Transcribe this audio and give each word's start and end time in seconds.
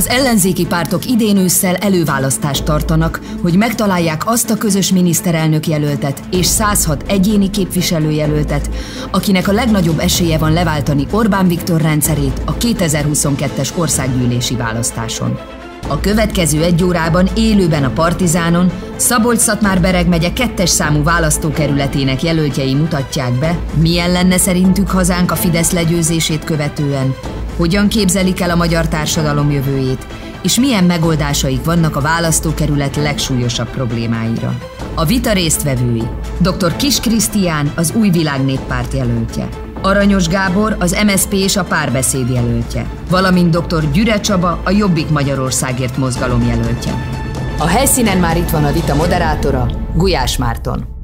Az 0.00 0.08
ellenzéki 0.08 0.66
pártok 0.66 1.06
idén 1.06 1.36
ősszel 1.36 1.74
előválasztást 1.74 2.64
tartanak, 2.64 3.20
hogy 3.42 3.56
megtalálják 3.56 4.22
azt 4.26 4.50
a 4.50 4.56
közös 4.56 4.92
miniszterelnök 4.92 5.66
jelöltet 5.66 6.22
és 6.30 6.46
106 6.46 7.04
egyéni 7.06 7.50
képviselőjelöltet, 7.50 8.70
akinek 9.10 9.48
a 9.48 9.52
legnagyobb 9.52 9.98
esélye 9.98 10.38
van 10.38 10.52
leváltani 10.52 11.06
Orbán 11.10 11.48
Viktor 11.48 11.80
rendszerét 11.80 12.40
a 12.44 12.56
2022-es 12.56 13.76
országgyűlési 13.76 14.54
választáson. 14.56 15.38
A 15.88 16.00
következő 16.00 16.62
egy 16.62 16.84
órában 16.84 17.28
élőben 17.34 17.84
a 17.84 17.90
Partizánon 17.90 18.72
Szabolcs-Szatmár-Bereg 18.96 20.08
megye 20.08 20.32
kettes 20.32 20.70
számú 20.70 21.02
választókerületének 21.02 22.22
jelöltjei 22.22 22.74
mutatják 22.74 23.32
be, 23.32 23.58
milyen 23.80 24.12
lenne 24.12 24.38
szerintük 24.38 24.90
hazánk 24.90 25.30
a 25.30 25.36
Fidesz 25.36 25.72
legyőzését 25.72 26.44
követően, 26.44 27.14
hogyan 27.56 27.88
képzelik 27.88 28.40
el 28.40 28.50
a 28.50 28.56
magyar 28.56 28.88
társadalom 28.88 29.50
jövőjét, 29.50 30.06
és 30.42 30.58
milyen 30.58 30.84
megoldásaik 30.84 31.64
vannak 31.64 31.96
a 31.96 32.00
választókerület 32.00 32.96
legsúlyosabb 32.96 33.70
problémáira. 33.70 34.58
A 34.94 35.04
vita 35.04 35.32
résztvevői 35.32 36.02
dr. 36.38 36.76
Kis 36.76 37.00
Krisztián, 37.00 37.72
az 37.74 37.92
Új 37.96 38.10
Világ 38.10 38.44
Néppárt 38.44 38.92
jelöltje, 38.92 39.48
Aranyos 39.82 40.28
Gábor, 40.28 40.76
az 40.78 40.96
MSP 41.06 41.32
és 41.32 41.56
a 41.56 41.64
párbeszéd 41.64 42.28
jelöltje, 42.28 42.86
valamint 43.10 43.56
dr. 43.56 43.90
Gyüre 43.90 44.20
Csaba, 44.20 44.60
a 44.64 44.70
Jobbik 44.70 45.08
Magyarországért 45.08 45.96
mozgalom 45.96 46.46
jelöltje. 46.46 46.92
A 47.58 47.66
helyszínen 47.66 48.18
már 48.18 48.36
itt 48.36 48.50
van 48.50 48.64
a 48.64 48.72
vita 48.72 48.94
moderátora, 48.94 49.66
Gulyás 49.94 50.36
Márton. 50.36 50.95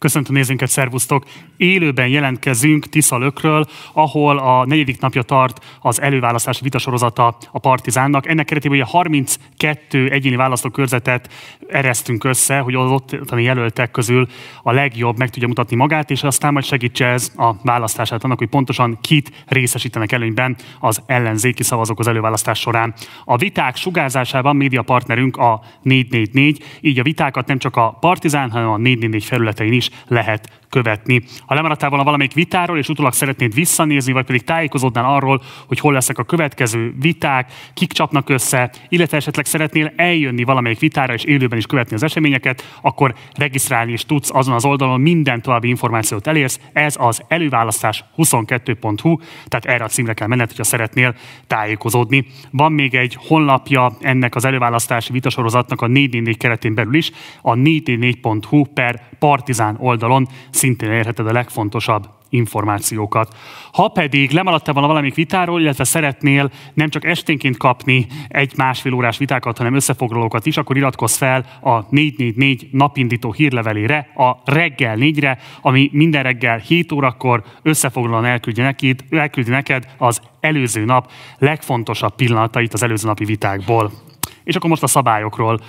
Köszöntöm 0.00 0.34
nézőnket, 0.34 0.68
szervusztok! 0.68 1.24
Élőben 1.56 2.08
jelentkezünk 2.08 2.86
Lökről, 3.10 3.66
ahol 3.92 4.38
a 4.38 4.66
negyedik 4.66 5.00
napja 5.00 5.22
tart 5.22 5.64
az 5.80 6.00
előválasztási 6.00 6.62
vitasorozata 6.62 7.36
a 7.52 7.58
Partizánnak. 7.58 8.28
Ennek 8.28 8.46
keretében 8.46 8.78
ugye 8.78 8.86
32 8.90 10.10
egyéni 10.10 10.36
választókörzetet 10.36 11.32
eresztünk 11.68 12.24
össze, 12.24 12.58
hogy 12.58 12.74
az 12.74 12.90
ottani 12.90 13.42
jelöltek 13.42 13.90
közül 13.90 14.26
a 14.62 14.72
legjobb 14.72 15.18
meg 15.18 15.30
tudja 15.30 15.48
mutatni 15.48 15.76
magát, 15.76 16.10
és 16.10 16.22
aztán 16.22 16.52
majd 16.52 16.64
segítse 16.64 17.06
ez 17.06 17.32
a 17.36 17.54
választását 17.62 18.24
annak, 18.24 18.38
hogy 18.38 18.48
pontosan 18.48 18.98
kit 19.00 19.44
részesítenek 19.46 20.12
előnyben 20.12 20.56
az 20.78 21.02
ellenzéki 21.06 21.62
szavazók 21.62 21.98
az 21.98 22.08
előválasztás 22.08 22.58
során. 22.58 22.94
A 23.24 23.36
viták 23.36 23.76
sugárzásában 23.76 24.56
média 24.56 24.82
partnerünk 24.82 25.36
a 25.36 25.62
444, 25.82 26.64
így 26.80 26.98
a 26.98 27.02
vitákat 27.02 27.46
nem 27.46 27.58
csak 27.58 27.76
a 27.76 27.96
Partizán, 28.00 28.50
hanem 28.50 28.68
a 28.68 28.76
444 28.76 29.24
felületein 29.24 29.72
is 29.72 29.89
lehet 30.06 30.59
követni. 30.70 31.22
Ha 31.46 31.54
lemaradtál 31.54 31.88
volna 31.88 32.04
valamelyik 32.04 32.32
vitáról, 32.32 32.78
és 32.78 32.88
utólag 32.88 33.12
szeretnéd 33.12 33.54
visszanézni, 33.54 34.12
vagy 34.12 34.24
pedig 34.24 34.44
tájékozódnál 34.44 35.14
arról, 35.14 35.42
hogy 35.66 35.78
hol 35.78 35.92
lesznek 35.92 36.18
a 36.18 36.24
következő 36.24 36.94
viták, 37.00 37.52
kik 37.74 37.92
csapnak 37.92 38.28
össze, 38.28 38.70
illetve 38.88 39.16
esetleg 39.16 39.44
szeretnél 39.44 39.92
eljönni 39.96 40.44
valamelyik 40.44 40.78
vitára, 40.78 41.14
és 41.14 41.24
élőben 41.24 41.58
is 41.58 41.66
követni 41.66 41.94
az 41.94 42.02
eseményeket, 42.02 42.78
akkor 42.80 43.14
regisztrálni 43.34 43.92
is 43.92 44.04
tudsz 44.04 44.30
azon 44.34 44.54
az 44.54 44.64
oldalon, 44.64 45.00
minden 45.00 45.42
további 45.42 45.68
információt 45.68 46.26
elérsz. 46.26 46.60
Ez 46.72 46.94
az 46.98 47.22
előválasztás 47.28 48.04
22.hu, 48.16 49.16
tehát 49.48 49.64
erre 49.64 49.84
a 49.84 49.88
címre 49.88 50.12
kell 50.12 50.26
menned, 50.26 50.48
hogyha 50.48 50.64
szeretnél 50.64 51.14
tájékozódni. 51.46 52.26
Van 52.50 52.72
még 52.72 52.94
egy 52.94 53.18
honlapja 53.20 53.92
ennek 54.00 54.34
az 54.34 54.44
előválasztási 54.44 55.12
vitasorozatnak 55.12 55.80
a 55.80 55.86
444 55.86 56.36
keretén 56.36 56.74
belül 56.74 56.94
is, 56.94 57.10
a 57.42 57.54
444.hu 57.54 58.64
per 58.64 59.08
partizán 59.18 59.76
oldalon 59.78 60.28
szintén 60.60 60.90
érheted 60.90 61.26
a 61.26 61.32
legfontosabb 61.32 62.08
információkat. 62.28 63.36
Ha 63.72 63.88
pedig 63.88 64.30
lemaradtál 64.30 64.72
volna 64.72 64.88
valamelyik 64.88 65.14
vitáról, 65.14 65.60
illetve 65.60 65.84
szeretnél 65.84 66.50
nem 66.74 66.88
csak 66.88 67.04
esténként 67.04 67.56
kapni 67.56 68.06
egy 68.28 68.52
másfél 68.56 68.92
órás 68.92 69.18
vitákat, 69.18 69.58
hanem 69.58 69.74
összefoglalókat 69.74 70.46
is, 70.46 70.56
akkor 70.56 70.76
iratkozz 70.76 71.16
fel 71.16 71.46
a 71.60 71.80
444 71.88 72.68
napindító 72.72 73.32
hírlevelére, 73.32 73.98
a 74.14 74.36
reggel 74.44 74.94
négyre, 74.96 75.38
ami 75.60 75.90
minden 75.92 76.22
reggel 76.22 76.58
7 76.58 76.92
órakor 76.92 77.42
összefoglalóan 77.62 78.24
elküldi, 78.24 78.60
neked, 78.60 79.00
elküldi 79.10 79.50
neked 79.50 79.86
az 79.98 80.20
előző 80.40 80.84
nap 80.84 81.10
legfontosabb 81.38 82.14
pillanatait 82.14 82.72
az 82.72 82.82
előző 82.82 83.06
napi 83.06 83.24
vitákból. 83.24 83.92
És 84.44 84.56
akkor 84.56 84.70
most 84.70 84.82
a 84.82 84.86
szabályokról 84.86 85.60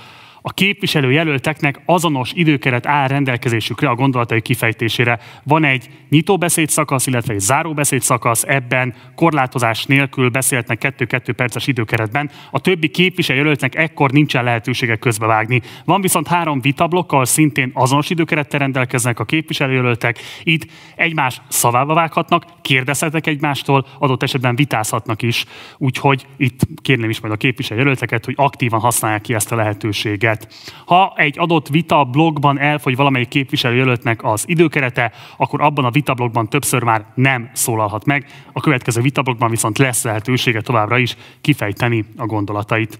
a 0.42 0.54
képviselő 0.54 1.12
jelölteknek 1.12 1.82
azonos 1.86 2.32
időkeret 2.34 2.88
áll 2.88 3.08
rendelkezésükre 3.08 3.90
a 3.90 3.96
gondolatai 3.96 4.42
kifejtésére. 4.42 5.20
Van 5.44 5.64
egy 5.64 5.90
nyitóbeszéd 6.10 6.70
szakasz, 6.70 7.08
illetve 7.08 7.34
egy 7.34 7.40
záróbeszéd 7.40 8.02
szakasz, 8.02 8.44
ebben 8.48 8.94
korlátozás 9.16 9.86
nélkül 9.86 10.30
beszélhetnek 10.30 10.78
kettő-kettő 10.78 11.34
perces 11.34 11.68
időkeretben. 11.68 12.30
A 12.52 12.60
többi 12.60 12.88
képviselő 12.88 13.38
jelöltnek 13.38 13.76
ekkor 13.76 14.12
nincsen 14.12 14.44
lehetősége 14.44 14.96
közbevágni. 14.96 15.62
Van 15.86 16.02
viszont 16.02 16.28
három 16.28 16.62
vitablokkal 16.62 17.26
szintén 17.26 17.72
azonos 17.74 18.10
időkerettel 18.10 18.60
rendelkeznek 18.60 19.20
a 19.20 19.26
képviselőjelöltek. 19.26 20.20
Itt 20.44 20.66
egymás 20.96 21.42
szavába 21.48 21.94
vághatnak, 21.94 22.46
kérdezhetek 22.62 23.28
egymástól, 23.28 23.86
adott 24.00 24.24
esetben 24.24 24.56
vitázhatnak 24.56 25.22
is. 25.22 25.46
Úgyhogy 25.78 26.26
itt 26.38 26.60
kérném 26.82 27.10
is 27.10 27.20
majd 27.20 27.34
a 27.34 27.38
képviselőjelölteket, 27.38 28.26
hogy 28.26 28.34
aktívan 28.38 28.80
használják 28.80 29.22
ki 29.22 29.34
ezt 29.34 29.52
a 29.52 29.56
lehetőséget 29.56 30.31
időket. 30.32 30.54
Ha 30.86 31.14
egy 31.16 31.40
adott 31.40 31.68
vita 31.68 32.04
blogban 32.04 32.60
elfogy 32.60 32.96
valamelyik 32.96 33.28
képviselőjelöltnek 33.28 34.24
az 34.24 34.44
időkerete, 34.48 35.12
akkor 35.38 35.62
abban 35.62 35.86
a 35.86 35.92
vita 35.92 36.14
blogban 36.14 36.50
többször 36.50 36.84
már 36.84 37.06
nem 37.16 37.50
szólalhat 37.54 38.06
meg. 38.06 38.26
A 38.54 38.60
következő 38.60 39.02
vita 39.02 39.22
blogban 39.22 39.50
viszont 39.50 39.78
lesz 39.78 40.04
lehetősége 40.04 40.62
továbbra 40.62 40.98
is 40.98 41.16
kifejteni 41.42 42.06
a 42.18 42.26
gondolatait. 42.26 43.00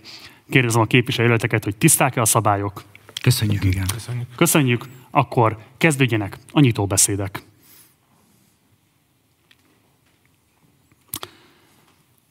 Kérdezem 0.50 0.82
a 0.82 0.86
képviselőjelölteket, 0.86 1.64
hogy 1.64 1.76
tiszták-e 1.76 2.22
a 2.22 2.26
szabályok? 2.26 2.84
Köszönjük, 3.22 3.64
igen. 3.64 3.86
Köszönjük. 3.94 4.28
Köszönjük. 4.36 4.86
Akkor 5.12 5.58
kezdődjenek 5.78 6.38
a 6.52 6.60
nyitóbeszédek. 6.60 7.44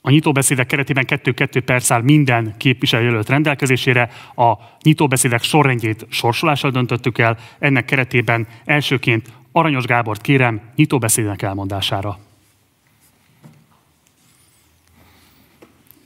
A 0.03 0.11
nyitóbeszédek 0.11 0.67
keretében 0.67 1.05
2-2 1.09 1.63
perc 1.65 1.91
áll 1.91 2.03
minden 2.03 2.55
képviselőjelölt 2.57 3.29
rendelkezésére. 3.29 4.11
A 4.35 4.53
nyitóbeszédek 4.83 5.43
sorrendjét 5.43 6.07
sorsolással 6.09 6.71
döntöttük 6.71 7.19
el. 7.19 7.39
Ennek 7.59 7.85
keretében 7.85 8.47
elsőként 8.65 9.33
Aranyos 9.53 9.85
Gábort 9.85 10.21
kérem 10.21 10.61
nyitóbeszédnek 10.77 11.43
elmondására. 11.43 12.19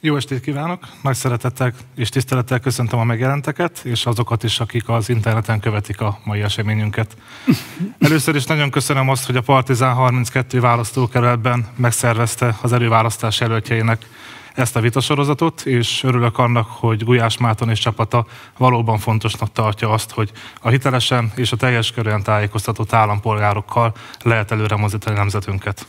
Jó 0.06 0.16
estét 0.16 0.40
kívánok! 0.40 0.86
Nagy 1.02 1.14
szeretettel 1.14 1.72
és 1.96 2.08
tisztelettel 2.08 2.60
köszöntöm 2.60 2.98
a 2.98 3.04
megjelenteket, 3.04 3.80
és 3.84 4.06
azokat 4.06 4.42
is, 4.42 4.60
akik 4.60 4.88
az 4.88 5.08
interneten 5.08 5.60
követik 5.60 6.00
a 6.00 6.18
mai 6.24 6.42
eseményünket. 6.42 7.16
Először 7.98 8.34
is 8.34 8.44
nagyon 8.44 8.70
köszönöm 8.70 9.08
azt, 9.08 9.26
hogy 9.26 9.36
a 9.36 9.40
Partizán 9.40 9.94
32 9.94 10.60
választókerületben 10.60 11.66
megszervezte 11.76 12.58
az 12.62 12.72
előválasztás 12.72 13.40
jelöltjeinek 13.40 14.08
ezt 14.54 14.76
a 14.76 14.80
vitasorozatot, 14.80 15.66
és 15.66 16.02
örülök 16.02 16.38
annak, 16.38 16.66
hogy 16.68 17.04
Gulyás 17.04 17.38
Máton 17.38 17.70
és 17.70 17.78
csapata 17.78 18.26
valóban 18.58 18.98
fontosnak 18.98 19.52
tartja 19.52 19.90
azt, 19.90 20.10
hogy 20.10 20.30
a 20.60 20.68
hitelesen 20.68 21.32
és 21.34 21.52
a 21.52 21.56
teljes 21.56 21.92
körűen 21.92 22.22
tájékoztatott 22.22 22.92
állampolgárokkal 22.92 23.94
lehet 24.22 24.50
előre 24.50 24.76
mozdítani 24.76 25.16
nemzetünket. 25.16 25.86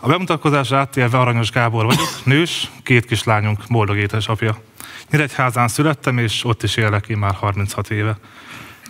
A 0.00 0.08
bemutatkozás 0.08 0.72
áttérve 0.72 1.18
Aranyos 1.18 1.50
Gábor 1.50 1.84
vagyok, 1.84 2.08
nős, 2.24 2.70
két 2.82 3.04
kislányunk 3.04 3.60
boldog 3.68 3.96
édesapja. 3.96 4.56
Nyíregyházán 5.10 5.68
születtem, 5.68 6.18
és 6.18 6.44
ott 6.44 6.62
is 6.62 6.76
élek 6.76 7.08
én 7.08 7.18
már 7.18 7.34
36 7.34 7.90
éve. 7.90 8.18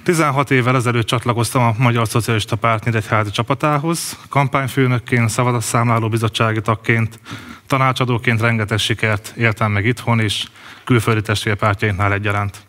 16 0.02 0.50
évvel 0.50 0.76
ezelőtt 0.76 1.06
csatlakoztam 1.06 1.62
a 1.62 1.74
Magyar 1.78 2.08
Szocialista 2.08 2.56
Párt 2.56 2.84
Nyíregyházi 2.84 3.30
csapatához, 3.30 4.18
kampányfőnökként, 4.28 5.30
szavazasszámláló 5.30 6.09
bizottsági 6.09 6.60
tagként, 6.60 7.21
tanácsadóként 7.66 8.41
rengeteg 8.41 8.78
sikert 8.78 9.33
éltem 9.36 9.72
meg 9.72 9.86
itthon 9.86 10.21
és 10.21 10.47
külföldi 10.84 11.21
testvérpártjainknál 11.22 12.12
egyaránt. 12.12 12.67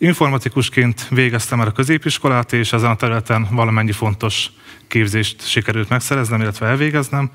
Informatikusként 0.00 1.08
végeztem 1.08 1.60
el 1.60 1.66
a 1.66 1.70
középiskolát, 1.72 2.52
és 2.52 2.72
ezen 2.72 2.90
a 2.90 2.96
területen 2.96 3.46
valamennyi 3.50 3.92
fontos 3.92 4.50
képzést 4.86 5.48
sikerült 5.48 5.88
megszereznem, 5.88 6.40
illetve 6.40 6.66
elvégeznem. 6.66 7.30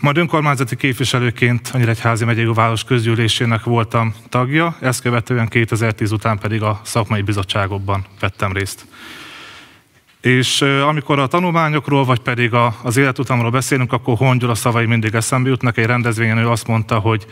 Majd 0.00 0.16
önkormányzati 0.16 0.76
képviselőként 0.76 1.70
a 1.72 1.78
Nyíregyházi 1.78 2.24
megyei 2.24 2.44
város 2.44 2.84
közgyűlésének 2.84 3.64
voltam 3.64 4.14
tagja, 4.28 4.76
ezt 4.80 5.02
követően 5.02 5.48
2010 5.48 6.12
után 6.12 6.38
pedig 6.38 6.62
a 6.62 6.80
szakmai 6.84 7.22
bizottságokban 7.22 8.04
vettem 8.20 8.52
részt. 8.52 8.86
És 10.20 10.62
amikor 10.62 11.18
a 11.18 11.26
tanulmányokról, 11.26 12.04
vagy 12.04 12.20
pedig 12.20 12.54
a, 12.54 12.76
az 12.82 12.96
életutamról 12.96 13.50
beszélünk, 13.50 13.92
akkor 13.92 14.16
Hongyol 14.16 14.50
a 14.50 14.54
szavai 14.54 14.86
mindig 14.86 15.14
eszembe 15.14 15.48
jutnak. 15.48 15.76
Egy 15.76 15.86
rendezvényen 15.86 16.38
ő 16.38 16.48
azt 16.48 16.66
mondta, 16.66 16.98
hogy 16.98 17.26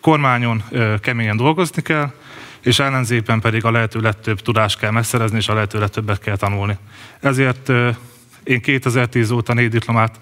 kormányon 0.00 0.62
keményen 1.00 1.36
dolgozni 1.36 1.82
kell, 1.82 2.12
és 2.62 2.78
ellenzépen 2.78 3.40
pedig 3.40 3.64
a 3.64 3.70
lehető 3.70 4.00
legtöbb 4.00 4.40
tudást 4.40 4.78
kell 4.78 4.90
megszerezni, 4.90 5.36
és 5.36 5.48
a 5.48 5.54
lehető 5.54 5.78
legtöbbet 5.78 6.20
kell 6.20 6.36
tanulni. 6.36 6.76
Ezért 7.20 7.70
Én 8.48 8.60
2010 8.60 9.30
óta 9.30 9.54
négy 9.54 9.68
diplomát 9.70 10.20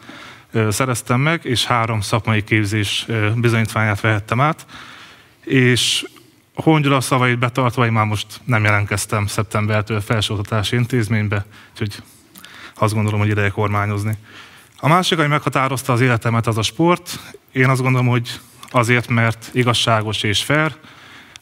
szereztem 0.68 1.20
meg, 1.20 1.44
és 1.44 1.64
három 1.64 2.00
szakmai 2.00 2.44
képzés 2.44 3.06
bizonyítványát 3.34 4.00
vehettem 4.00 4.40
át, 4.40 4.66
és 5.44 6.06
Hongyula 6.54 7.00
szavait 7.00 7.38
betartva 7.38 7.86
én 7.86 7.92
már 7.92 8.04
most 8.04 8.26
nem 8.44 8.64
jelentkeztem 8.64 9.26
szeptembertől 9.26 10.00
felsőoktatási 10.00 10.76
intézménybe, 10.76 11.44
úgyhogy 11.70 12.02
azt 12.74 12.94
gondolom, 12.94 13.20
hogy 13.20 13.28
ideje 13.28 13.48
kormányozni. 13.48 14.16
A 14.78 14.88
másik, 14.88 15.18
ami 15.18 15.28
meghatározta 15.28 15.92
az 15.92 16.00
életemet, 16.00 16.46
az 16.46 16.58
a 16.58 16.62
sport. 16.62 17.34
Én 17.52 17.68
azt 17.68 17.82
gondolom, 17.82 18.06
hogy 18.06 18.40
azért, 18.70 19.08
mert 19.08 19.50
igazságos 19.52 20.22
és 20.22 20.42
fair, 20.42 20.76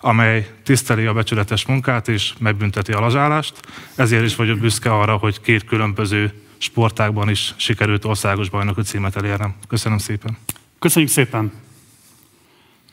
amely 0.04 0.50
tiszteli 0.62 1.06
a 1.06 1.12
becsületes 1.12 1.66
munkát 1.66 2.08
és 2.08 2.32
megbünteti 2.38 2.92
a 2.92 3.00
lazsálást. 3.00 3.60
Ezért 3.94 4.24
is 4.24 4.36
vagyok 4.36 4.58
büszke 4.58 4.94
arra, 4.94 5.16
hogy 5.16 5.40
két 5.40 5.64
különböző 5.64 6.32
sportágban 6.58 7.28
is 7.28 7.54
sikerült 7.56 8.04
országos 8.04 8.48
bajnoki 8.48 8.82
címet 8.82 9.16
elérnem. 9.16 9.54
Köszönöm 9.68 9.98
szépen. 9.98 10.36
Köszönjük 10.78 11.10
szépen. 11.10 11.52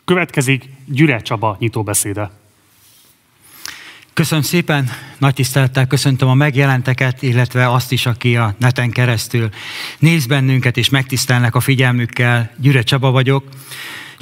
Következik 0.06 0.64
Gyüre 0.86 1.22
Csaba 1.22 1.56
nyitóbeszéde. 1.60 2.32
Köszönöm 4.14 4.44
szépen, 4.44 4.90
nagy 5.18 5.34
tisztelettel 5.34 5.88
köszöntöm 5.88 6.30
a 6.30 6.34
megjelenteket, 6.34 7.22
illetve 7.22 7.72
azt 7.72 7.92
is, 7.92 8.06
aki 8.06 8.36
a 8.36 8.56
neten 8.58 8.90
keresztül 8.92 9.50
néz 10.00 10.26
bennünket 10.26 10.78
és 10.78 10.90
megtisztelnek 10.90 11.56
a 11.56 11.60
figyelmükkel. 11.60 12.52
Gyüre 12.58 12.82
Csaba 12.82 13.12
vagyok, 13.12 13.44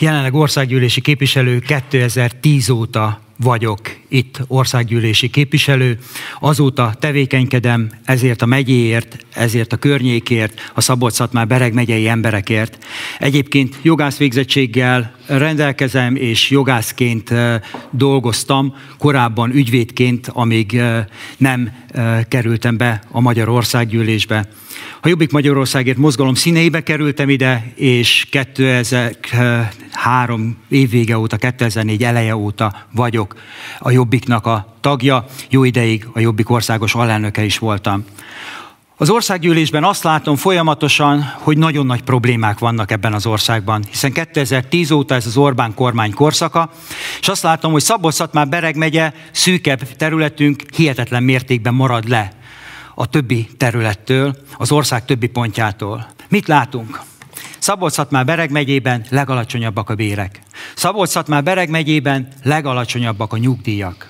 jelenleg 0.02 0.34
országgyűlési 0.34 1.02
képviselő 1.02 1.60
2010 1.60 2.70
óta 2.70 3.20
vagyok 3.44 3.80
itt 4.08 4.40
országgyűlési 4.48 5.30
képviselő. 5.30 6.00
Azóta 6.40 6.94
tevékenykedem 7.00 7.90
ezért 8.04 8.42
a 8.42 8.46
megyéért, 8.46 9.26
ezért 9.34 9.74
a 9.74 9.78
környékért, 9.78 10.72
a 10.74 10.82
szabolcs 10.82 11.20
már 11.32 11.48
Bereg 11.48 11.74
megyei 11.74 12.08
emberekért. 12.08 12.86
Egyébként 13.20 13.80
jogász 13.82 14.18
végzettséggel 14.18 15.16
rendelkezem, 15.26 16.16
és 16.16 16.50
jogászként 16.50 17.34
dolgoztam, 17.92 18.76
korábban 18.98 19.52
ügyvédként, 19.52 20.28
amíg 20.28 20.82
nem 21.38 21.72
kerültem 22.28 22.78
be 22.78 23.02
a 23.12 23.20
Magyar 23.20 23.50
Országgyűlésbe. 23.50 24.48
A 25.02 25.08
Jobbik 25.08 25.32
Magyarországért 25.32 25.98
mozgalom 25.98 26.34
színeibe 26.34 26.84
kerültem 26.84 27.30
ide, 27.30 27.72
és 27.76 28.28
2003 28.30 30.58
évvége 30.70 31.18
óta, 31.18 31.38
2004 31.38 32.04
eleje 32.04 32.36
óta 32.36 32.86
vagyok 32.92 33.29
a 33.80 33.92
Jobbiknak 33.92 34.46
a 34.46 34.74
tagja, 34.82 35.26
jó 35.50 35.64
ideig 35.64 36.08
a 36.14 36.20
Jobbik 36.20 36.50
országos 36.50 36.96
alelnöke 36.96 37.44
is 37.44 37.58
voltam. 37.58 38.06
Az 39.02 39.10
országgyűlésben 39.10 39.84
azt 39.84 40.04
látom 40.04 40.36
folyamatosan, 40.36 41.34
hogy 41.38 41.58
nagyon 41.58 41.86
nagy 41.86 42.02
problémák 42.02 42.60
vannak 42.60 42.92
ebben 42.92 43.14
az 43.14 43.26
országban, 43.26 43.84
hiszen 43.90 44.12
2010 44.12 44.92
óta 44.92 45.16
ez 45.16 45.26
az 45.26 45.38
Orbán 45.38 45.74
kormány 45.74 46.14
korszaka, 46.14 46.70
és 47.20 47.28
azt 47.28 47.44
látom, 47.44 47.72
hogy 47.72 47.82
szabolcs 47.82 48.18
már 48.32 48.48
Bereg 48.48 48.76
megye 48.76 49.14
szűkebb 49.32 49.96
területünk 49.96 50.64
hihetetlen 50.76 51.24
mértékben 51.24 51.74
marad 51.74 52.08
le 52.08 52.32
a 52.96 53.06
többi 53.06 53.48
területtől, 53.58 54.36
az 54.58 54.72
ország 54.72 55.06
többi 55.06 55.28
pontjától. 55.28 56.08
Mit 56.30 56.48
látunk? 56.48 57.00
Szabolcs 57.60 57.98
már 58.10 58.26
Bereg 58.26 58.52
megyében 58.52 59.06
legalacsonyabbak 59.10 59.90
a 59.90 59.96
bérek. 59.96 60.42
szabolcs 60.76 61.24
már 61.28 61.44
Bereg 61.44 61.70
megyében 61.70 62.28
legalacsonyabbak 62.44 63.34
a 63.34 63.38
nyugdíjak. 63.38 64.10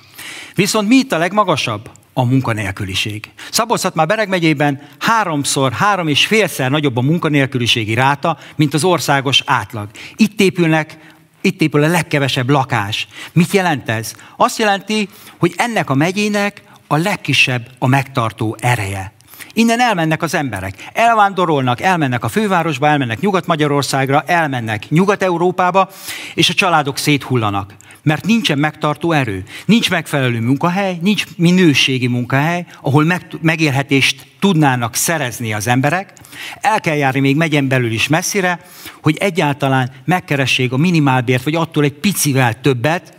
Viszont 0.56 0.88
mi 0.88 0.96
itt 0.96 1.12
a 1.12 1.18
legmagasabb? 1.18 1.90
A 2.13 2.24
munkanélküliség. 2.24 3.30
szabolcs 3.51 3.94
már 3.94 4.07
Bereg 4.07 4.30
megyében 4.30 4.81
háromszor, 5.00 5.72
három 5.72 6.07
és 6.07 6.25
félszer 6.25 6.72
nagyobb 6.72 6.98
a 6.98 7.01
munkanélküliségi 7.01 7.94
ráta, 7.94 8.38
mint 8.56 8.74
az 8.74 8.84
országos 8.84 9.44
átlag. 9.46 9.90
Itt 10.16 10.40
épülnek 10.40 10.98
itt 11.42 11.62
épül 11.62 11.84
a 11.84 11.88
legkevesebb 11.88 12.50
lakás. 12.50 13.07
Mit 13.34 13.52
jelent 13.52 13.90
ez? 13.90 14.13
Azt 14.38 14.57
jelenti, 14.57 15.10
hogy 15.38 15.54
ennek 15.57 15.90
a 15.90 15.94
megyének 15.94 16.62
a 16.88 16.98
legkisebb 16.98 17.68
a 17.80 17.88
megtartó 17.88 18.57
ereje. 18.60 19.13
Innen 19.60 19.80
elmennek 19.80 20.22
az 20.22 20.34
emberek. 20.34 20.90
Elvándorolnak, 20.94 21.82
elmennek 21.82 22.24
a 22.24 22.28
fővárosba, 22.28 22.88
elmennek 22.88 23.20
Nyugat-Magyarországra, 23.20 24.24
elmennek 24.26 24.90
Nyugat-Európába, 24.90 25.90
és 26.34 26.50
a 26.50 26.54
családok 26.54 26.98
széthullanak. 26.98 27.74
Mert 28.04 28.26
nincsen 28.26 28.58
megtartó 28.58 29.12
erő. 29.12 29.44
Nincs 29.66 29.90
megfelelő 29.90 30.40
munkahely, 30.40 30.98
nincs 31.02 31.24
minőségi 31.38 32.08
munkahely, 32.08 32.66
ahol 32.82 33.04
meg, 33.04 33.26
megélhetést 33.42 34.28
tudnának 34.40 34.96
szerezni 34.96 35.54
az 35.54 35.68
emberek. 35.68 36.14
El 36.62 36.80
kell 36.80 36.96
járni 36.96 37.20
még 37.20 37.36
megyen 37.36 37.68
belül 37.68 37.92
is 37.92 38.08
messzire, 38.08 38.60
hogy 39.02 39.18
egyáltalán 39.18 39.92
megkeressék 40.06 40.72
a 40.72 40.78
minimálbért, 40.78 41.44
vagy 41.44 41.56
attól 41.56 41.84
egy 41.84 42.00
picivel 42.00 42.62
többet, 42.62 43.14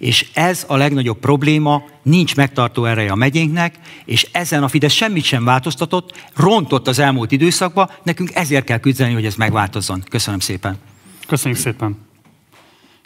és 0.00 0.30
ez 0.34 0.64
a 0.68 0.76
legnagyobb 0.76 1.18
probléma, 1.18 1.84
nincs 2.02 2.36
megtartó 2.36 2.84
ereje 2.84 3.10
a 3.10 3.14
megyénknek, 3.14 3.74
és 4.04 4.28
ezen 4.32 4.62
a 4.62 4.68
Fidesz 4.68 4.92
semmit 4.92 5.24
sem 5.24 5.44
változtatott, 5.44 6.28
rontott 6.36 6.88
az 6.88 6.98
elmúlt 6.98 7.32
időszakban, 7.32 7.90
nekünk 8.02 8.34
ezért 8.34 8.64
kell 8.64 8.78
küzdeni, 8.78 9.12
hogy 9.12 9.24
ez 9.24 9.34
megváltozzon. 9.34 10.02
Köszönöm 10.10 10.40
szépen. 10.40 10.78
Köszönjük 11.26 11.60
szépen. 11.60 11.98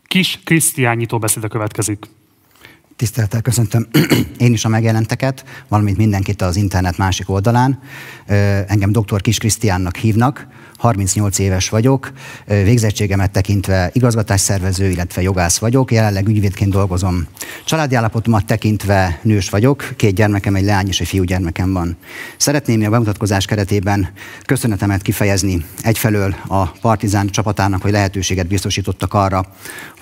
Kis 0.03 0.41
Krisztián 0.45 0.97
nyitó 0.97 1.19
beszéde 1.19 1.49
következik. 1.49 2.07
Tisztelettel 2.97 3.41
köszöntöm 3.41 3.87
én 4.39 4.53
is 4.53 4.65
a 4.65 4.69
megjelenteket, 4.69 5.45
valamint 5.69 5.97
mindenkit 5.97 6.43
az 6.43 6.57
internet 6.57 6.97
másik 6.97 7.31
oldalán. 7.31 7.79
Engem 8.67 8.93
dr. 8.93 9.21
Kis 9.21 9.39
Krisztiánnak 9.39 9.97
hívnak, 9.97 10.47
38 10.77 11.39
éves 11.39 11.69
vagyok, 11.69 12.13
végzettségemet 12.47 13.31
tekintve 13.31 13.91
igazgatásszervező, 13.93 14.89
illetve 14.89 15.23
jogász 15.23 15.59
vagyok, 15.59 15.93
jelenleg 15.93 16.29
ügyvédként 16.29 16.71
dolgozom. 16.71 17.27
Családi 17.65 17.95
állapotomat 17.95 18.47
tekintve 18.47 19.19
nős 19.23 19.51
vagyok, 19.51 19.93
két 19.97 20.15
gyermekem, 20.15 20.55
egy 20.55 20.65
leány 20.65 20.89
és 20.89 21.01
egy 21.01 21.07
fiúgyermekem 21.09 21.73
van. 21.73 21.97
Szeretném 22.37 22.85
a 22.85 22.91
bemutatkozás 22.91 23.47
keretében 23.47 24.09
köszönetemet 24.45 25.03
kifejezni 25.03 25.65
egyfelől 25.83 26.35
a 26.49 26.67
Partizán 26.67 27.29
csapatának, 27.29 27.83
hogy 27.83 27.93
lehetőséget 27.93 28.47
biztosítottak 28.47 29.15
arra, 29.15 29.47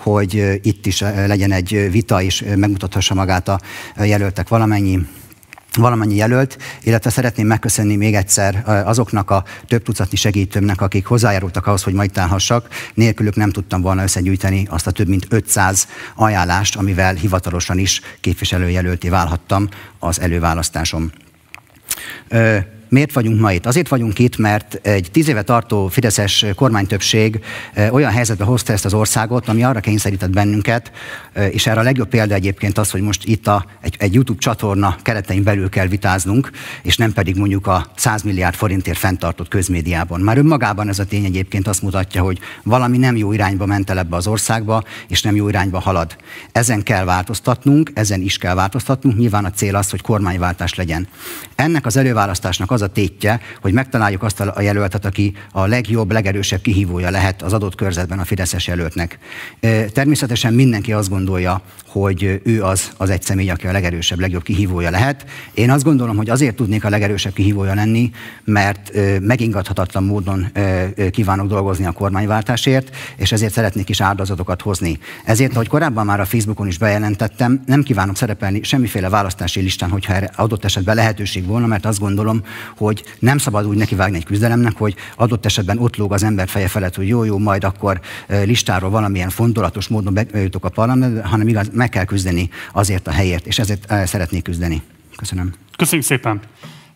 hogy 0.02 0.60
itt 0.62 0.86
is 0.86 1.00
legyen 1.00 1.52
egy 1.52 1.88
vita, 1.90 2.22
és 2.22 2.44
megmutathassa 2.56 3.14
magát 3.14 3.48
a 3.48 3.60
jelöltek 3.96 4.48
valamennyi 4.48 5.06
valamennyi 5.74 6.14
jelölt, 6.14 6.58
illetve 6.82 7.10
szeretném 7.10 7.46
megköszönni 7.46 7.96
még 7.96 8.14
egyszer 8.14 8.62
azoknak 8.86 9.30
a 9.30 9.44
több 9.66 9.82
tucatnyi 9.82 10.16
segítőmnek, 10.16 10.80
akik 10.80 11.06
hozzájárultak 11.06 11.66
ahhoz, 11.66 11.82
hogy 11.82 11.92
majd 11.92 12.18
állhassak. 12.18 12.68
Nélkülük 12.94 13.36
nem 13.36 13.50
tudtam 13.50 13.80
volna 13.80 14.02
összegyűjteni 14.02 14.66
azt 14.70 14.86
a 14.86 14.90
több 14.90 15.08
mint 15.08 15.26
500 15.28 15.88
ajánlást, 16.14 16.76
amivel 16.76 17.14
hivatalosan 17.14 17.78
is 17.78 18.00
képviselőjelölté 18.20 19.08
válhattam 19.08 19.68
az 19.98 20.20
előválasztásom. 20.20 21.10
Miért 22.92 23.12
vagyunk 23.12 23.40
ma 23.40 23.52
itt? 23.52 23.66
Azért 23.66 23.88
vagyunk 23.88 24.18
itt, 24.18 24.36
mert 24.36 24.74
egy 24.82 25.08
tíz 25.12 25.28
éve 25.28 25.42
tartó 25.42 25.88
fideszes 25.88 26.44
kormánytöbbség 26.54 27.40
olyan 27.90 28.10
helyzetbe 28.10 28.44
hozta 28.44 28.72
ezt 28.72 28.84
az 28.84 28.94
országot, 28.94 29.48
ami 29.48 29.64
arra 29.64 29.80
kényszerített 29.80 30.30
bennünket, 30.30 30.92
és 31.50 31.66
erre 31.66 31.80
a 31.80 31.82
legjobb 31.82 32.08
példa 32.08 32.34
egyébként 32.34 32.78
az, 32.78 32.90
hogy 32.90 33.00
most 33.00 33.24
itt 33.24 33.46
a, 33.46 33.66
egy, 33.80 33.94
egy 33.98 34.14
YouTube 34.14 34.38
csatorna 34.38 34.96
keretein 35.02 35.42
belül 35.42 35.68
kell 35.68 35.86
vitáznunk, 35.86 36.50
és 36.82 36.96
nem 36.96 37.12
pedig 37.12 37.36
mondjuk 37.36 37.66
a 37.66 37.86
100 37.96 38.22
milliárd 38.22 38.54
forintért 38.54 38.98
fenntartott 38.98 39.48
közmédiában. 39.48 40.20
Már 40.20 40.38
önmagában 40.38 40.88
ez 40.88 40.98
a 40.98 41.04
tény 41.04 41.24
egyébként 41.24 41.68
azt 41.68 41.82
mutatja, 41.82 42.22
hogy 42.22 42.38
valami 42.62 42.98
nem 42.98 43.16
jó 43.16 43.32
irányba 43.32 43.66
ment 43.66 43.90
el 43.90 43.98
ebbe 43.98 44.16
az 44.16 44.26
országba, 44.26 44.82
és 45.08 45.22
nem 45.22 45.36
jó 45.36 45.48
irányba 45.48 45.78
halad. 45.78 46.16
Ezen 46.52 46.82
kell 46.82 47.04
változtatnunk, 47.04 47.90
ezen 47.94 48.20
is 48.20 48.38
kell 48.38 48.54
változtatnunk, 48.54 49.18
nyilván 49.18 49.44
a 49.44 49.50
cél 49.50 49.76
az, 49.76 49.90
hogy 49.90 50.00
kormányváltás 50.00 50.74
legyen. 50.74 51.08
Ennek 51.54 51.86
az 51.86 51.96
előválasztásnak 51.96 52.70
az 52.70 52.80
a 52.82 52.86
tétje, 52.86 53.40
hogy 53.60 53.72
megtaláljuk 53.72 54.22
azt 54.22 54.40
a 54.40 54.60
jelöltet, 54.60 55.04
aki 55.04 55.34
a 55.52 55.66
legjobb, 55.66 56.12
legerősebb 56.12 56.60
kihívója 56.60 57.10
lehet 57.10 57.42
az 57.42 57.52
adott 57.52 57.74
körzetben 57.74 58.18
a 58.18 58.24
Fideszes 58.24 58.66
jelöltnek. 58.66 59.18
Természetesen 59.92 60.54
mindenki 60.54 60.92
azt 60.92 61.08
gondolja, 61.08 61.62
hogy 61.86 62.40
ő 62.44 62.62
az, 62.62 62.90
az 62.96 63.10
egy 63.10 63.22
személy, 63.22 63.50
aki 63.50 63.66
a 63.66 63.72
legerősebb, 63.72 64.20
legjobb 64.20 64.42
kihívója 64.42 64.90
lehet. 64.90 65.24
Én 65.54 65.70
azt 65.70 65.84
gondolom, 65.84 66.16
hogy 66.16 66.30
azért 66.30 66.56
tudnék 66.56 66.84
a 66.84 66.88
legerősebb 66.88 67.32
kihívója 67.32 67.74
lenni, 67.74 68.10
mert 68.44 68.92
megingathatatlan 69.20 70.04
módon 70.04 70.52
kívánok 71.10 71.46
dolgozni 71.46 71.86
a 71.86 71.92
kormányváltásért, 71.92 72.96
és 73.16 73.32
ezért 73.32 73.52
szeretnék 73.52 73.88
is 73.88 74.00
áldozatokat 74.00 74.62
hozni. 74.62 74.98
Ezért, 75.24 75.52
ahogy 75.54 75.68
korábban 75.68 76.06
már 76.06 76.20
a 76.20 76.24
Facebookon 76.24 76.66
is 76.66 76.78
bejelentettem, 76.78 77.62
nem 77.66 77.82
kívánok 77.82 78.16
szerepelni 78.16 78.62
semmiféle 78.62 79.08
választási 79.08 79.60
listán, 79.60 79.90
hogyha 79.90 80.14
erre 80.14 80.30
adott 80.36 80.64
esetben 80.64 80.94
lehetőség 80.94 81.46
volna, 81.46 81.66
mert 81.66 81.86
azt 81.86 81.98
gondolom, 81.98 82.42
hogy 82.76 83.04
nem 83.18 83.38
szabad 83.38 83.66
úgy 83.66 83.76
nekivágni 83.76 84.16
egy 84.16 84.24
küzdelemnek, 84.24 84.76
hogy 84.76 84.94
adott 85.16 85.44
esetben 85.44 85.78
ott 85.78 85.96
lóg 85.96 86.12
az 86.12 86.22
ember 86.22 86.48
feje 86.48 86.68
felett, 86.68 86.94
hogy 86.94 87.08
jó, 87.08 87.24
jó, 87.24 87.38
majd 87.38 87.64
akkor 87.64 88.00
listáról 88.28 88.90
valamilyen 88.90 89.30
fontolatos 89.30 89.88
módon 89.88 90.14
bejutok 90.14 90.64
a 90.64 90.68
parlamentbe, 90.68 91.26
hanem 91.26 91.48
igaz, 91.48 91.70
meg 91.72 91.88
kell 91.88 92.04
küzdeni 92.04 92.50
azért 92.72 93.06
a 93.06 93.10
helyért, 93.10 93.46
és 93.46 93.58
ezért 93.58 94.06
szeretnék 94.06 94.42
küzdeni. 94.42 94.82
Köszönöm. 95.16 95.52
Köszönjük 95.76 96.06
szépen. 96.06 96.40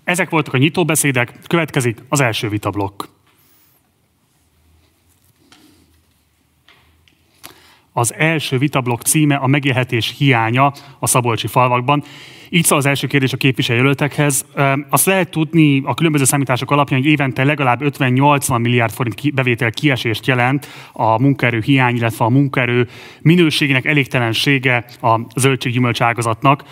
Ezek 0.05 0.31
voltak 0.31 0.55
a 0.55 0.59
nyitóbeszédek, 0.59 1.33
következik 1.47 2.03
az 2.09 2.21
első 2.21 2.49
vitablokk. 2.49 3.03
Az 7.93 8.15
első 8.15 8.59
vitablok 8.59 9.03
címe 9.03 9.35
a 9.35 9.47
megélhetés 9.47 10.15
hiánya 10.19 10.73
a 10.99 11.07
szabolcsi 11.07 11.47
falvakban. 11.47 12.05
Így 12.49 12.65
szól 12.65 12.79
az 12.79 12.87
első 12.87 13.07
kérdés 13.07 13.33
a 13.33 13.37
képviselőjelöltekhez. 13.37 14.47
Azt 14.91 15.07
lehet 15.07 15.31
tudni 15.31 15.83
a 15.85 15.95
különböző 15.95 16.25
számítások 16.25 16.71
alapján, 16.71 17.01
hogy 17.01 17.11
évente 17.11 17.45
legalább 17.45 17.81
50-80 17.85 18.61
milliárd 18.61 18.93
forint 18.93 19.35
bevétel 19.35 19.71
kiesést 19.71 20.27
jelent 20.27 20.69
a 20.93 21.21
munkaerő 21.21 21.61
hiány, 21.61 21.97
illetve 21.97 22.25
a 22.25 22.29
munkaerő 22.29 22.89
minőségének 23.21 23.85
elégtelensége 23.85 24.85
a 25.01 25.21
zöldséggyümölcs 25.35 26.01
ágazatnak. 26.01 26.65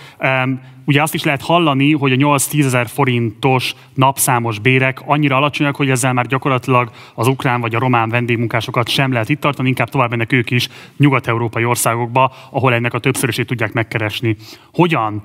Ugye 0.86 1.02
azt 1.02 1.14
is 1.14 1.22
lehet 1.22 1.42
hallani, 1.42 1.92
hogy 1.92 2.12
a 2.12 2.16
8-10 2.16 2.64
ezer 2.64 2.86
forintos 2.86 3.74
napszámos 3.94 4.58
bérek 4.58 5.02
annyira 5.06 5.36
alacsonyak, 5.36 5.76
hogy 5.76 5.90
ezzel 5.90 6.12
már 6.12 6.26
gyakorlatilag 6.26 6.90
az 7.14 7.26
ukrán 7.26 7.60
vagy 7.60 7.74
a 7.74 7.78
román 7.78 8.08
vendégmunkásokat 8.08 8.88
sem 8.88 9.12
lehet 9.12 9.28
itt 9.28 9.40
tartani, 9.40 9.68
inkább 9.68 9.88
tovább 9.88 10.10
mennek 10.10 10.32
ők 10.32 10.50
is 10.50 10.68
nyugat-európai 10.96 11.64
országokba, 11.64 12.32
ahol 12.50 12.74
ennek 12.74 12.94
a 12.94 12.98
többszörösét 12.98 13.46
tudják 13.46 13.72
megkeresni. 13.72 14.36
Hogyan 14.72 15.22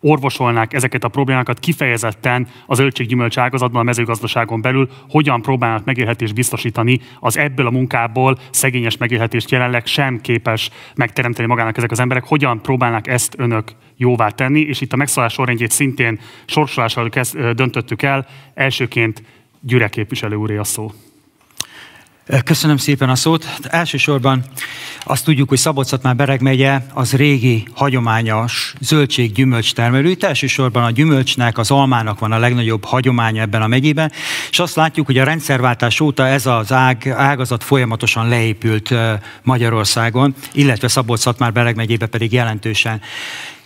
orvosolnák 0.00 0.72
ezeket 0.72 1.04
a 1.04 1.08
problémákat 1.08 1.58
kifejezetten 1.58 2.46
a 2.66 2.74
zöldséggyümölcs 2.74 3.38
ágazatban, 3.38 3.80
a 3.80 3.84
mezőgazdaságon 3.84 4.60
belül, 4.60 4.88
hogyan 5.08 5.42
próbálnak 5.42 5.84
megélhetést 5.84 6.34
biztosítani 6.34 7.00
az 7.20 7.36
ebből 7.36 7.66
a 7.66 7.70
munkából 7.70 8.38
szegényes 8.50 8.96
megélhetést 8.96 9.50
jelenleg 9.50 9.86
sem 9.86 10.20
képes 10.20 10.70
megteremteni 10.94 11.48
magának 11.48 11.76
ezek 11.76 11.90
az 11.90 12.00
emberek, 12.00 12.24
hogyan 12.24 12.62
próbálnak 12.62 13.06
ezt 13.06 13.34
önök 13.38 13.72
jóvá 13.96 14.28
tenni, 14.28 14.60
és 14.60 14.80
itt 14.80 14.92
a 14.92 14.96
megszólás 14.96 15.32
sorrendjét 15.32 15.70
szintén 15.70 16.20
sorsolással 16.44 17.08
döntöttük 17.54 18.02
el. 18.02 18.26
Elsőként 18.54 19.22
Gyüre 19.60 19.88
képviselő 19.88 20.36
úré 20.36 20.56
a 20.56 20.64
szó. 20.64 20.90
Köszönöm 22.44 22.76
szépen 22.76 23.08
a 23.08 23.14
szót. 23.14 23.46
Elsősorban 23.62 24.44
azt 25.04 25.24
tudjuk, 25.24 25.48
hogy 25.48 25.58
szabolcs 25.58 25.90
már 26.02 26.16
Bereg 26.16 26.40
megye 26.40 26.80
az 26.94 27.12
régi, 27.12 27.66
hagyományos 27.74 28.74
zöldség-gyümölcs 28.80 29.72
termelő. 29.72 30.10
Itt 30.10 30.24
elsősorban 30.24 30.84
a 30.84 30.90
gyümölcsnek, 30.90 31.58
az 31.58 31.70
almának 31.70 32.18
van 32.18 32.32
a 32.32 32.38
legnagyobb 32.38 32.84
hagyománya 32.84 33.42
ebben 33.42 33.62
a 33.62 33.66
megyében, 33.66 34.12
és 34.50 34.58
azt 34.58 34.74
látjuk, 34.74 35.06
hogy 35.06 35.18
a 35.18 35.24
rendszerváltás 35.24 36.00
óta 36.00 36.26
ez 36.26 36.46
az 36.46 36.72
ág, 36.72 37.08
ágazat 37.08 37.64
folyamatosan 37.64 38.28
leépült 38.28 38.94
Magyarországon, 39.42 40.34
illetve 40.52 40.88
szabolcs 40.88 41.24
már 41.38 41.52
Bereg 41.52 41.76
megyébe 41.76 42.06
pedig 42.06 42.32
jelentősen. 42.32 43.00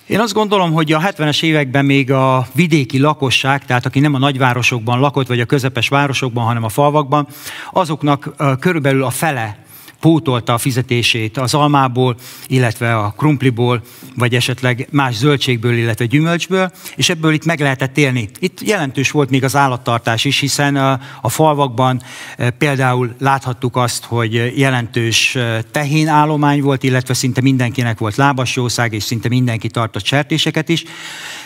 Én 0.06 0.20
azt 0.20 0.34
gondolom, 0.34 0.73
hogy 0.73 0.92
a 0.92 1.00
70-es 1.00 1.42
években 1.42 1.84
még 1.84 2.12
a 2.12 2.46
vidéki 2.54 2.99
lakosság, 2.99 3.64
tehát 3.64 3.87
aki 3.87 4.00
nem 4.00 4.14
a 4.14 4.18
nagyvárosokban 4.18 5.00
lakott, 5.00 5.26
vagy 5.26 5.40
a 5.40 5.44
közepes 5.44 5.88
városokban, 5.88 6.44
hanem 6.44 6.64
a 6.64 6.68
falvakban, 6.68 7.26
azoknak 7.73 8.34
körülbelül 8.61 9.04
a 9.04 9.11
fele 9.11 9.63
pótolta 10.04 10.52
a 10.52 10.58
fizetését 10.58 11.37
az 11.38 11.54
almából, 11.54 12.16
illetve 12.46 12.96
a 12.96 13.14
krumpliból, 13.16 13.82
vagy 14.16 14.34
esetleg 14.34 14.88
más 14.90 15.14
zöldségből, 15.14 15.76
illetve 15.76 16.06
gyümölcsből, 16.06 16.73
és 16.96 17.08
ebből 17.08 17.32
itt 17.32 17.44
meg 17.44 17.61
lehetett 17.61 17.99
élni. 17.99 18.28
Itt 18.38 18.61
jelentős 18.61 19.11
volt 19.11 19.30
még 19.30 19.44
az 19.44 19.56
állattartás 19.56 20.25
is, 20.25 20.38
hiszen 20.38 20.76
a, 20.76 21.00
a 21.20 21.28
falvakban 21.28 22.02
e, 22.37 22.50
például 22.50 23.14
láthattuk 23.18 23.76
azt, 23.76 24.04
hogy 24.04 24.52
jelentős 24.56 25.34
e, 25.34 25.62
tehén 25.62 26.08
állomány 26.08 26.62
volt, 26.62 26.82
illetve 26.82 27.14
szinte 27.14 27.40
mindenkinek 27.40 27.99
volt 27.99 28.16
lábasjószág, 28.16 28.92
és 28.92 29.02
szinte 29.02 29.28
mindenki 29.28 29.68
tartott 29.68 30.04
sertéseket 30.04 30.68
is. 30.68 30.84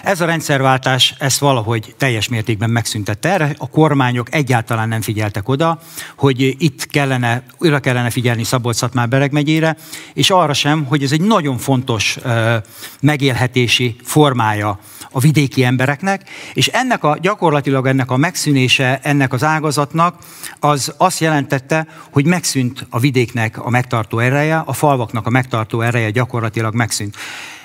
Ez 0.02 0.20
a 0.20 0.24
rendszerváltás 0.26 1.14
ezt 1.18 1.38
valahogy 1.38 1.94
teljes 1.98 2.28
mértékben 2.28 2.70
megszüntette. 2.70 3.32
Erre 3.32 3.54
a 3.58 3.70
kormányok 3.70 4.34
egyáltalán 4.34 4.88
nem 4.88 5.00
figyeltek 5.00 5.48
oda, 5.48 5.80
hogy 6.16 6.56
itt 6.58 6.86
kellene, 6.86 7.42
újra 7.58 7.78
kellene 7.78 8.10
figyelni 8.10 8.46
Szabolcs-Szatmár-Bereg 8.48 9.32
megyére, 9.32 9.76
és 10.14 10.30
arra 10.30 10.52
sem, 10.52 10.84
hogy 10.84 11.02
ez 11.02 11.12
egy 11.12 11.20
nagyon 11.20 11.58
fontos 11.58 12.16
uh, 12.24 12.54
megélhetési 13.00 13.96
formája 14.02 14.78
a 15.10 15.20
vidéki 15.20 15.64
embereknek, 15.64 16.30
és 16.54 16.66
ennek 16.66 17.04
a 17.04 17.16
gyakorlatilag 17.20 17.86
ennek 17.86 18.10
a 18.10 18.16
megszűnése 18.16 19.00
ennek 19.02 19.32
az 19.32 19.44
ágazatnak 19.44 20.16
az 20.60 20.94
azt 20.96 21.20
jelentette, 21.20 21.86
hogy 22.12 22.26
megszűnt 22.26 22.86
a 22.90 22.98
vidéknek 22.98 23.64
a 23.64 23.70
megtartó 23.70 24.18
ereje, 24.18 24.62
a 24.66 24.72
falvaknak 24.72 25.26
a 25.26 25.30
megtartó 25.30 25.80
ereje 25.80 26.10
gyakorlatilag 26.10 26.74
megszűnt. 26.74 27.16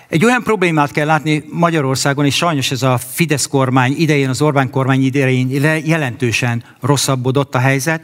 Egy 0.08 0.26
olyan 0.26 0.44
problémát 0.44 0.92
kell 0.92 1.06
látni 1.06 1.44
Magyarországon, 1.50 2.26
és 2.26 2.36
sajnos 2.36 2.72
ez 2.72 2.82
a 2.82 2.98
Fidesz 2.98 3.48
kormány 3.48 3.94
idején, 3.98 4.30
az 4.30 4.42
Orbán 4.42 4.70
kormány 4.70 5.04
idején 5.04 5.50
jelentősen 5.86 6.64
rosszabbodott 6.82 7.56
a 7.56 7.60
helyzet, 7.60 8.02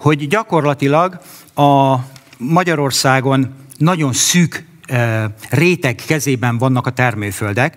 hogy 0.00 0.28
gyakorlatilag 0.28 1.20
a 1.54 1.96
Magyarországon 2.36 3.54
nagyon 3.76 4.12
szűk 4.12 4.64
eh, 4.86 5.24
réteg 5.50 5.94
kezében 5.94 6.58
vannak 6.58 6.86
a 6.86 6.90
termőföldek. 6.90 7.76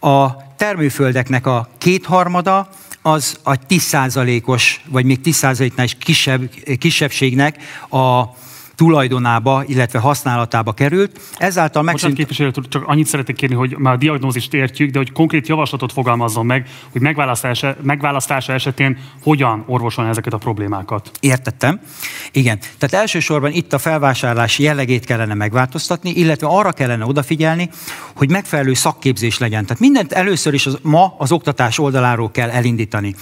A 0.00 0.54
termőföldeknek 0.56 1.46
a 1.46 1.68
kétharmada 1.78 2.68
az 3.02 3.38
a 3.42 3.52
10%-os, 3.52 4.84
vagy 4.88 5.04
még 5.04 5.20
10%-nál 5.24 5.84
is 5.84 5.96
kisebb, 5.98 6.50
kisebbségnek 6.78 7.56
a 7.90 8.22
tulajdonába, 8.80 9.64
illetve 9.66 9.98
használatába 9.98 10.72
került. 10.72 11.20
Ezáltal 11.38 11.82
megszűnt... 11.82 12.14
képviselő, 12.14 12.50
csak 12.68 12.86
annyit 12.86 13.06
szeretnék 13.06 13.36
kérni, 13.36 13.54
hogy 13.54 13.76
már 13.78 13.94
a 13.94 13.96
diagnózist 13.96 14.54
értjük, 14.54 14.90
de 14.90 14.98
hogy 14.98 15.12
konkrét 15.12 15.48
javaslatot 15.48 15.92
fogalmazzon 15.92 16.46
meg, 16.46 16.68
hogy 16.92 17.00
megválasztása, 17.00 17.76
megválasztása 17.82 18.52
esetén 18.52 18.98
hogyan 19.22 19.64
orvosolni 19.66 20.10
ezeket 20.10 20.32
a 20.32 20.36
problémákat. 20.36 21.10
Értettem. 21.20 21.80
Igen. 22.32 22.58
Tehát 22.78 22.94
elsősorban 23.02 23.52
itt 23.52 23.72
a 23.72 23.78
felvásárlás 23.78 24.58
jellegét 24.58 25.04
kellene 25.04 25.34
megváltoztatni, 25.34 26.10
illetve 26.10 26.46
arra 26.46 26.72
kellene 26.72 27.04
odafigyelni, 27.04 27.70
hogy 28.16 28.30
megfelelő 28.30 28.74
szakképzés 28.74 29.38
legyen. 29.38 29.64
Tehát 29.64 29.80
mindent 29.80 30.12
először 30.12 30.54
is 30.54 30.66
az, 30.66 30.78
ma 30.82 31.14
az 31.18 31.32
oktatás 31.32 31.78
oldaláról 31.78 32.30
kell 32.30 32.50
elindítani. 32.50 33.14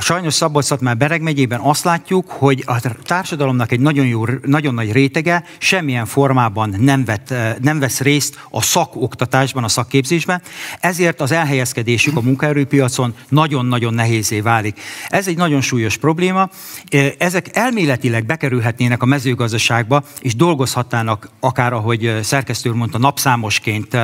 Sajnos 0.00 0.34
szabolcs 0.34 0.78
már 0.80 0.96
Bereg 0.96 1.20
megyében 1.20 1.60
azt 1.60 1.84
látjuk, 1.84 2.30
hogy 2.30 2.62
a 2.66 2.80
társadalomnak 3.02 3.72
egy 3.72 3.80
nagyon, 3.80 4.06
jó, 4.06 4.24
nagyon 4.42 4.74
nagy 4.74 4.92
rétege 4.92 5.44
semmilyen 5.58 6.06
formában 6.06 6.74
nem, 6.78 7.04
vett, 7.04 7.30
eh, 7.30 7.54
nem 7.60 7.78
vesz 7.78 8.00
részt 8.00 8.40
a 8.50 8.62
szakoktatásban, 8.62 9.64
a 9.64 9.68
szakképzésben, 9.68 10.42
ezért 10.80 11.20
az 11.20 11.32
elhelyezkedésük 11.32 12.16
a 12.16 12.20
munkaerőpiacon 12.20 13.14
nagyon-nagyon 13.28 13.94
nehézé 13.94 14.40
válik. 14.40 14.80
Ez 15.08 15.28
egy 15.28 15.36
nagyon 15.36 15.60
súlyos 15.60 15.96
probléma. 15.96 16.48
Eh, 16.88 17.12
ezek 17.18 17.56
elméletileg 17.56 18.26
bekerülhetnének 18.26 19.02
a 19.02 19.06
mezőgazdaságba, 19.06 20.02
és 20.20 20.36
dolgozhatnának 20.36 21.30
akár, 21.40 21.72
ahogy 21.72 22.06
eh, 22.06 22.22
szerkesztő 22.22 22.72
mondta, 22.72 22.98
napszámosként, 22.98 23.96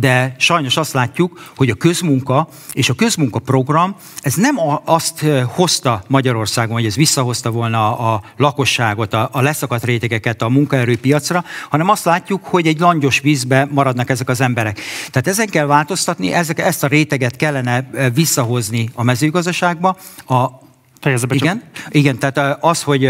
de 0.00 0.34
sajnos 0.38 0.76
azt 0.76 0.92
látjuk, 0.92 1.52
hogy 1.56 1.70
a 1.70 1.74
közmunka 1.74 2.48
és 2.72 2.88
a 2.88 2.94
közmunka 2.94 3.38
program, 3.38 3.96
ez 4.20 4.34
nem 4.34 4.58
azt 4.84 5.24
hozta 5.46 6.02
Magyarországon, 6.06 6.74
hogy 6.74 6.86
ez 6.86 6.96
visszahozta 6.96 7.50
volna 7.50 7.98
a 7.98 8.22
lakosságot, 8.36 9.14
a, 9.14 9.28
a 9.32 9.40
leszakadt 9.40 9.84
rétegeket 9.84 10.42
a 10.42 10.48
munkaerőpiacra, 10.48 11.44
hanem 11.70 11.88
azt 11.88 12.04
látjuk, 12.04 12.44
hogy 12.44 12.66
egy 12.66 12.78
langyos 12.78 13.20
vízbe 13.20 13.68
maradnak 13.70 14.10
ezek 14.10 14.28
az 14.28 14.40
emberek. 14.40 14.80
Tehát 15.10 15.26
ezen 15.26 15.46
kell 15.46 15.66
változtatni, 15.66 16.32
ezek, 16.32 16.58
ezt 16.58 16.84
a 16.84 16.86
réteget 16.86 17.36
kellene 17.36 17.90
visszahozni 18.14 18.90
a 18.94 19.02
mezőgazdaságba, 19.02 19.96
a 20.26 20.66
Fejezze 21.00 21.26
be 21.26 21.34
igen, 21.34 21.62
csak. 21.72 21.94
igen, 21.94 22.18
tehát 22.18 22.58
az, 22.60 22.82
hogy 22.82 23.04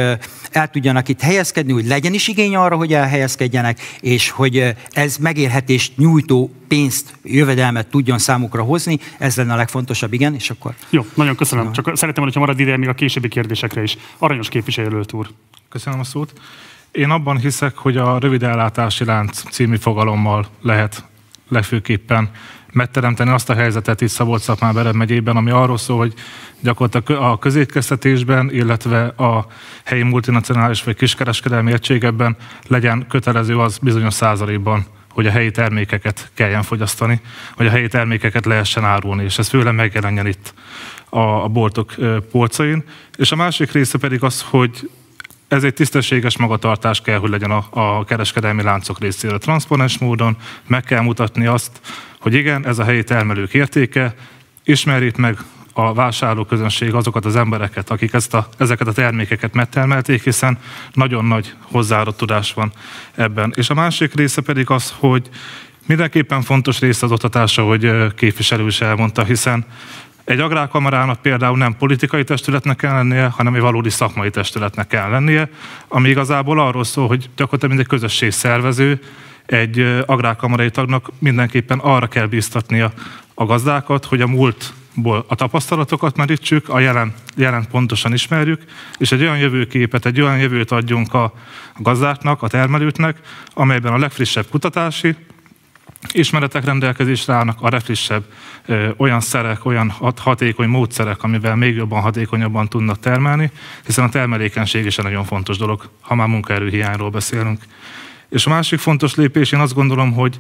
el 0.50 0.70
tudjanak 0.72 1.08
itt 1.08 1.20
helyezkedni, 1.20 1.72
hogy 1.72 1.86
legyen 1.86 2.14
is 2.14 2.28
igény 2.28 2.56
arra, 2.56 2.76
hogy 2.76 2.92
elhelyezkedjenek, 2.92 3.80
és 4.00 4.30
hogy 4.30 4.74
ez 4.90 5.16
megélhetést 5.16 5.96
nyújtó 5.96 6.50
pénzt, 6.68 7.14
jövedelmet 7.24 7.86
tudjon 7.86 8.18
számukra 8.18 8.62
hozni, 8.62 8.98
ez 9.18 9.36
lenne 9.36 9.52
a 9.52 9.56
legfontosabb, 9.56 10.12
igen, 10.12 10.34
és 10.34 10.50
akkor... 10.50 10.74
Jó, 10.90 11.06
nagyon 11.14 11.36
köszönöm. 11.36 11.72
Csak 11.72 11.96
szeretném, 11.96 12.24
hogyha 12.24 12.40
marad 12.40 12.60
ide 12.60 12.76
még 12.76 12.88
a 12.88 12.94
későbbi 12.94 13.28
kérdésekre 13.28 13.82
is. 13.82 13.96
Aranyos 14.18 14.48
képviselőt 14.48 15.12
úr. 15.12 15.28
Köszönöm 15.68 16.00
a 16.00 16.04
szót. 16.04 16.32
Én 16.90 17.10
abban 17.10 17.38
hiszek, 17.38 17.76
hogy 17.76 17.96
a 17.96 18.18
rövid 18.18 18.42
ellátási 18.42 19.04
lánc 19.04 19.42
című 19.50 19.76
fogalommal 19.76 20.46
lehet 20.62 21.04
legfőképpen 21.48 22.30
megteremteni 22.72 23.30
azt 23.30 23.50
a 23.50 23.54
helyzetet 23.54 24.00
itt 24.00 24.08
szabolcs 24.08 24.42
szakmán 24.42 24.96
megyében, 24.96 25.36
ami 25.36 25.50
arról 25.50 25.78
szól, 25.78 25.98
hogy 25.98 26.14
gyakorlatilag 26.60 27.22
a 27.22 27.38
közétkeztetésben, 27.38 28.50
illetve 28.52 29.06
a 29.06 29.46
helyi 29.84 30.02
multinacionális 30.02 30.82
vagy 30.82 30.96
kiskereskedelmi 30.96 31.72
egységekben 31.72 32.36
legyen 32.66 33.06
kötelező 33.08 33.58
az 33.58 33.78
bizonyos 33.78 34.14
százalékban, 34.14 34.86
hogy 35.12 35.26
a 35.26 35.30
helyi 35.30 35.50
termékeket 35.50 36.30
kelljen 36.34 36.62
fogyasztani, 36.62 37.20
hogy 37.56 37.66
a 37.66 37.70
helyi 37.70 37.88
termékeket 37.88 38.44
lehessen 38.44 38.84
árulni, 38.84 39.24
és 39.24 39.38
ez 39.38 39.48
főleg 39.48 39.74
megjelenjen 39.74 40.26
itt 40.26 40.54
a, 41.08 41.18
a 41.18 41.48
boltok 41.48 41.94
polcain. 42.30 42.84
És 43.16 43.32
a 43.32 43.36
másik 43.36 43.72
része 43.72 43.98
pedig 43.98 44.22
az, 44.22 44.44
hogy 44.50 44.90
ez 45.48 45.64
egy 45.64 45.74
tisztességes 45.74 46.36
magatartás 46.36 47.00
kell, 47.00 47.18
hogy 47.18 47.30
legyen 47.30 47.50
a, 47.50 47.66
a 47.70 48.04
kereskedelmi 48.04 48.62
láncok 48.62 48.98
részéről. 48.98 49.38
Transzponens 49.38 49.98
módon 49.98 50.36
meg 50.66 50.82
kell 50.82 51.00
mutatni 51.00 51.46
azt, 51.46 51.80
hogy 52.20 52.34
igen, 52.34 52.66
ez 52.66 52.78
a 52.78 52.84
helyi 52.84 53.04
termelők 53.04 53.54
értéke, 53.54 54.14
ismerjét 54.64 55.16
meg 55.16 55.38
a 55.72 55.94
vásárlóközönség 55.94 56.94
azokat 56.94 57.24
az 57.24 57.36
embereket, 57.36 57.90
akik 57.90 58.12
ezt 58.12 58.34
a, 58.34 58.48
ezeket 58.56 58.86
a 58.86 58.92
termékeket 58.92 59.54
megtermelték, 59.54 60.24
hiszen 60.24 60.58
nagyon 60.92 61.24
nagy 61.24 61.54
hozzáadott 61.60 62.16
tudás 62.16 62.52
van 62.52 62.72
ebben. 63.14 63.52
És 63.56 63.70
a 63.70 63.74
másik 63.74 64.14
része 64.14 64.40
pedig 64.40 64.70
az, 64.70 64.94
hogy 64.98 65.28
mindenképpen 65.86 66.42
fontos 66.42 66.80
része 66.80 67.06
az 67.06 67.12
oktatása, 67.12 67.62
hogy 67.62 68.14
képviselő 68.14 68.66
is 68.66 68.80
elmondta, 68.80 69.24
hiszen 69.24 69.64
egy 70.24 70.40
agrárkamarának 70.40 71.20
például 71.20 71.56
nem 71.56 71.76
politikai 71.76 72.24
testületnek 72.24 72.76
kell 72.76 72.92
lennie, 72.92 73.26
hanem 73.26 73.54
egy 73.54 73.60
valódi 73.60 73.90
szakmai 73.90 74.30
testületnek 74.30 74.86
kell 74.86 75.10
lennie, 75.10 75.50
ami 75.88 76.08
igazából 76.08 76.60
arról 76.60 76.84
szól, 76.84 77.06
hogy 77.06 77.30
gyakorlatilag 77.36 77.74
mindegy 77.74 77.98
közösség 77.98 78.30
szervező, 78.30 79.00
egy 79.50 80.02
agrárkamarai 80.06 80.70
tagnak 80.70 81.10
mindenképpen 81.18 81.78
arra 81.78 82.06
kell 82.06 82.26
bíztatnia 82.26 82.92
a 83.34 83.44
gazdákat, 83.44 84.04
hogy 84.04 84.20
a 84.20 84.26
múltból 84.26 85.24
a 85.28 85.34
tapasztalatokat 85.34 86.16
merítsük, 86.16 86.68
a 86.68 86.78
jelen, 86.78 87.14
jelen 87.36 87.66
pontosan 87.70 88.12
ismerjük, 88.12 88.62
és 88.98 89.12
egy 89.12 89.22
olyan 89.22 89.38
jövőképet, 89.38 90.06
egy 90.06 90.20
olyan 90.20 90.38
jövőt 90.38 90.70
adjunk 90.70 91.14
a, 91.14 91.32
gazdáknak, 91.76 92.42
a 92.42 92.48
termelőknek, 92.48 93.16
amelyben 93.54 93.92
a 93.92 93.98
legfrissebb 93.98 94.46
kutatási, 94.50 95.14
ismeretek 96.12 96.64
rendelkezésre 96.64 97.34
állnak, 97.34 97.58
a 97.60 97.68
legfrissebb 97.68 98.24
olyan 98.96 99.20
szerek, 99.20 99.64
olyan 99.64 99.90
hat, 99.90 100.18
hatékony 100.18 100.68
módszerek, 100.68 101.22
amivel 101.22 101.56
még 101.56 101.76
jobban, 101.76 102.00
hatékonyabban 102.00 102.68
tudnak 102.68 103.00
termelni, 103.00 103.50
hiszen 103.86 104.04
a 104.04 104.08
termelékenység 104.08 104.84
is 104.84 104.98
egy 104.98 105.04
nagyon 105.04 105.24
fontos 105.24 105.56
dolog, 105.56 105.88
ha 106.00 106.14
már 106.14 106.28
munkaerőhiányról 106.28 107.10
beszélünk. 107.10 107.62
És 108.30 108.46
a 108.46 108.50
másik 108.50 108.78
fontos 108.78 109.14
lépés, 109.14 109.52
én 109.52 109.60
azt 109.60 109.74
gondolom, 109.74 110.12
hogy 110.12 110.38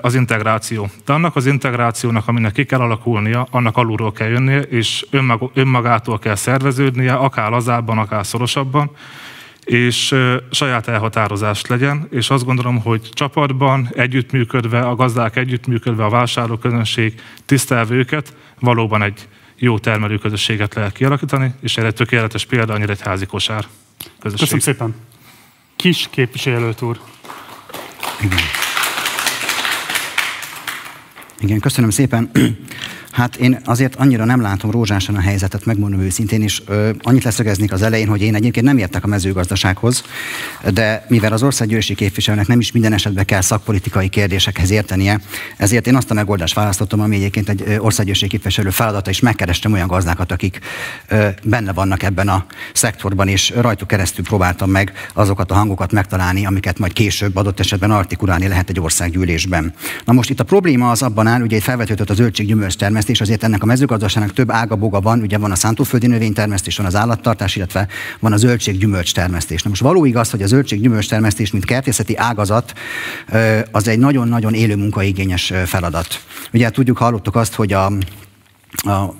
az 0.00 0.14
integráció. 0.14 0.90
De 1.04 1.12
annak 1.12 1.36
az 1.36 1.46
integrációnak, 1.46 2.28
aminek 2.28 2.52
ki 2.52 2.64
kell 2.64 2.80
alakulnia, 2.80 3.46
annak 3.50 3.76
alulról 3.76 4.12
kell 4.12 4.28
jönnie, 4.28 4.60
és 4.60 5.06
önmag, 5.10 5.50
önmagától 5.54 6.18
kell 6.18 6.34
szerveződnie, 6.34 7.12
akár 7.12 7.50
lazábban, 7.50 7.98
akár 7.98 8.26
szorosabban, 8.26 8.90
és 9.64 10.14
saját 10.50 10.88
elhatározást 10.88 11.68
legyen, 11.68 12.08
és 12.10 12.30
azt 12.30 12.44
gondolom, 12.44 12.80
hogy 12.80 13.08
csapatban, 13.12 13.88
együttműködve, 13.94 14.80
a 14.80 14.94
gazdák 14.94 15.36
együttműködve, 15.36 16.04
a 16.04 16.08
vásárlóközönség 16.08 17.20
tisztelve 17.46 17.94
őket, 17.94 18.34
valóban 18.58 19.02
egy 19.02 19.28
jó 19.56 19.78
termelőközösséget 19.78 20.74
lehet 20.74 20.92
kialakítani, 20.92 21.54
és 21.60 21.76
erre 21.76 21.90
tökéletes 21.90 22.44
példa 22.44 22.72
a 22.72 22.78
Nyíregyházi 22.78 23.26
kosár 23.26 23.64
közösség. 24.20 24.48
Köszönöm 24.48 24.60
szépen. 24.60 24.94
Kis 25.80 26.08
képviselőt 26.10 26.82
úr. 26.82 27.00
Igen. 28.20 28.38
Igen, 31.38 31.60
köszönöm 31.60 31.90
szépen. 31.90 32.30
Hát 33.10 33.36
én 33.36 33.60
azért 33.64 33.94
annyira 33.94 34.24
nem 34.24 34.40
látom 34.40 34.70
rózsásan 34.70 35.14
a 35.14 35.20
helyzetet, 35.20 35.64
megmondom 35.64 36.00
őszintén, 36.00 36.42
és 36.42 36.62
ö, 36.66 36.90
annyit 37.02 37.24
leszögeznék 37.24 37.72
az 37.72 37.82
elején, 37.82 38.08
hogy 38.08 38.22
én 38.22 38.34
egyébként 38.34 38.66
nem 38.66 38.78
értek 38.78 39.04
a 39.04 39.06
mezőgazdasághoz, 39.06 40.02
de 40.72 41.04
mivel 41.08 41.32
az 41.32 41.42
országgyűlési 41.42 41.94
képviselőnek 41.94 42.46
nem 42.46 42.60
is 42.60 42.72
minden 42.72 42.92
esetben 42.92 43.24
kell 43.24 43.40
szakpolitikai 43.40 44.08
kérdésekhez 44.08 44.70
értenie, 44.70 45.20
ezért 45.56 45.86
én 45.86 45.96
azt 45.96 46.10
a 46.10 46.14
megoldást 46.14 46.54
választottam, 46.54 47.00
ami 47.00 47.16
egyébként 47.16 47.48
egy 47.48 47.76
országgyűlési 47.78 48.26
képviselő 48.26 48.70
feladata, 48.70 49.10
és 49.10 49.20
megkerestem 49.20 49.72
olyan 49.72 49.88
gazdákat, 49.88 50.32
akik 50.32 50.58
ö, 51.08 51.28
benne 51.44 51.72
vannak 51.72 52.02
ebben 52.02 52.28
a 52.28 52.44
szektorban, 52.72 53.28
és 53.28 53.52
rajtuk 53.56 53.88
keresztül 53.88 54.24
próbáltam 54.24 54.70
meg 54.70 54.92
azokat 55.14 55.50
a 55.50 55.54
hangokat 55.54 55.92
megtalálni, 55.92 56.46
amiket 56.46 56.78
majd 56.78 56.92
később 56.92 57.36
adott 57.36 57.60
esetben 57.60 57.90
artikulálni 57.90 58.48
lehet 58.48 58.68
egy 58.68 58.80
országgyűlésben. 58.80 59.74
Na 60.04 60.12
most 60.12 60.30
itt 60.30 60.40
a 60.40 60.44
probléma 60.44 60.90
az 60.90 61.02
abban 61.02 61.26
áll, 61.26 61.40
ugye 61.40 61.60
felvetődött 61.60 62.10
a 62.10 62.14
zöldséggyümölcs 62.14 62.76
termesztés, 63.00 63.20
azért 63.20 63.44
ennek 63.44 63.62
a 63.62 63.66
mezőgazdaságnak 63.66 64.32
több 64.32 64.50
ágaboga 64.50 65.00
van, 65.00 65.20
ugye 65.20 65.38
van 65.38 65.50
a 65.50 65.54
szántóföldi 65.54 66.06
növénytermesztés, 66.06 66.76
van 66.76 66.86
az 66.86 66.94
állattartás, 66.94 67.56
illetve 67.56 67.88
van 68.18 68.32
a 68.32 68.36
zöldség-gyümölcs 68.36 69.14
termesztés. 69.14 69.62
Na 69.62 69.68
most 69.68 69.82
való 69.82 70.04
igaz, 70.04 70.30
hogy 70.30 70.42
a 70.42 70.46
zöldség-gyümölcs 70.46 71.08
termesztés, 71.08 71.50
mint 71.50 71.64
kertészeti 71.64 72.16
ágazat, 72.16 72.72
az 73.70 73.88
egy 73.88 73.98
nagyon-nagyon 73.98 74.54
élő 74.54 74.76
munkaigényes 74.76 75.52
feladat. 75.64 76.20
Ugye 76.52 76.70
tudjuk, 76.70 76.98
hallottuk 76.98 77.36
azt, 77.36 77.54
hogy 77.54 77.72
a 77.72 77.92
a 78.82 79.14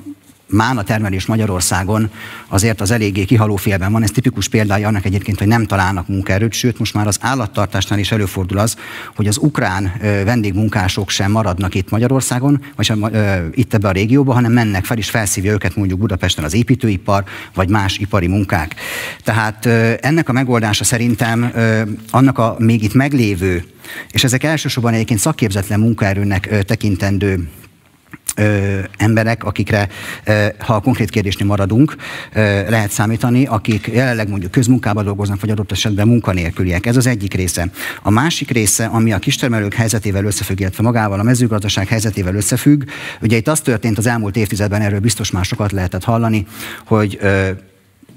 mána 0.51 0.83
termelés 0.83 1.27
Magyarországon 1.27 2.11
azért 2.49 2.81
az 2.81 2.91
eléggé 2.91 3.25
kihaló 3.25 3.57
félben 3.57 3.93
van. 3.93 4.03
Ez 4.03 4.11
tipikus 4.11 4.49
példája 4.49 4.89
annak 4.89 5.05
egyébként, 5.05 5.39
hogy 5.39 5.47
nem 5.47 5.67
találnak 5.67 6.09
munkaerőt, 6.09 6.53
sőt 6.53 6.79
most 6.79 6.95
már 6.95 7.07
az 7.07 7.19
állattartásnál 7.21 7.99
is 7.99 8.13
előfordul 8.13 8.59
az, 8.59 8.77
hogy 9.17 9.27
az 9.27 9.37
ukrán 9.37 9.93
vendégmunkások 10.25 11.11
sem 11.11 11.31
maradnak 11.31 11.75
itt 11.75 11.91
Magyarországon, 11.91 12.65
vagy 12.77 12.85
sem, 12.85 13.11
itt 13.55 13.75
ebbe 13.75 13.89
a 13.89 13.93
régióba, 13.93 14.33
hanem 14.33 14.53
mennek 14.53 14.85
fel, 14.85 14.97
és 14.97 15.11
felszívja 15.11 15.53
őket 15.53 15.77
mondjuk 15.77 15.99
Budapesten 15.99 16.45
az 16.45 16.55
építőipar, 16.55 17.25
vagy 17.55 17.69
más 17.69 17.99
ipari 17.99 18.27
munkák. 18.27 18.75
Tehát 19.25 19.67
ennek 20.01 20.29
a 20.29 20.33
megoldása 20.33 20.85
szerintem 20.85 21.53
annak 22.11 22.39
a 22.39 22.57
még 22.59 22.83
itt 22.83 22.95
meglévő, 22.95 23.65
és 24.11 24.25
ezek 24.25 24.45
elsősorban 24.45 24.93
egyébként 24.93 25.21
szakképzetlen 25.21 25.81
munkaerőnek 25.81 26.65
tekintendő 26.65 27.49
ö, 28.37 28.79
emberek, 28.97 29.45
akikre, 29.45 29.89
ö, 30.25 30.47
ha 30.59 30.75
a 30.75 30.81
konkrét 30.81 31.11
kérdésnél 31.11 31.47
maradunk, 31.47 31.97
ö, 32.33 32.41
lehet 32.71 32.91
számítani, 32.91 33.47
akik 33.47 33.91
jelenleg 33.93 34.29
mondjuk 34.29 34.51
közmunkában 34.51 35.05
dolgoznak, 35.05 35.41
vagy 35.41 35.51
adott 35.51 35.73
esetben 35.73 36.09
munkanélküliek. 36.09 36.87
Ez 36.87 36.97
az 36.97 37.07
egyik 37.07 37.35
része. 37.35 37.71
A 38.03 38.11
másik 38.11 38.51
része, 38.51 38.85
ami 38.87 39.13
a 39.13 39.19
kistermelők 39.19 39.75
helyzetével 39.75 40.25
összefügg, 40.25 40.61
illetve 40.61 40.83
magával 40.83 41.21
a 41.21 41.23
mezőgazdaság 41.23 41.89
helyzetével 41.89 42.35
összefügg, 42.35 42.83
ugye 43.21 43.37
itt 43.37 43.49
az 43.49 43.61
történt 43.61 43.99
az 43.99 44.07
elmúlt 44.07 44.37
évtizedben, 44.37 44.81
erről 44.81 45.01
biztos 45.01 45.31
már 45.31 45.45
sokat 45.45 45.73
lehetett 45.73 46.05
hallani, 46.05 46.47
hogy 46.87 47.19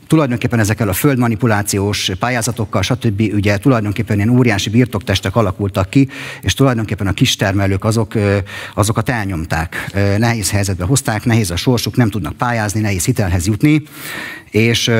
tulajdonképpen 0.08 0.60
ezekkel 0.60 0.90
a 0.90 0.94
földmanipulációs 0.94 2.12
pályázatokkal, 2.20 2.82
stb. 2.82 3.22
ugye 3.34 3.58
tulajdonképpen 3.58 4.16
ilyen 4.16 4.30
óriási 4.30 4.70
birtoktestek 4.70 5.36
alakultak 5.36 5.90
ki, 5.90 6.08
és 6.42 6.54
tulajdonképpen 6.54 7.08
a 7.08 7.14
kistermelők 7.14 7.84
azok, 7.84 8.14
azokat 8.74 9.10
elnyomták. 9.10 9.92
Nehéz 10.18 10.52
helyzetbe 10.52 10.86
hozták, 10.86 11.26
nehéz 11.26 11.52
a 11.52 11.56
sorsuk, 11.56 11.96
nem 11.96 12.10
tudnak 12.10 12.34
pályázni, 12.34 12.80
nehéz 12.80 13.06
hitelhez 13.06 13.48
jutni, 13.48 13.82
és 14.52 14.92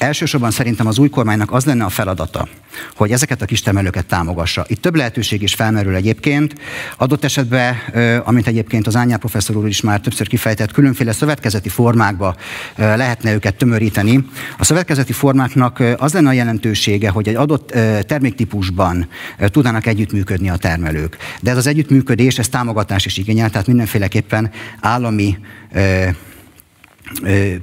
Elsősorban 0.00 0.50
szerintem 0.50 0.86
az 0.86 0.98
új 0.98 1.08
kormánynak 1.08 1.52
az 1.52 1.64
lenne 1.64 1.84
a 1.84 1.88
feladata, 1.88 2.48
hogy 2.96 3.10
ezeket 3.10 3.42
a 3.42 3.44
kistermelőket 3.44 4.06
támogassa. 4.06 4.64
Itt 4.68 4.82
több 4.82 4.94
lehetőség 4.94 5.42
is 5.42 5.54
felmerül 5.54 5.94
egyébként. 5.94 6.54
Adott 6.96 7.24
esetben, 7.24 7.76
amit 8.24 8.46
egyébként 8.46 8.86
az 8.86 8.96
Ányár 8.96 9.18
professzor 9.18 9.56
úr 9.56 9.68
is 9.68 9.80
már 9.80 10.00
többször 10.00 10.28
kifejtett, 10.28 10.72
különféle 10.72 11.12
szövetkezeti 11.12 11.68
formákba 11.68 12.36
lehetne 12.76 13.32
őket 13.32 13.54
tömöríteni. 13.54 14.24
A 14.58 14.64
szövetkezeti 14.64 15.12
formáknak 15.12 15.82
az 15.96 16.12
lenne 16.12 16.28
a 16.28 16.32
jelentősége, 16.32 17.08
hogy 17.08 17.28
egy 17.28 17.34
adott 17.34 17.70
terméktípusban 18.06 19.08
tudnának 19.38 19.86
együttműködni 19.86 20.50
a 20.50 20.56
termelők. 20.56 21.16
De 21.40 21.50
ez 21.50 21.56
az 21.56 21.66
együttműködés, 21.66 22.38
ez 22.38 22.48
támogatás 22.48 23.06
is 23.06 23.16
igényel, 23.16 23.50
tehát 23.50 23.66
mindenféleképpen 23.66 24.50
állami 24.80 25.38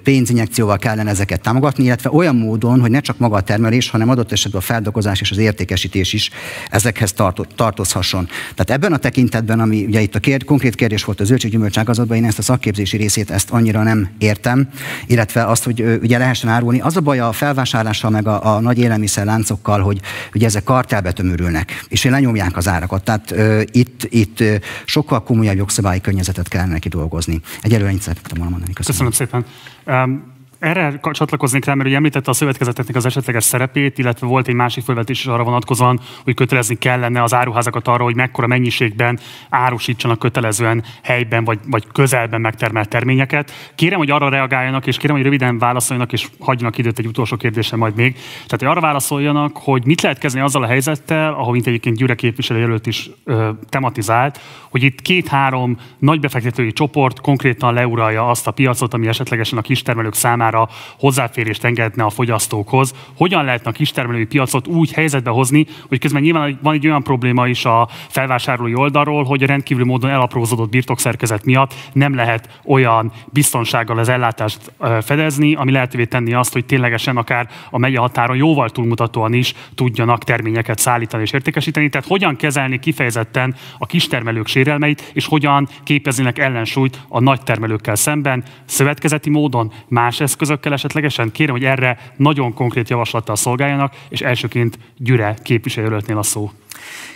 pénzinjekcióval 0.04 0.78
kellene 0.78 1.10
ezeket 1.10 1.42
támogatni, 1.42 1.84
illetve 1.84 2.10
olyan 2.12 2.36
módon, 2.36 2.80
hogy 2.80 2.92
ne 2.92 3.00
csak 3.00 3.18
maga 3.18 3.36
a 3.36 3.42
termelés, 3.42 3.90
hanem 3.90 4.10
adott 4.10 4.32
esetben 4.32 4.62
a 4.62 4.64
feldolgozás 4.64 5.22
és 5.22 5.32
az 5.32 5.38
értékesítés 5.38 6.14
is 6.14 6.30
ezekhez 6.70 7.14
tartozhasson. 7.56 8.26
Tehát 8.26 8.70
ebben 8.70 8.94
a 8.94 8.98
tekintetben, 8.98 9.60
ami 9.60 9.86
ugye 9.86 10.02
itt 10.02 10.16
a 10.16 10.20
kérd, 10.20 10.44
konkrét 10.44 10.76
kérdés 10.76 11.04
volt 11.04 11.20
a 11.20 11.24
zöldséggyümölcs 11.24 11.78
ágazatban, 11.78 12.18
én 12.18 12.26
ezt 12.26 12.40
a 12.40 12.42
szakképzési 12.42 12.98
részét 12.98 13.32
ezt 13.32 13.50
annyira 13.50 13.84
nem 13.84 14.10
értem, 14.18 14.70
illetve 15.08 15.46
azt, 15.46 15.64
hogy 15.64 16.00
ugye 16.02 16.18
lehessen 16.18 16.50
árulni. 16.50 16.80
Az 16.80 16.98
a 16.98 17.02
baj 17.02 17.20
a 17.20 17.32
felvásárlással, 17.32 18.10
meg 18.10 18.28
a, 18.28 18.56
a 18.56 18.60
nagy 18.60 18.78
élelmiszerláncokkal, 18.78 19.82
hogy 19.82 20.00
ugye 20.34 20.46
ezek 20.46 20.64
kartelbe 20.64 21.12
tömörülnek, 21.12 21.86
és 21.90 22.04
lenyomják 22.04 22.58
az 22.58 22.68
árakat. 22.68 23.04
Tehát 23.04 23.32
uh, 23.32 23.62
itt, 23.72 24.08
itt 24.10 24.44
sokkal 24.86 25.24
komolyabb 25.24 25.58
jogszabályi 25.58 26.02
környezetet 26.02 26.48
kellene 26.48 26.80
kidolgozni. 26.80 27.42
Egyelőre 27.62 27.90
ennyit 27.90 28.02
szerettem 28.02 28.38
volna 28.38 28.52
mondani. 28.52 28.74
Köszönöm. 28.74 29.10
Köszönöm 29.10 29.12
szépen. 29.12 29.37
And 29.38 29.46
um, 29.88 30.37
erre 30.60 31.00
csatlakoznék 31.12 31.66
rá, 31.66 31.74
mert 31.74 31.88
ugye 31.88 31.98
említette 31.98 32.30
a 32.30 32.34
szövetkezeteknek 32.34 32.96
az 32.96 33.06
esetleges 33.06 33.44
szerepét, 33.44 33.98
illetve 33.98 34.28
volt 34.28 34.48
egy 34.48 34.54
másik 34.54 34.84
felvetés 34.84 35.20
is 35.20 35.26
arra 35.26 35.44
vonatkozóan, 35.44 36.00
hogy 36.24 36.34
kötelezni 36.34 36.76
kellene 36.76 37.24
az 37.24 37.34
áruházakat 37.34 37.88
arra, 37.88 38.04
hogy 38.04 38.16
mekkora 38.16 38.48
mennyiségben 38.48 39.20
árusítsanak 39.50 40.20
kötelezően 40.20 40.84
helyben 41.04 41.44
vagy, 41.44 41.60
vagy 41.68 41.84
közelben 41.94 42.42
megtermelt 42.42 42.90
terményeket. 42.90 43.52
Kérem, 43.76 43.98
hogy 43.98 44.12
arra 44.12 44.30
reagáljanak, 44.30 44.88
és 44.88 44.98
kérem, 44.98 45.16
hogy 45.16 45.26
röviden 45.26 45.58
válaszoljanak, 45.58 46.14
és 46.14 46.28
hagyjanak 46.40 46.78
időt 46.78 47.00
egy 47.00 47.08
utolsó 47.08 47.38
kérdésre 47.38 47.78
majd 47.78 47.96
még. 47.96 48.14
Tehát, 48.14 48.60
hogy 48.60 48.66
arra 48.66 48.82
válaszoljanak, 48.82 49.58
hogy 49.58 49.86
mit 49.86 50.02
lehet 50.02 50.18
kezdeni 50.18 50.46
azzal 50.46 50.64
a 50.64 50.68
helyzettel, 50.68 51.34
ahol 51.34 51.52
mint 51.52 51.68
egyébként 51.68 51.98
Gyure 51.98 52.16
képviselő 52.16 52.60
jelölt 52.60 52.88
is 52.88 53.10
ö, 53.24 53.50
tematizált, 53.70 54.40
hogy 54.70 54.84
itt 54.84 55.02
két-három 55.02 55.78
nagy 55.98 56.20
befektetői 56.20 56.72
csoport 56.72 57.20
konkrétan 57.20 57.74
leuralja 57.74 58.30
azt 58.30 58.48
a 58.48 58.52
piacot, 58.52 58.94
ami 58.94 59.08
esetlegesen 59.08 59.58
a 59.58 59.62
kistermelők 59.62 60.14
számára 60.14 60.47
számára 60.48 60.70
hozzáférést 61.00 61.64
engedne 61.64 62.04
a 62.04 62.10
fogyasztókhoz. 62.10 62.94
Hogyan 63.18 63.46
lehetne 63.46 63.70
a 63.70 63.74
kistermelői 63.74 64.26
piacot 64.26 64.68
úgy 64.68 64.92
helyzetbe 64.92 65.30
hozni, 65.30 65.66
hogy 65.88 66.00
közben 66.00 66.22
nyilván 66.22 66.60
van 66.62 66.74
egy 66.74 66.88
olyan 66.88 67.04
probléma 67.04 67.48
is 67.48 67.66
a 67.66 67.88
felvásárlói 68.08 68.76
oldalról, 68.76 69.24
hogy 69.24 69.44
a 69.44 69.46
rendkívül 69.46 69.86
módon 69.86 70.10
elaprózódott 70.10 70.70
birtokszerkezet 70.70 71.46
miatt 71.46 71.74
nem 71.94 72.16
lehet 72.16 72.60
olyan 72.66 73.12
biztonsággal 73.26 73.98
az 73.98 74.10
ellátást 74.10 74.72
fedezni, 75.02 75.56
ami 75.56 75.72
lehetővé 75.72 76.06
tenni 76.06 76.34
azt, 76.34 76.54
hogy 76.54 76.66
ténylegesen 76.66 77.18
akár 77.18 77.50
a 77.70 77.78
megye 77.78 78.00
határon 78.00 78.38
jóval 78.38 78.70
túlmutatóan 78.70 79.34
is 79.34 79.54
tudjanak 79.76 80.24
terményeket 80.24 80.80
szállítani 80.80 81.24
és 81.24 81.32
értékesíteni. 81.32 81.90
Tehát 81.90 82.08
hogyan 82.08 82.36
kezelni 82.36 82.80
kifejezetten 82.80 83.56
a 83.78 83.86
kistermelők 83.86 84.48
sérelmeit, 84.48 85.12
és 85.14 85.26
hogyan 85.26 85.68
képeznének 85.84 86.40
ellensúlyt 86.40 87.00
a 87.10 87.20
nagy 87.20 87.42
termelőkkel 87.42 87.96
szemben, 87.96 88.44
szövetkezeti 88.66 89.30
módon, 89.30 89.72
más 89.88 90.20
eszközökkel 90.20 90.37
esetlegesen. 90.62 91.32
Kérem, 91.32 91.54
hogy 91.54 91.64
erre 91.64 92.14
nagyon 92.16 92.54
konkrét 92.54 92.90
javaslattal 92.90 93.36
szolgáljanak, 93.36 93.96
és 94.10 94.22
elsőként 94.22 94.80
Gyüre 94.98 95.36
képviselőtnél 95.44 96.18
a 96.18 96.24
szó. 96.24 96.52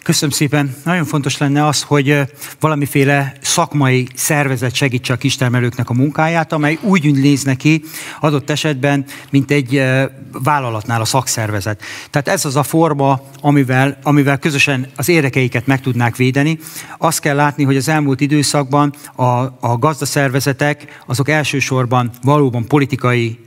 Köszönöm 0.04 0.36
szépen. 0.36 0.76
Nagyon 0.84 1.06
fontos 1.06 1.38
lenne 1.38 1.66
az, 1.66 1.82
hogy 1.82 2.20
valamiféle 2.60 3.34
szakmai 3.42 4.08
szervezet 4.16 4.74
segítse 4.76 5.14
a 5.14 5.18
kistermelőknek 5.18 5.90
a 5.90 5.94
munkáját, 5.94 6.52
amely 6.52 6.78
úgy 6.82 7.14
néz 7.14 7.44
neki 7.44 7.84
adott 8.20 8.50
esetben, 8.50 9.06
mint 9.30 9.52
egy 9.52 9.84
vállalatnál 10.32 11.02
a 11.02 11.06
szakszervezet. 11.06 11.82
Tehát 12.10 12.28
ez 12.28 12.46
az 12.46 12.56
a 12.56 12.64
forma, 12.64 13.22
amivel, 13.42 13.98
amivel 14.04 14.38
közösen 14.38 14.88
az 14.96 15.10
érdekeiket 15.10 15.68
meg 15.68 15.82
tudnák 15.82 16.16
védeni. 16.16 16.60
Azt 16.98 17.20
kell 17.20 17.36
látni, 17.36 17.64
hogy 17.64 17.78
az 17.78 17.88
elmúlt 17.88 18.22
időszakban 18.22 18.94
a, 19.16 19.24
a 19.60 19.78
gazdaszervezetek 19.80 21.02
azok 21.06 21.30
elsősorban 21.30 22.12
valóban 22.24 22.68
politikai 22.68 23.40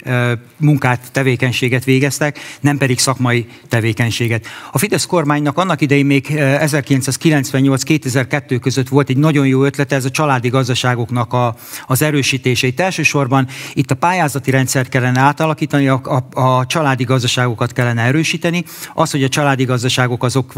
munkát, 0.57 1.13
tevékenységet 1.13 1.85
végeztek, 1.85 2.39
nem 2.61 2.79
pedig 2.79 2.99
szakmai 2.99 3.47
tevékenységet. 3.69 4.47
A 4.73 4.79
Fidesz 4.79 5.07
kormánynak 5.07 5.59
annak 5.59 5.81
idején 5.81 6.07
még 6.07 6.43
1998-2002 6.45 8.59
között 8.61 8.89
volt 8.89 9.09
egy 9.09 9.17
nagyon 9.17 9.47
jó 9.47 9.65
ötlete, 9.65 9.97
ez 9.97 10.05
a 10.05 10.11
családi 10.11 10.49
gazdaságoknak 10.49 11.33
a, 11.33 11.55
az 11.87 12.03
erősítése. 12.03 12.67
Itt 12.67 12.81
elsősorban 12.81 13.49
itt 13.73 13.91
a 13.91 13.95
pályázati 13.95 14.51
rendszert 14.51 14.89
kellene 14.89 15.21
átalakítani, 15.21 15.89
a, 15.89 16.01
a, 16.05 16.27
a 16.41 16.67
családi 16.67 17.05
gazdaságokat 17.05 17.73
kellene 17.73 18.03
erősíteni. 18.03 18.65
Az, 18.95 19.11
hogy 19.11 19.23
a 19.23 19.29
családi 19.29 19.65
gazdaságok 19.65 20.23
azok 20.23 20.53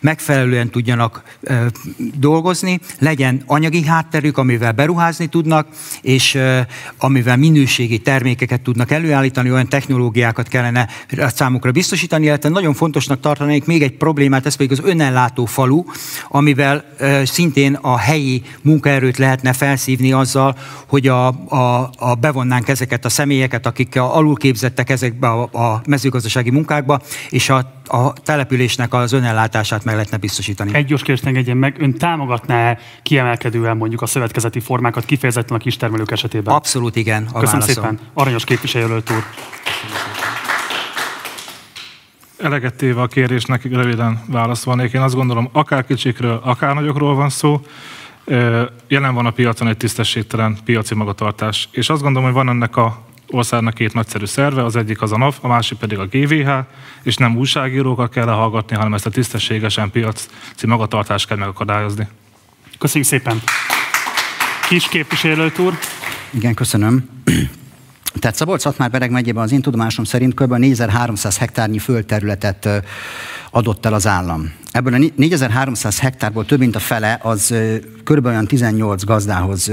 megfelelően 0.00 0.70
tudjanak 0.70 1.22
dolgozni, 2.18 2.80
legyen 2.98 3.42
anyagi 3.46 3.84
hátterük, 3.84 4.38
amivel 4.38 4.72
beruházni 4.72 5.26
tudnak, 5.26 5.68
és 6.02 6.38
amivel 6.98 7.36
minőségi 7.36 7.98
termékeket 7.98 8.60
tudnak 8.60 8.90
előállítani, 8.90 9.50
olyan 9.50 9.68
technológiákat 9.68 10.48
kellene 10.48 10.88
számukra 11.34 11.70
biztosítani, 11.70 12.24
illetve 12.24 12.48
nagyon 12.48 12.74
fontosnak 12.74 13.20
tartanék 13.20 13.64
még 13.64 13.82
egy 13.82 13.96
problémát, 13.96 14.46
ez 14.46 14.54
pedig 14.54 14.72
az 14.72 14.80
önellátó 15.06 15.44
falu, 15.44 15.84
amivel 16.28 16.84
szintén 17.24 17.74
a 17.74 17.98
helyi 17.98 18.42
munkaerőt 18.62 19.16
lehetne 19.16 19.52
felszívni 19.52 20.12
azzal, 20.12 20.56
hogy 20.86 21.08
a, 21.08 21.26
a, 21.48 21.90
a 21.98 22.14
bevonnánk 22.14 22.68
ezeket 22.68 23.04
a 23.04 23.08
személyeket, 23.08 23.66
akik 23.66 23.96
alulképzettek 23.96 24.90
ezekbe 24.90 25.28
a, 25.28 25.42
a 25.42 25.82
mezőgazdasági 25.86 26.50
munkákba, 26.50 27.00
és 27.30 27.48
a, 27.48 27.56
a 27.86 28.12
településnek 28.12 28.94
az 28.94 29.12
önellátását 29.12 29.84
meg 29.84 29.94
lehetne 29.94 30.16
biztosítani. 30.16 30.74
Egy 30.74 30.86
gyors 30.86 31.02
kérdést 31.02 31.26
engedjen 31.26 31.56
meg, 31.56 31.76
ön 31.78 31.94
támogatná 31.94 32.78
kiemelkedően 33.02 33.76
mondjuk 33.76 34.02
a 34.02 34.06
szövetkezeti 34.06 34.60
formákat 34.60 35.04
kifejezetten 35.04 35.56
a 35.56 35.58
kistermelők 35.58 36.10
esetében? 36.10 36.54
Abszolút 36.54 36.96
igen. 36.96 37.22
A 37.32 37.40
Köszönöm 37.40 37.60
válaszom. 37.60 37.74
szépen. 37.74 37.98
Aranyos 38.14 38.44
képviselőt 38.44 39.10
úr. 39.10 39.24
Eleget 42.38 42.74
téve 42.74 43.00
a 43.00 43.06
kérésnek 43.06 43.64
röviden 43.64 44.22
válaszolnék. 44.26 44.92
Én 44.92 45.00
azt 45.00 45.14
gondolom, 45.14 45.48
akár 45.52 45.86
kicsikről, 45.86 46.40
akár 46.44 46.74
nagyokról 46.74 47.14
van 47.14 47.28
szó, 47.28 47.60
jelen 48.88 49.14
van 49.14 49.26
a 49.26 49.30
piacon 49.30 49.68
egy 49.68 49.76
tisztességtelen 49.76 50.58
piaci 50.64 50.94
magatartás. 50.94 51.68
És 51.72 51.88
azt 51.88 52.02
gondolom, 52.02 52.26
hogy 52.28 52.36
van 52.36 52.48
ennek 52.48 52.76
a 52.76 53.04
országnak 53.28 53.74
két 53.74 53.94
nagyszerű 53.94 54.24
szerve, 54.24 54.64
az 54.64 54.76
egyik 54.76 55.02
az 55.02 55.12
a 55.12 55.16
NAV, 55.16 55.34
a 55.40 55.48
másik 55.48 55.78
pedig 55.78 55.98
a 55.98 56.06
GVH, 56.06 56.50
és 57.02 57.16
nem 57.16 57.36
újságírókat 57.36 58.10
kell 58.10 58.26
hallgatni, 58.26 58.76
hanem 58.76 58.94
ezt 58.94 59.06
a 59.06 59.10
tisztességesen 59.10 59.90
piaci 59.90 60.66
magatartást 60.66 61.26
kell 61.26 61.36
megakadályozni. 61.36 62.08
Köszönjük 62.78 63.08
szépen! 63.08 63.42
Kis 64.68 64.88
képviselőt 64.88 65.58
úr. 65.58 65.78
Igen, 66.30 66.54
köszönöm. 66.54 67.08
Tehát 68.18 68.36
Szabolcs-Szatmár-Bereg 68.36 69.10
megyében 69.10 69.42
az 69.42 69.52
én 69.52 69.60
tudomásom 69.60 70.04
szerint 70.04 70.34
kb. 70.34 70.54
4300 70.54 71.38
hektárnyi 71.38 71.78
földterületet 71.78 72.68
adott 73.50 73.86
el 73.86 73.94
az 73.94 74.06
állam. 74.06 74.52
Ebből 74.76 74.94
a 74.94 75.10
4300 75.16 75.98
hektárból 75.98 76.44
több 76.44 76.58
mint 76.58 76.76
a 76.76 76.78
fele 76.78 77.18
az 77.22 77.54
kb. 78.04 78.26
olyan 78.26 78.46
18 78.46 79.04
gazdához 79.04 79.70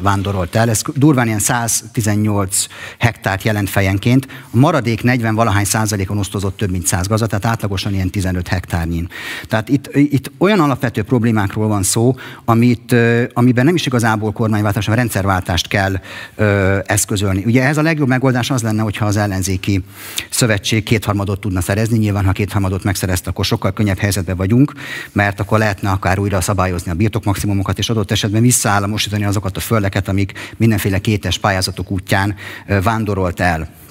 vándorolt 0.00 0.54
el. 0.54 0.68
Ez 0.68 0.82
durván 0.94 1.26
ilyen 1.26 1.38
118 1.38 2.66
hektárt 2.98 3.42
jelent 3.42 3.70
fejenként. 3.70 4.26
A 4.50 4.56
maradék 4.56 5.02
40 5.02 5.34
valahány 5.34 5.64
százalékon 5.64 6.18
osztozott 6.18 6.56
több 6.56 6.70
mint 6.70 6.86
100 6.86 7.06
gazda, 7.06 7.26
tehát 7.26 7.44
átlagosan 7.44 7.94
ilyen 7.94 8.10
15 8.10 8.48
hektárnyin. 8.48 9.08
Tehát 9.48 9.68
itt, 9.68 9.90
itt 9.94 10.30
olyan 10.38 10.60
alapvető 10.60 11.02
problémákról 11.02 11.68
van 11.68 11.82
szó, 11.82 12.14
amit, 12.44 12.94
amiben 13.32 13.64
nem 13.64 13.74
is 13.74 13.86
igazából 13.86 14.32
kormányváltás, 14.32 14.84
hanem 14.84 15.00
rendszerváltást 15.00 15.68
kell 15.68 15.94
ö, 16.34 16.78
eszközölni. 16.86 17.42
Ugye 17.46 17.62
ez 17.62 17.76
a 17.76 17.82
legjobb 17.82 18.08
megoldás 18.08 18.50
az 18.50 18.62
lenne, 18.62 18.82
hogyha 18.82 19.06
az 19.06 19.16
ellenzéki 19.16 19.84
szövetség 20.30 20.82
kétharmadot 20.82 21.40
tudna 21.40 21.60
szerezni. 21.60 21.98
Nyilván, 21.98 22.24
ha 22.24 22.32
kétharmadot 22.32 22.84
megszerezte, 22.84 23.30
akkor 23.30 23.44
sokkal 23.44 23.72
könnyebb 23.72 23.98
helyzetbe 23.98 24.34
vagyunk, 24.42 24.72
mert 25.12 25.40
akkor 25.40 25.58
lehetne 25.58 25.90
akár 25.90 26.18
újra 26.18 26.40
szabályozni 26.40 26.90
a 26.90 26.94
birtokmaximumokat, 26.94 27.78
és 27.78 27.90
adott 27.90 28.10
esetben 28.10 28.42
visszaállamosítani 28.42 29.24
azokat 29.24 29.56
a 29.56 29.60
földeket, 29.60 30.08
amik 30.08 30.32
mindenféle 30.56 30.98
kétes 30.98 31.38
pályázatok 31.38 31.90
útján 31.90 32.34
vándorolt 32.82 33.40
el. 33.40 33.81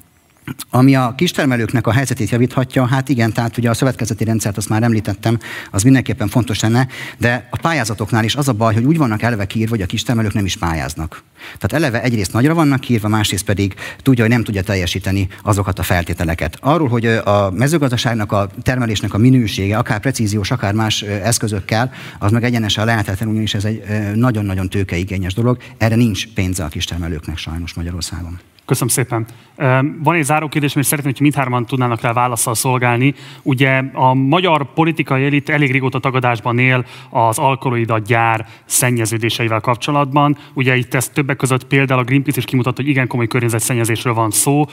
Ami 0.70 0.96
a 0.96 1.14
kistermelőknek 1.18 1.88
a 1.88 1.92
helyzetét 1.92 2.30
javíthatja, 2.30 2.86
hát 2.86 3.10
igen, 3.10 3.34
tehát 3.34 3.58
ugye 3.58 3.70
a 3.70 3.74
szövetkezeti 3.74 4.24
rendszert 4.24 4.58
azt 4.58 4.70
már 4.70 4.84
említettem, 4.84 5.38
az 5.72 5.84
mindenképpen 5.84 6.28
fontos 6.28 6.60
lenne, 6.60 6.88
de 7.18 7.48
a 7.52 7.58
pályázatoknál 7.58 8.24
is 8.24 8.36
az 8.36 8.48
a 8.48 8.54
baj, 8.54 8.74
hogy 8.74 8.84
úgy 8.84 8.98
vannak 8.98 9.22
eleve 9.22 9.46
kiírva, 9.46 9.76
hogy 9.76 9.82
a 9.82 9.86
kistermelők 9.86 10.34
nem 10.34 10.46
is 10.46 10.58
pályáznak. 10.58 11.24
Tehát 11.58 11.86
eleve 11.86 12.02
egyrészt 12.02 12.34
nagyra 12.34 12.54
vannak 12.54 12.80
kiírva, 12.80 13.08
másrészt 13.08 13.46
pedig 13.46 13.76
tudja, 13.98 14.24
hogy 14.24 14.34
nem 14.34 14.44
tudja 14.44 14.64
teljesíteni 14.64 15.28
azokat 15.44 15.80
a 15.80 15.84
feltételeket. 15.84 16.58
Arról, 16.60 16.88
hogy 16.88 17.06
a 17.06 17.52
mezőgazdaságnak, 17.52 18.32
a 18.32 18.50
termelésnek 18.62 19.14
a 19.14 19.18
minősége, 19.18 19.78
akár 19.78 20.00
precíziós, 20.00 20.52
akár 20.52 20.74
más 20.74 21.02
eszközökkel, 21.02 21.92
az 22.20 22.32
meg 22.32 22.44
egyenesen 22.44 22.86
lehetetlen, 22.86 23.30
ugyanis 23.30 23.54
ez 23.54 23.66
egy 23.66 23.84
nagyon-nagyon 24.16 24.70
tőkeigényes 24.70 25.34
dolog. 25.34 25.58
Erre 25.78 25.96
nincs 25.96 26.28
pénze 26.34 26.64
a 26.64 26.68
kistermelőknek 26.68 27.38
sajnos 27.38 27.74
Magyarországon. 27.74 28.40
Köszönöm 28.72 28.94
szépen. 28.94 29.26
Van 30.04 30.16
egy 30.16 30.24
záró 30.24 30.48
kérdés, 30.48 30.74
amit 30.74 30.88
szeretném, 30.88 31.12
hogy 31.12 31.22
mindhárman 31.22 31.66
tudnának 31.66 32.02
rá 32.02 32.14
válaszsal 32.14 32.56
szolgálni. 32.56 33.14
Ugye 33.42 33.84
a 33.94 34.14
magyar 34.14 34.74
politikai 34.74 35.26
elit 35.26 35.50
elég 35.50 35.72
régóta 35.72 36.00
tagadásban 36.00 36.60
él 36.60 36.86
az 37.10 37.38
alkaloida 37.38 38.00
gyár 38.00 38.48
szennyeződéseivel 38.66 39.60
kapcsolatban. 39.60 40.38
Ugye 40.54 40.76
itt 40.76 40.94
ez 40.94 41.10
többek 41.10 41.36
között 41.36 41.68
például 41.68 42.00
a 42.00 42.04
Greenpeace 42.04 42.40
is 42.40 42.46
kimutatta, 42.46 42.82
hogy 42.82 42.90
igen 42.90 43.08
komoly 43.08 43.28
környezetszennyezésről 43.28 44.14
van 44.14 44.32
szó, 44.32 44.66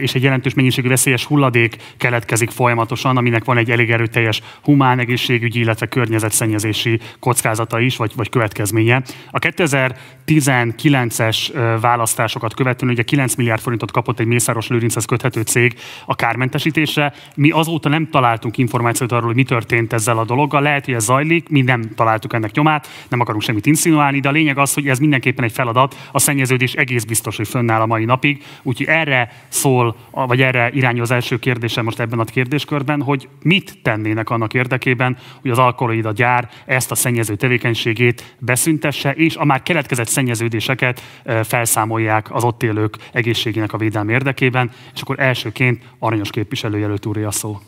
és 0.00 0.14
egy 0.14 0.22
jelentős 0.22 0.54
mennyiségű 0.54 0.88
veszélyes 0.88 1.24
hulladék 1.24 1.76
keletkezik 1.96 2.50
folyamatosan, 2.50 3.16
aminek 3.16 3.44
van 3.44 3.56
egy 3.56 3.70
elég 3.70 3.90
erőteljes 3.90 4.42
humán 4.62 4.98
egészségügyi, 4.98 5.60
illetve 5.60 5.86
környezetszennyezési 5.86 7.00
kockázata 7.20 7.80
is, 7.80 7.96
vagy, 7.96 8.12
vagy 8.16 8.28
következménye. 8.28 9.02
A 9.30 9.38
2019-es 9.38 11.36
választásokat 11.80 12.54
követően 12.54 12.92
ugye 12.92 13.02
9 13.02 13.26
milliárd 13.36 13.60
forintot 13.60 13.90
kapott 13.90 14.20
egy 14.20 14.26
Mészáros 14.26 14.68
Lőrinchez 14.68 15.04
köthető 15.04 15.40
cég 15.40 15.74
a 16.06 16.14
kármentesítésre. 16.14 17.12
Mi 17.34 17.50
azóta 17.50 17.88
nem 17.88 18.10
találtunk 18.10 18.58
információt 18.58 19.12
arról, 19.12 19.26
hogy 19.26 19.34
mi 19.34 19.42
történt 19.42 19.92
ezzel 19.92 20.18
a 20.18 20.24
dologgal. 20.24 20.62
Lehet, 20.62 20.84
hogy 20.84 20.94
ez 20.94 21.04
zajlik, 21.04 21.48
mi 21.48 21.60
nem 21.60 21.82
találtuk 21.94 22.32
ennek 22.32 22.54
nyomát, 22.54 22.88
nem 23.08 23.20
akarunk 23.20 23.42
semmit 23.42 23.66
insinuálni, 23.66 24.20
de 24.20 24.28
a 24.28 24.32
lényeg 24.32 24.58
az, 24.58 24.74
hogy 24.74 24.88
ez 24.88 24.98
mindenképpen 24.98 25.44
egy 25.44 25.52
feladat. 25.52 25.96
A 26.12 26.18
szennyeződés 26.18 26.74
egész 26.74 27.04
biztos, 27.04 27.36
hogy 27.36 27.48
fönnáll 27.48 27.80
a 27.80 27.86
mai 27.86 28.04
napig. 28.04 28.44
Úgyhogy 28.62 28.86
erre 28.86 29.32
szól, 29.48 29.96
vagy 30.10 30.42
erre 30.42 30.70
irányul 30.72 31.02
az 31.02 31.10
első 31.10 31.38
kérdésem 31.38 31.84
most 31.84 32.00
ebben 32.00 32.18
a 32.18 32.24
kérdéskörben, 32.24 33.02
hogy 33.02 33.28
mit 33.42 33.78
tennének 33.82 34.30
annak 34.30 34.54
érdekében, 34.54 35.16
hogy 35.40 35.50
az 35.50 35.58
alkaloida 35.58 36.12
gyár 36.12 36.48
ezt 36.66 36.90
a 36.90 36.94
szennyező 36.94 37.36
tevékenységét 37.36 38.36
beszüntesse, 38.38 39.12
és 39.12 39.36
a 39.36 39.44
már 39.44 39.62
keletkezett 39.62 40.08
szennyeződéseket 40.08 41.02
felszámolják 41.42 42.34
az 42.34 42.44
ott 42.44 42.62
élők 42.62 42.96
egészségének 43.12 43.72
a 43.72 43.78
védelme 43.78 44.12
érdekében, 44.12 44.70
és 44.94 45.00
akkor 45.00 45.20
elsőként 45.20 45.82
aranyos 45.98 46.30
képviselőjelölt 46.30 47.06
úré 47.06 47.22
a 47.22 47.30
szó. 47.30 47.60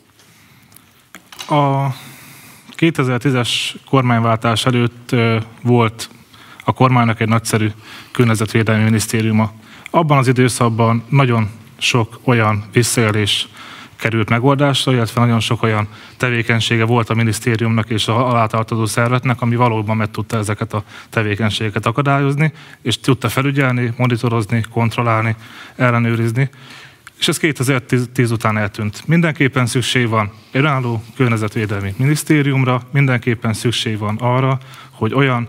A 1.47 1.87
2010-es 2.77 3.49
kormányváltás 3.89 4.65
előtt 4.65 5.15
volt 5.61 6.09
a 6.63 6.73
kormánynak 6.73 7.19
egy 7.19 7.27
nagyszerű 7.27 7.67
környezetvédelmi 8.11 8.83
minisztériuma, 8.83 9.51
Abban 9.93 10.17
az 10.17 10.27
időszakban 10.27 11.03
nagyon 11.09 11.49
sok 11.77 12.19
olyan 12.23 12.63
visszaélés 12.73 13.47
került 14.01 14.29
megoldásra, 14.29 14.91
illetve 14.91 15.21
nagyon 15.21 15.39
sok 15.39 15.63
olyan 15.63 15.87
tevékenysége 16.17 16.83
volt 16.83 17.09
a 17.09 17.13
minisztériumnak 17.13 17.89
és 17.89 18.07
a 18.07 18.29
alátartozó 18.29 18.85
szervetnek, 18.85 19.41
ami 19.41 19.55
valóban 19.55 19.97
meg 19.97 20.11
tudta 20.11 20.37
ezeket 20.37 20.73
a 20.73 20.83
tevékenységeket 21.09 21.85
akadályozni, 21.85 22.51
és 22.81 22.99
tudta 22.99 23.29
felügyelni, 23.29 23.93
monitorozni, 23.97 24.63
kontrollálni, 24.71 25.35
ellenőrizni. 25.75 26.49
És 27.19 27.27
ez 27.27 27.37
2010 27.37 28.31
után 28.31 28.57
eltűnt. 28.57 29.03
Mindenképpen 29.05 29.65
szükség 29.65 30.07
van 30.07 30.31
önálló 30.51 31.03
környezetvédelmi 31.15 31.93
minisztériumra, 31.97 32.81
mindenképpen 32.91 33.53
szükség 33.53 33.97
van 33.97 34.17
arra, 34.19 34.57
hogy 34.91 35.13
olyan 35.13 35.47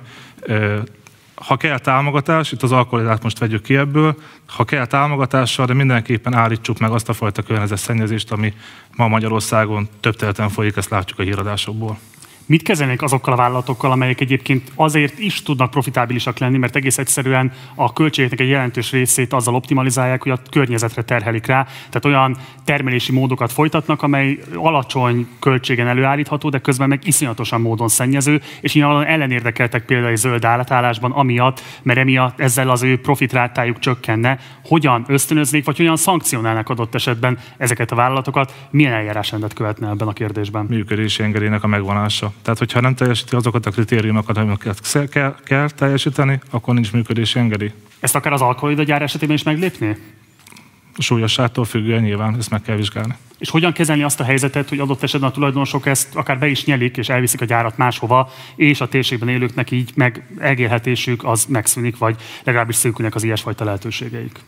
ha 1.47 1.57
kell 1.57 1.79
támogatás, 1.79 2.53
itt 2.53 2.63
az 2.63 2.73
alkoholizát 2.73 3.23
most 3.23 3.39
vegyük 3.39 3.63
ki 3.63 3.77
ebből, 3.77 4.17
ha 4.47 4.65
kell 4.65 4.87
támogatással, 4.87 5.67
de 5.67 5.75
mindenképpen 5.75 6.35
állítsuk 6.35 6.79
meg 6.79 6.91
azt 6.91 7.09
a 7.09 7.13
fajta 7.13 7.43
környezetszennyezést, 7.43 8.33
ami 8.33 8.55
ma 8.97 9.09
Magyarországon 9.09 9.89
több 10.01 10.17
területen 10.17 10.49
folyik, 10.49 10.77
ezt 10.77 10.91
látjuk 10.91 11.19
a 11.19 11.23
híradásokból. 11.23 11.99
Mit 12.47 12.63
kezelnék 12.63 13.03
azokkal 13.03 13.33
a 13.33 13.37
vállalatokkal, 13.37 13.91
amelyek 13.91 14.21
egyébként 14.21 14.73
azért 14.75 15.19
is 15.19 15.43
tudnak 15.43 15.71
profitábilisak 15.71 16.39
lenni, 16.39 16.59
mert 16.59 16.77
egész 16.77 16.99
egyszerűen 16.99 17.53
a 17.75 17.93
költségeknek 17.93 18.41
egy 18.41 18.49
jelentős 18.49 18.91
részét 18.91 19.33
azzal 19.33 19.55
optimalizálják, 19.55 20.23
hogy 20.23 20.33
a 20.33 20.41
környezetre 20.51 21.03
terhelik 21.03 21.47
rá. 21.47 21.63
Tehát 21.63 22.05
olyan 22.05 22.37
termelési 22.65 23.13
módokat 23.13 23.53
folytatnak, 23.53 24.03
amely 24.03 24.39
alacsony 24.55 25.29
költségen 25.41 25.89
előállítható, 25.89 26.49
de 26.49 26.59
közben 26.59 26.89
meg 26.89 27.07
iszonyatosan 27.07 27.61
módon 27.61 27.89
szennyező, 27.89 28.41
és 28.61 28.75
ilyen 28.75 29.05
ellenérdekeltek 29.05 29.85
például 29.85 30.11
egy 30.11 30.17
zöld 30.17 30.45
állatállásban, 30.45 31.13
amiatt, 31.13 31.63
mert 31.83 31.99
emiatt 31.99 32.41
ezzel 32.41 32.71
az 32.71 32.83
ő 32.83 33.01
profitrátájuk 33.01 33.79
csökkenne. 33.79 34.39
Hogyan 34.65 35.05
ösztönöznék, 35.09 35.65
vagy 35.65 35.77
hogyan 35.77 35.97
szankcionálnak 35.97 36.69
adott 36.69 36.95
esetben 36.95 37.39
ezeket 37.57 37.91
a 37.91 37.95
vállalatokat? 37.95 38.67
Milyen 38.71 38.93
eljárásrendet 38.93 39.53
követne 39.53 39.89
ebben 39.89 40.09
a 40.09 40.13
kérdésben? 40.13 40.67
Működési 40.69 41.23
engedélynek 41.23 41.63
a 41.63 41.67
megvonása. 41.67 42.32
Tehát, 42.42 42.59
hogyha 42.59 42.81
nem 42.81 42.95
teljesíti 42.95 43.37
azokat 43.37 43.66
a 43.66 43.71
kritériumokat, 43.71 44.37
amiket 44.37 45.09
kell, 45.11 45.37
kell 45.45 45.71
teljesíteni, 45.71 46.40
akkor 46.51 46.75
nincs 46.75 46.92
működési 46.92 47.38
engedély. 47.38 47.73
Ezt 48.01 48.14
akár 48.14 48.33
az 48.33 48.40
alkoholida 48.40 48.83
gyár 48.83 49.03
esetében 49.03 49.37
is 49.37 49.42
meglépni? 49.42 49.97
Súlyosságtól 50.99 51.64
függően 51.64 52.03
nyilván 52.03 52.37
ezt 52.38 52.51
meg 52.51 52.62
kell 52.62 52.77
vizsgálni. 52.77 53.14
És 53.38 53.51
hogyan 53.51 53.73
kezelni 53.73 54.03
azt 54.03 54.21
a 54.21 54.25
helyzetet, 54.25 54.68
hogy 54.68 54.79
adott 54.79 55.03
esetben 55.03 55.31
a 55.31 55.33
tulajdonosok 55.33 55.87
ezt 55.87 56.14
akár 56.14 56.38
be 56.38 56.47
is 56.47 56.64
nyelik, 56.64 56.97
és 56.97 57.09
elviszik 57.09 57.40
a 57.40 57.45
gyárat 57.45 57.77
máshova, 57.77 58.33
és 58.57 58.81
a 58.81 58.88
térségben 58.88 59.29
élőknek 59.29 59.71
így 59.71 59.90
meg 59.95 60.27
elgélhetésük 60.38 61.25
az 61.25 61.45
megszűnik, 61.45 61.99
vagy 61.99 62.16
legalábbis 62.45 62.77
szűkülnek 62.77 63.14
az 63.14 63.23
ilyesfajta 63.23 63.64
lehetőségeik? 63.64 64.38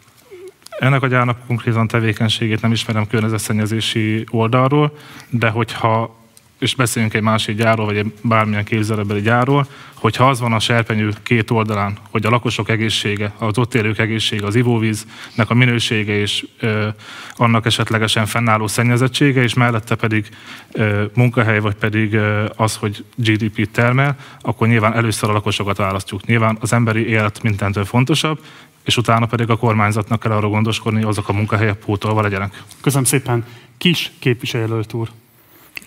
Ennek 0.78 1.02
a 1.02 1.06
gyárnak 1.06 1.46
konkrétan 1.46 1.88
tevékenységét 1.88 2.60
nem 2.60 2.72
ismerem 2.72 3.06
környezetszennyezési 3.06 4.24
oldalról, 4.30 4.98
de 5.30 5.48
hogyha 5.48 6.23
és 6.64 6.74
beszéljünk 6.74 7.14
egy 7.14 7.22
másik 7.22 7.56
gyárról, 7.56 7.86
vagy 7.86 7.96
egy 7.96 8.12
bármilyen 8.22 8.64
képzelőbeli 8.64 9.20
gyárról, 9.20 9.66
hogyha 9.94 10.28
az 10.28 10.40
van 10.40 10.52
a 10.52 10.58
serpenyő 10.58 11.12
két 11.22 11.50
oldalán, 11.50 11.98
hogy 12.10 12.26
a 12.26 12.30
lakosok 12.30 12.68
egészsége, 12.68 13.32
az 13.38 13.58
ott 13.58 13.74
élők 13.74 13.98
egészsége, 13.98 14.46
az 14.46 14.54
ivóvíznek 14.54 15.50
a 15.50 15.54
minősége 15.54 16.18
és 16.18 16.46
ö, 16.60 16.88
annak 17.36 17.66
esetlegesen 17.66 18.26
fennálló 18.26 18.66
szennyezettsége, 18.66 19.42
és 19.42 19.54
mellette 19.54 19.94
pedig 19.94 20.28
ö, 20.72 21.04
munkahely, 21.14 21.60
vagy 21.60 21.74
pedig 21.74 22.14
ö, 22.14 22.44
az, 22.56 22.76
hogy 22.76 23.04
GDP 23.16 23.70
termel, 23.70 24.16
akkor 24.40 24.68
nyilván 24.68 24.94
először 24.94 25.30
a 25.30 25.32
lakosokat 25.32 25.76
választjuk. 25.76 26.26
Nyilván 26.26 26.56
az 26.60 26.72
emberi 26.72 27.08
élet 27.08 27.42
mindentől 27.42 27.84
fontosabb, 27.84 28.38
és 28.84 28.96
utána 28.96 29.26
pedig 29.26 29.50
a 29.50 29.56
kormányzatnak 29.56 30.20
kell 30.20 30.32
arra 30.32 30.48
gondoskodni, 30.48 30.98
hogy 30.98 31.08
azok 31.08 31.28
a 31.28 31.32
munkahelyek 31.32 31.76
pótolva 31.76 32.22
legyenek. 32.22 32.62
Köszönöm 32.80 33.04
szépen. 33.04 33.44
Kis 33.78 34.12
képviselőt 34.18 34.92
úr. 34.92 35.08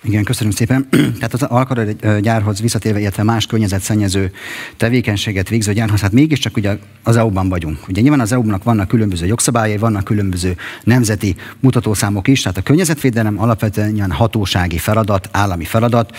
Igen, 0.03 0.23
köszönöm 0.23 0.51
szépen. 0.51 0.87
Tehát 1.19 1.33
az 1.33 1.43
alkara 1.43 1.83
gyárhoz 2.19 2.61
visszatérve, 2.61 2.99
illetve 2.99 3.23
más 3.23 3.45
környezetszennyező 3.45 4.31
tevékenységet 4.77 5.49
végző 5.49 5.73
gyárhoz, 5.73 6.01
hát 6.01 6.11
mégiscsak 6.11 6.57
ugye 6.57 6.77
az 7.03 7.15
EU-ban 7.15 7.49
vagyunk. 7.49 7.87
Ugye 7.87 8.01
nyilván 8.01 8.19
az 8.19 8.31
EU-nak 8.31 8.63
vannak 8.63 8.87
különböző 8.87 9.25
jogszabályai, 9.25 9.77
vannak 9.77 10.03
különböző 10.03 10.55
nemzeti 10.83 11.35
mutatószámok 11.59 12.27
is, 12.27 12.41
tehát 12.41 12.57
a 12.57 12.61
környezetvédelem 12.61 13.41
alapvetően 13.41 13.95
ilyen 13.95 14.11
hatósági 14.11 14.77
feladat, 14.77 15.29
állami 15.31 15.65
feladat. 15.65 16.15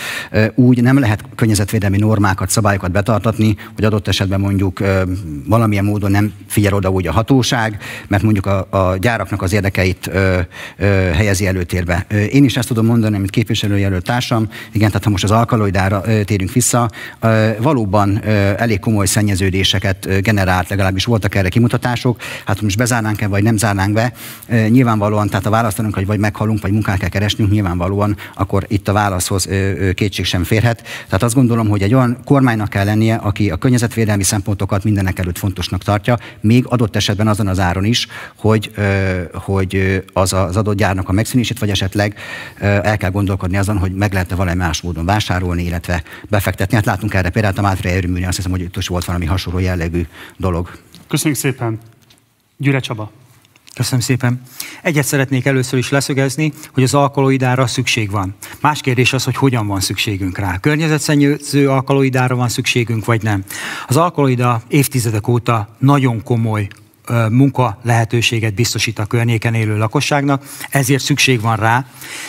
Úgy 0.55 0.83
nem 0.83 0.99
lehet 0.99 1.25
környezetvédelmi 1.35 1.99
normákat, 1.99 2.51
szabályokat 2.51 2.91
betartatni, 2.91 3.57
hogy 3.75 3.85
adott 3.85 4.09
esetben 4.09 4.41
mondjuk 4.41 4.83
valamilyen 5.47 5.85
módon 5.85 6.11
nem 6.11 6.33
figyel 6.47 6.75
oda 6.75 6.91
úgy 6.91 7.07
a 7.07 7.13
hatóság, 7.13 7.83
mert 8.09 8.23
mondjuk 8.23 8.47
a, 8.47 8.67
a 8.71 8.97
gyáraknak 8.97 9.43
az 9.43 9.53
érdekeit 9.53 10.11
helyezi 11.13 11.47
előtérbe. 11.47 12.07
Én 12.31 12.45
is 12.45 12.57
ezt 12.57 12.69
tudom 12.69 12.87
mondani, 12.87 13.17
mint 13.19 13.31
képviselő 13.31 13.68
képviselőjelölt 13.69 14.05
társam, 14.05 14.49
igen, 14.73 14.89
tehát 14.89 15.05
ha 15.05 15.11
most 15.11 15.25
az 15.25 15.31
alkaloidára 15.31 16.03
térünk 16.25 16.53
vissza, 16.53 16.91
valóban 17.59 18.25
elég 18.57 18.81
komoly 18.81 19.07
szennyeződéseket 19.07 20.23
generált, 20.23 20.69
legalábbis 20.69 21.05
voltak 21.05 21.35
erre 21.35 21.49
kimutatások. 21.49 22.21
Hát 22.45 22.61
most 22.61 22.77
bezárnánk-e, 22.77 23.27
vagy 23.27 23.43
nem 23.43 23.57
zárnánk 23.57 23.93
be, 23.93 24.13
nyilvánvalóan, 24.69 25.29
tehát 25.29 25.47
a 25.47 25.51
választanunk, 25.51 25.95
hogy 25.95 26.07
vagy 26.07 26.19
meghalunk, 26.19 26.63
vagy 26.63 26.73
munkát 26.73 26.99
kell 26.99 27.09
keresnünk, 27.09 27.51
nyilvánvalóan, 27.51 28.17
akkor 28.35 28.65
itt 28.69 28.89
a 28.89 28.93
válaszhoz 28.93 29.49
kétség 29.95 30.25
sem 30.25 30.45
férhet. 30.45 30.83
Tehát 31.05 31.23
azt 31.23 31.35
gondolom, 31.35 31.69
hogy 31.69 31.83
egy 31.83 31.95
olyan 31.95 32.19
kormánynak 32.25 32.69
kell 32.69 32.85
lennie, 32.85 33.15
aki 33.15 33.51
a 33.51 33.57
környezetvédelmi 33.57 34.23
szempontokat 34.23 34.85
mindenek 34.85 35.19
előtt 35.19 35.39
fontosnak 35.39 35.83
tartja, 35.83 36.19
még 36.41 36.65
adott 36.69 36.97
esetben 36.97 37.29
azon 37.29 37.47
az 37.47 37.59
áron 37.59 37.85
is, 37.85 38.07
hogy, 38.37 38.71
hogy 39.33 40.03
az 40.13 40.33
az 40.33 40.57
adott 40.57 40.77
gyárnak 40.77 41.09
a 41.09 41.13
megszűnését, 41.13 41.59
vagy 41.59 41.71
esetleg 41.71 42.15
el 42.59 42.97
kell 42.97 43.11
gondolkodni 43.11 43.57
azon, 43.59 43.79
hogy 43.79 43.95
meg 43.95 44.13
lehetne 44.13 44.37
valami 44.37 44.57
más 44.57 44.81
módon 44.81 45.05
vásárolni, 45.05 45.65
illetve 45.65 46.03
befektetni. 46.29 46.77
Hát 46.77 46.85
látunk 46.85 47.15
erre 47.15 47.31
például 47.31 47.59
a 47.59 47.63
Mátré 47.63 47.91
erőműnél, 47.91 48.29
azt 48.29 48.37
hiszem, 48.37 48.51
hogy 48.51 48.61
itt 48.61 48.77
is 48.77 48.89
volt 48.89 49.05
valami 49.05 49.27
hasonló 49.27 49.59
jellegű 49.59 50.07
dolog. 50.37 50.71
Köszönjük 51.09 51.39
szépen. 51.39 51.79
Gyüre 52.57 52.81
Csaba. 52.81 53.11
Köszönöm 53.75 54.01
szépen. 54.01 54.43
Egyet 54.83 55.05
szeretnék 55.05 55.47
először 55.47 55.79
is 55.79 55.89
leszögezni, 55.89 56.53
hogy 56.73 56.83
az 56.83 56.95
alkaloidára 56.95 57.67
szükség 57.67 58.11
van. 58.11 58.35
Más 58.61 58.81
kérdés 58.81 59.13
az, 59.13 59.25
hogy 59.25 59.37
hogyan 59.37 59.67
van 59.67 59.81
szükségünk 59.81 60.39
rá. 60.39 60.59
Környezetszennyező 60.59 61.71
alkaloidára 61.71 62.37
van 62.37 62.49
szükségünk, 62.49 63.05
vagy 63.05 63.23
nem. 63.23 63.45
Az 63.87 63.97
alkaloida 63.97 64.63
évtizedek 64.69 65.29
óta 65.29 65.69
nagyon 65.79 66.23
komoly 66.23 66.69
munka 67.31 67.79
lehetőséget 67.83 68.55
biztosít 68.55 68.99
a 68.99 69.07
környéken 69.07 69.55
élő 69.55 69.77
lakosságnak, 69.79 70.45
ezért 70.71 71.03
szükség 71.03 71.41
van 71.41 71.57
rá, 71.57 71.87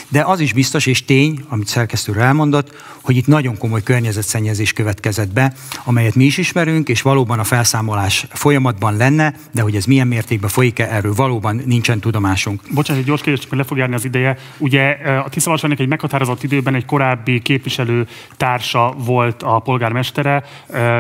de 0.08 0.22
az 0.22 0.40
is 0.40 0.54
biztos 0.54 0.86
és 0.86 1.06
tény, 1.06 1.46
amit 1.50 1.68
szerkesztő 1.68 2.20
elmondott, 2.20 2.74
hogy 3.02 3.18
itt 3.18 3.28
nagyon 3.28 3.58
komoly 3.58 3.84
környezetszennyezés 3.84 4.74
következett 4.74 5.34
be, 5.34 5.54
amelyet 5.84 6.16
mi 6.16 6.24
is 6.24 6.38
ismerünk, 6.38 6.90
és 6.90 7.02
valóban 7.02 7.40
a 7.40 7.44
felszámolás 7.44 8.28
folyamatban 8.30 8.98
lenne, 8.98 9.34
de 9.52 9.62
hogy 9.62 9.76
ez 9.76 9.86
milyen 9.86 10.08
mértékben 10.08 10.50
folyik-e, 10.50 10.88
erről 10.92 11.14
valóban 11.14 11.62
nincsen 11.66 12.00
tudomásunk. 12.00 12.62
Bocsánat, 12.74 13.02
egy 13.02 13.08
gyors 13.08 13.22
kérdés, 13.22 13.44
csak 13.44 13.56
le 13.56 13.64
fog 13.64 13.78
járni 13.78 13.96
az 13.96 14.06
ideje. 14.06 14.38
Ugye 14.58 14.90
a 15.26 15.30
Tiszavasványnak 15.30 15.80
egy 15.80 15.88
meghatározott 15.88 16.44
időben 16.44 16.76
egy 16.76 16.86
korábbi 16.86 17.42
képviselő 17.42 18.08
társa 18.38 18.94
volt 18.98 19.44
a 19.44 19.60
polgármestere, 19.60 20.44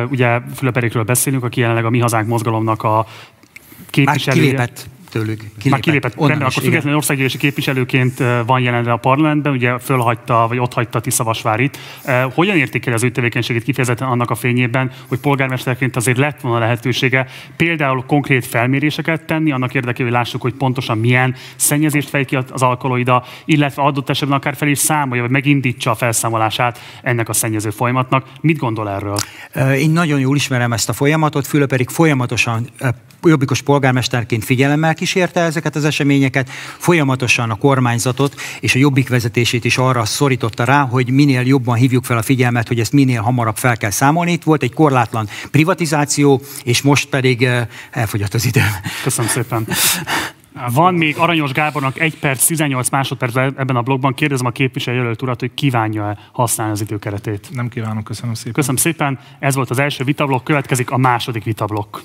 ugye 0.09 0.39
Fülöp 0.55 1.05
beszélünk, 1.05 1.43
aki 1.43 1.59
jelenleg 1.59 1.85
a 1.85 1.89
Mi 1.89 1.99
Hazánk 1.99 2.27
mozgalomnak 2.27 2.83
a 2.83 3.05
képviselője. 3.89 4.58
Már 4.58 4.67
kilépett 4.67 4.88
tőlük. 5.10 5.38
Kilépett. 5.38 5.71
Már 5.71 5.80
kilépett. 5.80 6.15
Rendben, 6.15 6.41
akkor 6.41 6.63
függetlenül 6.63 6.97
országgyűlési 6.97 7.38
képviselőként 7.38 8.23
van 8.45 8.62
jelenre 8.62 8.91
a 8.91 8.97
parlamentben, 8.97 9.54
ugye 9.54 9.78
fölhagyta, 9.78 10.45
vagy 10.47 10.60
ott 10.60 10.73
hagyta 10.73 10.99
Tiszavasvárit. 10.99 11.78
Hogyan 12.34 12.58
értékel 12.58 12.93
az 12.93 13.04
ő 13.04 13.12
tevékenységét 13.12 13.63
kifejezetten 13.63 14.08
annak 14.08 14.30
a 14.30 14.36
fényében, 14.36 14.91
hogy 15.08 15.19
polgármesterként 15.19 15.95
azért 15.95 16.17
lett 16.17 16.41
volna 16.41 16.60
lehetősége 16.60 17.28
például 17.58 18.04
konkrét 18.08 18.45
felméréseket 18.45 19.25
tenni, 19.25 19.52
annak 19.52 19.73
érdekében, 19.73 20.12
hogy 20.12 20.21
lássuk, 20.21 20.41
hogy 20.41 20.54
pontosan 20.54 20.97
milyen 20.97 21.36
szennyezést 21.56 22.10
fej 22.10 22.25
ki 22.25 22.36
az 22.36 22.62
alkaloida, 22.62 23.25
illetve 23.45 23.82
adott 23.82 24.10
esetben 24.10 24.38
akár 24.38 24.56
fel 24.56 24.67
is 24.67 24.78
számolja, 24.78 25.21
vagy 25.21 25.32
megindítsa 25.32 25.91
a 25.91 25.95
felszámolását 25.95 26.80
ennek 27.04 27.30
a 27.30 27.34
szennyező 27.34 27.69
folyamatnak. 27.69 28.25
Mit 28.41 28.58
gondol 28.58 28.89
erről? 28.89 29.17
Én 29.75 29.89
nagyon 29.89 30.19
jól 30.19 30.36
ismerem 30.36 30.73
ezt 30.73 30.89
a 30.89 30.93
folyamatot, 30.93 31.47
Fülöp 31.47 31.69
pedig 31.69 31.89
folyamatosan 31.89 32.69
jobbikos 33.23 33.62
polgármesterként 33.62 34.43
figyelemmel 34.43 34.93
kísérte 34.93 35.41
ezeket 35.41 35.75
az 35.75 35.86
eseményeket, 35.86 36.49
folyamatosan 36.77 37.49
a 37.49 37.55
kormányzatot 37.55 38.36
és 38.60 38.75
a 38.75 38.79
jobbik 38.79 39.10
vezetését 39.10 39.65
is 39.65 39.77
arra 39.77 40.05
szorította 40.05 40.63
rá, 40.63 40.82
hogy 40.82 41.10
minél 41.12 41.41
jobban 41.41 41.75
hívjuk 41.75 42.03
fel 42.03 42.17
a 42.17 42.21
figyelmet, 42.21 42.67
hogy 42.67 42.79
ezt 42.79 42.91
minél 42.93 43.21
hamarabb 43.21 43.58
fel 43.58 43.77
kell 43.77 43.91
számolni. 43.91 44.32
Itt 44.32 44.43
volt 44.43 44.63
egy 44.63 44.73
korlátlan 44.73 45.27
privatizáció, 45.51 46.41
és 46.63 46.82
most 46.82 47.10
pedig 47.10 47.47
elfogyott 47.91 48.34
az 48.34 48.45
idő. 48.45 48.62
Köszönöm 49.03 49.29
szépen. 49.32 49.67
Van 50.73 50.93
még 50.93 51.17
Aranyos 51.17 51.51
Gábornak 51.51 51.99
1 51.99 52.19
perc, 52.19 52.45
18 52.45 52.89
másodperc 52.89 53.36
ebben 53.36 53.75
a 53.75 53.82
blogban. 53.82 54.13
Kérdezem 54.13 54.45
a 54.45 54.51
képviselőjelölt 54.51 55.21
urat, 55.21 55.39
hogy 55.39 55.53
kívánja-e 55.53 56.17
használni 56.32 56.73
az 56.73 56.82
időkeretét. 56.82 57.49
Nem 57.53 57.69
kívánok, 57.69 58.03
köszönöm 58.03 58.34
szépen. 58.34 58.53
Köszönöm 58.53 58.75
szépen. 58.75 59.19
Ez 59.39 59.55
volt 59.55 59.69
az 59.69 59.79
első 59.79 60.03
vitablok, 60.03 60.43
következik 60.43 60.91
a 60.91 60.97
második 60.97 61.43
vitablok. 61.43 62.01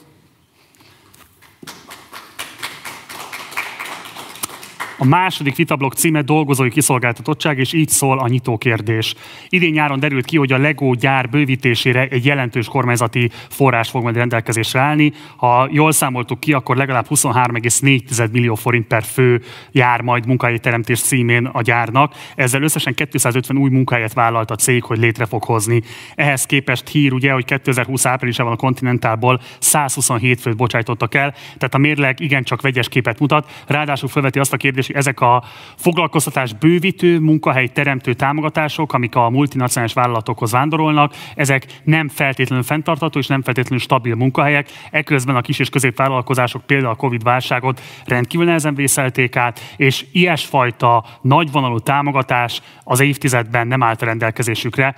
A 5.04 5.06
második 5.06 5.56
vitablok 5.56 5.94
címe 5.94 6.22
dolgozói 6.22 6.70
kiszolgáltatottság, 6.70 7.58
és 7.58 7.72
így 7.72 7.88
szól 7.88 8.18
a 8.18 8.28
nyitó 8.28 8.58
kérdés. 8.58 9.14
Idén 9.48 9.72
nyáron 9.72 9.98
derült 9.98 10.24
ki, 10.24 10.36
hogy 10.36 10.52
a 10.52 10.58
Lego 10.58 10.94
gyár 10.94 11.28
bővítésére 11.28 12.06
egy 12.08 12.24
jelentős 12.24 12.66
kormányzati 12.66 13.30
forrás 13.48 13.88
fog 13.88 14.02
majd 14.02 14.16
rendelkezésre 14.16 14.80
állni. 14.80 15.12
Ha 15.36 15.68
jól 15.70 15.92
számoltuk 15.92 16.40
ki, 16.40 16.52
akkor 16.52 16.76
legalább 16.76 17.06
23,4 17.08 18.30
millió 18.30 18.54
forint 18.54 18.86
per 18.86 19.02
fő 19.02 19.42
jár 19.72 20.00
majd 20.00 20.26
munkahelyi 20.26 20.58
teremtés 20.58 21.00
címén 21.00 21.46
a 21.46 21.62
gyárnak. 21.62 22.14
Ezzel 22.34 22.62
összesen 22.62 22.94
250 22.94 23.56
új 23.56 23.70
munkahelyet 23.70 24.12
vállalt 24.12 24.50
a 24.50 24.56
cég, 24.56 24.84
hogy 24.84 24.98
létre 24.98 25.26
fog 25.26 25.44
hozni. 25.44 25.82
Ehhez 26.14 26.46
képest 26.46 26.88
hír 26.88 27.12
ugye, 27.12 27.32
hogy 27.32 27.44
2020 27.44 28.06
áprilisában 28.06 28.52
a 28.52 28.56
Continentalból 28.56 29.40
127 29.58 30.40
főt 30.40 30.56
bocsájtottak 30.56 31.14
el, 31.14 31.30
tehát 31.30 31.74
a 31.74 31.78
mérleg 31.78 32.20
igencsak 32.20 32.62
vegyes 32.62 32.88
képet 32.88 33.18
mutat. 33.18 33.50
Ráadásul 33.66 34.08
felveti 34.08 34.38
azt 34.38 34.52
a 34.52 34.56
kérdést, 34.56 34.92
ezek 34.94 35.20
a 35.20 35.44
foglalkoztatás 35.76 36.52
bővítő, 36.52 37.18
munkahely 37.18 37.66
teremtő 37.66 38.12
támogatások, 38.12 38.92
amik 38.92 39.14
a 39.14 39.30
multinacionális 39.30 39.94
vállalatokhoz 39.94 40.52
vándorolnak, 40.52 41.12
ezek 41.34 41.66
nem 41.84 42.08
feltétlenül 42.08 42.64
fenntartató 42.64 43.18
és 43.18 43.26
nem 43.26 43.42
feltétlenül 43.42 43.78
stabil 43.78 44.14
munkahelyek. 44.14 44.68
Eközben 44.90 45.36
a 45.36 45.40
kis 45.40 45.58
és 45.58 45.68
középvállalkozások 45.68 46.62
például 46.66 46.92
a 46.92 46.96
Covid 46.96 47.22
válságot 47.22 47.80
rendkívül 48.04 48.46
nehezen 48.46 48.74
vészelték 48.74 49.36
át, 49.36 49.60
és 49.76 50.06
ilyesfajta 50.12 51.04
nagyvonalú 51.20 51.78
támogatás 51.78 52.60
az 52.84 53.00
évtizedben 53.00 53.66
nem 53.66 53.82
állt 53.82 54.02
a 54.02 54.04
rendelkezésükre 54.04 54.94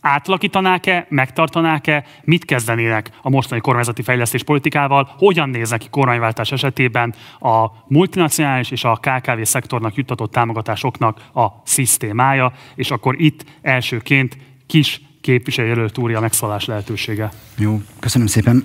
átalakítanák-e, 0.00 1.06
megtartanák-e, 1.08 2.04
mit 2.24 2.44
kezdenének 2.44 3.10
a 3.22 3.30
mostani 3.30 3.60
kormányzati 3.60 4.02
fejlesztés 4.02 4.42
politikával, 4.42 5.14
hogyan 5.18 5.48
néznek 5.48 5.78
ki 5.78 5.88
kormányváltás 5.90 6.52
esetében 6.52 7.14
a 7.40 7.66
multinacionális 7.86 8.70
és 8.70 8.84
a 8.84 9.00
KKV 9.00 9.42
szektornak 9.42 9.94
juttatott 9.94 10.32
támogatásoknak 10.32 11.20
a 11.34 11.46
szisztémája, 11.64 12.52
és 12.74 12.90
akkor 12.90 13.20
itt 13.20 13.44
elsőként 13.62 14.36
kis 14.66 15.00
képviselőjelölt 15.20 15.98
úri 15.98 16.18
megszólás 16.18 16.64
lehetősége. 16.64 17.30
Jó, 17.56 17.80
köszönöm 18.00 18.26
szépen. 18.26 18.64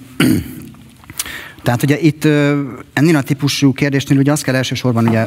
Tehát 1.64 1.84
ugye 1.84 2.00
itt 2.00 2.26
ennél 2.94 3.16
a 3.16 3.22
típusú 3.22 3.74
kérdésnél 3.74 4.18
ugye 4.18 4.32
azt 4.32 4.44
kell 4.44 4.56
elsősorban 4.56 5.08
ugye 5.08 5.26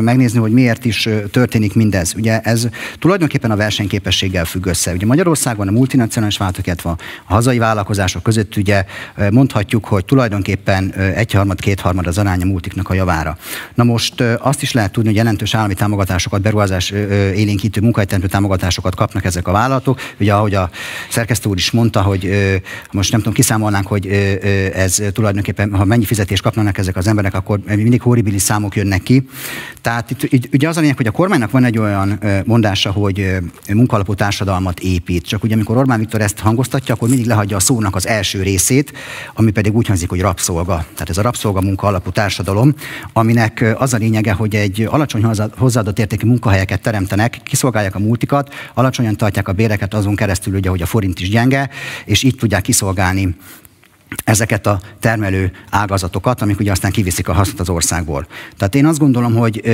megnézni, 0.00 0.38
hogy 0.38 0.52
miért 0.52 0.84
is 0.84 1.08
történik 1.30 1.74
mindez. 1.74 2.14
Ugye 2.16 2.40
ez 2.40 2.68
tulajdonképpen 2.98 3.50
a 3.50 3.56
versenyképességgel 3.56 4.44
függ 4.44 4.66
össze. 4.66 4.92
Ugye 4.92 5.06
Magyarországon 5.06 5.68
a 5.68 5.70
multinacionális 5.70 6.38
illetve 6.62 6.90
a 6.90 6.96
hazai 7.24 7.58
vállalkozások 7.58 8.22
között 8.22 8.56
ugye 8.56 8.84
mondhatjuk, 9.30 9.84
hogy 9.84 10.04
tulajdonképpen 10.04 10.94
egyharmad, 10.94 11.60
kétharmad 11.60 12.06
az 12.06 12.18
aránya 12.18 12.44
multiknak 12.44 12.88
a 12.88 12.94
javára. 12.94 13.36
Na 13.74 13.84
most 13.84 14.20
azt 14.20 14.62
is 14.62 14.72
lehet 14.72 14.92
tudni, 14.92 15.08
hogy 15.08 15.18
jelentős 15.18 15.54
állami 15.54 15.74
támogatásokat, 15.74 16.40
beruházás 16.40 16.90
élénkítő 17.34 17.80
munkahelyteremtő 17.80 18.28
támogatásokat 18.28 18.94
kapnak 18.94 19.24
ezek 19.24 19.48
a 19.48 19.52
vállalatok. 19.52 20.00
Ugye 20.20 20.34
ahogy 20.34 20.54
a 20.54 20.70
szerkesztő 21.10 21.48
úr 21.48 21.56
is 21.56 21.70
mondta, 21.70 22.02
hogy 22.02 22.30
most 22.92 23.10
nem 23.10 23.20
tudom, 23.20 23.34
kiszámolnánk, 23.34 23.86
hogy 23.86 24.06
ez 24.74 25.02
tulajdonképpen 25.12 25.74
ha 25.76 25.84
mennyi 25.84 26.04
fizetést 26.04 26.42
kapnának 26.42 26.78
ezek 26.78 26.96
az 26.96 27.06
emberek, 27.06 27.34
akkor 27.34 27.60
mindig 27.66 28.00
horribilis 28.00 28.42
számok 28.42 28.76
jönnek 28.76 29.02
ki. 29.02 29.28
Tehát 29.80 30.10
itt, 30.10 30.54
ugye 30.54 30.68
az 30.68 30.76
a 30.76 30.80
lényeg, 30.80 30.96
hogy 30.96 31.06
a 31.06 31.10
kormánynak 31.10 31.50
van 31.50 31.64
egy 31.64 31.78
olyan 31.78 32.20
mondása, 32.44 32.90
hogy 32.90 33.36
munkalapú 33.72 34.14
társadalmat 34.14 34.80
épít. 34.80 35.26
Csak 35.26 35.42
ugye 35.42 35.54
amikor 35.54 35.76
Orbán 35.76 35.98
Viktor 35.98 36.20
ezt 36.20 36.38
hangoztatja, 36.38 36.94
akkor 36.94 37.08
mindig 37.08 37.26
lehagyja 37.26 37.56
a 37.56 37.60
szónak 37.60 37.94
az 37.94 38.06
első 38.06 38.42
részét, 38.42 38.92
ami 39.34 39.50
pedig 39.50 39.74
úgy 39.76 39.86
hangzik, 39.86 40.08
hogy 40.08 40.20
rabszolga. 40.20 40.74
Tehát 40.74 41.08
ez 41.08 41.18
a 41.18 41.22
rabszolga 41.22 41.60
munka 41.60 42.00
társadalom, 42.12 42.74
aminek 43.12 43.74
az 43.78 43.94
a 43.94 43.96
lényege, 43.96 44.32
hogy 44.32 44.54
egy 44.54 44.88
alacsony 44.90 45.24
hozzáadott 45.56 45.98
értékű 45.98 46.26
munkahelyeket 46.26 46.80
teremtenek, 46.80 47.40
kiszolgálják 47.44 47.94
a 47.94 47.98
multikat, 47.98 48.54
alacsonyan 48.74 49.16
tartják 49.16 49.48
a 49.48 49.52
béreket 49.52 49.94
azon 49.94 50.16
keresztül, 50.16 50.54
ugye, 50.54 50.70
hogy 50.70 50.82
a 50.82 50.86
forint 50.86 51.20
is 51.20 51.28
gyenge, 51.28 51.70
és 52.04 52.22
itt 52.22 52.38
tudják 52.38 52.62
kiszolgálni 52.62 53.36
ezeket 54.24 54.66
a 54.66 54.80
termelő 55.00 55.52
ágazatokat, 55.70 56.42
amik 56.42 56.60
ugye 56.60 56.70
aztán 56.70 56.90
kiviszik 56.90 57.28
a 57.28 57.32
hasznot 57.32 57.60
az 57.60 57.68
országból. 57.68 58.26
Tehát 58.56 58.74
én 58.74 58.86
azt 58.86 58.98
gondolom, 58.98 59.34
hogy 59.34 59.60
ö, 59.64 59.70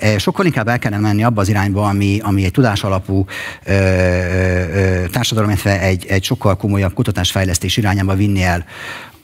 ö, 0.00 0.18
sokkal 0.18 0.46
inkább 0.46 0.68
el 0.68 0.78
kellene 0.78 1.02
menni 1.02 1.24
abba 1.24 1.40
az 1.40 1.48
irányba, 1.48 1.88
ami, 1.88 2.20
ami 2.22 2.44
egy 2.44 2.50
tudásalapú 2.50 3.24
ö, 3.64 3.72
ö, 3.72 5.08
társadalom, 5.08 5.50
illetve 5.50 5.80
egy, 5.80 6.06
egy 6.06 6.24
sokkal 6.24 6.56
komolyabb 6.56 6.94
kutatásfejlesztés 6.94 7.76
irányába 7.76 8.14
vinni 8.14 8.42
el 8.42 8.64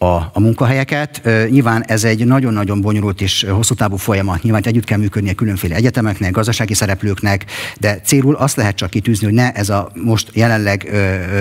a, 0.02 0.30
a 0.32 0.40
munkahelyeket. 0.40 1.22
Nyilván 1.48 1.84
ez 1.86 2.04
egy 2.04 2.26
nagyon-nagyon 2.26 2.80
bonyolult 2.80 3.20
és 3.20 3.46
hosszú 3.50 3.74
távú 3.74 3.96
folyamat. 3.96 4.42
Nyilván 4.42 4.62
együtt 4.64 4.84
kell 4.84 4.98
működnie 4.98 5.32
különféle 5.32 5.74
egyetemeknek, 5.74 6.30
gazdasági 6.30 6.74
szereplőknek, 6.74 7.44
de 7.80 8.00
célul 8.04 8.34
azt 8.34 8.56
lehet 8.56 8.76
csak 8.76 8.90
kitűzni, 8.90 9.26
hogy 9.26 9.34
ne 9.34 9.52
ez 9.52 9.68
a 9.68 9.90
most 9.94 10.30
jelenleg 10.32 10.90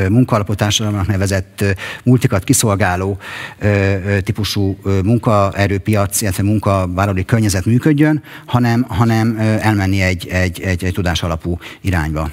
munkaalapú 0.10 0.54
társadalomnak 0.54 1.08
nevezett 1.08 1.63
multikat 2.04 2.43
kiszolgáló 2.43 3.17
típusú 4.24 4.78
munkaerőpiac, 5.04 6.21
illetve 6.21 6.43
munkavállalói 6.43 7.26
környezet 7.26 7.65
működjön, 7.65 8.24
hanem, 8.45 8.86
hanem 8.88 9.38
elmenni 9.62 10.02
egy, 10.02 10.28
egy, 10.28 10.62
egy, 10.62 10.84
egy 10.84 10.93
tudásalapú 10.93 11.58
irányba. 11.82 12.30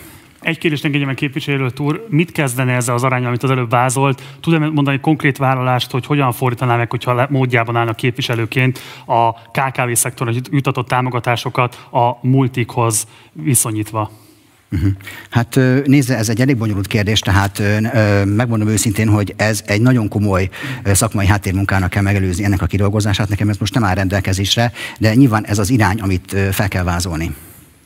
Egy 0.49 0.59
kérdést 0.59 0.85
engedje 0.85 1.07
meg 1.07 1.15
képviselő 1.15 1.71
úr, 1.79 2.07
mit 2.09 2.33
kezdene 2.33 2.75
ezzel 2.75 2.95
az 2.95 3.05
arányal, 3.05 3.29
amit 3.29 3.43
az 3.43 3.51
előbb 3.51 3.71
vázolt? 3.71 4.23
Tud-e 4.41 4.59
mondani 4.59 5.01
konkrét 5.01 5.37
vállalást, 5.37 5.91
hogy 5.91 6.07
hogyan 6.07 6.33
fordítaná 6.33 6.77
meg, 6.77 6.91
hogyha 6.91 7.27
módjában 7.31 7.77
állnak 7.77 7.97
képviselőként 7.97 8.79
a 9.07 9.33
KKV 9.33 9.93
szektorra 9.93 10.33
jutatott 10.51 10.89
támogatásokat 10.89 11.89
a 11.91 12.27
multikhoz 12.27 13.07
viszonyítva? 13.33 14.11
Uh-huh. 14.71 14.91
Hát 15.31 15.59
nézze, 15.85 16.17
ez 16.17 16.29
egy 16.29 16.41
elég 16.41 16.57
bonyolult 16.57 16.87
kérdés, 16.87 17.21
tehát 17.21 17.63
megmondom 18.25 18.69
őszintén, 18.69 19.09
hogy 19.09 19.35
ez 19.37 19.63
egy 19.67 19.81
nagyon 19.81 20.09
komoly 20.09 20.49
szakmai 20.85 21.27
háttérmunkának 21.27 21.91
kell 21.91 22.03
megelőzni 22.03 22.45
ennek 22.45 22.63
a 22.63 22.67
kidolgozását. 22.67 23.29
Nekem 23.29 23.49
ez 23.49 23.57
most 23.57 23.75
nem 23.75 23.85
áll 23.85 23.95
rendelkezésre, 23.95 24.73
de 24.99 25.15
nyilván 25.15 25.47
ez 25.47 25.59
az 25.59 25.71
irány, 25.71 26.01
amit 26.01 26.37
fel 26.51 26.69
kell 26.69 26.85
vázolni. 26.85 27.35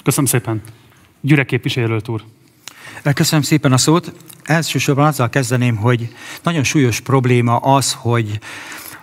Köszönöm 0.03 0.31
szépen. 0.31 0.63
Gyürek 1.21 1.47
képviselőt 1.47 2.09
úr. 2.09 2.23
Köszönöm 3.15 3.45
szépen 3.45 3.73
a 3.73 3.77
szót. 3.77 4.13
Elsősorban 4.45 5.07
azzal 5.07 5.29
kezdeném, 5.29 5.77
hogy 5.77 6.09
nagyon 6.43 6.65
súlyos 6.65 7.01
probléma 7.01 7.57
az, 7.57 7.93
hogy 7.93 8.39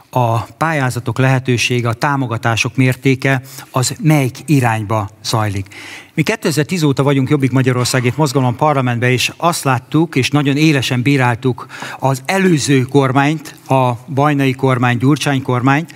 a 0.10 0.39
pályázatok 0.41 1.17
lehetősége, 1.17 1.89
a 1.89 1.93
támogatások 1.93 2.75
mértéke 2.75 3.41
az 3.71 3.95
melyik 4.02 4.38
irányba 4.45 5.10
zajlik. 5.23 5.75
Mi 6.13 6.21
2010 6.23 6.84
óta 6.84 7.04
vagyunk 7.04 7.30
Jobbik 7.30 7.52
Magyarországét 7.52 8.17
mozgalom 8.17 8.56
parlamentben, 8.56 9.10
és 9.10 9.32
azt 9.38 9.63
láttuk, 9.63 10.15
és 10.15 10.30
nagyon 10.30 10.58
élesen 10.58 11.02
bíráltuk 11.02 11.65
az 11.99 12.21
előző 12.25 12.82
kormányt, 12.82 13.56
a 13.67 13.91
bajnai 14.13 14.54
kormány, 14.54 14.97
Gyurcsány 14.97 15.41
kormányt, 15.41 15.93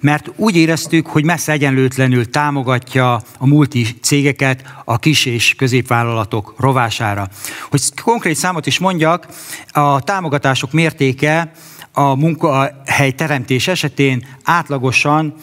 mert 0.00 0.30
úgy 0.36 0.56
éreztük, 0.56 1.06
hogy 1.06 1.24
messze 1.24 1.52
egyenlőtlenül 1.52 2.30
támogatja 2.30 3.22
a 3.38 3.46
multi 3.46 3.86
cégeket 4.00 4.74
a 4.84 4.98
kis 4.98 5.24
és 5.26 5.54
középvállalatok 5.54 6.54
rovására. 6.58 7.28
Hogy 7.70 7.82
konkrét 8.02 8.36
számot 8.36 8.66
is 8.66 8.78
mondjak, 8.78 9.26
a 9.70 10.00
támogatások 10.00 10.72
mértéke 10.72 11.52
a 11.92 12.14
munkahely 12.14 13.12
teremtés 13.12 13.68
esetén 13.68 14.26
átlagosan 14.44 15.34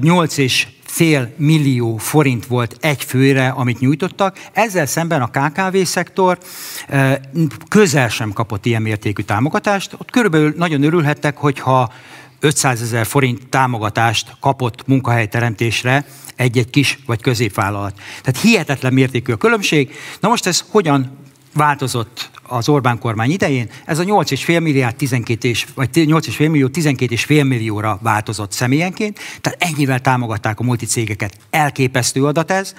8 0.00 0.36
és 0.36 0.66
fél 0.84 1.32
millió 1.36 1.96
forint 1.96 2.46
volt 2.46 2.76
egy 2.80 3.04
főre, 3.04 3.48
amit 3.48 3.78
nyújtottak. 3.78 4.38
Ezzel 4.52 4.86
szemben 4.86 5.22
a 5.22 5.30
KKV-szektor 5.30 6.38
közel 7.68 8.08
sem 8.08 8.32
kapott 8.32 8.66
ilyen 8.66 8.82
mértékű 8.82 9.22
támogatást. 9.22 9.92
Ott 9.92 10.10
körülbelül 10.10 10.54
nagyon 10.56 10.82
örülhettek, 10.82 11.36
hogyha 11.36 11.92
500 12.40 12.82
ezer 12.82 13.06
forint 13.06 13.48
támogatást 13.48 14.36
kapott 14.40 14.86
munkahelyteremtésre 14.86 16.04
egy-egy 16.36 16.70
kis 16.70 16.98
vagy 17.06 17.22
középvállalat. 17.22 18.00
Tehát 18.22 18.40
hihetetlen 18.40 18.92
mértékű 18.92 19.32
a 19.32 19.36
különbség. 19.36 19.94
Na 20.20 20.28
most 20.28 20.46
ez 20.46 20.64
hogyan 20.68 21.18
változott 21.54 22.30
az 22.42 22.68
Orbán 22.68 22.98
kormány 22.98 23.30
idején, 23.30 23.70
ez 23.84 23.98
a 23.98 24.04
8,5 24.04 24.62
milliárd 24.62 24.96
12 24.96 25.48
és, 25.48 25.66
vagy 25.74 25.88
8,5 25.92 26.38
millió 26.38 26.68
12,5 26.72 27.48
millióra 27.48 27.98
változott 28.02 28.52
személyenként, 28.52 29.18
tehát 29.40 29.62
ennyivel 29.62 30.00
támogatták 30.00 30.60
a 30.60 30.62
multicégeket. 30.62 31.36
Elképesztő 31.50 32.24
adat 32.24 32.50
ez, 32.50 32.74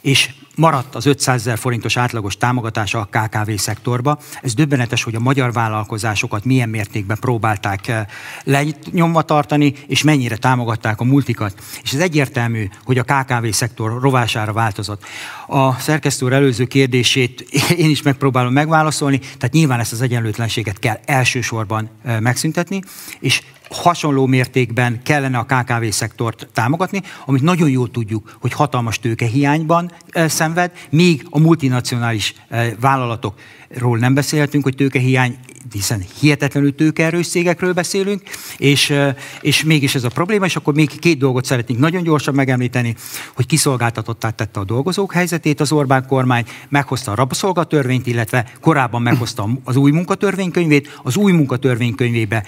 és 0.00 0.30
maradt 0.56 0.94
az 0.94 1.06
500 1.06 1.40
ezer 1.40 1.58
forintos 1.58 1.96
átlagos 1.96 2.36
támogatása 2.36 3.00
a 3.00 3.08
KKV 3.18 3.50
szektorba. 3.56 4.18
Ez 4.42 4.54
döbbenetes, 4.54 5.02
hogy 5.02 5.14
a 5.14 5.20
magyar 5.20 5.52
vállalkozásokat 5.52 6.44
milyen 6.44 6.68
mértékben 6.68 7.16
próbálták 7.20 7.88
eh, 7.88 8.06
lenyomva 8.44 9.22
tartani, 9.22 9.74
és 9.86 10.02
mennyire 10.02 10.36
támogatták 10.36 11.00
a 11.00 11.04
multikat. 11.04 11.54
És 11.82 11.92
ez 11.92 12.00
egyértelmű, 12.00 12.68
hogy 12.84 12.98
a 12.98 13.02
KKV 13.02 13.46
szektor 13.50 14.00
rovására 14.00 14.52
változott. 14.52 15.04
A 15.46 15.72
szerkesztő 15.72 16.32
előző 16.32 16.64
kérdését 16.64 17.40
én 17.76 17.90
is 17.90 18.02
megpróbálom 18.02 18.52
megválaszolni, 18.52 19.18
tehát 19.18 19.52
nyilván 19.52 19.80
ezt 19.80 19.92
az 19.92 20.00
egyenlőtlenséget 20.00 20.78
kell 20.78 20.98
elsősorban 21.04 21.90
eh, 22.04 22.20
megszüntetni, 22.20 22.82
és 23.20 23.42
hasonló 23.72 24.26
mértékben 24.26 25.02
kellene 25.02 25.38
a 25.38 25.44
KKV 25.44 25.88
szektort 25.90 26.48
támogatni, 26.52 27.02
amit 27.26 27.42
nagyon 27.42 27.70
jól 27.70 27.90
tudjuk, 27.90 28.36
hogy 28.40 28.52
hatalmas 28.52 28.98
tőkehiányban 28.98 29.92
szenved, 30.26 30.72
míg 30.90 31.26
a 31.30 31.38
multinacionális 31.38 32.34
vállalatokról 32.80 33.98
nem 33.98 34.14
beszélhetünk, 34.14 34.64
hogy 34.64 34.74
tőkehiány 34.74 35.38
hiszen 35.72 36.04
hihetetlenül 36.20 36.74
tőkeerős 36.74 37.28
cégekről 37.28 37.72
beszélünk, 37.72 38.22
és, 38.56 38.94
és 39.40 39.64
mégis 39.64 39.94
ez 39.94 40.04
a 40.04 40.08
probléma, 40.08 40.44
és 40.44 40.56
akkor 40.56 40.74
még 40.74 40.98
két 40.98 41.18
dolgot 41.18 41.44
szeretnénk 41.44 41.80
nagyon 41.80 42.02
gyorsan 42.02 42.34
megemlíteni, 42.34 42.94
hogy 43.34 43.46
kiszolgáltatottá 43.46 44.30
tette 44.30 44.60
a 44.60 44.64
dolgozók 44.64 45.12
helyzetét 45.12 45.60
az 45.60 45.72
Orbán 45.72 46.06
kormány, 46.06 46.44
meghozta 46.68 47.12
a 47.12 47.14
rabszolgatörvényt, 47.14 48.06
illetve 48.06 48.52
korábban 48.60 49.02
meghozta 49.02 49.48
az 49.64 49.76
új 49.76 49.90
munkatörvénykönyvét, 49.90 51.00
az 51.02 51.16
új 51.16 51.32
munkatörvénykönyvébe 51.32 52.44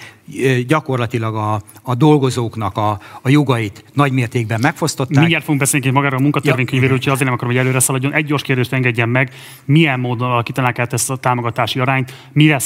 gyakorlatilag 0.67 1.35
a, 1.35 1.61
a 1.83 1.95
dolgozóknak 1.95 2.77
a, 2.77 2.99
a 3.21 3.29
jogait 3.29 3.83
nagy 3.93 4.11
mértékben 4.11 4.59
megfosztották. 4.61 5.17
Mindjárt 5.17 5.43
fogunk 5.43 5.59
beszélni 5.59 5.89
magáról 5.89 6.19
a 6.19 6.21
munkatörvénykönyvéről, 6.21 6.89
ja. 6.89 6.97
úgyhogy 6.97 7.13
azért 7.13 7.25
nem 7.25 7.33
akarom, 7.33 7.53
hogy 7.53 7.63
előre 7.63 7.79
szaladjon. 7.79 8.13
Egy 8.13 8.25
gyors 8.25 8.41
kérdést 8.41 8.73
engedjen 8.73 9.09
meg, 9.09 9.31
milyen 9.65 9.99
módon 9.99 10.31
alakítanák 10.31 10.79
át 10.79 10.93
ezt 10.93 11.09
a 11.09 11.15
támogatási 11.15 11.79
arányt, 11.79 12.13
mire 12.33 12.59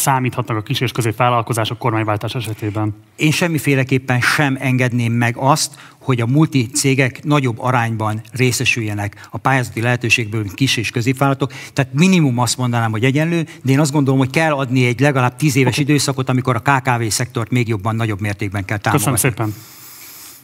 számíthatnak 0.50 0.58
a 0.58 0.62
kis 0.62 0.80
és 0.80 0.92
középvállalkozások 0.92 1.78
kormányváltás 1.78 2.36
esetében? 2.36 2.96
Én 3.16 3.32
semmiféleképpen 3.32 4.22
sem 4.22 4.58
engedném 4.60 5.14
meg 5.14 5.36
azt, 5.38 5.76
hogy 6.00 6.22
a 6.22 6.26
multi 6.26 6.70
cégek 6.74 7.24
nagyobb 7.24 7.60
arányban 7.60 8.22
részesüljenek 8.32 9.28
a 9.32 9.38
pályázati 9.38 9.82
lehetőségből, 9.82 10.46
kis 10.54 10.78
és 10.78 10.90
középvállalatok. 10.90 11.54
Tehát 11.74 11.94
minimum 11.94 12.40
azt 12.40 12.58
mondanám, 12.58 12.92
hogy 12.92 13.04
egyenlő, 13.04 13.48
de 13.64 13.72
én 13.72 13.80
azt 13.80 13.92
gondolom, 13.92 14.20
hogy 14.20 14.30
kell 14.30 14.52
adni 14.52 14.86
egy 14.86 15.00
legalább 15.00 15.36
tíz 15.36 15.56
éves 15.56 15.74
okay. 15.74 15.84
időszakot, 15.84 16.30
amikor 16.30 16.56
a 16.56 16.60
KKV 16.60 17.04
szektort 17.08 17.52
még 17.52 17.68
jobban, 17.68 17.96
nagyobb 17.96 18.20
mértékben 18.20 18.66
kell 18.66 18.78
támogatni. 18.78 19.12
Köszönöm 19.14 19.36
szépen. 19.36 19.56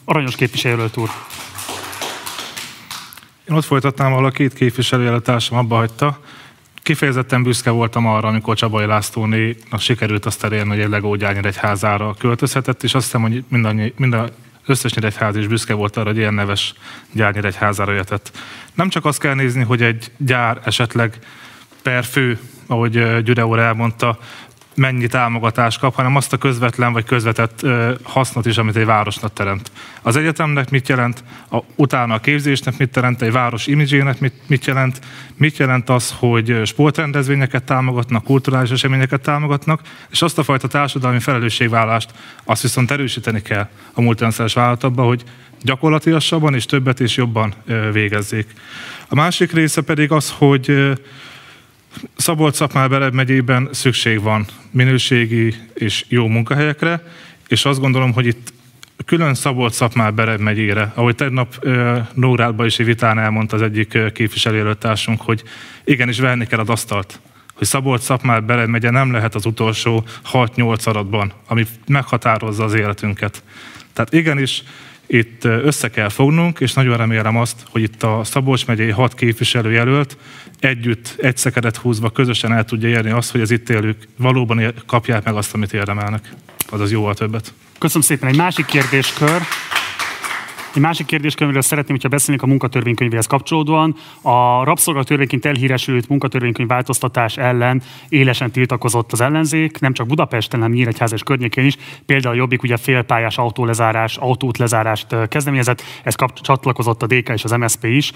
Aranyos 0.04 0.34
képviselőt 0.34 0.96
úr. 0.96 1.10
Én 3.48 3.56
ott 3.56 3.64
folytatnám, 3.64 4.12
ahol 4.12 4.24
a 4.24 4.30
két 4.30 4.54
képviselőjelöltársam 4.54 5.58
abba 5.58 5.76
hagyta. 5.76 6.20
Kifejezetten 6.86 7.42
büszke 7.42 7.70
voltam 7.70 8.06
arra, 8.06 8.28
amikor 8.28 8.56
Csabai 8.56 8.86
Lászlónénak 8.86 9.80
sikerült 9.80 10.26
azt 10.26 10.44
elérni, 10.44 10.68
hogy 10.68 10.80
egy 10.80 10.88
Legó 10.88 11.14
egy 11.14 11.56
házára 11.56 12.14
költözhetett, 12.18 12.82
és 12.82 12.94
azt 12.94 13.04
hiszem, 13.04 13.22
hogy 13.22 13.44
mindannyi, 13.48 13.92
mind 13.96 14.16
összes 14.66 14.94
Nyíregyház 14.94 15.36
is 15.36 15.46
büszke 15.46 15.74
volt 15.74 15.96
arra, 15.96 16.08
hogy 16.08 16.16
ilyen 16.16 16.34
neves 16.34 16.74
gyár 17.12 17.34
Nyíregyházára 17.34 17.92
jöhetett. 17.92 18.38
Nem 18.74 18.88
csak 18.88 19.04
azt 19.04 19.20
kell 19.20 19.34
nézni, 19.34 19.62
hogy 19.62 19.82
egy 19.82 20.10
gyár 20.16 20.60
esetleg 20.64 21.18
per 21.82 22.04
fő, 22.04 22.38
ahogy 22.66 23.22
Gyure 23.22 23.46
úr 23.46 23.58
elmondta, 23.58 24.18
mennyi 24.76 25.06
támogatást 25.06 25.78
kap, 25.78 25.94
hanem 25.94 26.16
azt 26.16 26.32
a 26.32 26.36
közvetlen 26.36 26.92
vagy 26.92 27.04
közvetett 27.04 27.66
hasznot 28.02 28.46
is, 28.46 28.58
amit 28.58 28.76
egy 28.76 28.84
városnak 28.84 29.32
teremt. 29.32 29.70
Az 30.02 30.16
egyetemnek 30.16 30.70
mit 30.70 30.88
jelent, 30.88 31.24
a, 31.50 31.58
utána 31.74 32.14
a 32.14 32.18
képzésnek 32.18 32.78
mit 32.78 32.96
jelent, 32.96 33.22
egy 33.22 33.32
város 33.32 33.66
imidzsének 33.66 34.20
mit, 34.20 34.34
mit 34.46 34.64
jelent, 34.64 35.00
mit 35.36 35.56
jelent 35.56 35.90
az, 35.90 36.14
hogy 36.18 36.60
sportrendezvényeket 36.64 37.62
támogatnak, 37.64 38.24
kulturális 38.24 38.70
eseményeket 38.70 39.20
támogatnak, 39.20 39.80
és 40.10 40.22
azt 40.22 40.38
a 40.38 40.42
fajta 40.42 40.68
társadalmi 40.68 41.20
felelősségvállást 41.20 42.10
azt 42.44 42.62
viszont 42.62 42.90
erősíteni 42.90 43.42
kell 43.42 43.68
a 43.92 44.00
multinacionális 44.00 44.54
vállalatokban, 44.54 45.06
hogy 45.06 45.24
gyakorlatilasabban 45.62 46.54
és 46.54 46.64
többet 46.64 47.00
és 47.00 47.16
jobban 47.16 47.54
végezzék. 47.92 48.46
A 49.08 49.14
másik 49.14 49.52
része 49.52 49.80
pedig 49.80 50.12
az, 50.12 50.34
hogy 50.38 50.92
Szabolcs-Szatmár 52.16 53.10
megyében 53.10 53.68
szükség 53.72 54.22
van 54.22 54.46
minőségi 54.70 55.54
és 55.74 56.04
jó 56.08 56.26
munkahelyekre, 56.26 57.02
és 57.48 57.64
azt 57.64 57.80
gondolom, 57.80 58.12
hogy 58.12 58.26
itt 58.26 58.52
külön 59.04 59.34
Szabolcs-Szatmár 59.34 60.14
Bered 60.14 60.40
megyére, 60.40 60.92
ahogy 60.94 61.14
tegnap 61.14 61.66
Nórádban 62.14 62.66
is 62.66 62.78
egy 62.78 62.86
vitán 62.86 63.18
elmondta 63.18 63.56
az 63.56 63.62
egyik 63.62 63.98
képviselőjelöltársunk, 64.12 65.20
hogy 65.20 65.42
igenis 65.84 66.18
venni 66.18 66.46
kell 66.46 66.58
az 66.60 66.68
asztalt 66.68 67.20
hogy 67.56 67.66
Szabolcs-Szatmár 67.66 68.44
Bered 68.44 68.68
megye 68.68 68.90
nem 68.90 69.12
lehet 69.12 69.34
az 69.34 69.46
utolsó 69.46 70.04
6-8 70.32 70.86
adatban, 70.86 71.32
ami 71.46 71.66
meghatározza 71.86 72.64
az 72.64 72.74
életünket. 72.74 73.42
Tehát 73.92 74.12
igenis 74.12 74.62
itt 75.06 75.44
össze 75.44 75.90
kell 75.90 76.08
fognunk, 76.08 76.60
és 76.60 76.72
nagyon 76.72 76.96
remélem 76.96 77.36
azt, 77.36 77.64
hogy 77.70 77.82
itt 77.82 78.02
a 78.02 78.20
Szabolcs 78.24 78.66
megyei 78.66 78.90
hat 78.90 79.14
képviselőjelölt 79.14 80.16
együtt, 80.60 81.14
egy 81.18 81.36
szekedet 81.36 81.76
húzva 81.76 82.10
közösen 82.10 82.52
el 82.52 82.64
tudja 82.64 82.88
érni 82.88 83.10
azt, 83.10 83.30
hogy 83.30 83.40
az 83.40 83.50
itt 83.50 83.68
élők 83.68 84.08
valóban 84.16 84.74
kapják 84.86 85.24
meg 85.24 85.34
azt, 85.34 85.54
amit 85.54 85.72
érdemelnek. 85.72 86.34
Azaz 86.68 86.90
jóval 86.90 87.14
többet. 87.14 87.52
Köszönöm 87.78 88.02
szépen. 88.02 88.28
Egy 88.28 88.36
másik 88.36 88.64
kérdéskör. 88.64 89.42
Egy 90.76 90.82
másik 90.82 91.06
kérdés, 91.06 91.34
amiről 91.34 91.62
szeretném, 91.62 91.94
hogyha 91.94 92.08
beszélnénk 92.08 92.42
a 92.42 92.46
munkatörvénykönyvéhez 92.46 93.26
kapcsolódóan. 93.26 93.96
A 94.22 94.64
rabszolgatörvényként 94.64 95.44
elhíresült 95.44 96.08
munkatörvénykönyv 96.08 96.68
változtatás 96.68 97.36
ellen 97.36 97.82
élesen 98.08 98.50
tiltakozott 98.50 99.12
az 99.12 99.20
ellenzék, 99.20 99.78
nem 99.78 99.92
csak 99.92 100.06
Budapesten, 100.06 100.60
hanem 100.60 100.74
Nyíregyház 100.74 101.12
és 101.12 101.22
környékén 101.22 101.64
is. 101.64 101.76
Például 102.06 102.34
a 102.34 102.36
Jobbik 102.36 102.62
ugye 102.62 102.76
félpályás 102.76 103.38
autólezárás, 103.38 104.16
autót 104.16 104.58
lezárást 104.58 105.06
kezdeményezett, 105.28 105.82
ez 106.02 106.14
kap, 106.14 106.40
csatlakozott 106.40 107.02
a 107.02 107.06
DK 107.06 107.28
és 107.28 107.44
az 107.44 107.50
MSZP 107.50 107.84
is. 107.84 108.12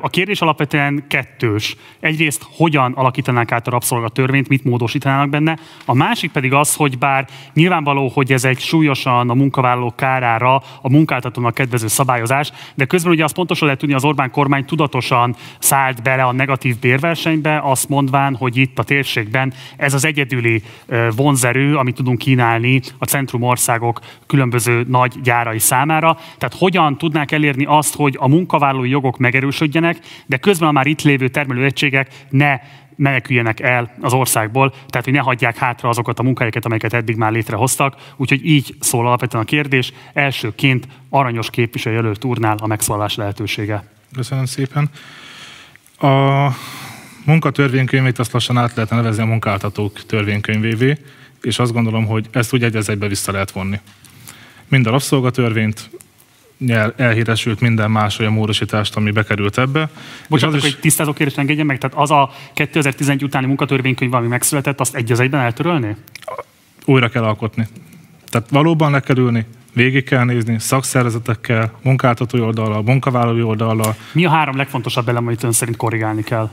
A 0.00 0.08
kérdés 0.08 0.40
alapvetően 0.40 1.04
kettős. 1.08 1.76
Egyrészt 2.00 2.46
hogyan 2.56 2.92
alakítanák 2.92 3.52
át 3.52 3.66
a 3.66 3.70
rabszolgatörvényt, 3.70 4.48
mit 4.48 4.64
módosítanának 4.64 5.28
benne. 5.28 5.58
A 5.84 5.94
másik 5.94 6.32
pedig 6.32 6.52
az, 6.52 6.74
hogy 6.74 6.98
bár 6.98 7.28
nyilvánvaló, 7.54 8.08
hogy 8.08 8.32
ez 8.32 8.44
egy 8.44 8.58
súlyosan 8.58 9.30
a 9.30 9.34
munkavállalók 9.34 9.96
kárára 9.96 10.62
a 10.82 10.90
munkáltatónak 10.90 11.54
kedvező 11.54 11.86
szabályozás, 11.96 12.52
de 12.74 12.84
közben 12.84 13.12
ugye 13.12 13.24
azt 13.24 13.34
pontosan 13.34 13.66
lehet 13.66 13.80
tudni, 13.80 13.94
az 13.94 14.04
Orbán 14.04 14.30
kormány 14.30 14.64
tudatosan 14.64 15.36
szállt 15.58 16.02
bele 16.02 16.22
a 16.22 16.32
negatív 16.32 16.78
bérversenybe, 16.78 17.60
azt 17.62 17.88
mondván, 17.88 18.34
hogy 18.34 18.56
itt 18.56 18.78
a 18.78 18.82
térségben 18.82 19.52
ez 19.76 19.94
az 19.94 20.04
egyedüli 20.04 20.62
vonzerő, 21.16 21.76
amit 21.76 21.94
tudunk 21.94 22.18
kínálni 22.18 22.80
a 22.98 23.04
centrum 23.04 23.42
országok 23.42 24.00
különböző 24.26 24.84
nagy 24.88 25.20
gyárai 25.22 25.58
számára. 25.58 26.18
Tehát 26.38 26.56
hogyan 26.58 26.98
tudnák 26.98 27.32
elérni 27.32 27.64
azt, 27.64 27.94
hogy 27.94 28.16
a 28.18 28.28
munkavállalói 28.28 28.88
jogok 28.88 29.18
megerősödjenek, 29.18 29.98
de 30.26 30.36
közben 30.36 30.68
a 30.68 30.72
már 30.72 30.86
itt 30.86 31.02
lévő 31.02 31.28
termelőegységek 31.28 32.08
ne 32.30 32.58
meneküljenek 32.96 33.60
el 33.60 33.94
az 34.00 34.12
országból, 34.12 34.70
tehát 34.70 35.04
hogy 35.04 35.12
ne 35.12 35.20
hagyják 35.20 35.56
hátra 35.56 35.88
azokat 35.88 36.18
a 36.18 36.22
munkahelyeket, 36.22 36.64
amelyeket 36.64 36.92
eddig 36.92 37.16
már 37.16 37.32
létrehoztak. 37.32 38.12
Úgyhogy 38.16 38.46
így 38.46 38.74
szól 38.80 39.06
alapvetően 39.06 39.42
a 39.42 39.46
kérdés. 39.46 39.92
Elsőként 40.12 40.88
aranyos 41.08 41.50
képviselőjelölt 41.50 42.24
úrnál 42.24 42.56
a 42.60 42.66
megszólalás 42.66 43.14
lehetősége. 43.14 43.84
Köszönöm 44.14 44.44
szépen. 44.44 44.90
A 45.98 46.48
munkatörvénykönyvét 47.24 48.18
azt 48.18 48.32
lassan 48.32 48.58
át 48.58 48.74
lehetne 48.74 48.96
nevezni 48.96 49.22
a 49.22 49.26
munkáltatók 49.26 50.06
törvénykönyvévé, 50.06 50.98
és 51.42 51.58
azt 51.58 51.72
gondolom, 51.72 52.06
hogy 52.06 52.26
ezt 52.32 52.54
úgy 52.54 52.62
egy 52.62 52.76
egybe 52.76 53.08
vissza 53.08 53.32
lehet 53.32 53.50
vonni. 53.50 53.80
Mind 54.68 54.86
a 54.86 54.90
rabszolgatörvényt, 54.90 55.90
elhíresült 56.96 57.60
minden 57.60 57.90
más 57.90 58.18
olyan 58.18 58.32
módosítást, 58.32 58.96
ami 58.96 59.10
bekerült 59.10 59.58
ebbe. 59.58 59.88
Bocsánat, 60.28 60.60
hogy 60.60 60.68
is... 60.68 60.76
tisztázó 60.80 61.12
kérdést 61.12 61.38
engedjen 61.38 61.66
meg, 61.66 61.78
tehát 61.78 61.96
az 61.96 62.10
a 62.10 62.30
2011 62.54 63.22
utáni 63.22 63.46
munkatörvénykönyv, 63.46 64.14
ami 64.14 64.26
megszületett, 64.26 64.80
azt 64.80 64.94
egy 64.94 65.12
az 65.12 65.20
egyben 65.20 65.40
eltörölni? 65.40 65.96
Újra 66.84 67.08
kell 67.08 67.22
alkotni. 67.22 67.68
Tehát 68.30 68.50
valóban 68.50 68.90
le 68.90 69.00
kell 69.00 69.16
ülni, 69.16 69.46
végig 69.72 70.04
kell 70.04 70.24
nézni 70.24 70.58
szakszervezetekkel, 70.58 71.72
munkáltatói 71.82 72.40
oldallal, 72.40 72.82
munkavállalói 72.82 73.42
oldallal. 73.42 73.94
Mi 74.12 74.24
a 74.24 74.30
három 74.30 74.56
legfontosabb 74.56 75.08
elem, 75.08 75.26
amit 75.26 75.42
ön 75.42 75.52
szerint 75.52 75.76
korrigálni 75.76 76.22
kell? 76.22 76.50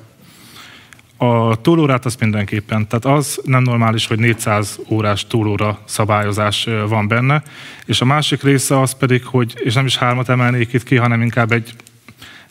A 1.24 1.56
túlórát 1.62 2.06
az 2.06 2.16
mindenképpen, 2.16 2.88
tehát 2.88 3.18
az 3.18 3.42
nem 3.44 3.64
normális, 3.64 4.08
hogy 4.08 4.20
400 4.20 4.80
órás 4.90 5.28
túlóra 5.28 5.80
szabályozás 5.86 6.68
van 6.88 7.08
benne, 7.08 7.44
és 7.86 8.02
a 8.02 8.06
másik 8.06 8.44
része 8.44 8.80
az 8.80 8.92
pedig, 8.98 9.26
hogy, 9.26 9.54
és 9.56 9.74
nem 9.74 9.86
is 9.86 9.98
hármat 9.98 10.30
emelnék 10.30 10.74
itt 10.74 10.84
ki, 10.84 10.96
hanem 10.96 11.22
inkább 11.22 11.52
egy 11.52 11.74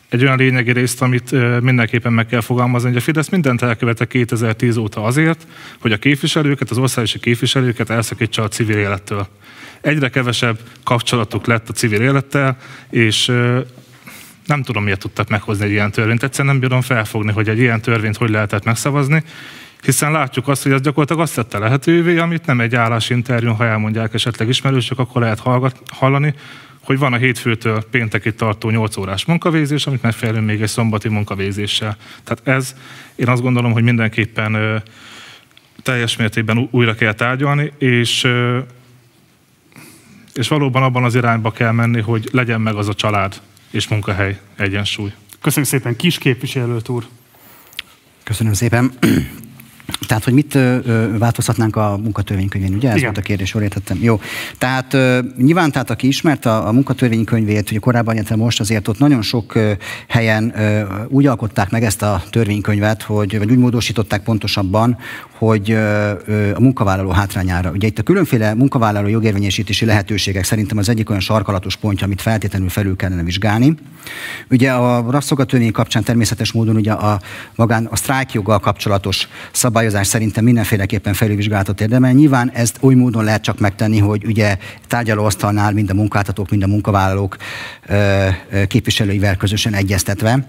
egy 0.09 0.23
olyan 0.23 0.37
lényegi 0.37 0.71
részt, 0.71 1.01
amit 1.01 1.61
mindenképpen 1.61 2.13
meg 2.13 2.25
kell 2.25 2.41
fogalmazni, 2.41 2.87
hogy 2.87 2.97
a 2.97 3.01
Fidesz 3.01 3.29
mindent 3.29 3.61
elkövette 3.61 4.05
2010 4.05 4.77
óta 4.77 5.03
azért, 5.03 5.47
hogy 5.79 5.91
a 5.91 5.97
képviselőket, 5.97 6.69
az 6.69 6.77
országosi 6.77 7.19
képviselőket 7.19 7.89
elszakítsa 7.89 8.43
a 8.43 8.47
civil 8.47 8.77
élettől. 8.77 9.27
Egyre 9.81 10.09
kevesebb 10.09 10.59
kapcsolatuk 10.83 11.45
lett 11.45 11.69
a 11.69 11.73
civil 11.73 12.01
élettel, 12.01 12.57
és 12.89 13.31
nem 14.45 14.63
tudom, 14.63 14.83
miért 14.83 14.99
tudtak 14.99 15.29
meghozni 15.29 15.65
egy 15.65 15.71
ilyen 15.71 15.91
törvényt. 15.91 16.23
Egyszerűen 16.23 16.53
nem 16.53 16.63
bírom 16.63 16.81
felfogni, 16.81 17.31
hogy 17.31 17.49
egy 17.49 17.59
ilyen 17.59 17.81
törvényt 17.81 18.17
hogy 18.17 18.29
lehetett 18.29 18.63
megszavazni, 18.63 19.23
hiszen 19.83 20.11
látjuk 20.11 20.47
azt, 20.47 20.63
hogy 20.63 20.71
ez 20.71 20.81
gyakorlatilag 20.81 21.21
azt 21.21 21.35
tette 21.35 21.57
lehetővé, 21.57 22.17
amit 22.17 22.45
nem 22.45 22.59
egy 22.59 22.75
állásinterjún, 22.75 23.55
ha 23.55 23.65
elmondják 23.65 24.13
esetleg 24.13 24.47
ismerősök, 24.47 24.99
akkor 24.99 25.21
lehet 25.21 25.39
hallgat, 25.39 25.81
hallani, 25.91 26.33
hogy 26.83 26.97
van 26.97 27.13
a 27.13 27.17
hétfőtől 27.17 27.83
péntekig 27.91 28.35
tartó 28.35 28.69
8 28.69 28.97
órás 28.97 29.25
munkavégzés, 29.25 29.87
amit 29.87 30.01
megfelelő 30.01 30.39
még 30.39 30.61
egy 30.61 30.67
szombati 30.67 31.09
munkavégzéssel. 31.09 31.97
Tehát 32.23 32.57
ez, 32.57 32.75
én 33.15 33.27
azt 33.27 33.41
gondolom, 33.41 33.71
hogy 33.71 33.83
mindenképpen 33.83 34.53
ö, 34.53 34.75
teljes 35.83 36.15
mértékben 36.15 36.67
újra 36.71 36.95
kell 36.95 37.13
tárgyalni, 37.13 37.73
és 37.77 38.23
ö, 38.23 38.59
és 40.33 40.47
valóban 40.47 40.83
abban 40.83 41.03
az 41.03 41.15
irányba 41.15 41.51
kell 41.51 41.71
menni, 41.71 42.01
hogy 42.01 42.29
legyen 42.31 42.61
meg 42.61 42.75
az 42.75 42.87
a 42.87 42.93
család 42.93 43.41
és 43.73 43.87
munkahely 43.87 44.39
egyensúly. 44.57 45.11
Köszönjük 45.41 45.71
szépen, 45.71 45.95
kis 45.95 46.17
képviselőt 46.17 46.89
úr. 46.89 47.05
Köszönöm 48.23 48.53
szépen. 48.53 48.91
Tehát, 50.07 50.23
hogy 50.23 50.33
mit 50.33 50.55
ö, 50.55 51.17
változtatnánk 51.17 51.75
a 51.75 51.97
munkatörvénykönyvén, 51.97 52.73
ugye? 52.73 52.89
Ez 52.89 52.95
Igen. 52.95 53.05
volt 53.05 53.17
a 53.17 53.27
kérdés, 53.27 53.53
jól 53.53 53.63
értettem. 53.63 53.97
Jó. 54.01 54.19
Tehát 54.57 54.93
ö, 54.93 55.19
nyilván, 55.37 55.71
tehát 55.71 55.89
aki 55.89 56.07
ismert 56.07 56.45
a, 56.45 56.67
a 56.67 56.71
munkatörvénykönyvét, 56.71 57.69
ugye 57.71 57.79
korábban, 57.79 58.15
illetve 58.15 58.35
most 58.35 58.59
azért 58.59 58.87
ott 58.87 58.97
nagyon 58.97 59.21
sok 59.21 59.55
ö, 59.55 59.71
helyen 60.07 60.59
ö, 60.59 60.83
úgy 61.07 61.25
alkották 61.25 61.69
meg 61.69 61.83
ezt 61.83 62.01
a 62.01 62.23
törvénykönyvet, 62.29 63.01
hogy, 63.01 63.37
vagy 63.37 63.51
úgy 63.51 63.57
módosították 63.57 64.23
pontosabban, 64.23 64.97
hogy 65.45 65.71
a 66.55 66.59
munkavállaló 66.59 67.09
hátrányára. 67.09 67.71
Ugye 67.71 67.87
itt 67.87 67.99
a 67.99 68.03
különféle 68.03 68.53
munkavállaló 68.53 69.07
jogérvényesítési 69.07 69.85
lehetőségek 69.85 70.43
szerintem 70.43 70.77
az 70.77 70.89
egyik 70.89 71.09
olyan 71.09 71.21
sarkalatos 71.21 71.75
pontja, 71.75 72.05
amit 72.05 72.21
feltétlenül 72.21 72.69
felül 72.69 72.95
kellene 72.95 73.23
vizsgálni. 73.23 73.75
Ugye 74.49 74.71
a 74.71 75.11
rabszolgatörvény 75.11 75.71
kapcsán 75.71 76.03
természetes 76.03 76.51
módon 76.51 76.75
ugye 76.75 76.91
a, 76.91 77.19
magán 77.55 77.85
a 77.85 77.95
sztrájkjoggal 77.95 78.59
kapcsolatos 78.59 79.27
szabályozás 79.51 80.07
szerintem 80.07 80.43
mindenféleképpen 80.43 81.13
felülvizsgálatot 81.13 81.81
érdemel. 81.81 82.11
Nyilván 82.11 82.51
ezt 82.53 82.77
oly 82.81 82.93
módon 82.93 83.23
lehet 83.23 83.41
csak 83.41 83.59
megtenni, 83.59 83.99
hogy 83.99 84.25
ugye 84.25 84.57
tárgyalóasztalnál 84.87 85.71
mind 85.71 85.89
a 85.89 85.93
munkáltatók, 85.93 86.49
mind 86.49 86.63
a 86.63 86.67
munkavállalók 86.67 87.37
képviselőivel 88.67 89.35
közösen 89.35 89.73
egyeztetve. 89.73 90.47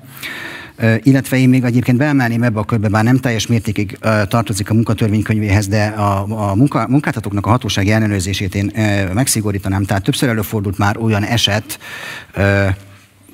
Illetve 1.02 1.36
én 1.36 1.48
még 1.48 1.64
egyébként 1.64 1.98
beemelném 1.98 2.42
ebbe 2.42 2.58
a 2.58 2.64
körbe, 2.64 2.88
bár 2.88 3.04
nem 3.04 3.16
teljes 3.16 3.46
mértékig 3.46 3.98
tartozik 4.28 4.70
a 4.70 4.74
munkatörvénykönyvéhez, 4.74 5.68
de 5.68 5.84
a, 5.84 6.48
a 6.50 6.54
munka, 6.54 6.86
munkáltatóknak 6.88 7.46
a 7.46 7.50
hatósági 7.50 7.90
ellenőrzését 7.90 8.54
én 8.54 8.72
megszigorítanám. 9.12 9.84
Tehát 9.84 10.02
többször 10.02 10.28
előfordult 10.28 10.78
már 10.78 10.96
olyan 10.96 11.22
eset, 11.22 11.78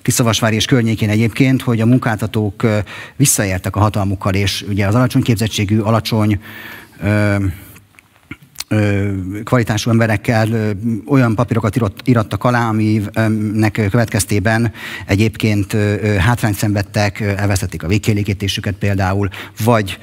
Tiszavasvári 0.03 0.55
és 0.55 0.64
környékén 0.64 1.09
egyébként, 1.09 1.62
hogy 1.62 1.80
a 1.80 1.86
munkáltatók 1.86 2.66
visszaértek 3.16 3.76
a 3.76 3.80
hatalmukkal, 3.80 4.34
és 4.34 4.64
ugye 4.68 4.86
az 4.86 4.95
alacsony 4.95 5.22
képzettségű, 5.22 5.78
alacsony 5.78 6.41
kvalitású 9.44 9.90
emberekkel 9.90 10.74
olyan 11.06 11.34
papírokat 11.34 11.76
írott, 11.76 12.00
írattak 12.04 12.44
alá, 12.44 12.68
aminek 12.68 13.88
következtében 13.90 14.72
egyébként 15.06 15.76
hátrányt 16.18 16.54
szenvedtek, 16.54 17.20
elvesztették 17.20 17.82
a 17.82 17.88
végkielégítésüket 17.88 18.74
például, 18.74 19.28
vagy, 19.64 19.98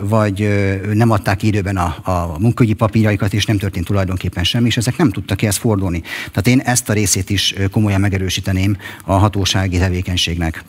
vagy 0.00 0.48
nem 0.92 1.10
adták 1.10 1.42
időben 1.42 1.76
a, 1.76 1.96
a 2.10 2.36
munkaügyi 2.38 2.72
papírjaikat, 2.72 3.32
és 3.32 3.44
nem 3.44 3.58
történt 3.58 3.86
tulajdonképpen 3.86 4.44
semmi, 4.44 4.66
és 4.66 4.76
ezek 4.76 4.96
nem 4.96 5.10
tudtak 5.10 5.36
ki 5.36 5.46
ezt 5.46 5.58
fordulni. 5.58 6.02
Tehát 6.16 6.46
én 6.46 6.60
ezt 6.60 6.88
a 6.88 6.92
részét 6.92 7.30
is 7.30 7.54
komolyan 7.70 8.00
megerősíteném 8.00 8.76
a 9.04 9.12
hatósági 9.12 9.78
tevékenységnek. 9.78 10.64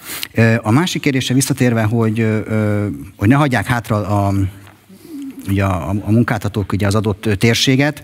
A 0.61 0.71
másik 0.71 1.01
kérdésre 1.01 1.33
visszatérve, 1.33 1.83
hogy, 1.83 2.43
hogy 3.15 3.27
ne 3.27 3.35
hagyják 3.35 3.65
hátra 3.65 4.25
a 4.25 4.33
ugye 5.47 5.63
a, 5.63 5.89
a 5.89 6.11
munkáltatók 6.11 6.71
ugye 6.71 6.87
az 6.87 6.95
adott 6.95 7.29
térséget. 7.37 8.03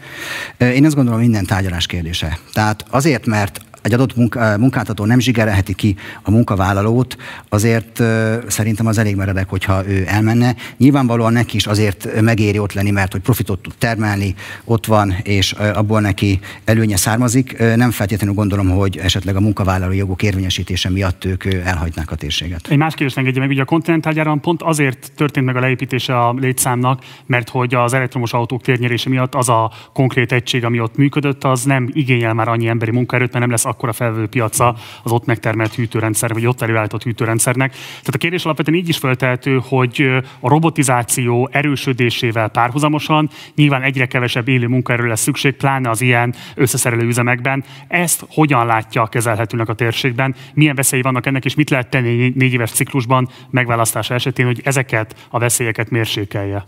Én 0.58 0.86
azt 0.86 0.96
gondolom, 0.96 1.20
minden 1.20 1.46
tárgyalás 1.46 1.86
kérdése. 1.86 2.40
Tehát 2.54 2.86
azért, 2.90 3.26
mert 3.26 3.62
egy 3.88 3.94
adott 3.94 4.16
munka- 4.16 4.58
munkáltató 4.58 5.06
nem 5.06 5.20
zsigerelheti 5.20 5.74
ki 5.74 5.96
a 6.22 6.32
munkavállalót, 6.32 7.18
azért 7.50 8.00
ö, 8.00 8.36
szerintem 8.48 8.88
az 8.88 8.98
elég 8.98 9.16
meredek, 9.16 9.50
hogyha 9.50 9.88
ő 9.88 10.04
elmenne. 10.08 10.56
Nyilvánvalóan 10.78 11.34
neki 11.34 11.56
is 11.56 11.66
azért 11.66 12.22
megéri 12.22 12.60
ott 12.60 12.74
lenni, 12.74 12.92
mert 12.92 13.12
hogy 13.12 13.22
profitot 13.22 13.60
tud 13.60 13.74
termelni, 13.78 14.36
ott 14.64 14.86
van, 14.86 15.16
és 15.24 15.56
ö, 15.60 15.74
abból 15.74 16.02
neki 16.02 16.40
előnye 16.66 16.98
származik. 16.98 17.58
Nem 17.76 17.92
feltétlenül 17.92 18.36
gondolom, 18.36 18.70
hogy 18.70 18.98
esetleg 18.98 19.36
a 19.36 19.40
munkavállalói 19.40 19.98
jogok 19.98 20.24
érvényesítése 20.24 20.90
miatt 20.90 21.26
ők 21.26 21.46
elhagynák 21.46 22.12
a 22.12 22.16
térséget. 22.16 22.68
Egy 22.70 22.78
más 22.78 22.96
kérdés 22.96 23.18
engedje 23.18 23.42
meg, 23.42 23.50
ugye 23.50 23.62
a 23.62 23.66
Continental 23.66 24.14
gyáron 24.14 24.42
pont 24.42 24.62
azért 24.62 25.12
történt 25.16 25.46
meg 25.46 25.56
a 25.56 25.60
leépítése 25.60 26.20
a 26.20 26.34
létszámnak, 26.34 27.04
mert 27.26 27.50
hogy 27.50 27.74
az 27.76 27.94
elektromos 27.94 28.34
autók 28.34 28.62
térnyerése 28.62 29.10
miatt 29.10 29.36
az 29.36 29.50
a 29.50 29.72
konkrét 29.94 30.32
egység, 30.32 30.64
ami 30.64 30.80
ott 30.80 30.98
működött, 30.98 31.44
az 31.44 31.64
nem 31.64 31.90
igényel 31.94 32.34
már 32.34 32.48
annyi 32.48 32.68
emberi 32.68 32.92
munkaerőt, 32.92 33.28
mert 33.28 33.40
nem 33.40 33.50
lesz 33.50 33.66
akkora 33.78 33.93
felvevő 33.93 34.28
piaca 34.28 34.75
az 35.03 35.11
ott 35.11 35.25
megtermelt 35.25 35.75
hűtőrendszer, 35.75 36.34
vagy 36.34 36.45
ott 36.45 36.61
előállított 36.61 37.03
hűtőrendszernek. 37.03 37.71
Tehát 37.71 38.15
a 38.15 38.17
kérdés 38.17 38.45
alapvetően 38.45 38.78
így 38.78 38.89
is 38.89 38.97
feltehető, 38.97 39.61
hogy 39.63 40.21
a 40.39 40.49
robotizáció 40.49 41.49
erősödésével 41.51 42.49
párhuzamosan 42.49 43.30
nyilván 43.55 43.82
egyre 43.82 44.05
kevesebb 44.05 44.47
élő 44.47 44.67
munkaerő 44.67 45.07
lesz 45.07 45.21
szükség, 45.21 45.53
pláne 45.53 45.89
az 45.89 46.01
ilyen 46.01 46.34
összeszerelő 46.55 47.05
üzemekben. 47.05 47.63
Ezt 47.88 48.25
hogyan 48.30 48.65
látja 48.65 49.07
kezelhetőnek 49.07 49.69
a 49.69 49.73
térségben? 49.73 50.36
Milyen 50.53 50.75
veszélyei 50.75 51.03
vannak 51.03 51.25
ennek, 51.25 51.45
és 51.45 51.55
mit 51.55 51.69
lehet 51.69 51.89
tenni 51.89 52.32
négy 52.36 52.53
éves 52.53 52.71
ciklusban 52.71 53.30
megválasztása 53.49 54.13
esetén, 54.13 54.45
hogy 54.45 54.61
ezeket 54.63 55.28
a 55.30 55.39
veszélyeket 55.39 55.89
mérsékelje? 55.89 56.65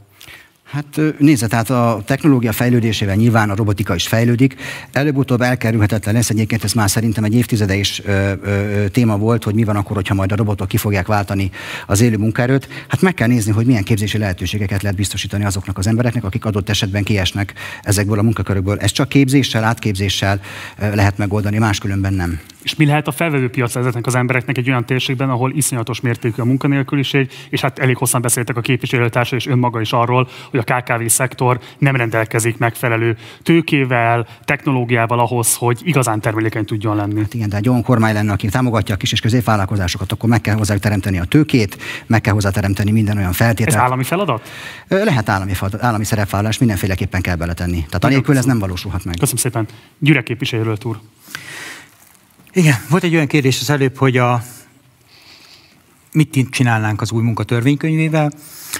Hát 0.71 1.01
nézze, 1.17 1.47
tehát 1.47 1.69
a 1.69 2.01
technológia 2.05 2.51
fejlődésével 2.51 3.15
nyilván 3.15 3.49
a 3.49 3.55
robotika 3.55 3.95
is 3.95 4.07
fejlődik. 4.07 4.55
Előbb-utóbb 4.91 5.41
elkerülhetetlen 5.41 6.13
lesz, 6.13 6.29
egyébként 6.29 6.63
ez 6.63 6.73
már 6.73 6.89
szerintem 6.89 7.23
egy 7.23 7.35
évtizede 7.35 7.75
is 7.75 8.01
ö, 8.05 8.31
ö, 8.43 8.87
téma 8.87 9.17
volt, 9.17 9.43
hogy 9.43 9.53
mi 9.53 9.63
van 9.63 9.75
akkor, 9.75 9.95
hogyha 9.95 10.13
majd 10.13 10.31
a 10.31 10.35
robotok 10.35 10.67
ki 10.67 10.77
fogják 10.77 11.07
váltani 11.07 11.51
az 11.87 12.01
élő 12.01 12.17
munkaerőt. 12.17 12.67
Hát 12.87 13.01
meg 13.01 13.13
kell 13.13 13.27
nézni, 13.27 13.51
hogy 13.51 13.65
milyen 13.65 13.83
képzési 13.83 14.17
lehetőségeket 14.17 14.81
lehet 14.81 14.97
biztosítani 14.97 15.45
azoknak 15.45 15.77
az 15.77 15.87
embereknek, 15.87 16.23
akik 16.23 16.45
adott 16.45 16.69
esetben 16.69 17.03
kiesnek 17.03 17.53
ezekből 17.81 18.19
a 18.19 18.23
munkakörökből. 18.23 18.79
Ez 18.79 18.91
csak 18.91 19.09
képzéssel, 19.09 19.63
átképzéssel 19.63 20.39
lehet 20.77 21.17
megoldani, 21.17 21.57
máskülönben 21.57 22.13
nem. 22.13 22.39
És 22.63 22.75
mi 22.75 22.85
lehet 22.85 23.07
a 23.07 23.11
felvevő 23.11 23.49
piac 23.49 23.75
ezeknek 23.75 24.05
az 24.05 24.15
embereknek 24.15 24.57
egy 24.57 24.69
olyan 24.69 24.85
térségben, 24.85 25.29
ahol 25.29 25.51
iszonyatos 25.55 26.01
mértékű 26.01 26.41
a 26.41 26.45
munkanélküliség, 26.45 27.31
és 27.49 27.61
hát 27.61 27.79
elég 27.79 27.97
hosszan 27.97 28.21
beszéltek 28.21 28.57
a 28.57 28.61
képviselőtársa 28.61 29.35
és 29.35 29.47
önmaga 29.47 29.81
is 29.81 29.91
arról, 29.91 30.29
hogy 30.49 30.59
a 30.65 30.73
KKV 30.73 31.05
szektor 31.05 31.59
nem 31.77 31.95
rendelkezik 31.95 32.57
megfelelő 32.57 33.17
tőkével, 33.43 34.27
technológiával 34.45 35.19
ahhoz, 35.19 35.55
hogy 35.55 35.79
igazán 35.83 36.19
termelékeny 36.19 36.65
tudjon 36.65 36.95
lenni. 36.95 37.21
Hát 37.21 37.33
igen, 37.33 37.49
de 37.49 37.57
egy 37.57 37.69
olyan 37.69 37.83
kormány 37.83 38.13
lenne, 38.13 38.31
aki 38.31 38.47
támogatja 38.47 38.95
a 38.95 38.97
kis 38.97 39.11
és 39.11 39.19
középvállalkozásokat, 39.19 40.11
akkor 40.11 40.29
meg 40.29 40.41
kell 40.41 40.55
hozzá 40.55 40.75
teremteni 40.75 41.19
a 41.19 41.25
tőkét, 41.25 41.77
meg 42.05 42.21
kell 42.21 42.33
hozzá 42.33 42.49
teremteni 42.49 42.91
minden 42.91 43.17
olyan 43.17 43.29
Ez 43.29 43.35
feltételt. 43.35 43.77
állami 43.77 44.03
feladat? 44.03 44.49
Lehet 44.87 45.29
állami, 45.29 45.53
feladat- 45.53 45.83
állami 45.83 46.03
szerepvállalás, 46.05 46.57
mindenféleképpen 46.57 47.21
kell 47.21 47.35
beletenni. 47.35 47.85
Tehát 47.85 48.03
anélkül 48.03 48.37
ez 48.37 48.45
nem 48.45 48.59
valósulhat 48.59 49.03
meg. 49.05 49.15
Köszönöm 49.19 49.41
szépen. 49.41 49.67
Gyürek 49.99 50.23
képviselőt 50.23 50.85
úr. 50.85 50.99
Igen, 52.53 52.75
volt 52.89 53.03
egy 53.03 53.13
olyan 53.13 53.27
kérdés 53.27 53.59
az 53.61 53.69
előbb, 53.69 53.97
hogy 53.97 54.17
a, 54.17 54.43
mit 56.11 56.47
csinálnánk 56.51 57.01
az 57.01 57.11
új 57.11 57.23
munkatörvénykönyvével. 57.23 58.31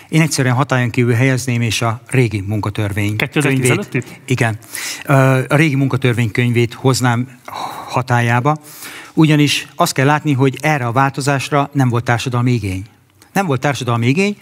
Én 0.10 0.22
egyszerűen 0.22 0.56
hatályon 0.56 0.90
kívül 0.90 1.14
helyezném, 1.14 1.62
és 1.62 1.82
a 1.82 2.02
régi 2.08 2.42
munkatörvény 2.42 3.16
2015-it? 3.18 4.04
Igen. 4.26 4.58
Ö, 5.06 5.42
A 5.48 5.56
régi 5.56 5.76
munkatörvénykönyvét 5.76 6.74
hoznám 6.74 7.40
hatájába, 7.88 8.58
ugyanis 9.14 9.68
azt 9.76 9.94
kell 9.94 10.06
látni, 10.06 10.34
hogy 10.34 10.58
erre 10.62 10.86
a 10.86 10.92
változásra 10.92 11.70
nem 11.74 11.90
volt 11.90 12.04
társadalmi 12.04 12.52
igény. 12.52 12.84
Nem 13.34 13.46
volt 13.46 13.60
társadalmi 13.62 14.08
igény. 14.08 14.38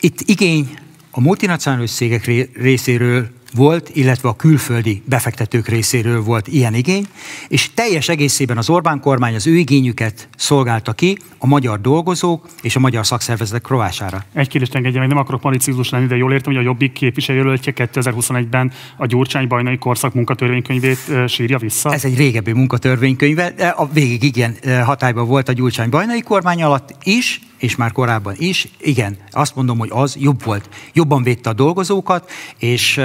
Itt 0.00 0.20
igény 0.20 0.78
a 1.10 1.20
multinacionális 1.20 1.90
cégek 1.90 2.24
ré- 2.24 2.50
részéről 2.56 3.28
volt, 3.54 3.90
illetve 3.92 4.28
a 4.28 4.36
külföldi 4.36 5.02
befektetők 5.04 5.68
részéről 5.68 6.22
volt 6.22 6.48
ilyen 6.48 6.74
igény, 6.74 7.06
és 7.48 7.70
teljes 7.74 8.08
egészében 8.08 8.56
az 8.58 8.68
Orbán 8.70 9.00
kormány 9.00 9.34
az 9.34 9.46
ő 9.46 9.56
igényüket 9.56 10.28
szolgálta 10.36 10.92
ki 10.92 11.18
a 11.38 11.46
magyar 11.46 11.80
dolgozók 11.80 12.46
és 12.62 12.76
a 12.76 12.80
magyar 12.80 13.06
szakszervezetek 13.06 13.66
rovására. 13.66 14.24
Egy 14.34 14.48
kérdést 14.48 14.74
engedje 14.74 14.98
meg, 15.00 15.08
nem 15.08 15.18
akarok 15.18 15.42
malicízus 15.42 15.90
lenni, 15.90 16.06
de 16.06 16.16
jól 16.16 16.32
értem, 16.32 16.52
hogy 16.52 16.62
a 16.62 16.64
Jobbik 16.64 16.92
képviselőjelöltje 16.92 17.72
2021-ben 17.76 18.72
a 18.96 19.06
Gyurcsány 19.06 19.48
bajnai 19.48 19.78
korszak 19.78 20.14
munkatörvénykönyvét 20.14 20.98
sírja 21.26 21.58
vissza. 21.58 21.92
Ez 21.92 22.04
egy 22.04 22.16
régebbi 22.16 22.52
munkatörvénykönyve, 22.52 23.46
a 23.76 23.88
végig 23.92 24.22
igen 24.22 24.56
hatályban 24.84 25.26
volt 25.26 25.48
a 25.48 25.52
Gyurcsány 25.52 25.88
bajnai 25.88 26.20
kormány 26.20 26.62
alatt 26.62 26.94
is, 27.02 27.40
és 27.60 27.76
már 27.76 27.92
korábban 27.92 28.34
is. 28.38 28.68
Igen, 28.80 29.16
azt 29.30 29.54
mondom, 29.54 29.78
hogy 29.78 29.90
az 29.92 30.16
jobb 30.18 30.44
volt. 30.44 30.68
Jobban 30.92 31.22
védte 31.22 31.50
a 31.50 31.52
dolgozókat, 31.52 32.30
és 32.58 33.00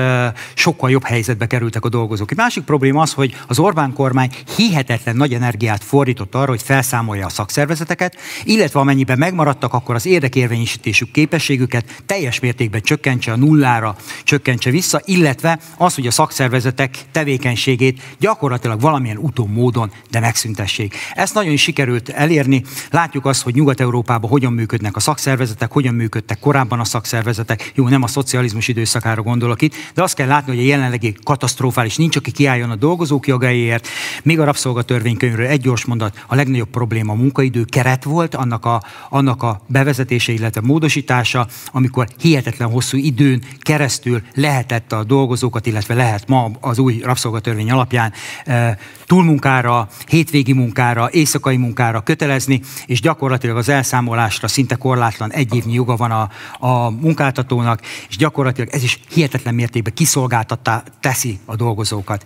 sokkal 0.54 0.90
jobb 0.90 1.04
helyzetbe 1.04 1.48
kerültek 1.48 1.86
a 1.86 1.90
dolgozók. 1.90 2.32
Egy 2.32 2.38
másik 2.38 2.64
probléma 2.64 3.02
az, 3.02 3.14
hogy 3.14 3.36
az 3.48 3.60
Orbán 3.60 3.94
kormány 3.94 4.30
hihetetlen 4.56 5.16
nagy 5.16 5.34
energiát 5.34 5.84
fordított 5.84 6.36
arra, 6.36 6.50
hogy 6.50 6.62
felszámolja 6.62 7.26
a 7.26 7.30
szakszervezeteket, 7.30 8.16
illetve 8.44 8.80
amennyiben 8.80 9.18
megmaradtak, 9.18 9.74
akkor 9.74 9.96
az 9.96 10.06
érdekérvényesítésük 10.06 11.12
képességüket 11.12 12.02
teljes 12.06 12.40
mértékben 12.40 12.82
csökkentse 12.82 13.32
a 13.32 13.36
nullára, 13.36 13.96
csökkentse 14.24 14.70
vissza, 14.70 15.02
illetve 15.06 15.60
az, 15.78 15.96
hogy 15.96 16.08
a 16.08 16.12
szakszervezetek 16.12 16.98
tevékenységét 17.12 18.02
gyakorlatilag 18.20 18.82
valamilyen 18.82 19.18
úton, 19.18 19.50
módon, 19.50 19.92
de 20.12 20.20
megszüntessék. 20.20 20.96
Ezt 21.14 21.34
nagyon 21.34 21.52
is 21.52 21.62
sikerült 21.62 22.10
elérni. 22.10 22.64
Látjuk 22.92 23.26
azt, 23.26 23.42
hogy 23.42 23.54
Nyugat-Európában 23.56 24.30
hogyan 24.30 24.45
hogyan 24.46 24.60
működnek 24.60 24.96
a 24.96 25.00
szakszervezetek, 25.00 25.72
hogyan 25.72 25.94
működtek 25.94 26.40
korábban 26.40 26.80
a 26.80 26.84
szakszervezetek. 26.84 27.72
Jó, 27.76 27.88
nem 27.88 28.04
a 28.04 28.08
szocializmus 28.08 28.68
időszakára 28.68 29.22
gondolok 29.22 29.62
itt, 29.62 29.74
de 29.94 30.04
azt 30.04 30.16
kell 30.16 30.28
látni, 30.28 30.56
hogy 30.56 30.64
a 30.64 30.68
jelenlegi 30.68 31.16
katasztrofális 31.24 31.96
nincs, 31.96 32.16
aki 32.16 32.32
kiálljon 32.32 32.70
a 32.70 32.76
dolgozók 32.76 33.28
jogaiért. 33.28 33.88
Még 34.24 34.40
a 34.40 34.44
rabszolgatörvénykönyvről 34.44 35.46
egy 35.46 35.62
gyors 35.62 35.86
mondat, 35.86 36.24
a 36.28 36.36
legnagyobb 36.36 36.70
probléma 36.70 37.12
a 37.12 37.16
munkaidő 37.16 37.64
keret 37.64 38.04
volt, 38.04 38.36
annak 38.36 38.66
a, 38.66 38.84
annak 39.10 39.44
a 39.44 39.62
bevezetése, 39.68 40.32
illetve 40.32 40.62
módosítása, 40.62 41.48
amikor 41.72 42.08
hihetetlen 42.20 42.70
hosszú 42.70 42.98
időn 42.98 43.44
keresztül 43.60 44.22
lehetett 44.34 44.92
a 44.92 45.04
dolgozókat, 45.04 45.66
illetve 45.66 45.94
lehet 45.94 46.28
ma 46.28 46.52
az 46.60 46.80
új 46.80 47.00
rabszolgatörvény 47.04 47.72
alapján 47.72 48.14
e, 48.46 48.78
túlmunkára, 49.06 49.88
hétvégi 50.08 50.54
munkára, 50.54 51.10
éjszakai 51.12 51.58
munkára 51.58 52.02
kötelezni, 52.02 52.62
és 52.86 53.02
gyakorlatilag 53.02 53.58
az 53.58 53.70
elszámolásra 53.70 54.48
szinte 54.48 54.76
korlátlan 54.76 55.32
egy 55.32 55.56
évnyi 55.56 55.74
joga 55.74 55.96
van 55.96 56.12
a, 56.12 56.30
a 56.68 56.90
munkáltatónak, 56.90 57.82
és 58.10 58.18
gyakorlatilag 58.18 58.70
ez 58.72 58.84
is 58.84 59.00
hihetetlen 59.10 59.54
mértékben 59.54 59.94
kiszolgáltatta 59.94 60.84
teszi 61.00 61.40
a 61.46 61.56
dolgozókat. 61.56 62.26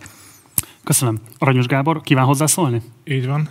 Köszönöm. 0.83 1.19
Aranyos 1.37 1.65
Gábor, 1.65 2.01
kíván 2.01 2.25
hozzászólni? 2.25 2.81
Így 3.03 3.27
van. 3.27 3.49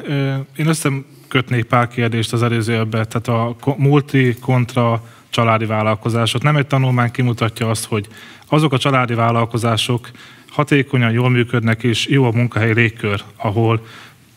Én 0.56 0.66
összekötnék 0.66 1.64
pár 1.64 1.88
kérdést 1.88 2.32
az 2.32 2.42
előzőbe, 2.42 3.04
tehát 3.04 3.28
a 3.28 3.56
multi 3.76 4.36
kontra 4.40 5.02
családi 5.30 5.64
vállalkozások. 5.66 6.42
Nem 6.42 6.56
egy 6.56 6.66
tanulmány 6.66 7.10
kimutatja 7.10 7.70
azt, 7.70 7.84
hogy 7.84 8.08
azok 8.48 8.72
a 8.72 8.78
családi 8.78 9.14
vállalkozások 9.14 10.10
hatékonyan, 10.58 11.10
jól 11.10 11.30
működnek, 11.30 11.82
és 11.82 12.06
jó 12.06 12.24
a 12.24 12.30
munkahelyi 12.30 12.72
légkör, 12.72 13.22
ahol 13.36 13.86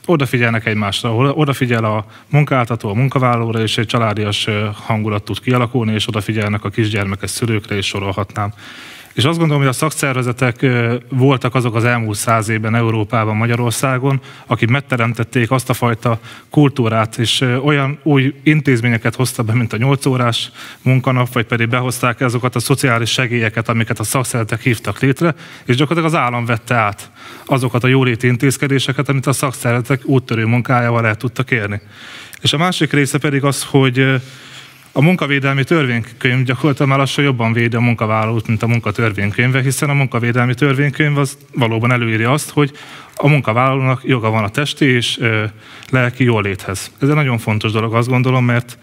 odafigyelnek 0.06 0.66
egymásra, 0.66 1.10
ahol 1.10 1.30
odafigyel 1.30 1.84
a 1.84 2.06
munkáltató 2.30 2.90
a 2.90 2.94
munkavállalóra, 2.94 3.62
és 3.62 3.78
egy 3.78 3.86
családias 3.86 4.48
hangulat 4.74 5.24
tud 5.24 5.40
kialakulni, 5.40 5.94
és 5.94 6.08
odafigyelnek 6.08 6.64
a 6.64 6.70
kisgyermekes 6.70 7.30
szülőkre, 7.30 7.76
és 7.76 7.86
sorolhatnám. 7.86 8.54
És 9.14 9.24
azt 9.24 9.38
gondolom, 9.38 9.62
hogy 9.62 9.72
a 9.72 9.78
szakszervezetek 9.78 10.66
voltak 11.10 11.56
azok 11.56 11.76
az 11.76 11.86
elmúlt 11.86 12.18
száz 12.18 12.50
évben 12.50 12.76
Európában, 12.76 13.36
Magyarországon, 13.36 14.22
akik 14.46 14.70
megteremtették 14.70 15.52
azt 15.52 15.70
a 15.70 15.74
fajta 15.74 16.20
kultúrát, 16.50 17.18
és 17.18 17.42
olyan 17.64 18.00
új 18.04 18.34
intézményeket 18.44 19.16
hoztak 19.16 19.46
be, 19.46 19.54
mint 19.54 19.74
a 19.74 19.78
8 19.78 20.06
órás 20.06 20.52
munkanap, 20.82 21.34
vagy 21.34 21.46
pedig 21.46 21.70
behozták 21.70 22.22
azokat 22.22 22.56
a 22.56 22.60
szociális 22.60 23.12
segélyeket, 23.12 23.70
amiket 23.70 24.00
a 24.00 24.04
szakszervezetek 24.04 24.64
hívtak 24.64 25.00
létre, 25.00 25.36
és 25.66 25.76
gyakorlatilag 25.76 26.16
az 26.16 26.26
állam 26.26 26.46
vette 26.46 26.76
át 26.76 27.12
azokat 27.46 27.84
a 27.84 27.88
jóléti 27.88 28.28
intézkedéseket, 28.28 29.10
amit 29.10 29.26
a 29.28 29.34
szakszervezetek 29.34 30.06
úttörő 30.06 30.46
munkájával 30.46 31.08
el 31.08 31.16
tudtak 31.16 31.52
érni. 31.52 31.82
És 32.42 32.54
a 32.54 32.58
másik 32.58 32.92
része 32.92 33.18
pedig 33.18 33.44
az, 33.44 33.64
hogy 33.64 34.22
a 34.92 35.02
munkavédelmi 35.02 35.64
törvénykönyv 35.64 36.44
gyakorlatilag 36.44 36.90
már 36.90 37.00
lassan 37.00 37.24
jobban 37.24 37.54
védi 37.54 37.76
a 37.76 37.80
munkavállalót, 37.80 38.48
mint 38.48 38.64
a 38.64 38.68
munkatörvénykönyve, 38.68 39.62
hiszen 39.62 39.90
a 39.90 39.94
munkavédelmi 39.94 40.54
törvénykönyv 40.54 41.18
az 41.18 41.38
valóban 41.54 41.92
előírja 41.92 42.32
azt, 42.32 42.50
hogy 42.50 42.72
a 43.16 43.28
munkavállalónak 43.28 44.02
joga 44.04 44.30
van 44.30 44.44
a 44.44 44.50
testi 44.50 44.86
és 44.86 45.18
ö, 45.20 45.44
lelki 45.90 46.24
jóléthez. 46.24 46.92
Ez 47.02 47.10
egy 47.10 47.16
nagyon 47.16 47.38
fontos 47.38 47.72
dolog, 47.72 47.94
azt 47.94 48.08
gondolom, 48.08 48.46
mert 48.46 48.78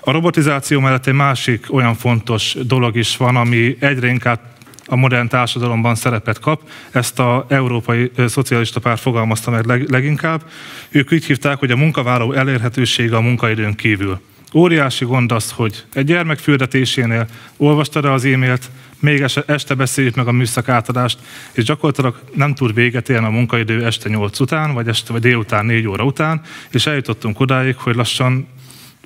a 0.00 0.10
robotizáció 0.10 0.80
mellett 0.80 1.06
egy 1.06 1.14
másik 1.14 1.66
olyan 1.74 1.94
fontos 1.94 2.56
dolog 2.66 2.96
is 2.96 3.16
van, 3.16 3.36
ami 3.36 3.76
egyre 3.80 4.08
inkább 4.08 4.40
a 4.86 4.96
modern 4.96 5.28
társadalomban 5.28 5.94
szerepet 5.94 6.38
kap. 6.38 6.68
Ezt 6.90 7.18
a 7.18 7.46
Európai 7.48 8.10
Szocialista 8.26 8.80
Párt 8.80 9.00
fogalmazta 9.00 9.50
meg 9.50 9.90
leginkább. 9.90 10.42
Ők 10.90 11.12
úgy 11.12 11.24
hívták, 11.24 11.58
hogy 11.58 11.70
a 11.70 11.76
munkavállaló 11.76 12.32
elérhetősége 12.32 13.16
a 13.16 13.20
munkaidőn 13.20 13.74
kívül. 13.74 14.20
Óriási 14.54 15.04
gond 15.04 15.32
az, 15.32 15.50
hogy 15.50 15.84
egy 15.92 16.04
gyermek 16.04 16.38
fürdetésénél 16.38 17.26
olvastad 17.56 18.04
az 18.04 18.24
e-mailt, 18.24 18.70
még 18.98 19.24
este 19.46 19.74
beszéljük 19.74 20.14
meg 20.14 20.28
a 20.28 20.32
műszak 20.32 20.68
átadást, 20.68 21.18
és 21.52 21.64
gyakorlatilag 21.64 22.20
nem 22.34 22.54
tud 22.54 22.74
véget 22.74 23.08
élni 23.08 23.26
a 23.26 23.30
munkaidő 23.30 23.84
este 23.84 24.08
8 24.08 24.40
után, 24.40 24.74
vagy 24.74 24.88
este 24.88 25.12
vagy 25.12 25.20
délután 25.20 25.66
4 25.66 25.86
óra 25.86 26.04
után, 26.04 26.40
és 26.70 26.86
eljutottunk 26.86 27.40
odáig, 27.40 27.76
hogy 27.76 27.94
lassan 27.94 28.48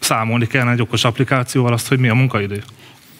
számolni 0.01 0.46
kellene 0.46 0.70
egy 0.70 0.80
okos 0.80 1.05
applikációval 1.05 1.72
azt, 1.72 1.88
hogy 1.88 1.99
mi 1.99 2.09
a 2.09 2.14
munkaidő. 2.14 2.62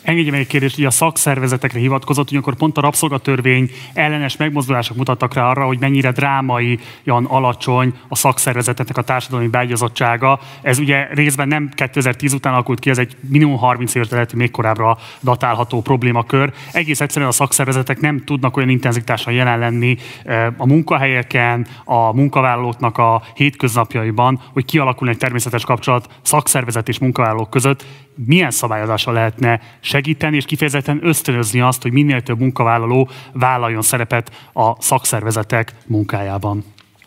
Engedje 0.09 0.31
meg 0.31 0.41
egy 0.41 0.47
kérdést, 0.47 0.75
hogy 0.75 0.85
a 0.85 0.91
szakszervezetekre 0.91 1.79
hivatkozott, 1.79 2.29
hogy 2.29 2.39
akkor 2.39 2.55
pont 2.55 2.77
a 2.79 2.81
rabszolgatörvény 2.81 3.71
ellenes 3.95 4.37
megmozdulások 4.37 4.97
mutattak 4.97 5.35
rá 5.35 5.49
arra, 5.51 5.67
hogy 5.67 5.79
mennyire 5.79 6.13
drámai, 6.13 6.79
olyan 7.07 7.25
alacsony 7.25 7.95
a 8.09 8.17
szakszervezeteknek 8.17 8.97
a 8.97 9.03
társadalmi 9.03 9.49
beágyazottsága. 9.49 10.41
Ez 10.63 10.79
ugye 10.79 11.07
részben 11.11 11.49
nem 11.49 11.71
2010 11.75 12.33
után 12.33 12.53
alakult 12.53 12.79
ki, 12.79 12.91
ez 12.91 12.99
egy 12.99 13.17
minimum 13.29 13.57
30 13.57 13.95
éves, 13.95 14.09
lehet, 14.09 14.33
még 14.33 14.51
korábbra 14.51 14.99
datálható 15.21 15.81
problémakör. 15.81 16.53
Egész 16.73 17.01
egyszerűen 17.01 17.31
a 17.31 17.33
szakszervezetek 17.33 18.01
nem 18.01 18.25
tudnak 18.25 18.57
olyan 18.57 18.69
intenzitással 18.69 19.33
jelen 19.33 19.59
lenni 19.59 19.97
eh, 20.25 20.47
a 20.57 20.67
munkahelyeken, 20.67 21.67
a 21.85 22.13
munkavállalóknak 22.13 22.99
a 22.99 23.23
hétköznapjaiban, 23.35 24.41
hogy 24.53 24.65
kialakulni 24.65 25.13
egy 25.13 25.19
természetes 25.19 25.65
kapcsolat 25.65 26.09
szakszervezet 26.23 26.89
és 26.89 26.99
munkavállalók 26.99 27.51
között. 27.51 27.85
Milyen 28.25 28.51
szabályozással 28.51 29.15
lehetne 29.15 29.61
segíteni 29.81 30.37
és 30.37 30.45
kifejezetten 30.45 31.01
ösztönözni 31.03 31.61
azt, 31.61 31.83
hogy 31.83 31.93
minél 31.93 32.23
több 32.23 32.39
munkavállaló 32.39 33.11
vállaljon 33.33 33.83
szerepet 33.83 34.51
a 34.53 34.83
szakszervezetek 34.83 35.75
munkájában. 35.87 36.65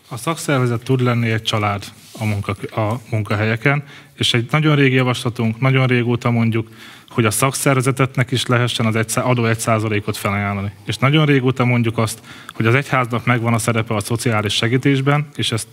A 0.08 0.16
szakszervezet 0.16 0.82
tud 0.82 1.00
lenni 1.00 1.30
egy 1.30 1.42
család 1.42 1.84
a, 2.18 2.24
munka, 2.24 2.54
a 2.80 3.00
munkahelyeken, 3.10 3.84
és 4.14 4.34
egy 4.34 4.48
nagyon 4.50 4.76
régi 4.76 4.94
javaslatunk, 4.94 5.60
nagyon 5.60 5.86
régóta 5.86 6.30
mondjuk, 6.30 6.68
hogy 7.08 7.24
a 7.24 7.30
szakszervezetetnek 7.30 8.30
is 8.30 8.46
lehessen 8.46 8.86
az 8.86 8.96
egy, 8.96 9.12
adó 9.14 9.44
egy 9.44 9.58
százalékot 9.58 10.16
felajánlani. 10.16 10.72
És 10.86 10.96
nagyon 10.96 11.26
régóta 11.26 11.64
mondjuk 11.64 11.98
azt, 11.98 12.20
hogy 12.54 12.66
az 12.66 12.74
egyháznak 12.74 13.24
megvan 13.24 13.54
a 13.54 13.58
szerepe 13.58 13.94
a 13.94 14.00
szociális 14.00 14.54
segítésben, 14.54 15.26
és 15.36 15.52
ezt 15.52 15.68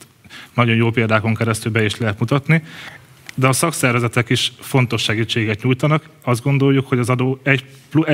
nagyon 0.54 0.76
jó 0.76 0.90
példákon 0.90 1.36
keresztül 1.36 1.72
be 1.72 1.84
is 1.84 1.98
lehet 1.98 2.20
mutatni, 2.20 2.64
de 3.40 3.48
a 3.48 3.54
szakszervezetek 3.54 4.30
is 4.30 4.52
fontos 4.60 5.02
segítséget 5.02 5.64
nyújtanak. 5.64 6.04
Azt 6.24 6.44
gondoljuk, 6.44 6.88
hogy 6.88 7.00
az 7.00 7.10
adó 7.10 7.40
1 7.44 7.64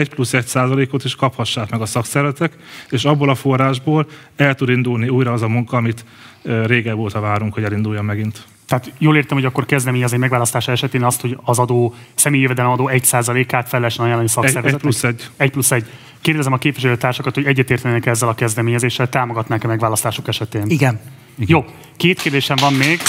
plusz 0.09 0.34
1 0.34 0.45
százalékot 0.45 1.03
is 1.03 1.15
kaphassák 1.15 1.69
meg 1.69 1.82
a 1.82 1.86
szakszervezetek, 1.86 2.53
és 2.89 3.05
abból 3.05 3.30
a 3.30 3.36
forrásból 3.36 4.07
el 4.36 4.55
tud 4.55 4.69
indulni 4.69 5.09
újra 5.09 5.34
az 5.34 5.41
a 5.41 5.47
munka, 5.47 5.78
amit 5.78 6.05
régebb 6.65 6.97
óta 6.97 7.19
várunk, 7.19 7.53
hogy 7.53 7.63
elinduljon 7.63 8.05
megint. 8.05 8.43
Tehát 8.65 8.91
jól 8.97 9.15
értem, 9.15 9.38
hogy 9.38 9.45
akkor 9.45 9.65
kezdeményezni 9.65 10.17
megválasztása 10.17 10.71
esetén 10.71 11.03
azt, 11.03 11.21
hogy 11.21 11.38
az 11.43 11.59
adó, 11.59 11.93
személyi 12.15 12.41
jövedelem 12.41 12.71
adó 12.71 12.89
1%-át 12.93 13.69
fel 13.69 13.80
lehessen 13.80 14.05
ajánlani 14.05 14.28
szakszervezetnek. 14.28 14.73
Egy, 14.73 14.82
plusz 14.82 15.03
egy. 15.03 15.30
Egy 15.38 15.51
plusz 15.51 15.71
egy. 15.71 15.86
Kérdezem 16.21 16.53
a 16.53 16.57
képviselőtársakat, 16.57 17.34
hogy 17.34 17.45
egyetértenek 17.45 18.05
ezzel 18.05 18.30
a 18.30 18.36
kezdeményezéssel, 18.36 19.09
támogatnák-e 19.09 19.67
megválasztások 19.67 20.28
esetén? 20.28 20.63
Igen. 20.67 20.99
Igen. 21.38 21.49
Jó, 21.49 21.65
két 21.97 22.21
kérdésem 22.21 22.57
van 22.61 22.73
még. 22.73 22.99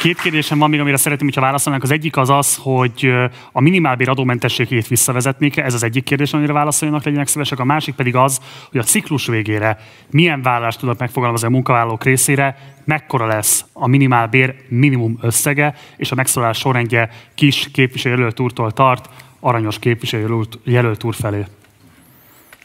Két 0.00 0.20
kérdésem 0.20 0.58
van 0.58 0.70
még, 0.70 0.80
amire 0.80 0.96
szeretném, 0.96 1.26
hogyha 1.26 1.40
válaszolnánk. 1.40 1.84
Az 1.84 1.90
egyik 1.90 2.16
az 2.16 2.30
az, 2.30 2.56
hogy 2.56 3.12
a 3.52 3.60
minimálbér 3.60 4.08
adómentességét 4.08 4.88
visszavezetnék? 4.88 5.56
Ez 5.56 5.74
az 5.74 5.82
egyik 5.82 6.04
kérdés, 6.04 6.32
amire 6.32 6.52
válaszoljanak, 6.52 7.04
legyenek 7.04 7.26
szívesek. 7.26 7.58
A 7.58 7.64
másik 7.64 7.94
pedig 7.94 8.16
az, 8.16 8.40
hogy 8.70 8.80
a 8.80 8.82
ciklus 8.82 9.26
végére 9.26 9.78
milyen 10.10 10.42
vállalást 10.42 10.78
tudnak 10.78 10.98
megfogalmazni 10.98 11.46
a 11.46 11.50
munkavállalók 11.50 12.04
részére, 12.04 12.74
mekkora 12.84 13.26
lesz 13.26 13.64
a 13.72 13.86
minimálbér 13.86 14.54
minimum 14.68 15.18
összege, 15.20 15.74
és 15.96 16.10
a 16.10 16.14
megszólalás 16.14 16.58
sorrendje 16.58 17.10
kis 17.34 17.68
képviselőjelölt 17.72 18.40
úrtól 18.40 18.70
tart, 18.70 19.08
aranyos 19.40 19.78
képviselőjelölt 19.78 21.04
úr 21.04 21.14
felé. 21.14 21.44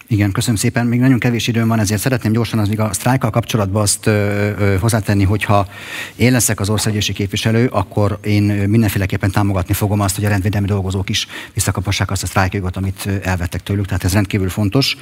Igen, 0.07 0.31
köszönöm 0.31 0.55
szépen. 0.55 0.85
Még 0.85 0.99
nagyon 0.99 1.19
kevés 1.19 1.47
időm 1.47 1.67
van, 1.67 1.79
ezért 1.79 2.01
szeretném 2.01 2.31
gyorsan 2.31 2.59
az, 2.59 2.69
a 2.77 2.93
sztrájkkal 2.93 3.29
kapcsolatban 3.29 3.81
azt 3.81 4.05
ö, 4.05 4.11
ö, 4.57 4.77
hozzátenni, 4.79 5.23
hogyha 5.23 5.67
én 6.15 6.31
leszek 6.31 6.59
az 6.59 6.69
országgyűlési 6.69 7.13
képviselő, 7.13 7.67
akkor 7.67 8.19
én 8.23 8.43
mindenféleképpen 8.43 9.31
támogatni 9.31 9.73
fogom 9.73 9.99
azt, 9.99 10.15
hogy 10.15 10.25
a 10.25 10.29
rendvédelmi 10.29 10.67
dolgozók 10.67 11.09
is 11.09 11.27
visszakapassák 11.53 12.11
azt 12.11 12.23
a 12.23 12.25
sztrájkjogot, 12.25 12.77
amit 12.77 13.09
elvettek 13.23 13.63
tőlük, 13.63 13.85
tehát 13.85 14.03
ez 14.03 14.13
rendkívül 14.13 14.49
fontos. 14.49 14.97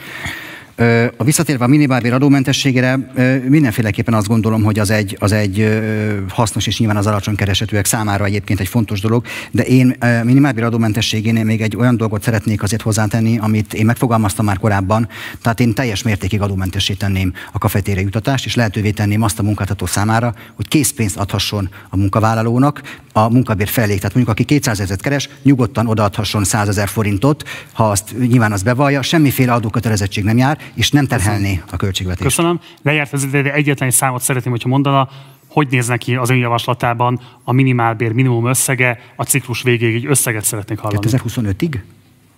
A 1.17 1.23
visszatérve 1.23 1.63
a 1.63 1.67
minimálbér 1.67 2.13
adómentességére, 2.13 3.11
mindenféleképpen 3.47 4.13
azt 4.13 4.27
gondolom, 4.27 4.63
hogy 4.63 4.79
az 4.79 4.89
egy, 4.89 5.17
az 5.19 5.31
egy 5.31 5.81
hasznos 6.29 6.67
és 6.67 6.79
nyilván 6.79 6.97
az 6.97 7.07
alacsony 7.07 7.35
keresetűek 7.35 7.85
számára 7.85 8.25
egyébként 8.25 8.59
egy 8.59 8.67
fontos 8.67 9.01
dolog, 9.01 9.25
de 9.51 9.63
én 9.63 9.97
minimálbér 10.23 10.63
adómentességénél 10.63 11.43
még 11.43 11.61
egy 11.61 11.75
olyan 11.75 11.97
dolgot 11.97 12.23
szeretnék 12.23 12.63
azért 12.63 12.81
hozzátenni, 12.81 13.37
amit 13.37 13.73
én 13.73 13.85
megfogalmaztam 13.85 14.45
már 14.45 14.57
korábban, 14.57 15.07
tehát 15.41 15.59
én 15.59 15.73
teljes 15.73 16.03
mértékig 16.03 16.41
adómentessé 16.41 16.93
tenném 16.93 17.33
a 17.51 17.57
kafetéri 17.57 18.01
jutatást, 18.01 18.45
és 18.45 18.55
lehetővé 18.55 18.91
tenném 18.91 19.21
azt 19.21 19.39
a 19.39 19.43
munkáltató 19.43 19.85
számára, 19.85 20.33
hogy 20.55 20.67
készpénzt 20.67 21.17
adhasson 21.17 21.69
a 21.89 21.97
munkavállalónak 21.97 22.81
a 23.11 23.29
munkabér 23.29 23.67
felé. 23.67 23.95
Tehát 23.95 24.13
mondjuk 24.15 24.29
aki 24.29 24.43
200 24.43 24.79
ezeret 24.79 25.01
keres, 25.01 25.29
nyugodtan 25.43 25.87
odaadhasson 25.87 26.43
100 26.43 26.67
ezer 26.67 26.87
forintot, 26.87 27.43
ha 27.71 27.89
azt 27.89 28.13
nyilván 28.27 28.51
az 28.51 28.63
bevallja, 28.63 29.01
semmiféle 29.01 29.53
adókötelezettség 29.53 30.23
nem 30.23 30.37
jár, 30.37 30.57
és 30.73 30.91
nem 30.91 31.07
terhelni 31.07 31.61
a 31.71 31.75
költségvetést. 31.75 32.23
Köszönöm. 32.23 32.59
Lejárt 32.81 33.13
az 33.13 33.23
ide, 33.23 33.41
de 33.41 33.53
egyetlen 33.53 33.89
egy 33.89 33.95
számot 33.95 34.21
szeretném, 34.21 34.51
hogyha 34.51 34.69
mondana, 34.69 35.09
hogy 35.47 35.67
néz 35.69 35.87
neki 35.87 36.15
az 36.15 36.29
önjavaslatában 36.29 37.19
a 37.43 37.51
minimálbér 37.51 38.11
minimum 38.11 38.45
összege, 38.45 38.99
a 39.15 39.23
ciklus 39.23 39.61
végéig 39.61 39.95
egy 39.95 40.05
összeget 40.05 40.43
szeretnék 40.43 40.79
hallani. 40.79 41.07
2025-ig? 41.09 41.79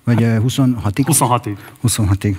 Vagy 0.03 0.17
26-ig? 0.19 1.03
26-ig. 1.07 1.55
26-ig. 1.87 2.35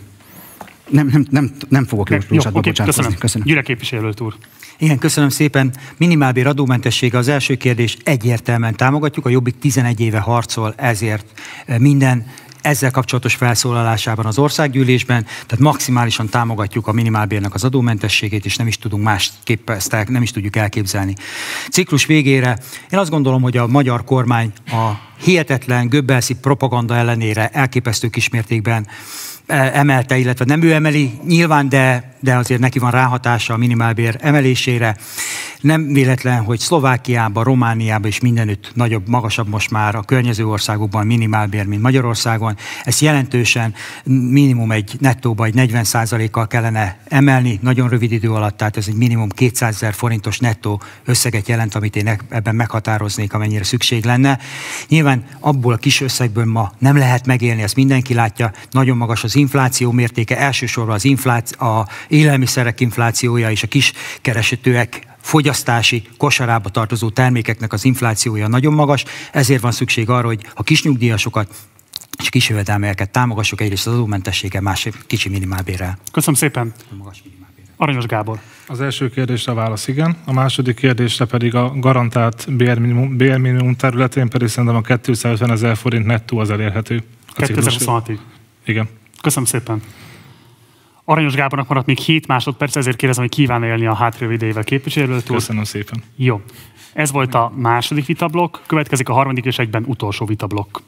Nem, 0.89 1.07
nem, 1.07 1.26
nem, 1.30 1.53
nem 1.68 1.84
fogok 1.84 2.11
Jó, 2.11 2.16
jó, 2.30 2.41
oké, 2.53 2.72
köszönöm. 2.72 3.14
köszönöm. 3.14 3.47
Gyüle 3.47 3.62
képviselőt 3.62 4.20
úr. 4.20 4.34
Igen, 4.78 4.99
köszönöm 4.99 5.28
szépen. 5.28 5.72
Minimálbér 5.97 6.47
adómentessége 6.47 7.18
az 7.18 7.28
első 7.28 7.55
kérdés. 7.55 7.97
Egyértelműen 8.05 8.74
támogatjuk. 8.76 9.26
A 9.26 9.28
Jobbik 9.28 9.59
11 9.59 10.01
éve 10.01 10.18
harcol 10.18 10.74
ezért 10.76 11.41
minden 11.78 12.26
ezzel 12.66 12.90
kapcsolatos 12.90 13.34
felszólalásában 13.34 14.26
az 14.26 14.38
országgyűlésben, 14.38 15.24
tehát 15.24 15.58
maximálisan 15.58 16.28
támogatjuk 16.28 16.86
a 16.86 16.92
minimálbérnek 16.92 17.54
az 17.54 17.64
adómentességét, 17.64 18.44
és 18.44 18.56
nem 18.56 18.66
is 18.66 18.78
tudunk 18.78 19.02
másképp 19.02 19.70
ezt 19.70 20.08
nem 20.08 20.22
is 20.22 20.30
tudjuk 20.30 20.56
elképzelni. 20.56 21.14
Ciklus 21.70 22.06
végére 22.06 22.58
én 22.90 22.98
azt 22.98 23.10
gondolom, 23.10 23.42
hogy 23.42 23.56
a 23.56 23.66
magyar 23.66 24.04
kormány 24.04 24.52
a 24.66 24.90
hihetetlen 25.20 25.88
göbbelszi 25.88 26.34
propaganda 26.34 26.96
ellenére 26.96 27.48
elképesztő 27.48 28.08
kismértékben 28.08 28.86
e, 29.46 29.70
emelte, 29.74 30.16
illetve 30.16 30.44
nem 30.44 30.62
ő 30.62 30.72
emeli 30.72 31.18
nyilván, 31.26 31.68
de, 31.68 32.15
de 32.20 32.36
azért 32.36 32.60
neki 32.60 32.78
van 32.78 32.90
ráhatása 32.90 33.54
a 33.54 33.56
minimálbér 33.56 34.16
emelésére. 34.20 34.96
Nem 35.60 35.92
véletlen, 35.92 36.44
hogy 36.44 36.58
Szlovákiában, 36.58 37.44
Romániában 37.44 38.08
és 38.08 38.20
mindenütt 38.20 38.70
nagyobb, 38.74 39.08
magasabb 39.08 39.48
most 39.48 39.70
már 39.70 39.94
a 39.94 40.02
környező 40.02 40.46
országokban 40.46 41.06
minimálbér, 41.06 41.66
mint 41.66 41.82
Magyarországon. 41.82 42.56
Ezt 42.84 43.00
jelentősen 43.00 43.74
minimum 44.04 44.72
egy 44.72 44.96
nettóba 44.98 45.44
egy 45.44 45.54
40% 45.56 46.28
kal 46.30 46.46
kellene 46.46 46.98
emelni 47.08 47.58
nagyon 47.62 47.88
rövid 47.88 48.12
idő 48.12 48.32
alatt, 48.32 48.56
tehát 48.56 48.76
ez 48.76 48.84
egy 48.88 48.94
minimum 48.94 49.28
200 49.28 49.74
ezer 49.74 49.94
forintos 49.94 50.38
nettó 50.38 50.82
összeget 51.04 51.48
jelent, 51.48 51.74
amit 51.74 51.96
én 51.96 52.18
ebben 52.28 52.54
meghatároznék, 52.54 53.32
amennyire 53.32 53.64
szükség 53.64 54.04
lenne. 54.04 54.38
Nyilván 54.88 55.24
abból 55.40 55.72
a 55.72 55.76
kis 55.76 56.00
összegből 56.00 56.44
ma 56.44 56.72
nem 56.78 56.96
lehet 56.96 57.26
megélni, 57.26 57.62
ezt 57.62 57.76
mindenki 57.76 58.14
látja, 58.14 58.52
nagyon 58.70 58.96
magas 58.96 59.24
az 59.24 59.36
infláció 59.36 59.90
mértéke, 59.90 60.38
elsősorban 60.38 60.94
az 60.94 61.04
infláció, 61.04 61.66
a 61.66 61.86
élelmiszerek 62.09 62.80
inflációja 62.80 63.50
és 63.50 63.62
a 63.62 63.66
kis 63.66 63.92
keresőtőek 64.20 65.07
fogyasztási 65.20 66.02
kosarába 66.16 66.68
tartozó 66.68 67.11
termékeknek 67.11 67.72
az 67.72 67.84
inflációja 67.84 68.48
nagyon 68.48 68.72
magas, 68.72 69.04
ezért 69.32 69.61
van 69.61 69.72
szükség 69.72 70.09
arra, 70.09 70.26
hogy 70.26 70.40
a 70.54 70.62
kisnyugdíjasokat 70.62 71.54
és 72.18 72.28
kisjövedelmeket 72.28 73.11
támogassuk 73.11 73.61
egyrészt 73.61 73.86
az 73.86 73.92
adómentességgel, 73.92 74.61
másrészt 74.61 75.07
kicsi 75.07 75.28
minimálbérrel. 75.28 75.98
Köszönöm 76.12 76.34
szépen. 76.34 76.72
Aranyos 77.76 78.07
Gábor. 78.07 78.38
Az 78.66 78.80
első 78.80 79.11
kérdésre 79.11 79.52
válasz 79.52 79.88
igen, 79.88 80.16
a 80.24 80.32
második 80.32 80.76
kérdésre 80.76 81.24
pedig 81.24 81.54
a 81.54 81.72
garantált 81.76 82.57
bérminimum, 82.57 83.16
bérminimum 83.16 83.76
területén 83.76 84.28
pedig 84.28 84.48
szerintem 84.48 84.76
a 84.76 84.80
250 84.80 85.50
ezer 85.50 85.76
forint 85.76 86.07
nettó 86.07 86.38
az 86.38 86.50
elérhető. 86.50 87.02
2026-ig. 87.36 88.18
Igen. 88.64 88.88
Köszönöm 89.20 89.44
szépen. 89.44 89.82
Aranyos 91.09 91.34
Gábornak 91.34 91.68
maradt 91.68 91.86
még 91.86 91.98
7 91.98 92.26
másodperc, 92.26 92.76
ezért 92.76 92.96
kérdezem, 92.96 93.24
hogy 93.24 93.32
kíván 93.32 93.62
élni 93.62 93.86
a 93.86 93.94
hátrő 93.94 94.32
idejével 94.32 94.64
képviselőtől. 94.64 95.36
Köszönöm 95.36 95.64
szépen. 95.64 96.02
Jó. 96.16 96.40
Ez 96.92 97.12
volt 97.12 97.34
a 97.34 97.52
második 97.57 98.07
vitablok, 98.07 98.62
következik 98.66 99.09
a 99.09 99.12
harmadik 99.12 99.44
és 99.44 99.59
egyben 99.59 99.84
utolsó 99.86 100.26
vitablok. 100.26 100.82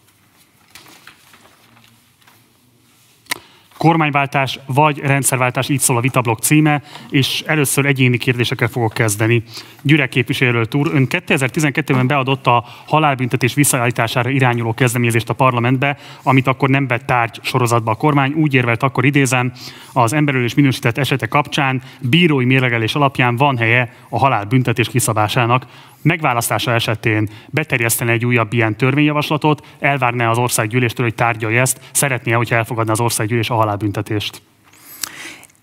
Kormányváltás 3.78 4.58
vagy 4.66 4.98
rendszerváltás, 4.98 5.68
így 5.68 5.80
szól 5.80 5.96
a 5.96 6.00
vitablok 6.00 6.38
címe, 6.38 6.82
és 7.10 7.42
először 7.46 7.86
egyéni 7.86 8.16
kérdésekkel 8.16 8.68
fogok 8.68 8.92
kezdeni. 8.92 9.42
Gyürek 9.82 10.08
képviselőt 10.08 10.74
úr, 10.74 10.90
ön 10.94 11.06
2012-ben 11.10 12.06
beadott 12.06 12.46
a 12.46 12.64
halálbüntetés 12.86 13.54
visszaállítására 13.54 14.30
irányuló 14.30 14.74
kezdeményezést 14.74 15.28
a 15.28 15.34
parlamentbe, 15.34 15.96
amit 16.22 16.46
akkor 16.46 16.68
nem 16.68 16.86
vett 16.86 17.06
tárgy 17.06 17.38
sorozatba 17.42 17.90
a 17.90 17.94
kormány. 17.94 18.32
Úgy 18.32 18.54
érvelt 18.54 18.82
akkor 18.82 19.04
idézem, 19.04 19.52
az 19.92 20.12
emberölés 20.12 20.54
minősített 20.54 20.98
esete 20.98 21.26
kapcsán 21.26 21.82
bírói 22.00 22.44
mérlegelés 22.44 22.94
alapján 22.94 23.36
van 23.36 23.58
helye 23.58 23.92
a 24.08 24.18
halálbüntetés 24.18 24.88
kiszabásának 24.88 25.66
megválasztása 26.03 26.72
esetén 26.72 27.28
beterjesztene 27.46 28.12
egy 28.12 28.24
újabb 28.24 28.53
ilyen 28.53 28.76
törvényjavaslatot, 28.76 29.66
elvárná 29.78 30.30
az 30.30 30.38
országgyűléstől, 30.38 31.07
hogy 31.07 31.14
tárgyalja 31.14 31.61
ezt, 31.61 31.80
szeretné, 31.92 32.32
hogyha 32.32 32.57
elfogadna 32.57 32.92
az 32.92 33.01
országgyűlés 33.01 33.51
a 33.51 33.55
halálbüntetést? 33.55 34.42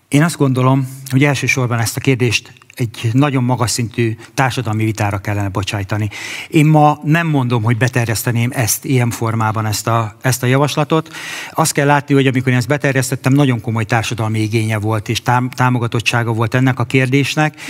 Én 0.08 0.22
azt 0.22 0.36
gondolom, 0.36 0.88
hogy 1.10 1.24
elsősorban 1.24 1.78
ezt 1.78 1.96
a 1.96 2.00
kérdést 2.00 2.52
egy 2.76 3.08
nagyon 3.12 3.44
magas 3.44 3.70
szintű 3.70 4.16
társadalmi 4.34 4.84
vitára 4.84 5.18
kellene 5.18 5.48
bocsájtani. 5.48 6.08
Én 6.48 6.66
ma 6.66 6.98
nem 7.02 7.26
mondom, 7.26 7.62
hogy 7.62 7.76
beterjeszteném 7.76 8.50
ezt 8.54 8.84
ilyen 8.84 9.10
formában, 9.10 9.66
ezt 9.66 9.86
a, 9.86 10.16
ezt 10.20 10.42
a 10.42 10.46
javaslatot. 10.46 11.14
Azt 11.52 11.72
kell 11.72 11.86
látni, 11.86 12.14
hogy 12.14 12.26
amikor 12.26 12.52
én 12.52 12.58
ezt 12.58 12.68
beterjesztettem, 12.68 13.32
nagyon 13.32 13.60
komoly 13.60 13.84
társadalmi 13.84 14.38
igénye 14.40 14.78
volt, 14.78 15.08
és 15.08 15.22
tám, 15.22 15.50
támogatottsága 15.50 16.32
volt 16.32 16.54
ennek 16.54 16.78
a 16.78 16.84
kérdésnek. 16.84 17.60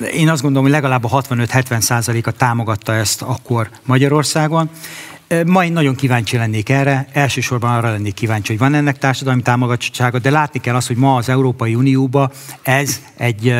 Én 0.00 0.28
azt 0.28 0.42
gondolom, 0.42 0.64
hogy 0.64 0.74
legalább 0.74 1.04
a 1.04 1.08
65-70 1.08 1.80
százaléka 1.80 2.30
támogatta 2.30 2.94
ezt 2.94 3.22
akkor 3.22 3.70
Magyarországon. 3.84 4.70
Ma 5.46 5.64
én 5.64 5.72
nagyon 5.72 5.94
kíváncsi 5.94 6.36
lennék 6.36 6.68
erre, 6.68 7.08
elsősorban 7.12 7.74
arra 7.76 7.90
lennék 7.90 8.14
kíváncsi, 8.14 8.48
hogy 8.52 8.60
van 8.60 8.74
ennek 8.74 8.98
társadalmi 8.98 9.42
támogatottsága, 9.42 10.18
de 10.18 10.30
látni 10.30 10.60
kell 10.60 10.74
azt, 10.74 10.86
hogy 10.86 10.96
ma 10.96 11.16
az 11.16 11.28
Európai 11.28 11.74
Unióba 11.74 12.30
ez 12.62 13.00
egy 13.16 13.54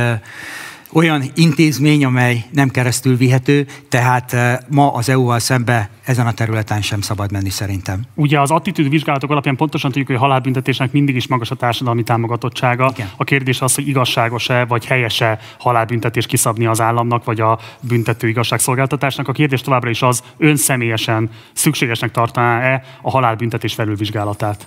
olyan 0.97 1.23
intézmény, 1.35 2.05
amely 2.05 2.45
nem 2.53 2.69
keresztül 2.69 3.17
vihető, 3.17 3.67
tehát 3.89 4.33
eh, 4.33 4.57
ma 4.69 4.93
az 4.93 5.09
EU-val 5.09 5.39
szembe 5.39 5.91
ezen 6.05 6.27
a 6.27 6.33
területen 6.33 6.83
sem 6.83 7.01
szabad 7.01 7.33
menni 7.33 7.51
szerintem. 7.51 8.03
Ugye 8.15 8.41
az 8.41 8.51
attitűd 8.51 8.89
vizsgálatok 8.89 9.31
alapján 9.31 9.57
pontosan 9.57 9.91
tudjuk, 9.91 10.09
hogy 10.09 10.17
halálbüntetésnek 10.17 10.93
mindig 10.93 11.17
is 11.17 11.27
magas 11.27 11.51
a 11.51 11.55
társadalmi 11.55 12.03
támogatottsága. 12.03 12.91
Igen. 12.95 13.09
A 13.17 13.25
kérdés 13.25 13.61
az, 13.61 13.75
hogy 13.75 13.89
igazságos-e 13.89 14.65
vagy 14.65 14.87
helyese 14.87 15.39
halálbüntetés 15.59 16.27
kiszabni 16.27 16.67
az 16.67 16.81
államnak, 16.81 17.25
vagy 17.25 17.41
a 17.41 17.59
büntető 17.81 18.29
igazságszolgáltatásnak. 18.29 19.29
A 19.29 19.33
kérdés 19.33 19.61
továbbra 19.61 19.91
is 19.91 20.03
az, 20.03 20.23
ön 20.37 20.57
személyesen 20.57 21.31
szükségesnek 21.53 22.11
tartaná-e 22.11 22.83
a 23.03 23.11
halálbüntetés 23.11 23.75
felülvizsgálatát? 23.75 24.67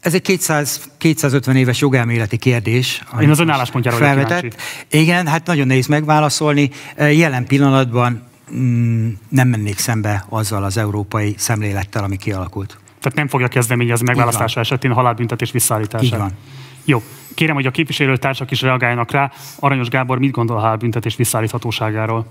Ez 0.00 0.14
egy 0.14 0.22
200, 0.22 0.90
250 0.98 1.56
éves 1.56 1.80
jogelméleti 1.80 2.36
kérdés. 2.36 3.02
Én 3.20 3.30
az 3.30 3.38
önálláspontjára 3.38 3.96
felvetett. 3.96 4.56
Igen, 4.90 5.26
hát 5.26 5.46
nagyon 5.46 5.66
nehéz 5.66 5.86
megválaszolni. 5.86 6.70
Jelen 6.96 7.46
pillanatban 7.46 8.22
mm, 8.54 9.10
nem 9.28 9.48
mennék 9.48 9.78
szembe 9.78 10.24
azzal 10.28 10.64
az 10.64 10.76
európai 10.76 11.34
szemlélettel, 11.38 12.04
ami 12.04 12.16
kialakult. 12.16 12.78
Tehát 13.00 13.18
nem 13.18 13.28
fogja 13.28 13.48
kezdeményezni 13.48 14.06
megválasztása 14.06 14.60
esetén 14.60 14.90
a 14.90 14.94
halálbüntetés 14.94 15.50
visszaállítását. 15.50 16.04
Így 16.04 16.18
van. 16.18 16.32
Jó. 16.84 17.02
Kérem, 17.34 17.54
hogy 17.54 17.66
a 17.66 17.70
képviselőtársak 17.70 18.50
is 18.50 18.60
reagáljanak 18.60 19.10
rá. 19.10 19.32
Aranyos 19.58 19.88
Gábor 19.88 20.18
mit 20.18 20.30
gondol 20.30 20.56
a 20.56 20.60
halálbüntetés 20.60 21.16
visszaállíthatóságáról? 21.16 22.26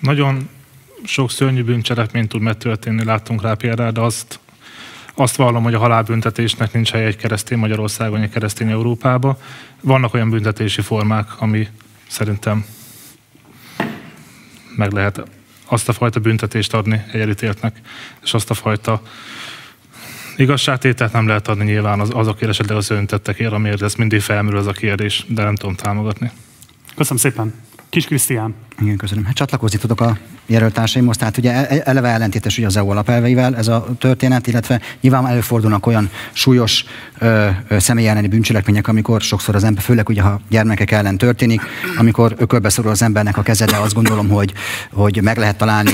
Nagyon 0.00 0.48
sok 1.04 1.30
szörnyű 1.30 1.62
bűncselekményt 1.62 2.28
tud 2.28 2.40
megtörténni, 2.40 3.04
láttunk 3.04 3.42
rá 3.42 3.54
példát, 3.54 3.92
de 3.92 4.00
azt 4.00 4.40
azt 5.18 5.36
vallom, 5.36 5.62
hogy 5.62 5.74
a 5.74 5.78
halálbüntetésnek 5.78 6.72
nincs 6.72 6.90
helye 6.90 7.06
egy 7.06 7.16
keresztény 7.16 7.58
Magyarországon, 7.58 8.20
egy 8.20 8.30
keresztény 8.30 8.70
Európában. 8.70 9.36
Vannak 9.80 10.14
olyan 10.14 10.30
büntetési 10.30 10.80
formák, 10.80 11.40
ami 11.40 11.68
szerintem 12.08 12.64
meg 14.76 14.92
lehet 14.92 15.22
azt 15.66 15.88
a 15.88 15.92
fajta 15.92 16.20
büntetést 16.20 16.74
adni 16.74 17.04
egy 17.12 17.20
elítéltnek, 17.20 17.80
és 18.22 18.34
azt 18.34 18.50
a 18.50 18.54
fajta 18.54 19.02
igazságtételt 20.36 21.12
nem 21.12 21.26
lehet 21.26 21.48
adni 21.48 21.64
nyilván 21.64 22.00
az, 22.00 22.10
azokért 22.12 22.50
esetleg 22.50 22.76
az 22.76 22.90
öntettekért, 22.90 23.52
amiért 23.52 23.82
ez 23.82 23.94
mindig 23.94 24.20
felmerül 24.20 24.58
az 24.58 24.66
a 24.66 24.72
kérdés, 24.72 25.24
de 25.28 25.42
nem 25.42 25.54
tudom 25.54 25.74
támogatni. 25.74 26.30
Köszönöm 26.96 27.18
szépen. 27.18 27.67
Kis 27.90 28.04
Krisztián. 28.06 28.54
Igen, 28.80 28.96
köszönöm. 28.96 29.24
Hát 29.24 29.34
csatlakozni 29.34 29.78
tudok 29.78 30.00
a 30.00 30.16
jelöltársaimhoz, 30.46 31.16
tehát 31.16 31.36
ugye 31.36 31.52
e- 31.52 31.82
eleve 31.84 32.08
ellentétes 32.08 32.58
ugye 32.58 32.66
az 32.66 32.76
EU 32.76 32.90
alapelveivel 32.90 33.56
ez 33.56 33.68
a 33.68 33.86
történet, 33.98 34.46
illetve 34.46 34.80
nyilván 35.00 35.26
előfordulnak 35.26 35.86
olyan 35.86 36.10
súlyos 36.32 36.84
ö, 37.18 37.48
ö, 37.68 37.78
személy 37.78 38.08
elleni 38.08 38.28
bűncselekmények, 38.28 38.88
amikor 38.88 39.20
sokszor 39.20 39.54
az 39.54 39.64
ember, 39.64 39.82
főleg 39.82 40.08
ugye 40.08 40.22
ha 40.22 40.40
gyermekek 40.48 40.90
ellen 40.90 41.18
történik, 41.18 41.62
amikor 41.96 42.34
ökölbe 42.38 42.68
szorul 42.68 42.90
az 42.90 43.02
embernek 43.02 43.36
a 43.36 43.42
keze, 43.42 43.64
de 43.64 43.76
azt 43.76 43.94
gondolom, 43.94 44.28
hogy, 44.28 44.52
hogy 44.92 45.22
meg 45.22 45.36
lehet 45.36 45.56
találni 45.56 45.92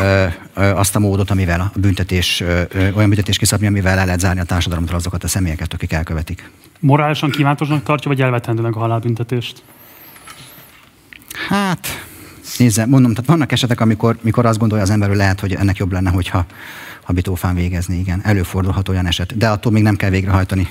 ö, 0.00 0.24
ö, 0.54 0.62
azt 0.62 0.96
a 0.96 0.98
módot, 0.98 1.30
amivel 1.30 1.60
a 1.60 1.72
büntetés, 1.74 2.40
ö, 2.40 2.62
olyan 2.94 3.08
büntetés 3.08 3.38
kiszabni, 3.38 3.66
amivel 3.66 3.98
el 3.98 4.04
lehet 4.04 4.20
zárni 4.20 4.40
a 4.40 4.44
társadalomtól 4.44 4.96
azokat 4.96 5.24
a 5.24 5.28
személyeket, 5.28 5.72
akik 5.72 5.92
elkövetik. 5.92 6.50
Morálisan 6.80 7.30
kívánatosnak 7.30 7.82
tartja, 7.82 8.10
vagy 8.10 8.20
elvetendőnek 8.20 8.76
a 8.76 8.78
halálbüntetést? 8.78 9.62
Hát, 11.48 11.86
nézze, 12.58 12.86
mondom, 12.86 13.14
tehát 13.14 13.30
vannak 13.30 13.52
esetek, 13.52 13.80
amikor, 13.80 14.16
amikor 14.22 14.46
azt 14.46 14.58
gondolja 14.58 14.84
az 14.84 14.90
ember, 14.90 15.08
hogy 15.08 15.16
lehet, 15.16 15.40
hogy 15.40 15.54
ennek 15.54 15.76
jobb 15.76 15.92
lenne, 15.92 16.10
hogyha 16.10 16.46
habitófán 17.02 17.54
végezni, 17.54 17.98
igen. 17.98 18.20
Előfordulhat 18.24 18.88
olyan 18.88 19.06
eset, 19.06 19.36
de 19.36 19.48
attól 19.48 19.72
még 19.72 19.82
nem 19.82 19.96
kell 19.96 20.10
végrehajtani. 20.10 20.68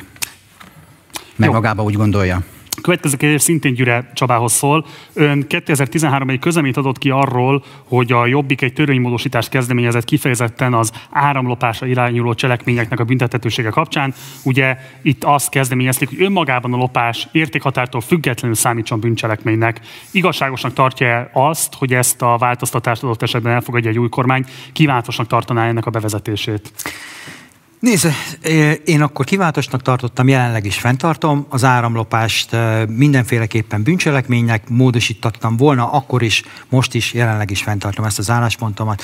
Meg 1.36 1.48
Jó. 1.48 1.54
magába 1.54 1.84
úgy 1.84 1.96
gondolja. 1.96 2.44
Következő 2.82 3.18
kérdés 3.18 3.42
szintén 3.42 3.74
Gyüre 3.74 4.12
Csabához 4.14 4.52
szól. 4.52 4.86
Ön 5.14 5.48
2013 5.48 6.30
egy 6.30 6.40
közleményt 6.40 6.78
adott 6.78 6.98
ki 6.98 7.10
arról, 7.10 7.64
hogy 7.88 8.12
a 8.12 8.26
Jobbik 8.26 8.62
egy 8.62 8.74
törvénymódosítást 8.74 9.50
kezdeményezett 9.50 10.04
kifejezetten 10.04 10.74
az 10.74 10.92
áramlopásra 11.12 11.88
irányuló 11.88 12.34
cselekményeknek 12.34 13.00
a 13.00 13.04
büntethetősége 13.04 13.70
kapcsán. 13.70 14.14
Ugye 14.44 14.78
itt 15.02 15.24
azt 15.24 15.50
kezdeményezték, 15.50 16.10
hogy 16.10 16.22
önmagában 16.22 16.74
a 16.74 16.78
lopás 16.78 17.28
értékhatártól 17.32 18.02
függetlenül 18.02 18.56
számítson 18.56 19.00
bűncselekménynek. 19.00 19.80
Igazságosnak 20.12 20.74
tartja 20.74 21.30
azt, 21.34 21.74
hogy 21.74 21.94
ezt 21.94 22.22
a 22.22 22.38
változtatást 22.38 23.04
adott 23.04 23.22
esetben 23.22 23.54
elfogadja 23.54 23.90
egy 23.90 24.00
új 24.00 24.10
kormány, 24.10 24.46
kívánatosnak 24.74 25.28
tartaná 25.28 25.68
ennek 25.68 25.86
a 25.86 25.90
bevezetését? 25.90 26.72
Nézd, 27.84 28.08
én 28.86 29.02
akkor 29.02 29.26
kiváltosnak 29.26 29.82
tartottam, 29.82 30.28
jelenleg 30.28 30.66
is 30.66 30.78
fenntartom. 30.78 31.46
Az 31.50 31.64
áramlopást 31.64 32.56
mindenféleképpen 32.88 33.84
bűncselekménynek 33.84 34.70
módosítattam 34.70 35.58
volna, 35.58 35.92
akkor 35.92 36.22
is, 36.22 36.44
most 36.70 36.94
is, 36.94 37.14
jelenleg 37.14 37.52
is 37.52 37.62
fenntartom 37.62 38.06
ezt 38.06 38.20
az 38.20 38.30
álláspontomat. 38.30 39.04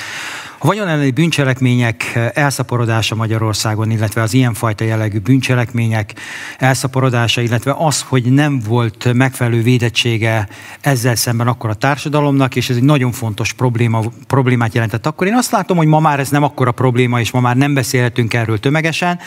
A 0.61 0.67
vagyon 0.67 0.87
elleni 0.87 1.11
bűncselekmények 1.11 2.19
elszaporodása 2.33 3.15
Magyarországon, 3.15 3.91
illetve 3.91 4.21
az 4.21 4.33
ilyenfajta 4.33 4.83
jellegű 4.83 5.19
bűncselekmények 5.19 6.13
elszaporodása, 6.57 7.41
illetve 7.41 7.75
az, 7.77 8.01
hogy 8.01 8.23
nem 8.23 8.59
volt 8.59 9.13
megfelelő 9.13 9.61
védettsége 9.61 10.47
ezzel 10.81 11.15
szemben 11.15 11.47
akkor 11.47 11.69
a 11.69 11.73
társadalomnak, 11.73 12.55
és 12.55 12.69
ez 12.69 12.75
egy 12.75 12.83
nagyon 12.83 13.11
fontos 13.11 13.53
probléma, 13.53 14.03
problémát 14.27 14.73
jelentett 14.73 15.05
akkor. 15.05 15.27
Én 15.27 15.35
azt 15.35 15.51
látom, 15.51 15.77
hogy 15.77 15.87
ma 15.87 15.99
már 15.99 16.19
ez 16.19 16.29
nem 16.29 16.43
akkora 16.43 16.71
probléma, 16.71 17.19
és 17.19 17.31
ma 17.31 17.39
már 17.39 17.57
nem 17.57 17.73
beszélhetünk 17.73 18.33
erről 18.33 18.59
tömegesen. 18.59 19.19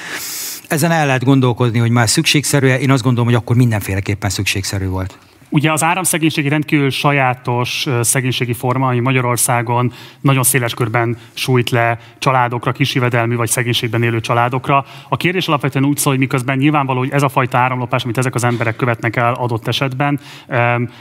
Ezen 0.68 0.90
el 0.90 1.06
lehet 1.06 1.24
gondolkodni, 1.24 1.78
hogy 1.78 1.90
már 1.90 2.08
szükségszerű 2.08 2.66
Én 2.66 2.90
azt 2.90 3.02
gondolom, 3.02 3.28
hogy 3.28 3.38
akkor 3.38 3.56
mindenféleképpen 3.56 4.30
szükségszerű 4.30 4.86
volt. 4.86 5.18
Ugye 5.54 5.72
az 5.72 5.82
áramszegénység 5.82 6.44
egy 6.44 6.50
rendkívül 6.50 6.90
sajátos 6.90 7.86
szegénységi 8.00 8.52
forma, 8.52 8.86
ami 8.86 9.00
Magyarországon 9.00 9.92
nagyon 10.20 10.42
széles 10.42 10.74
körben 10.74 11.16
sújt 11.32 11.70
le 11.70 11.98
családokra, 12.18 12.72
kisjövedelmű 12.72 13.36
vagy 13.36 13.48
szegénységben 13.48 14.02
élő 14.02 14.20
családokra. 14.20 14.84
A 15.08 15.16
kérdés 15.16 15.48
alapvetően 15.48 15.84
úgy 15.84 15.96
szól, 15.96 16.12
hogy 16.12 16.20
miközben 16.20 16.58
nyilvánvaló, 16.58 16.98
hogy 16.98 17.10
ez 17.10 17.22
a 17.22 17.28
fajta 17.28 17.58
áramlopás, 17.58 18.04
amit 18.04 18.18
ezek 18.18 18.34
az 18.34 18.44
emberek 18.44 18.76
követnek 18.76 19.16
el 19.16 19.34
adott 19.34 19.68
esetben, 19.68 20.20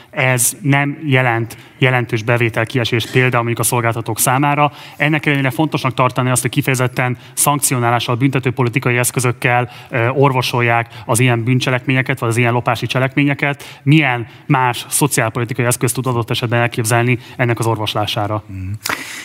ez 0.09 0.57
nem 0.61 0.97
jelent 1.05 1.57
jelentős 1.77 2.23
bevétel 2.23 2.65
kiesés 2.65 3.05
például 3.11 3.43
mondjuk 3.43 3.59
a 3.59 3.69
szolgáltatók 3.69 4.19
számára. 4.19 4.71
Ennek 4.97 5.25
ellenére 5.25 5.49
fontosnak 5.49 5.93
tartani 5.93 6.29
azt, 6.29 6.41
hogy 6.41 6.51
kifejezetten 6.51 7.17
szankcionálással, 7.33 8.15
büntetőpolitikai 8.15 8.97
eszközökkel 8.97 9.69
orvosolják 10.13 10.87
az 11.05 11.19
ilyen 11.19 11.43
bűncselekményeket, 11.43 12.19
vagy 12.19 12.29
az 12.29 12.37
ilyen 12.37 12.53
lopási 12.53 12.85
cselekményeket. 12.85 13.79
Milyen 13.83 14.27
más 14.45 14.85
szociálpolitikai 14.89 15.65
eszközt 15.65 15.93
tud 15.93 16.05
adott 16.07 16.29
esetben 16.29 16.59
elképzelni 16.59 17.19
ennek 17.37 17.59
az 17.59 17.65
orvoslására? 17.65 18.43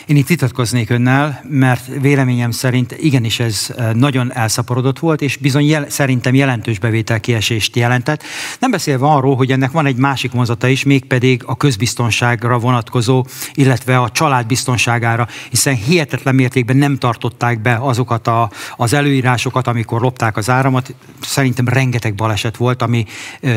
Én 0.05 0.15
itt 0.15 0.27
vitatkoznék 0.27 0.89
önnel, 0.89 1.41
mert 1.49 1.87
véleményem 2.01 2.51
szerint 2.51 2.91
igenis 2.91 3.39
ez 3.39 3.73
nagyon 3.93 4.33
elszaporodott 4.33 4.99
volt, 4.99 5.21
és 5.21 5.37
bizony 5.37 5.65
jel, 5.65 5.89
szerintem 5.89 6.35
jelentős 6.35 6.79
bevételkiesést 6.79 7.75
jelentett. 7.75 8.23
Nem 8.59 8.71
beszélve 8.71 9.05
arról, 9.05 9.35
hogy 9.35 9.51
ennek 9.51 9.71
van 9.71 9.85
egy 9.85 9.95
másik 9.95 10.31
vonzata 10.31 10.67
is, 10.67 10.83
mégpedig 10.83 11.43
a 11.45 11.57
közbiztonságra 11.57 12.59
vonatkozó, 12.59 13.25
illetve 13.53 13.99
a 13.99 14.09
család 14.09 14.45
biztonságára, 14.45 15.27
hiszen 15.49 15.75
hihetetlen 15.75 16.35
mértékben 16.35 16.77
nem 16.77 16.97
tartották 16.97 17.61
be 17.61 17.77
azokat 17.81 18.27
a, 18.27 18.49
az 18.75 18.93
előírásokat, 18.93 19.67
amikor 19.67 20.01
lopták 20.01 20.37
az 20.37 20.49
áramot. 20.49 20.93
Szerintem 21.21 21.67
rengeteg 21.67 22.15
baleset 22.15 22.57
volt, 22.57 22.81
ami 22.81 23.05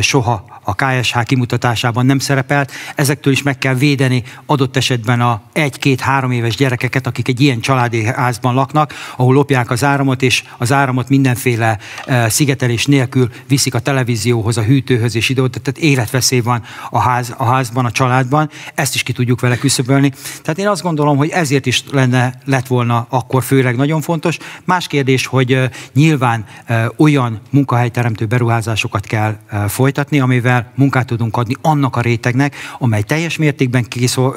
soha 0.00 0.59
a 0.70 0.84
KSH 0.84 1.22
kimutatásában 1.22 2.06
nem 2.06 2.18
szerepelt. 2.18 2.72
Ezektől 2.94 3.32
is 3.32 3.42
meg 3.42 3.58
kell 3.58 3.74
védeni 3.74 4.22
adott 4.46 4.76
esetben 4.76 5.20
a 5.20 5.42
egy-két-három 5.52 6.30
éves 6.30 6.56
gyerekeket, 6.56 7.06
akik 7.06 7.28
egy 7.28 7.40
ilyen 7.40 7.60
családi 7.60 8.04
házban 8.04 8.54
laknak, 8.54 8.94
ahol 9.16 9.34
lopják 9.34 9.70
az 9.70 9.84
áramot, 9.84 10.22
és 10.22 10.44
az 10.58 10.72
áramot 10.72 11.08
mindenféle 11.08 11.78
uh, 12.06 12.28
szigetelés 12.28 12.86
nélkül 12.86 13.30
viszik 13.48 13.74
a 13.74 13.78
televízióhoz, 13.78 14.56
a 14.56 14.62
hűtőhöz 14.62 15.14
és 15.14 15.28
ide 15.28 15.40
tehát 15.40 15.78
életveszély 15.78 16.40
van 16.40 16.62
a, 16.90 17.00
ház, 17.00 17.34
a 17.36 17.44
házban, 17.44 17.84
a 17.84 17.90
családban. 17.90 18.50
Ezt 18.74 18.94
is 18.94 19.02
ki 19.02 19.12
tudjuk 19.12 19.40
vele 19.40 19.56
küszöbölni. 19.56 20.12
Tehát 20.42 20.58
én 20.58 20.68
azt 20.68 20.82
gondolom, 20.82 21.16
hogy 21.16 21.28
ezért 21.28 21.66
is 21.66 21.84
lenne, 21.90 22.34
lett 22.44 22.66
volna 22.66 23.06
akkor 23.08 23.42
főleg 23.42 23.76
nagyon 23.76 24.00
fontos. 24.00 24.38
Más 24.64 24.86
kérdés, 24.86 25.26
hogy 25.26 25.52
uh, 25.52 25.64
nyilván 25.94 26.44
uh, 26.68 26.84
olyan 26.96 27.40
munkahelyteremtő 27.50 28.26
beruházásokat 28.26 29.06
kell 29.06 29.38
folytatni, 29.68 30.20
amivel 30.20 30.59
amivel 30.60 30.72
munkát 30.74 31.06
tudunk 31.06 31.36
adni 31.36 31.54
annak 31.62 31.96
a 31.96 32.00
rétegnek, 32.00 32.54
amely 32.78 33.02
teljes 33.02 33.36
mértékben 33.36 33.84
kiszol, 33.84 34.34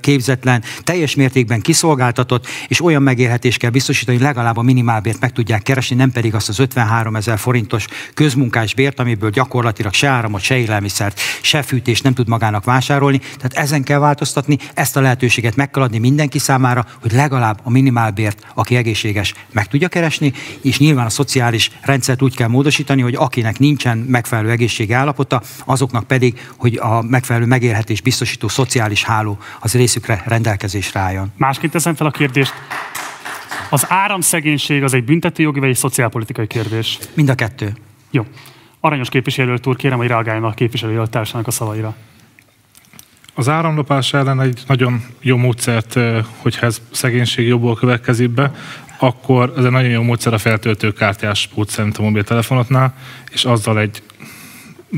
képzetlen, 0.00 0.62
teljes 0.82 1.14
mértékben 1.14 1.60
kiszolgáltatott, 1.60 2.46
és 2.68 2.84
olyan 2.84 3.02
megélhetést 3.02 3.58
kell 3.58 3.70
biztosítani, 3.70 4.16
hogy 4.16 4.26
legalább 4.26 4.56
a 4.56 4.62
minimálbért 4.62 5.20
meg 5.20 5.32
tudják 5.32 5.62
keresni, 5.62 5.96
nem 5.96 6.10
pedig 6.10 6.34
azt 6.34 6.48
az 6.48 6.58
53 6.58 7.16
ezer 7.16 7.38
forintos 7.38 7.86
közmunkás 8.14 8.74
bért, 8.74 9.00
amiből 9.00 9.30
gyakorlatilag 9.30 9.92
se 9.92 10.08
áramot, 10.08 10.40
se 10.40 10.56
élelmiszert, 10.56 11.20
se 11.40 11.62
fűtést 11.62 12.02
nem 12.02 12.14
tud 12.14 12.28
magának 12.28 12.64
vásárolni. 12.64 13.18
Tehát 13.18 13.52
ezen 13.52 13.82
kell 13.82 13.98
változtatni, 13.98 14.58
ezt 14.74 14.96
a 14.96 15.00
lehetőséget 15.00 15.56
meg 15.56 15.70
kell 15.70 15.82
adni 15.82 15.98
mindenki 15.98 16.38
számára, 16.38 16.86
hogy 17.00 17.12
legalább 17.12 17.60
a 17.62 17.70
minimálbért, 17.70 18.46
aki 18.54 18.76
egészséges, 18.76 19.34
meg 19.52 19.66
tudja 19.66 19.88
keresni, 19.88 20.32
és 20.62 20.78
nyilván 20.78 21.06
a 21.06 21.10
szociális 21.10 21.70
rendszert 21.82 22.22
úgy 22.22 22.36
kell 22.36 22.48
módosítani, 22.48 23.02
hogy 23.02 23.14
akinek 23.14 23.58
nincsen 23.58 23.98
megfelelő 23.98 24.50
egészségi 24.50 24.92
állapota, 24.92 25.42
azoknak 25.64 26.04
pedig, 26.04 26.48
hogy 26.56 26.76
a 26.76 27.02
megfelelő 27.02 27.46
megélhetés 27.46 28.00
biztosító 28.00 28.48
szociális 28.48 29.04
háló 29.04 29.38
az 29.60 29.72
részükre 29.72 30.22
rendelkezésre 30.26 31.00
álljon. 31.00 31.32
Másként 31.36 31.72
teszem 31.72 31.94
fel 31.94 32.06
a 32.06 32.10
kérdést. 32.10 32.52
Az 33.70 33.86
áramszegénység 33.88 34.82
az 34.82 34.94
egy 34.94 35.04
büntetőjogi 35.04 35.60
vagy 35.60 35.68
egy 35.68 35.76
szociálpolitikai 35.76 36.46
kérdés? 36.46 36.98
Mind 37.14 37.28
a 37.28 37.34
kettő. 37.34 37.72
Jó. 38.10 38.26
Aranyos 38.80 39.08
képviselőt 39.08 39.66
úr, 39.66 39.76
kérem, 39.76 39.98
hogy 39.98 40.06
reagáljon 40.06 40.44
a 40.44 40.54
képviselőtársának 40.54 41.46
a 41.46 41.50
szavaira. 41.50 41.94
Az 43.34 43.48
áramlopás 43.48 44.12
ellen 44.12 44.40
egy 44.40 44.62
nagyon 44.66 45.04
jó 45.20 45.36
módszert, 45.36 45.98
hogyha 46.36 46.66
ez 46.66 46.80
szegénység 46.90 47.46
jobból 47.46 47.74
következik 47.74 48.30
be, 48.30 48.52
akkor 48.98 49.52
ez 49.56 49.64
egy 49.64 49.70
nagyon 49.70 49.90
jó 49.90 50.02
módszer 50.02 50.32
a 50.32 50.38
feltöltőkártyás 50.38 51.48
módszerint 51.54 51.98
a 51.98 52.02
mobiltelefonoknál, 52.02 52.94
és 53.30 53.44
azzal 53.44 53.80
egy 53.80 54.02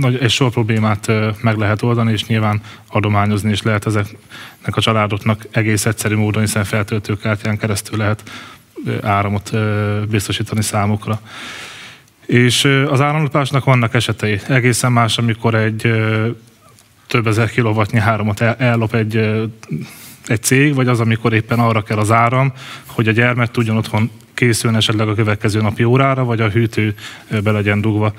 nagy, 0.01 0.19
egy 0.21 0.31
sor 0.31 0.51
problémát 0.51 1.11
meg 1.41 1.57
lehet 1.57 1.83
oldani, 1.83 2.13
és 2.13 2.27
nyilván 2.27 2.61
adományozni 2.89 3.51
is 3.51 3.63
lehet 3.63 3.87
ezeknek 3.87 4.77
a 4.77 4.81
családoknak 4.81 5.47
egész 5.51 5.87
egyszerű 5.87 6.17
módon, 6.17 6.43
hiszen 6.43 6.65
feltöltőkártyán 6.65 7.59
keresztül 7.59 7.99
lehet 7.99 8.23
áramot 9.03 9.51
biztosítani 10.09 10.63
számukra. 10.63 11.21
És 12.27 12.65
az 12.65 13.01
áramlopásnak 13.01 13.65
vannak 13.65 13.95
esetei. 13.95 14.41
Egészen 14.49 14.93
más, 14.93 15.19
amikor 15.19 15.55
egy 15.55 15.93
több 17.07 17.27
ezer 17.27 17.51
kilovatnyi 17.51 17.99
áramot 17.99 18.41
ellop 18.41 18.95
egy, 18.95 19.17
egy 20.27 20.43
cég, 20.43 20.75
vagy 20.75 20.89
az, 20.89 21.01
amikor 21.01 21.33
éppen 21.33 21.59
arra 21.59 21.83
kell 21.83 21.99
az 21.99 22.11
áram, 22.11 22.53
hogy 22.87 23.09
a 23.09 23.13
gyermek 23.13 23.51
tudjon 23.51 23.77
otthon 23.77 24.11
készülni 24.35 24.77
esetleg 24.77 25.09
a 25.09 25.15
következő 25.15 25.61
napi 25.61 25.85
órára, 25.85 26.25
vagy 26.25 26.41
a 26.41 26.49
hűtő 26.49 26.95
be 27.43 27.51
legyen 27.51 27.81
dugva. 27.81 28.15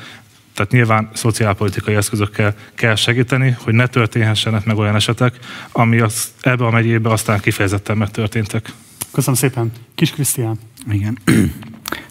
Tehát 0.56 0.72
nyilván 0.72 1.10
szociálpolitikai 1.14 1.96
eszközökkel 1.96 2.56
kell 2.76 2.96
segíteni, 2.96 3.58
hogy 3.60 3.74
ne 3.74 3.88
történhessenek 3.88 4.66
meg 4.66 4.78
olyan 4.78 4.96
esetek, 4.96 5.40
ami 5.72 6.00
az, 6.00 6.28
ebbe 6.42 6.66
a 6.66 6.72
megyébe 6.72 7.10
aztán 7.10 7.40
kifejezetten 7.40 7.98
megtörténtek. 7.98 8.74
Köszönöm 9.12 9.40
szépen. 9.40 9.72
Kis 9.96 10.12
Krisztián. 10.12 10.60
Igen. 10.90 11.18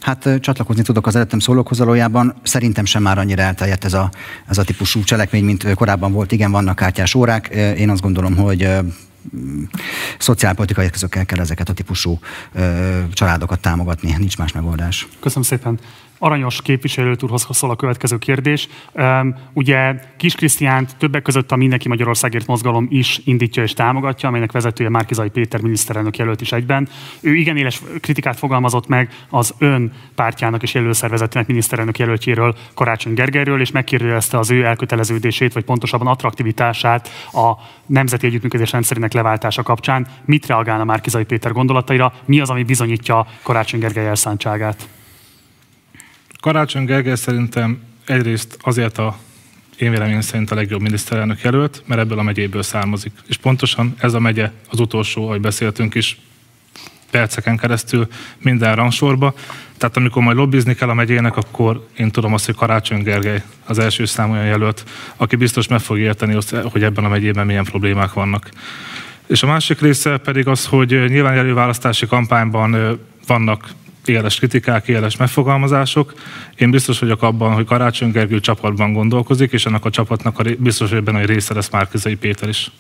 Hát 0.01 0.29
csatlakozni 0.41 0.83
tudok 0.83 1.07
az 1.07 1.17
előttem 1.17 1.39
szólókhoz 1.39 1.79
valójában. 1.79 2.35
Szerintem 2.43 2.85
sem 2.85 3.03
már 3.03 3.19
annyira 3.19 3.43
elterjedt 3.43 3.85
ez 3.85 3.95
a, 3.95 4.11
ez 4.47 4.59
a 4.59 4.65
típusú 4.65 5.03
cselekmény, 5.03 5.45
mint 5.45 5.75
korábban 5.75 6.13
volt. 6.13 6.33
Igen, 6.33 6.51
vannak 6.51 6.77
kártyás 6.77 7.15
órák. 7.15 7.49
Én 7.77 7.91
azt 7.91 8.01
gondolom, 8.01 8.37
hogy 8.37 8.69
szociálpolitikai 10.19 10.85
eszközökkel 10.85 11.27
kell 11.27 11.41
ezeket 11.41 11.69
a 11.69 11.73
típusú 11.73 12.19
ö, 12.53 12.99
családokat 13.13 13.61
támogatni. 13.61 14.15
Nincs 14.19 14.39
más 14.39 14.53
megoldás. 14.53 15.09
Köszönöm 15.21 15.45
szépen. 15.45 15.79
Aranyos 16.25 16.63
képviselőt 16.63 17.23
úrhoz 17.23 17.47
szól 17.51 17.71
a 17.71 17.77
következő 17.77 18.19
kérdés. 18.19 18.69
Um, 18.93 19.35
ugye 19.53 19.95
Kis 20.17 20.35
Krisztiánt 20.35 20.97
többek 20.97 21.23
között 21.23 21.53
a 21.53 21.57
Mindenki 21.57 21.89
Magyarországért 21.89 22.47
mozgalom 22.47 22.87
is 22.91 23.21
indítja 23.25 23.63
és 23.63 23.73
támogatja, 23.73 24.29
amelynek 24.29 24.53
vezetője 24.53 24.89
Márkizai 24.89 25.29
Péter 25.29 25.61
miniszterelnök 25.61 26.17
jelölt 26.17 26.41
is 26.41 26.53
egyben. 26.53 26.89
Ő 27.21 27.35
igen 27.35 27.57
éles 27.57 27.83
kritikát 28.01 28.39
fogalmazott 28.39 28.87
meg 28.87 29.09
az 29.31 29.55
ön 29.59 29.93
pártjának 30.15 30.63
és 30.63 30.75
jelölszervezetének 30.75 31.49
miniszterelnök 31.49 31.99
jelöltjéről, 31.99 32.55
Karácsony 32.75 33.15
Gergelyről, 33.15 33.61
és 33.61 33.71
megkérdezte 33.71 34.39
az 34.39 34.51
ő 34.51 34.65
elköteleződését, 34.65 35.53
vagy 35.53 35.65
pontosabban 35.65 36.07
attraktivitását 36.07 37.09
a 37.33 37.53
Nemzeti 37.87 38.27
Együttműködés 38.27 38.73
rendszerének 38.73 39.13
leváltása 39.13 39.63
kapcsán. 39.63 40.07
Mit 40.25 40.47
reagálna 40.47 40.85
Márkizai 40.85 41.25
Péter 41.25 41.53
gondolataira? 41.53 42.13
Mi 42.25 42.41
az, 42.41 42.51
ami 42.51 42.63
bizonyítja 42.63 43.27
Karácsony 43.43 43.81
Gergely 43.81 44.07
elszántságát? 44.07 44.89
Karácsony 46.45 46.85
Gergely 46.85 47.15
szerintem 47.15 47.79
egyrészt 48.07 48.59
azért 48.63 48.99
a 48.99 49.19
én 49.77 49.91
véleményem 49.91 50.21
szerint 50.21 50.51
a 50.51 50.55
legjobb 50.55 50.81
miniszterelnök 50.81 51.41
jelölt, 51.41 51.83
mert 51.87 52.01
ebből 52.01 52.19
a 52.19 52.23
megyéből 52.23 52.63
származik. 52.63 53.13
És 53.27 53.37
pontosan 53.37 53.95
ez 53.99 54.15
a 54.15 54.19
megye 54.19 54.51
az 54.71 54.81
utolsó, 54.81 55.25
ahogy 55.25 55.41
beszéltünk 55.41 55.95
is, 55.95 56.19
perceken 57.11 57.57
keresztül 57.57 58.09
minden 58.39 58.75
rangsorba. 58.75 59.35
Tehát 59.79 59.97
amikor 59.97 60.23
majd 60.23 60.37
lobbizni 60.37 60.75
kell 60.75 60.89
a 60.89 60.95
megyének, 60.95 61.37
akkor 61.37 61.87
én 61.97 62.11
tudom 62.11 62.33
azt, 62.33 62.47
hogy 62.47 62.55
Karácsony 62.55 63.03
Gergely 63.03 63.43
az 63.67 63.79
első 63.79 64.05
számú 64.05 64.33
olyan 64.33 64.47
jelölt, 64.47 64.85
aki 65.17 65.37
biztos 65.37 65.69
meg 65.69 65.81
fog 65.81 65.99
érteni, 65.99 66.39
hogy 66.65 66.83
ebben 66.83 67.05
a 67.05 67.09
megyében 67.09 67.47
milyen 67.47 67.65
problémák 67.65 68.13
vannak. 68.13 68.49
És 69.27 69.43
a 69.43 69.47
másik 69.47 69.81
része 69.81 70.17
pedig 70.17 70.49
az, 70.49 70.67
hogy 70.67 71.05
nyilván 71.09 71.39
előválasztási 71.39 72.07
kampányban 72.07 72.99
vannak 73.27 73.69
éles 74.09 74.39
kritikák, 74.39 74.89
éles 74.89 75.17
megfogalmazások. 75.17 76.15
Én 76.57 76.71
biztos 76.71 76.99
vagyok 76.99 77.23
abban, 77.23 77.53
hogy 77.53 77.65
Karácsony 77.65 78.11
Gergő 78.11 78.41
csapatban 78.41 78.93
gondolkozik, 78.93 79.53
és 79.53 79.67
ennek 79.67 79.85
a 79.85 79.91
csapatnak 79.91 80.39
a 80.39 80.45
biztos, 80.59 80.89
hogy 80.89 80.99
ebben 80.99 81.15
a 81.15 81.25
része 81.25 81.55
lesz 81.55 81.71
Márkizai 81.71 82.15
Péter 82.15 82.49
is. 82.49 82.71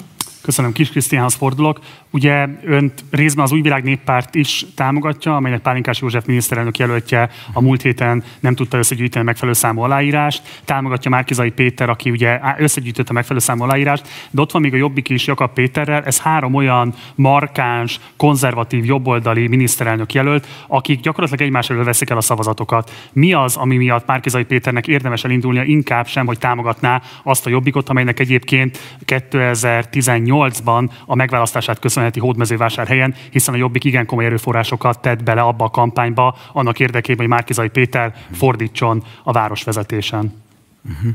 Köszönöm, 0.45 0.72
Kis 0.72 0.90
Krisztiánhoz 0.90 1.34
fordulok. 1.34 1.80
Ugye 2.11 2.47
önt 2.62 3.05
részben 3.11 3.45
az 3.45 3.53
Újvilág 3.53 3.84
Néppárt 3.84 4.34
is 4.34 4.64
támogatja, 4.74 5.36
amelynek 5.36 5.61
Pálinkás 5.61 6.01
József 6.01 6.24
miniszterelnök 6.24 6.78
jelöltje 6.78 7.30
a 7.53 7.61
múlt 7.61 7.82
héten 7.82 8.24
nem 8.40 8.55
tudta 8.55 8.78
összegyűjteni 8.78 9.24
megfelelő 9.24 9.57
számú 9.57 9.80
aláírást. 9.80 10.42
Támogatja 10.64 11.11
Márkizai 11.11 11.51
Péter, 11.51 11.88
aki 11.88 12.11
ugye 12.11 12.40
összegyűjtötte 12.59 13.12
megfelelő 13.12 13.45
számú 13.45 13.62
aláírást, 13.62 14.09
de 14.30 14.40
ott 14.40 14.51
van 14.51 14.62
még 14.62 14.74
a 14.74 14.76
Jobbik 14.76 15.09
is 15.09 15.26
Jakab 15.26 15.53
Péterrel. 15.53 16.05
Ez 16.05 16.20
három 16.20 16.55
olyan 16.55 16.95
markáns, 17.14 18.01
konzervatív, 18.16 18.84
jobboldali 18.84 19.49
miniszterelnök 19.49 20.12
jelölt, 20.12 20.47
akik 20.66 21.01
gyakorlatilag 21.01 21.47
egymás 21.47 21.70
elől 21.70 21.84
veszik 21.84 22.11
el 22.11 22.16
a 22.16 22.20
szavazatokat. 22.20 22.90
Mi 23.12 23.32
az, 23.32 23.57
ami 23.57 23.76
miatt 23.76 24.07
Márkizai 24.07 24.45
Péternek 24.45 24.86
érdemes 24.86 25.24
elindulnia, 25.24 25.62
inkább 25.62 26.07
sem, 26.07 26.26
hogy 26.26 26.38
támogatná 26.38 27.03
azt 27.22 27.47
a 27.47 27.51
Jobbikot, 27.51 27.88
amelynek 27.88 28.20
egyébként 28.20 28.78
2018 29.05 30.32
2008-ban 30.35 30.91
a 31.07 31.14
megválasztását 31.14 31.78
köszönheti 31.78 32.20
Hódmezővásárhelyen, 32.20 33.14
hiszen 33.30 33.55
a 33.55 33.57
Jobbik 33.57 33.85
igen 33.85 34.07
komoly 34.07 34.24
erőforrásokat 34.24 35.01
tett 35.01 35.22
bele 35.22 35.41
abba 35.41 35.64
a 35.64 35.70
kampányba, 35.70 36.37
annak 36.53 36.80
érdekében, 36.80 37.18
hogy 37.18 37.35
Márkizai 37.35 37.68
Péter 37.68 38.14
fordítson 38.32 39.05
a 39.22 39.32
városvezetésen. 39.32 40.43
Uh-huh. 40.89 41.12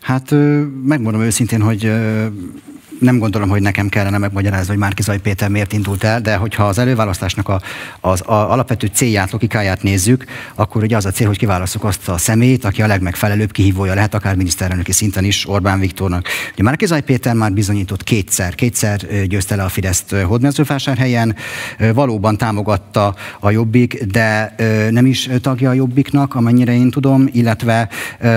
Hát 0.00 0.34
megmondom 0.84 1.20
őszintén, 1.20 1.62
hogy 1.62 1.92
nem 3.04 3.18
gondolom, 3.18 3.48
hogy 3.48 3.62
nekem 3.62 3.88
kellene 3.88 4.18
megmagyarázni, 4.18 4.68
hogy 4.68 4.78
Márkizai 4.78 5.18
Péter 5.18 5.48
miért 5.48 5.72
indult 5.72 6.04
el, 6.04 6.20
de 6.20 6.36
hogyha 6.36 6.64
az 6.64 6.78
előválasztásnak 6.78 7.48
a, 7.48 7.60
az 8.00 8.20
a 8.20 8.52
alapvető 8.52 8.90
célját, 8.92 9.30
logikáját 9.30 9.82
nézzük, 9.82 10.24
akkor 10.54 10.82
ugye 10.82 10.96
az 10.96 11.06
a 11.06 11.10
cél, 11.10 11.26
hogy 11.26 11.38
kiválasztjuk 11.38 11.84
azt 11.84 12.08
a 12.08 12.18
szemét, 12.18 12.64
aki 12.64 12.82
a 12.82 12.86
legmegfelelőbb 12.86 13.52
kihívója 13.52 13.94
lehet, 13.94 14.14
akár 14.14 14.36
miniszterelnöki 14.36 14.92
szinten 14.92 15.24
is 15.24 15.48
Orbán 15.48 15.80
Viktornak. 15.80 16.28
Ugye 16.52 16.62
Márkizai 16.62 17.00
Péter 17.00 17.34
már 17.34 17.52
bizonyított 17.52 18.02
kétszer, 18.02 18.54
kétszer 18.54 19.26
győzte 19.26 19.56
le 19.56 19.62
a 19.62 19.68
Fideszt 19.68 20.10
Hódmezővásárhelyen, 20.10 21.36
valóban 21.94 22.36
támogatta 22.36 23.14
a 23.40 23.50
Jobbik, 23.50 24.04
de 24.04 24.54
nem 24.90 25.06
is 25.06 25.28
tagja 25.40 25.70
a 25.70 25.72
Jobbiknak, 25.72 26.34
amennyire 26.34 26.74
én 26.74 26.90
tudom, 26.90 27.28
illetve 27.32 27.88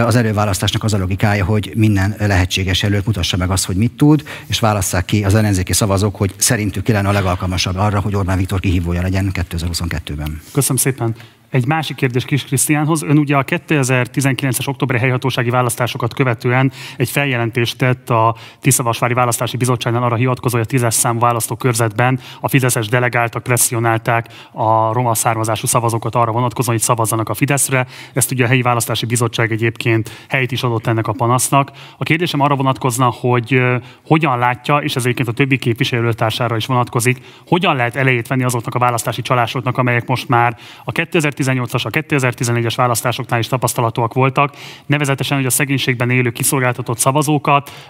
az 0.06 0.16
előválasztásnak 0.16 0.84
az 0.84 0.94
a 0.94 0.98
logikája, 0.98 1.46
hogy 1.46 1.72
minden 1.76 2.16
lehetséges 2.20 2.84
előtt 2.84 3.06
mutassa 3.06 3.38
meg 3.38 3.50
azt, 3.50 3.66
hogy 3.66 3.76
mit 3.76 3.92
tud, 3.92 4.24
és 4.48 4.57
válasszák 4.60 5.06
ki 5.06 5.24
az 5.24 5.36
ellenzéki 5.36 5.74
szavazók, 5.74 6.16
hogy 6.16 6.34
szerintük 6.38 6.84
ki 6.84 6.92
lenne 6.92 7.10
a 7.10 7.12
legalkalmasabb 7.12 7.76
arra, 7.76 8.00
hogy 8.00 8.16
Orbán 8.16 8.38
Viktor 8.38 8.60
kihívója 8.60 9.02
legyen 9.02 9.32
2022-ben. 9.34 10.42
Köszönöm 10.52 10.78
szépen. 10.78 11.16
Egy 11.58 11.68
másik 11.68 11.96
kérdés 11.96 12.26
Kis 12.26 12.44
Krisztiánhoz. 12.44 13.04
Ön 13.04 13.18
ugye 13.18 13.38
a 13.38 13.44
2019-es 13.44 14.68
októberi 14.68 15.00
helyhatósági 15.00 15.50
választásokat 15.50 16.14
követően 16.14 16.72
egy 16.98 17.10
feljelentést 17.10 17.78
tett 17.78 18.10
a 18.10 18.36
Tiszavasvári 18.60 19.14
Választási 19.14 19.58
Bizottságnál 19.58 20.04
arra 20.04 20.16
hivatkozó, 20.16 20.58
hogy 20.58 20.66
a 20.66 20.70
tízes 20.70 20.94
számú 20.94 21.20
választókörzetben 21.20 22.20
a 22.42 22.48
fideszes 22.48 22.88
delegáltak 22.88 23.44
presszionálták 23.44 24.28
a 24.52 24.94
roma 24.94 25.16
származású 25.16 25.68
szavazókat 25.68 26.16
arra 26.16 26.32
vonatkozóan, 26.32 26.76
hogy 26.76 26.86
szavazzanak 26.86 27.30
a 27.30 27.34
Fideszre. 27.34 27.88
Ezt 28.14 28.32
ugye 28.32 28.44
a 28.44 28.48
helyi 28.48 28.62
választási 28.62 29.06
bizottság 29.06 29.52
egyébként 29.52 30.26
helyt 30.30 30.52
is 30.52 30.64
adott 30.64 30.88
ennek 30.88 31.08
a 31.08 31.12
panasznak. 31.12 31.72
A 31.98 32.04
kérdésem 32.04 32.40
arra 32.40 32.56
vonatkozna, 32.56 33.06
hogy 33.06 33.62
hogyan 34.06 34.38
látja, 34.38 34.78
és 34.78 34.96
ez 34.96 35.04
egyébként 35.04 35.28
a 35.28 35.32
többi 35.32 35.58
képviselőtársára 35.58 36.56
is 36.56 36.66
vonatkozik, 36.66 37.22
hogyan 37.48 37.76
lehet 37.76 37.96
elejét 37.96 38.28
venni 38.28 38.44
azoknak 38.44 38.76
a 38.76 38.80
választási 38.80 39.22
csalásoknak, 39.22 39.78
amelyek 39.78 40.08
most 40.08 40.28
már 40.28 40.58
a 40.84 40.92
2000 40.92 41.34
2018-as, 41.48 41.86
a 41.86 41.90
2014-es 41.90 42.74
választásoknál 42.76 43.40
is 43.40 43.48
tapasztalatok 43.48 44.14
voltak, 44.14 44.54
nevezetesen, 44.86 45.38
hogy 45.38 45.46
a 45.46 45.50
szegénységben 45.50 46.10
élő 46.10 46.32
kiszolgáltatott 46.32 46.98
szavazókat, 46.98 47.90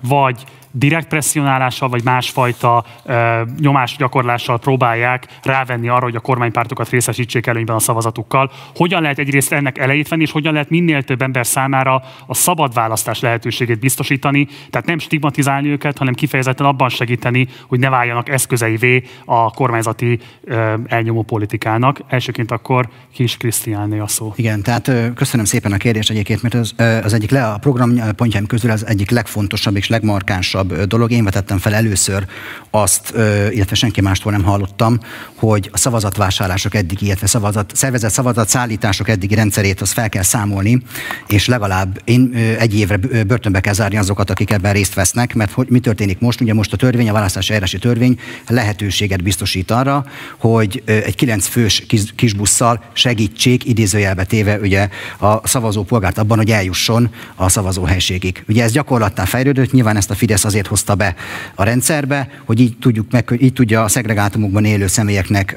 vagy 0.00 0.44
direkt 0.72 1.08
presszionálással, 1.08 1.88
vagy 1.88 2.04
másfajta 2.04 2.84
e, 3.04 3.44
nyomásgyakorlással 3.58 4.58
próbálják 4.58 5.26
rávenni 5.42 5.88
arra, 5.88 6.02
hogy 6.02 6.16
a 6.16 6.20
kormánypártokat 6.20 6.88
részesítsék 6.88 7.46
előnyben 7.46 7.76
a 7.76 7.78
szavazatukkal. 7.78 8.50
Hogyan 8.74 9.02
lehet 9.02 9.18
egyrészt 9.18 9.52
ennek 9.52 9.78
elejét 9.78 10.08
venni, 10.08 10.22
és 10.22 10.30
hogyan 10.30 10.52
lehet 10.52 10.70
minél 10.70 11.02
több 11.02 11.22
ember 11.22 11.46
számára 11.46 12.02
a 12.26 12.34
szabad 12.34 12.74
választás 12.74 13.20
lehetőségét 13.20 13.78
biztosítani, 13.78 14.48
tehát 14.70 14.86
nem 14.86 14.98
stigmatizálni 14.98 15.68
őket, 15.68 15.98
hanem 15.98 16.14
kifejezetten 16.14 16.66
abban 16.66 16.88
segíteni, 16.88 17.48
hogy 17.66 17.78
ne 17.78 17.88
váljanak 17.88 18.28
eszközeivé 18.28 19.02
a 19.24 19.50
kormányzati 19.50 20.18
e, 20.48 20.78
elnyomó 20.86 21.22
politikának. 21.22 22.00
Elsőként 22.08 22.50
akkor 22.50 22.69
Kis 23.14 23.36
Krisztiánné 23.36 23.98
a 23.98 24.06
szó. 24.06 24.32
Igen, 24.36 24.62
tehát 24.62 24.92
köszönöm 25.14 25.44
szépen 25.44 25.72
a 25.72 25.76
kérdést 25.76 26.10
egyébként, 26.10 26.42
mert 26.42 26.54
az, 26.54 26.74
az 27.02 27.12
egyik 27.12 27.30
le, 27.30 27.46
a 27.46 27.58
program 27.58 28.14
pontjaim 28.16 28.46
közül 28.46 28.70
az 28.70 28.86
egyik 28.86 29.10
legfontosabb 29.10 29.76
és 29.76 29.88
legmarkánsabb 29.88 30.82
dolog. 30.82 31.10
Én 31.10 31.24
vetettem 31.24 31.58
fel 31.58 31.74
először 31.74 32.26
azt, 32.70 33.12
illetve 33.50 33.74
senki 33.74 34.00
mástól 34.00 34.32
nem 34.32 34.42
hallottam, 34.42 35.00
hogy 35.34 35.68
a 35.72 35.78
szavazatvásárlások 35.78 36.74
eddigi, 36.74 37.06
illetve 37.06 37.26
szavazat, 37.26 37.76
szervezett 37.76 38.10
szavazat 38.10 38.48
szállítások 38.48 39.08
eddigi 39.08 39.34
rendszerét 39.34 39.80
az 39.80 39.90
fel 39.90 40.08
kell 40.08 40.22
számolni, 40.22 40.82
és 41.26 41.46
legalább 41.46 42.00
én 42.04 42.34
egy 42.58 42.78
évre 42.78 42.96
börtönbe 43.26 43.60
kell 43.60 43.74
zárni 43.74 43.96
azokat, 43.96 44.30
akik 44.30 44.50
ebben 44.50 44.72
részt 44.72 44.94
vesznek, 44.94 45.34
mert 45.34 45.52
hogy 45.52 45.68
mi 45.68 45.78
történik 45.78 46.18
most? 46.18 46.40
Ugye 46.40 46.54
most 46.54 46.72
a 46.72 46.76
törvény, 46.76 47.08
a 47.08 47.12
választási 47.12 47.48
eljárási 47.48 47.78
törvény 47.78 48.18
lehetőséget 48.48 49.22
biztosít 49.22 49.70
arra, 49.70 50.06
hogy 50.36 50.82
egy 50.84 51.14
kilenc 51.14 51.46
fős 51.46 51.84
kis, 51.86 52.34
kisbusszal 52.60 52.82
segítsék, 52.92 53.64
idézőjelbe 53.64 54.24
téve 54.24 54.58
ugye 54.58 54.88
a 55.18 55.48
szavazó 55.48 55.82
polgárt 55.82 56.18
abban, 56.18 56.36
hogy 56.36 56.50
eljusson 56.50 57.10
a 57.34 57.48
szavazóhelységig. 57.48 58.44
Ugye 58.48 58.62
ez 58.62 58.72
gyakorlattá 58.72 59.24
fejlődött, 59.24 59.72
nyilván 59.72 59.96
ezt 59.96 60.10
a 60.10 60.14
Fidesz 60.14 60.44
azért 60.44 60.66
hozta 60.66 60.94
be 60.94 61.14
a 61.54 61.64
rendszerbe, 61.64 62.28
hogy 62.44 62.60
így 62.60 62.76
tudjuk 62.76 63.10
meg, 63.10 63.36
így 63.38 63.52
tudja 63.52 63.82
a 63.82 63.88
szegregátumokban 63.88 64.64
élő 64.64 64.86
személyeknek 64.86 65.56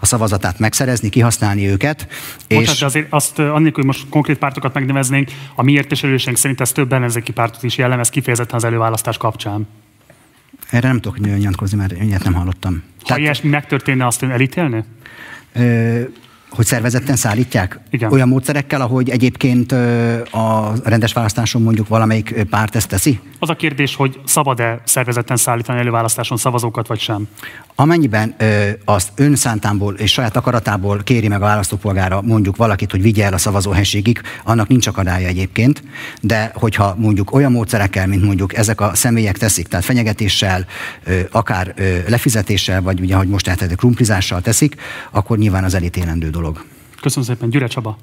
a 0.00 0.06
szavazatát 0.06 0.58
megszerezni, 0.58 1.08
kihasználni 1.08 1.66
őket. 1.66 2.06
Most 2.48 2.72
és... 2.72 2.82
azért 2.82 3.06
azt, 3.10 3.38
annélkül, 3.38 3.84
hogy 3.84 3.84
most 3.84 4.08
konkrét 4.08 4.38
pártokat 4.38 4.74
megneveznénk, 4.74 5.30
a 5.54 5.62
mi 5.62 5.72
értéselőségünk 5.72 6.36
szerint 6.36 6.60
ez 6.60 6.72
több 6.72 6.92
ellenzéki 6.92 7.32
pártot 7.32 7.62
is 7.62 7.78
jellemez 7.78 8.08
kifejezetten 8.08 8.56
az 8.56 8.64
előválasztás 8.64 9.16
kapcsán. 9.16 9.68
Erre 10.70 10.88
nem 10.88 11.00
tudok 11.00 11.18
nyilatkozni, 11.18 11.76
mert 11.76 12.02
ilyet 12.02 12.24
nem 12.24 12.32
hallottam. 12.32 12.82
Ha 12.98 13.06
Tehát... 13.06 13.22
ilyesmi 13.22 13.48
megtörténne, 13.48 14.06
azt 14.06 14.22
ön 14.22 14.30
elítélni? 14.30 14.84
Hogy 16.54 16.66
szervezetten 16.66 17.16
szállítják? 17.16 17.80
Igen. 17.90 18.12
Olyan 18.12 18.28
módszerekkel, 18.28 18.80
ahogy 18.80 19.10
egyébként 19.10 19.72
a 20.30 20.72
rendes 20.84 21.12
választáson 21.12 21.62
mondjuk 21.62 21.88
valamelyik 21.88 22.46
párt 22.50 22.76
ezt 22.76 22.88
teszi? 22.88 23.20
Az 23.38 23.48
a 23.48 23.54
kérdés, 23.54 23.94
hogy 23.94 24.20
szabad-e 24.24 24.80
szervezetten 24.84 25.36
szállítani 25.36 25.78
előválasztáson 25.78 26.36
szavazókat, 26.36 26.86
vagy 26.86 27.00
sem? 27.00 27.28
Amennyiben 27.74 28.34
ö, 28.38 28.68
azt 28.84 29.12
önszántából 29.14 29.94
és 29.94 30.12
saját 30.12 30.36
akaratából 30.36 31.00
kéri 31.02 31.28
meg 31.28 31.42
a 31.42 31.44
választópolgára 31.44 32.22
mondjuk 32.22 32.56
valakit, 32.56 32.90
hogy 32.90 33.02
vigye 33.02 33.24
el 33.24 33.32
a 33.32 33.38
szavazóhelységig, 33.38 34.20
annak 34.44 34.68
nincs 34.68 34.86
akadálya 34.86 35.26
egyébként, 35.26 35.82
de 36.20 36.50
hogyha 36.54 36.94
mondjuk 36.98 37.32
olyan 37.34 37.52
módszerekkel, 37.52 38.06
mint 38.06 38.24
mondjuk 38.24 38.56
ezek 38.56 38.80
a 38.80 38.94
személyek 38.94 39.38
teszik, 39.38 39.68
tehát 39.68 39.84
fenyegetéssel, 39.84 40.66
ö, 41.04 41.20
akár 41.30 41.72
ö, 41.76 41.98
lefizetéssel, 42.08 42.82
vagy 42.82 43.00
ugye, 43.00 43.14
ahogy 43.14 43.28
most 43.28 43.48
eltetek, 43.48 43.76
krumplizással 43.76 44.40
teszik, 44.40 44.74
akkor 45.10 45.38
nyilván 45.38 45.64
az 45.64 45.74
elítélendő 45.74 46.30
dolog. 46.30 46.41
Köszönöm 47.00 47.28
szépen, 47.28 47.50
Gyüre 47.50 47.66
Csaba. 47.66 47.98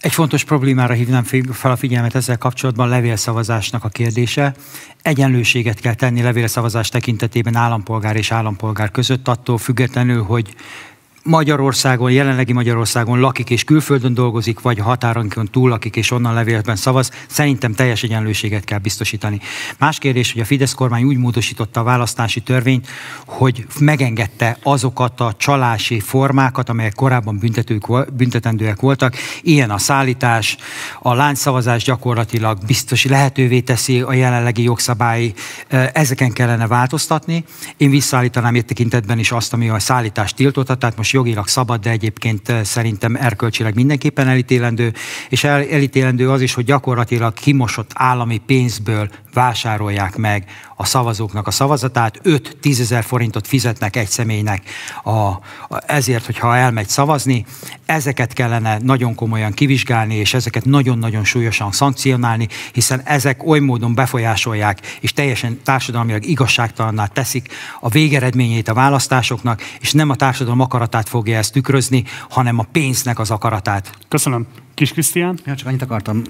Egy 0.00 0.12
fontos 0.12 0.44
problémára 0.44 0.94
hívnám 0.94 1.24
fel 1.52 1.70
a 1.70 1.76
figyelmet 1.76 2.14
ezzel 2.14 2.38
kapcsolatban, 2.38 2.88
levélszavazásnak 2.88 3.84
a 3.84 3.88
kérdése. 3.88 4.54
Egyenlőséget 5.02 5.80
kell 5.80 5.94
tenni 5.94 6.22
levélszavazás 6.22 6.88
tekintetében 6.88 7.56
állampolgár 7.56 8.16
és 8.16 8.30
állampolgár 8.30 8.90
között, 8.90 9.28
attól 9.28 9.58
függetlenül, 9.58 10.22
hogy 10.22 10.54
Magyarországon, 11.26 12.10
jelenlegi 12.10 12.52
Magyarországon 12.52 13.20
lakik 13.20 13.50
és 13.50 13.64
külföldön 13.64 14.14
dolgozik, 14.14 14.60
vagy 14.60 14.78
határonkon 14.78 15.48
túl 15.50 15.68
lakik 15.68 15.96
és 15.96 16.10
onnan 16.10 16.34
levélben 16.34 16.76
szavaz, 16.76 17.10
szerintem 17.28 17.72
teljes 17.72 18.02
egyenlőséget 18.02 18.64
kell 18.64 18.78
biztosítani. 18.78 19.40
Más 19.78 19.98
kérdés, 19.98 20.32
hogy 20.32 20.40
a 20.40 20.44
Fidesz 20.44 20.72
kormány 20.72 21.04
úgy 21.04 21.16
módosította 21.16 21.80
a 21.80 21.82
választási 21.82 22.40
törvényt, 22.40 22.88
hogy 23.26 23.66
megengedte 23.78 24.58
azokat 24.62 25.20
a 25.20 25.34
csalási 25.36 26.00
formákat, 26.00 26.68
amelyek 26.68 26.94
korábban 26.94 27.38
büntetők, 27.38 28.14
büntetendőek 28.14 28.80
voltak. 28.80 29.14
Ilyen 29.42 29.70
a 29.70 29.78
szállítás, 29.78 30.56
a 31.02 31.14
láncszavazás 31.14 31.84
gyakorlatilag 31.84 32.58
biztos 32.66 33.04
lehetővé 33.04 33.60
teszi 33.60 34.00
a 34.00 34.12
jelenlegi 34.12 34.62
jogszabály, 34.62 35.32
ezeken 35.92 36.32
kellene 36.32 36.66
változtatni. 36.66 37.44
Én 37.76 37.90
visszaállítanám 37.90 38.54
itt 38.54 38.66
tekintetben 38.66 39.18
is 39.18 39.32
azt, 39.32 39.52
ami 39.52 39.68
a 39.68 39.78
szállítást 39.78 40.36
tiltotta, 40.36 40.74
tehát 40.74 40.96
most 40.96 41.12
jogilag 41.14 41.48
szabad, 41.48 41.80
de 41.80 41.90
egyébként 41.90 42.52
szerintem 42.62 43.16
erkölcsileg 43.16 43.74
mindenképpen 43.74 44.28
elítélendő, 44.28 44.92
és 45.28 45.44
el, 45.44 45.68
elítélendő 45.68 46.30
az 46.30 46.40
is, 46.40 46.54
hogy 46.54 46.64
gyakorlatilag 46.64 47.32
kimosott 47.32 47.90
állami 47.94 48.38
pénzből 48.38 49.08
vásárolják 49.32 50.16
meg 50.16 50.44
a 50.76 50.84
szavazóknak 50.84 51.46
a 51.46 51.50
szavazatát, 51.50 52.20
5-10 52.24 52.80
ezer 52.80 53.04
forintot 53.04 53.46
fizetnek 53.46 53.96
egy 53.96 54.08
személynek 54.08 54.62
a, 55.02 55.10
a, 55.10 55.40
ezért, 55.86 56.26
hogyha 56.26 56.56
elmegy 56.56 56.88
szavazni. 56.88 57.44
Ezeket 57.86 58.32
kellene 58.32 58.78
nagyon 58.82 59.14
komolyan 59.14 59.52
kivizsgálni, 59.52 60.14
és 60.14 60.34
ezeket 60.34 60.64
nagyon-nagyon 60.64 61.24
súlyosan 61.24 61.72
szankcionálni, 61.72 62.48
hiszen 62.72 63.00
ezek 63.04 63.46
oly 63.46 63.58
módon 63.58 63.94
befolyásolják, 63.94 64.80
és 65.00 65.12
teljesen 65.12 65.60
társadalmilag 65.64 66.24
igazságtalanná 66.24 67.06
teszik 67.06 67.48
a 67.80 67.88
végeredményét 67.88 68.68
a 68.68 68.74
választásoknak, 68.74 69.62
és 69.80 69.92
nem 69.92 70.10
a 70.10 70.16
társadalom 70.16 70.60
akaratát 70.60 71.03
fogja 71.08 71.38
ezt 71.38 71.52
tükrözni, 71.52 72.04
hanem 72.28 72.58
a 72.58 72.66
pénznek 72.72 73.18
az 73.18 73.30
akaratát. 73.30 73.92
Köszönöm. 74.08 74.46
Kis 74.74 74.92
Krisztián? 74.92 75.38
Ja, 75.44 75.54
csak 75.54 75.66
annyit 75.66 75.82
akartam 75.82 76.22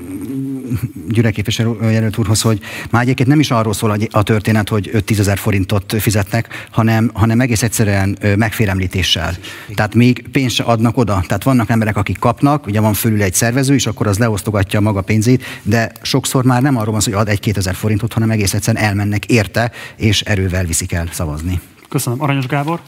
Gyürek 1.09 1.33
képviselőjelölt 1.33 2.18
úrhoz, 2.18 2.41
hogy 2.41 2.61
már 2.91 3.03
egyébként 3.03 3.29
nem 3.29 3.41
is 3.41 3.51
arról 3.51 3.72
szól 3.72 3.99
a 4.11 4.22
történet, 4.22 4.68
hogy 4.68 4.91
5-10 4.93 5.18
ezer 5.18 5.39
forintot 5.39 5.95
fizetnek, 5.99 6.66
hanem, 6.70 7.11
hanem 7.14 7.41
egész 7.41 7.62
egyszerűen 7.62 8.18
megfélemlítéssel. 8.37 9.35
Tehát 9.75 9.95
még 9.95 10.29
pénzt 10.33 10.61
adnak 10.61 10.97
oda. 10.97 11.25
Tehát 11.27 11.43
vannak 11.43 11.70
emberek, 11.70 11.97
akik 11.97 12.18
kapnak, 12.18 12.66
ugye 12.66 12.81
van 12.81 12.95
fölül 12.95 13.22
egy 13.22 13.35
szervező, 13.35 13.75
és 13.75 13.87
akkor 13.87 14.07
az 14.07 14.18
leosztogatja 14.18 14.81
maga 14.81 15.01
pénzét, 15.01 15.45
de 15.62 15.93
sokszor 16.03 16.45
már 16.45 16.62
nem 16.62 16.77
arról 16.77 16.93
van 16.93 17.01
szó, 17.01 17.11
hogy 17.11 17.20
ad 17.20 17.29
egy-két 17.29 17.57
ezer 17.57 17.75
forintot, 17.75 18.12
hanem 18.12 18.31
egész 18.31 18.55
egyszerűen 18.55 18.85
elmennek 18.85 19.27
érte, 19.27 19.70
és 19.97 20.20
erővel 20.20 20.64
viszik 20.64 20.93
el 20.93 21.09
szavazni. 21.12 21.61
Köszönöm. 21.89 22.22
Aranyos 22.22 22.47
Gábor? 22.47 22.81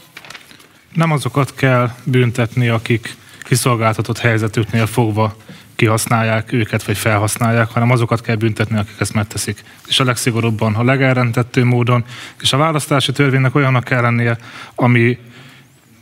Nem 0.93 1.11
azokat 1.11 1.55
kell 1.55 1.91
büntetni, 2.03 2.67
akik 2.67 3.15
kiszolgáltatott 3.43 4.17
helyzetüknél 4.17 4.85
fogva 4.85 5.35
kihasználják 5.75 6.51
őket, 6.51 6.83
vagy 6.83 6.97
felhasználják, 6.97 7.69
hanem 7.69 7.91
azokat 7.91 8.21
kell 8.21 8.35
büntetni, 8.35 8.77
akik 8.77 8.95
ezt 8.99 9.13
megteszik. 9.13 9.63
És 9.87 9.99
a 9.99 10.03
legszigorúbban, 10.03 10.75
a 10.75 10.83
legelrendettő 10.83 11.63
módon, 11.63 12.05
és 12.41 12.53
a 12.53 12.57
választási 12.57 13.11
törvénynek 13.11 13.55
olyannak 13.55 13.83
kell 13.83 14.01
lennie, 14.01 14.37
ami 14.75 15.17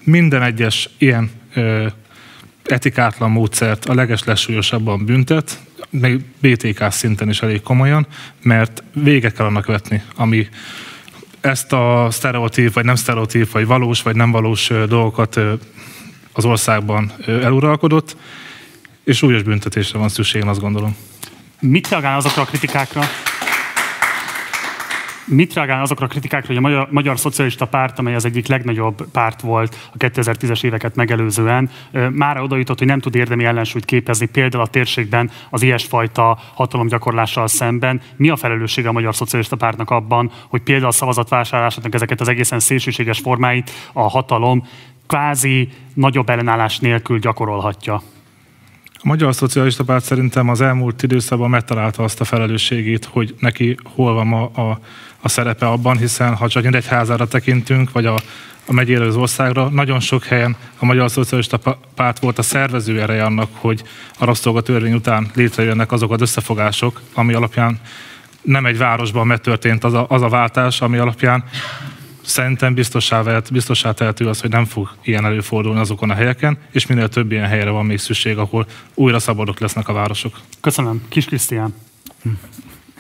minden 0.04 0.44
egyes 0.44 0.90
ilyen 0.98 1.32
ö, 1.54 1.88
etikátlan 2.64 3.32
módszert 3.32 3.86
a 3.86 3.94
leges 3.94 4.24
legsúlyosabban 4.24 5.06
büntet, 5.06 5.60
még 5.90 6.22
BTK 6.40 6.92
szinten 6.92 7.30
is 7.30 7.42
elég 7.42 7.62
komolyan, 7.62 8.08
mert 8.42 8.84
vége 8.94 9.30
kell 9.30 9.46
annak 9.46 9.66
vetni, 9.66 10.02
ami 10.16 10.48
ezt 11.46 11.74
a 11.74 12.08
sztereotíp, 12.12 12.74
vagy 12.74 12.86
nem 12.86 12.96
sztereotíp, 12.96 13.52
vagy 13.52 13.66
valós, 13.66 14.02
vagy 14.02 14.16
nem 14.16 14.32
valós 14.32 14.72
dolgokat 14.88 15.40
az 16.34 16.46
országban 16.46 17.12
eluralkodott, 17.26 18.18
és 19.04 19.18
súlyos 19.18 19.44
büntetésre 19.44 20.00
van 20.00 20.10
szükség, 20.10 20.46
azt 20.46 20.60
gondolom. 20.60 20.96
Mit 21.60 21.90
reagál 21.90 22.18
azokra 22.18 22.42
a 22.42 22.46
kritikákra, 22.46 23.02
Mit 25.28 25.54
reagál 25.54 25.82
azokra 25.82 26.06
a 26.06 26.10
kritikákra, 26.10 26.48
hogy 26.48 26.58
a 26.58 26.62
Magyar, 26.62 26.88
Magyar 26.92 27.20
Szocialista 27.20 27.66
Párt, 27.66 28.00
amely 28.00 28.16
az 28.16 28.26
egyik 28.26 28.48
legnagyobb 28.48 29.08
párt 29.12 29.42
volt 29.42 29.90
a 29.94 29.98
2010-es 29.98 30.64
éveket 30.64 30.96
megelőzően, 30.96 31.70
már 32.12 32.42
oda 32.42 32.58
jutott, 32.58 32.78
hogy 32.78 32.88
nem 32.88 33.00
tud 33.00 33.16
érdemi 33.16 33.46
ellensúlyt 33.46 33.86
képezni 33.86 34.26
például 34.26 34.64
a 34.64 34.68
térségben 34.68 35.32
az 35.50 35.62
ilyesfajta 35.62 36.40
hatalomgyakorlással 36.54 37.48
szemben. 37.48 38.02
Mi 38.16 38.30
a 38.30 38.36
felelőssége 38.36 38.88
a 38.88 38.92
Magyar 38.92 39.16
Szocialista 39.16 39.56
Pártnak 39.56 39.90
abban, 39.90 40.32
hogy 40.48 40.62
például 40.62 40.90
a 40.90 40.92
szavazatvásárlásoknak 40.92 41.94
ezeket 41.94 42.22
az 42.22 42.28
egészen 42.28 42.60
szélsőséges 42.60 43.20
formáit 43.20 43.72
a 43.94 44.10
hatalom 44.10 44.68
kvázi 45.08 45.70
nagyobb 45.94 46.30
ellenállás 46.30 46.80
nélkül 46.80 47.20
gyakorolhatja? 47.20 48.02
A 48.98 49.08
Magyar 49.08 49.36
Szocialista 49.36 49.84
Párt 49.84 50.04
szerintem 50.04 50.50
az 50.50 50.62
elmúlt 50.62 51.04
időszakban 51.04 51.50
megtalálta 51.50 52.04
azt 52.04 52.22
a 52.22 52.26
felelősségét, 52.26 53.06
hogy 53.06 53.36
neki 53.40 53.78
hol 53.84 54.14
van 54.14 54.34
a, 54.34 54.70
a, 54.70 54.80
a 55.22 55.30
szerepe 55.30 55.68
abban, 55.68 55.98
hiszen 55.98 56.36
ha 56.36 56.48
csak 56.48 56.66
egy 56.66 56.88
házára 56.88 57.28
tekintünk, 57.28 57.92
vagy 57.92 58.06
a, 58.06 58.16
a 58.66 58.74
megyére 58.74 59.06
az 59.06 59.16
országra, 59.16 59.70
nagyon 59.70 60.00
sok 60.00 60.24
helyen 60.24 60.56
a 60.78 60.86
Magyar 60.86 61.12
Szocialista 61.12 61.78
Párt 61.96 62.20
volt 62.20 62.38
a 62.38 62.42
szervező 62.42 63.02
ereje 63.02 63.24
annak, 63.24 63.50
hogy 63.52 63.84
a 64.20 64.62
törvény 64.62 64.94
után 64.94 65.30
létrejönnek 65.34 65.92
azok 65.92 66.12
az 66.12 66.22
összefogások, 66.22 67.02
ami 67.14 67.34
alapján 67.34 67.80
nem 68.42 68.66
egy 68.66 68.78
városban 68.78 69.28
megtörtént 69.28 69.84
az 69.84 69.94
a, 69.94 70.06
az 70.10 70.22
a 70.22 70.30
váltás, 70.30 70.82
ami 70.82 70.98
alapján 70.98 71.44
szerintem 72.26 72.74
biztossá, 72.74 73.24
vehet, 73.24 73.52
biztossá 73.52 73.92
tehető 73.92 74.28
az, 74.28 74.42
hogy 74.42 74.50
nem 74.50 74.66
fog 74.66 74.96
ilyen 75.04 75.26
előfordulni 75.26 75.80
azokon 75.80 76.10
a 76.10 76.14
helyeken, 76.14 76.58
és 76.72 76.86
minél 76.86 77.10
több 77.10 77.32
ilyen 77.32 77.48
helyre 77.48 77.70
van 77.70 77.86
még 77.86 77.98
szükség, 77.98 78.38
ahol 78.38 78.66
újra 78.94 79.20
szabadok 79.20 79.60
lesznek 79.60 79.88
a 79.88 79.94
városok. 79.94 80.40
Köszönöm. 80.62 81.02
Kis 81.10 81.26
Krisztián. 81.26 81.74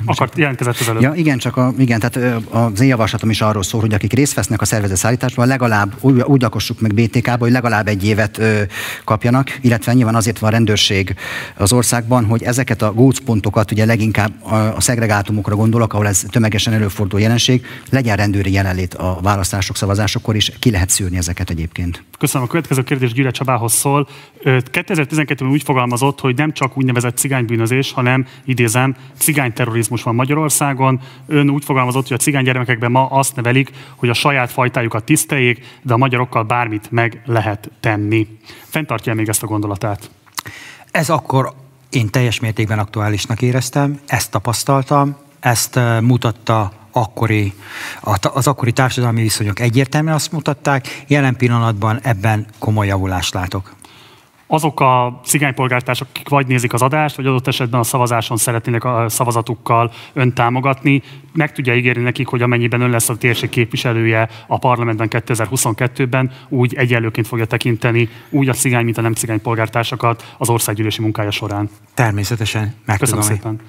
Akart, 0.05 0.37
jelentkezett 0.37 0.79
az 0.79 0.89
előbb. 0.89 1.01
Ja, 1.01 1.13
igen, 1.13 1.37
csak 1.37 1.57
a, 1.57 1.73
igen, 1.77 1.99
tehát 1.99 2.41
az 2.49 2.81
én 2.81 2.87
javaslatom 2.87 3.29
is 3.29 3.41
arról 3.41 3.63
szól, 3.63 3.81
hogy 3.81 3.93
akik 3.93 4.13
részt 4.13 4.33
vesznek 4.33 4.61
a 4.61 4.65
szervezet 4.65 4.97
szállításban, 4.97 5.47
legalább 5.47 5.95
úgy, 5.99 6.21
úgy 6.21 6.41
lakossuk 6.41 6.79
meg 6.79 6.93
BTK-ba, 6.93 7.37
hogy 7.37 7.51
legalább 7.51 7.87
egy 7.87 8.05
évet 8.05 8.37
ö, 8.37 8.61
kapjanak, 9.03 9.57
illetve 9.61 9.93
nyilván 9.93 10.15
azért 10.15 10.39
van 10.39 10.51
rendőrség 10.51 11.15
az 11.57 11.73
országban, 11.73 12.25
hogy 12.25 12.43
ezeket 12.43 12.81
a 12.81 12.93
gócpontokat, 12.93 13.71
ugye 13.71 13.85
leginkább 13.85 14.43
a, 14.43 14.55
a 14.55 14.81
szegregátumokra 14.81 15.55
gondolok, 15.55 15.93
ahol 15.93 16.07
ez 16.07 16.23
tömegesen 16.29 16.73
előfordul 16.73 17.19
jelenség, 17.19 17.65
legyen 17.89 18.15
rendőri 18.15 18.51
jelenlét 18.51 18.93
a 18.93 19.19
választások, 19.21 19.75
szavazásokor 19.75 20.35
is, 20.35 20.51
ki 20.59 20.71
lehet 20.71 20.89
szűrni 20.89 21.17
ezeket 21.17 21.49
egyébként. 21.49 22.03
Köszönöm. 22.19 22.47
A 22.47 22.49
következő 22.49 22.83
kérdés 22.83 23.13
Gyüle 23.13 23.31
Csabához 23.31 23.73
szól. 23.73 24.07
2012-ben 24.43 25.49
úgy 25.49 25.63
fogalmazott, 25.63 26.19
hogy 26.19 26.35
nem 26.35 26.51
csak 26.51 26.77
úgynevezett 26.77 27.17
cigánybűnözés, 27.17 27.91
hanem 27.91 28.25
idézem, 28.45 28.95
cigányterrorizmus 29.17 29.84
van 29.87 30.15
Magyarországon. 30.15 30.99
Ön 31.27 31.49
úgy 31.49 31.65
fogalmazott, 31.65 32.07
hogy 32.07 32.17
a 32.19 32.23
cigány 32.23 32.43
gyermekekben 32.43 32.91
ma 32.91 33.05
azt 33.05 33.35
nevelik, 33.35 33.71
hogy 33.95 34.09
a 34.09 34.13
saját 34.13 34.51
fajtájukat 34.51 35.03
tiszteljék, 35.03 35.79
de 35.81 35.93
a 35.93 35.97
magyarokkal 35.97 36.43
bármit 36.43 36.91
meg 36.91 37.21
lehet 37.25 37.71
tenni. 37.79 38.27
Fentartja 38.65 39.13
még 39.13 39.29
ezt 39.29 39.43
a 39.43 39.47
gondolatát? 39.47 40.09
Ez 40.91 41.09
akkor 41.09 41.53
én 41.89 42.09
teljes 42.09 42.39
mértékben 42.39 42.79
aktuálisnak 42.79 43.41
éreztem, 43.41 43.99
ezt 44.07 44.31
tapasztaltam, 44.31 45.15
ezt 45.39 45.79
mutatta 46.01 46.71
akkori, 46.91 47.53
az 48.21 48.47
akkori 48.47 48.71
társadalmi 48.71 49.21
viszonyok 49.21 49.59
egyértelműen 49.59 50.15
azt 50.15 50.31
mutatták, 50.31 51.03
jelen 51.07 51.35
pillanatban 51.35 51.99
ebben 52.03 52.45
komoly 52.59 52.87
javulást 52.87 53.33
látok 53.33 53.74
azok 54.47 54.79
a 54.79 55.19
cigánypolgártársak, 55.23 56.07
akik 56.09 56.29
vagy 56.29 56.47
nézik 56.47 56.73
az 56.73 56.81
adást, 56.81 57.15
vagy 57.15 57.25
adott 57.25 57.47
esetben 57.47 57.79
a 57.79 57.83
szavazáson 57.83 58.37
szeretnének 58.37 58.83
a 58.83 59.09
szavazatukkal 59.09 59.91
ön 60.13 60.33
támogatni, 60.33 61.01
meg 61.33 61.51
tudja 61.51 61.75
ígérni 61.75 62.03
nekik, 62.03 62.27
hogy 62.27 62.41
amennyiben 62.41 62.81
ön 62.81 62.89
lesz 62.89 63.09
a 63.09 63.15
térség 63.15 63.49
képviselője 63.49 64.29
a 64.47 64.57
parlamentben 64.57 65.07
2022-ben, 65.11 66.31
úgy 66.49 66.73
egyenlőként 66.73 67.27
fogja 67.27 67.45
tekinteni 67.45 68.09
úgy 68.29 68.49
a 68.49 68.53
cigány, 68.53 68.83
mint 68.83 68.97
a 68.97 69.01
nem 69.01 69.13
cigány 69.13 69.41
polgártársakat 69.41 70.33
az 70.37 70.49
országgyűlési 70.49 71.01
munkája 71.01 71.31
során. 71.31 71.69
Természetesen. 71.93 72.75
Meg 72.85 72.97
Köszönöm 72.97 73.23
szépen. 73.23 73.59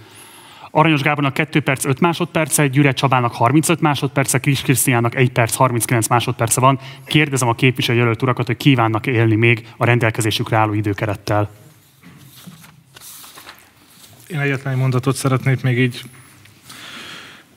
Aranyos 0.77 1.03
Gábornak 1.03 1.35
2 1.35 1.61
perc 1.61 1.85
5 1.85 2.01
másodperce, 2.01 2.66
Gyüre 2.66 2.93
Csabának 2.93 3.32
35 3.32 3.81
másodperce, 3.81 4.39
Kis 4.39 4.61
Krisztiának 4.61 5.15
1 5.15 5.31
perc 5.31 5.55
39 5.55 6.09
másodperce 6.09 6.61
van. 6.61 6.78
Kérdezem 7.05 7.48
a 7.48 7.55
képviselőjelölt 7.55 8.23
urakat, 8.23 8.47
hogy 8.47 8.57
kívánnak 8.57 9.07
élni 9.07 9.35
még 9.35 9.66
a 9.77 9.85
rendelkezésükre 9.85 10.57
álló 10.57 10.73
időkerettel. 10.73 11.51
Én 14.27 14.39
egyetlen 14.39 14.73
egy 14.73 14.78
mondatot 14.78 15.16
szeretnék 15.16 15.62
még 15.62 15.78
így 15.78 16.03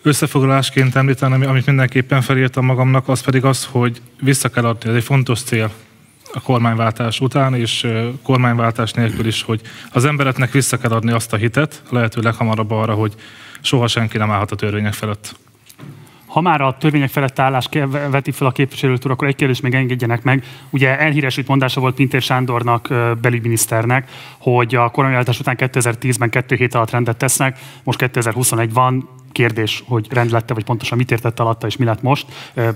összefoglalásként 0.01 0.95
említeni, 0.95 1.45
amit 1.45 1.65
mindenképpen 1.65 2.21
felírtam 2.21 2.65
magamnak, 2.65 3.07
az 3.07 3.21
pedig 3.21 3.45
az, 3.45 3.65
hogy 3.71 4.01
vissza 4.21 4.49
kell 4.49 4.65
adni, 4.65 4.89
ez 4.89 4.95
egy 4.95 5.03
fontos 5.03 5.41
cél 5.41 5.71
a 6.33 6.41
kormányváltás 6.41 7.19
után, 7.19 7.53
és 7.53 7.87
kormányváltás 8.23 8.91
nélkül 8.91 9.25
is, 9.25 9.41
hogy 9.41 9.61
az 9.91 10.05
embereknek 10.05 10.51
vissza 10.51 10.77
kell 10.77 10.91
adni 10.91 11.11
azt 11.11 11.33
a 11.33 11.37
hitet, 11.37 11.83
lehető 11.89 12.21
leghamarabb 12.21 12.71
arra, 12.71 12.93
hogy 12.93 13.13
soha 13.61 13.87
senki 13.87 14.17
nem 14.17 14.31
állhat 14.31 14.51
a 14.51 14.55
törvények 14.55 14.93
felett. 14.93 15.35
Ha 16.25 16.41
már 16.41 16.61
a 16.61 16.77
törvények 16.77 17.09
felett 17.09 17.39
állás 17.39 17.69
veti 18.09 18.31
fel 18.31 18.47
a 18.47 18.51
képviselőt 18.51 19.05
akkor 19.05 19.27
egy 19.27 19.35
kérdést 19.35 19.61
még 19.61 19.73
engedjenek 19.73 20.23
meg. 20.23 20.43
Ugye 20.69 20.99
elhíresült 20.99 21.47
mondása 21.47 21.79
volt 21.79 21.95
Pintér 21.95 22.21
Sándornak, 22.21 22.87
belügyminiszternek, 23.21 24.09
hogy 24.37 24.75
a 24.75 24.89
koronavírus 24.89 25.39
után 25.39 25.55
2010-ben 25.59 26.29
kettő 26.29 26.55
hét 26.55 26.75
alatt 26.75 26.91
rendet 26.91 27.17
tesznek, 27.17 27.59
most 27.83 27.99
2021 27.99 28.73
van, 28.73 29.09
kérdés, 29.31 29.83
hogy 29.87 30.07
rend 30.09 30.31
lette, 30.31 30.53
vagy 30.53 30.63
pontosan 30.63 30.97
mit 30.97 31.11
értett 31.11 31.39
alatta, 31.39 31.67
és 31.67 31.77
mi 31.77 31.85
lett 31.85 32.01
most. 32.01 32.25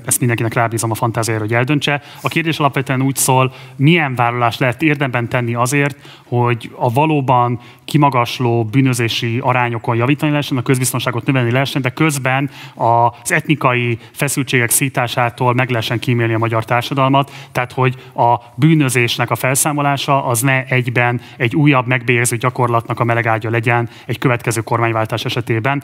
Ezt 0.05 0.19
mindenkinek 0.19 0.53
rábízom 0.53 0.91
a 0.91 0.95
fantáziára, 0.95 1.41
hogy 1.41 1.53
eldöntse. 1.53 2.01
A 2.21 2.27
kérdés 2.27 2.59
alapvetően 2.59 3.01
úgy 3.01 3.15
szól, 3.15 3.53
milyen 3.75 4.15
vállalást 4.15 4.59
lehet 4.59 4.81
érdemben 4.81 5.29
tenni 5.29 5.53
azért, 5.53 5.97
hogy 6.27 6.71
a 6.75 6.93
valóban 6.93 7.59
kimagasló 7.85 8.65
bűnözési 8.65 9.39
arányokon 9.41 9.95
javítani 9.95 10.31
lehessen, 10.31 10.57
a 10.57 10.61
közbiztonságot 10.61 11.25
növelni 11.25 11.51
lehessen, 11.51 11.81
de 11.81 11.89
közben 11.89 12.49
az 12.75 13.31
etnikai 13.31 13.97
feszültségek 14.11 14.69
szításától 14.69 15.53
meg 15.53 15.69
lehessen 15.69 15.99
kímélni 15.99 16.33
a 16.33 16.37
magyar 16.37 16.65
társadalmat, 16.65 17.31
tehát 17.51 17.71
hogy 17.71 17.95
a 18.15 18.35
bűnözésnek 18.55 19.29
a 19.29 19.35
felszámolása 19.35 20.25
az 20.25 20.41
ne 20.41 20.63
egyben 20.63 21.21
egy 21.37 21.55
újabb 21.55 21.87
megbélyegző 21.87 22.37
gyakorlatnak 22.37 22.99
a 22.99 23.03
melegágya 23.03 23.49
legyen 23.49 23.89
egy 24.05 24.17
következő 24.17 24.61
kormányváltás 24.61 25.25
esetében. 25.25 25.83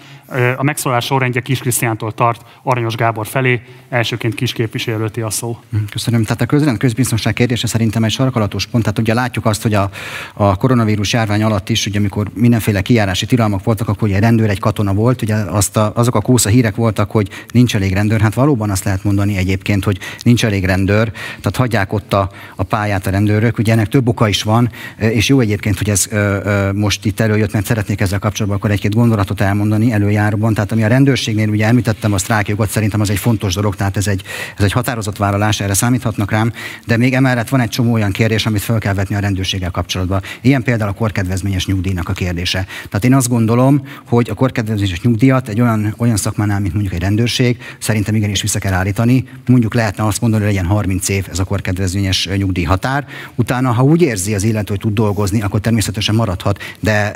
A 0.59 0.63
megszólalás 0.63 1.05
sorrendje 1.05 1.41
Kis 1.41 1.59
Krisztiántól 1.59 2.11
tart 2.11 2.45
Aranyos 2.63 2.95
Gábor 2.95 3.27
felé, 3.27 3.61
elsőként 3.89 4.35
kis 4.35 4.53
képviselőti 4.53 5.21
a 5.21 5.29
szó. 5.29 5.59
Köszönöm. 5.91 6.23
Tehát 6.23 6.41
a 6.41 6.45
közrend 6.45 6.77
közbiztonság 6.77 7.33
kérdése 7.33 7.67
szerintem 7.67 8.03
egy 8.03 8.11
sarkalatos 8.11 8.65
pont. 8.65 8.83
Tehát 8.83 8.99
ugye 8.99 9.13
látjuk 9.13 9.45
azt, 9.45 9.61
hogy 9.61 9.73
a, 9.73 9.89
a 10.33 10.55
koronavírus 10.55 11.13
járvány 11.13 11.43
alatt 11.43 11.69
is, 11.69 11.85
ugye 11.85 11.99
amikor 11.99 12.27
mindenféle 12.33 12.81
kijárási 12.81 13.25
tilalmak 13.25 13.63
voltak, 13.63 13.87
akkor 13.87 14.07
ugye 14.07 14.15
egy 14.15 14.21
rendőr, 14.21 14.49
egy 14.49 14.59
katona 14.59 14.93
volt, 14.93 15.21
ugye 15.21 15.35
azt 15.35 15.77
a, 15.77 15.91
azok 15.95 16.15
a 16.15 16.21
kósza 16.21 16.49
hírek 16.49 16.75
voltak, 16.75 17.11
hogy 17.11 17.29
nincs 17.53 17.75
elég 17.75 17.93
rendőr. 17.93 18.21
Hát 18.21 18.33
valóban 18.33 18.69
azt 18.69 18.83
lehet 18.83 19.03
mondani 19.03 19.37
egyébként, 19.37 19.83
hogy 19.83 19.99
nincs 20.23 20.45
elég 20.45 20.65
rendőr, 20.65 21.11
tehát 21.11 21.55
hagyják 21.55 21.93
ott 21.93 22.13
a, 22.13 22.29
a 22.55 22.63
pályát 22.63 23.07
a 23.07 23.09
rendőrök. 23.09 23.57
Ugye 23.57 23.71
ennek 23.71 23.87
több 23.87 24.07
oka 24.07 24.27
is 24.27 24.43
van, 24.43 24.69
és 24.97 25.27
jó 25.27 25.39
egyébként, 25.39 25.77
hogy 25.77 25.89
ez 25.89 26.07
ö, 26.09 26.39
ö, 26.43 26.71
most 26.71 27.05
itt 27.05 27.19
előjött, 27.19 27.53
mert 27.53 27.65
szeretnék 27.65 28.01
ezzel 28.01 28.19
kapcsolatban 28.19 28.59
akkor 28.59 28.71
egy-két 28.71 28.95
gondolatot 28.95 29.41
elmondani 29.41 29.91
előjáróban. 29.91 30.47
Tehát 30.53 30.71
ami 30.71 30.83
a 30.83 30.87
rendőrségnél 30.87 31.49
ugye 31.49 31.65
említettem 31.65 32.13
a 32.13 32.17
sztrákjogot, 32.17 32.69
szerintem 32.69 33.01
az 33.01 33.09
egy 33.09 33.17
fontos 33.17 33.53
dolog, 33.53 33.75
tehát 33.75 33.97
ez 33.97 34.07
egy, 34.07 34.23
ez 34.57 34.63
egy 34.63 34.71
határozott 34.71 35.17
vállalás, 35.17 35.59
erre 35.59 35.73
számíthatnak 35.73 36.31
rám, 36.31 36.51
de 36.85 36.97
még 36.97 37.13
emellett 37.13 37.49
van 37.49 37.59
egy 37.59 37.69
csomó 37.69 37.93
olyan 37.93 38.11
kérdés, 38.11 38.45
amit 38.45 38.61
fel 38.61 38.79
kell 38.79 38.93
vetni 38.93 39.15
a 39.15 39.19
rendőrséggel 39.19 39.71
kapcsolatban. 39.71 40.21
Ilyen 40.41 40.63
például 40.63 40.89
a 40.89 40.93
korkedvezményes 40.93 41.65
nyugdíjnak 41.65 42.09
a 42.09 42.13
kérdése. 42.13 42.65
Tehát 42.89 43.05
én 43.05 43.13
azt 43.13 43.29
gondolom, 43.29 43.81
hogy 44.07 44.29
a 44.29 44.33
korkedvezményes 44.33 45.01
nyugdíjat 45.01 45.47
egy 45.47 45.61
olyan, 45.61 45.93
olyan 45.97 46.17
szakmánál, 46.17 46.59
mint 46.59 46.73
mondjuk 46.73 46.93
egy 46.93 47.01
rendőrség, 47.01 47.57
szerintem 47.79 48.15
igenis 48.15 48.41
vissza 48.41 48.59
kell 48.59 48.73
állítani. 48.73 49.27
Mondjuk 49.47 49.73
lehetne 49.73 50.05
azt 50.05 50.21
mondani, 50.21 50.43
hogy 50.43 50.53
legyen 50.53 50.69
30 50.69 51.09
év 51.09 51.25
ez 51.31 51.39
a 51.39 51.43
korkedvezményes 51.43 52.29
nyugdíj 52.35 52.63
határ. 52.63 53.07
Utána, 53.35 53.71
ha 53.71 53.83
úgy 53.83 54.01
érzi 54.01 54.33
az 54.35 54.43
illető, 54.43 54.65
hogy 54.69 54.79
tud 54.79 54.93
dolgozni, 54.93 55.41
akkor 55.41 55.59
természetesen 55.59 56.15
maradhat, 56.15 56.59
de 56.79 57.13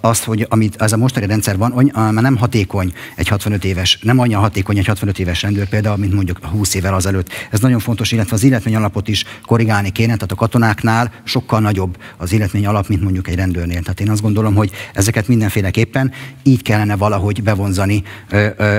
azt, 0.00 0.24
hogy 0.24 0.46
amit 0.48 0.82
ez 0.82 0.92
a 0.92 0.96
mostani 0.96 1.26
rendszer 1.26 1.56
van, 1.56 1.90
már 1.94 2.12
nem 2.12 2.36
hatékony 2.62 2.92
egy 3.14 3.28
65 3.28 3.64
éves, 3.64 3.98
nem 4.02 4.18
annyi 4.18 4.32
hatékony 4.32 4.78
egy 4.78 4.86
65 4.86 5.18
éves 5.18 5.42
rendőr 5.42 5.68
például, 5.68 5.96
mint 5.96 6.14
mondjuk 6.14 6.44
20 6.44 6.74
évvel 6.74 6.94
azelőtt. 6.94 7.30
Ez 7.50 7.60
nagyon 7.60 7.78
fontos, 7.78 8.12
illetve 8.12 8.34
az 8.34 8.42
illetmény 8.42 8.76
alapot 8.76 9.08
is 9.08 9.24
korrigálni 9.46 9.92
kéne, 9.92 10.14
tehát 10.14 10.32
a 10.32 10.34
katonáknál 10.34 11.12
sokkal 11.24 11.60
nagyobb 11.60 11.96
az 12.16 12.32
illetmény 12.32 12.66
alap, 12.66 12.88
mint 12.88 13.02
mondjuk 13.02 13.28
egy 13.28 13.34
rendőrnél. 13.34 13.80
Tehát 13.80 14.00
én 14.00 14.10
azt 14.10 14.22
gondolom, 14.22 14.54
hogy 14.54 14.70
ezeket 14.94 15.28
mindenféleképpen 15.28 16.12
így 16.42 16.62
kellene 16.62 16.96
valahogy 16.96 17.42
bevonzani 17.42 18.02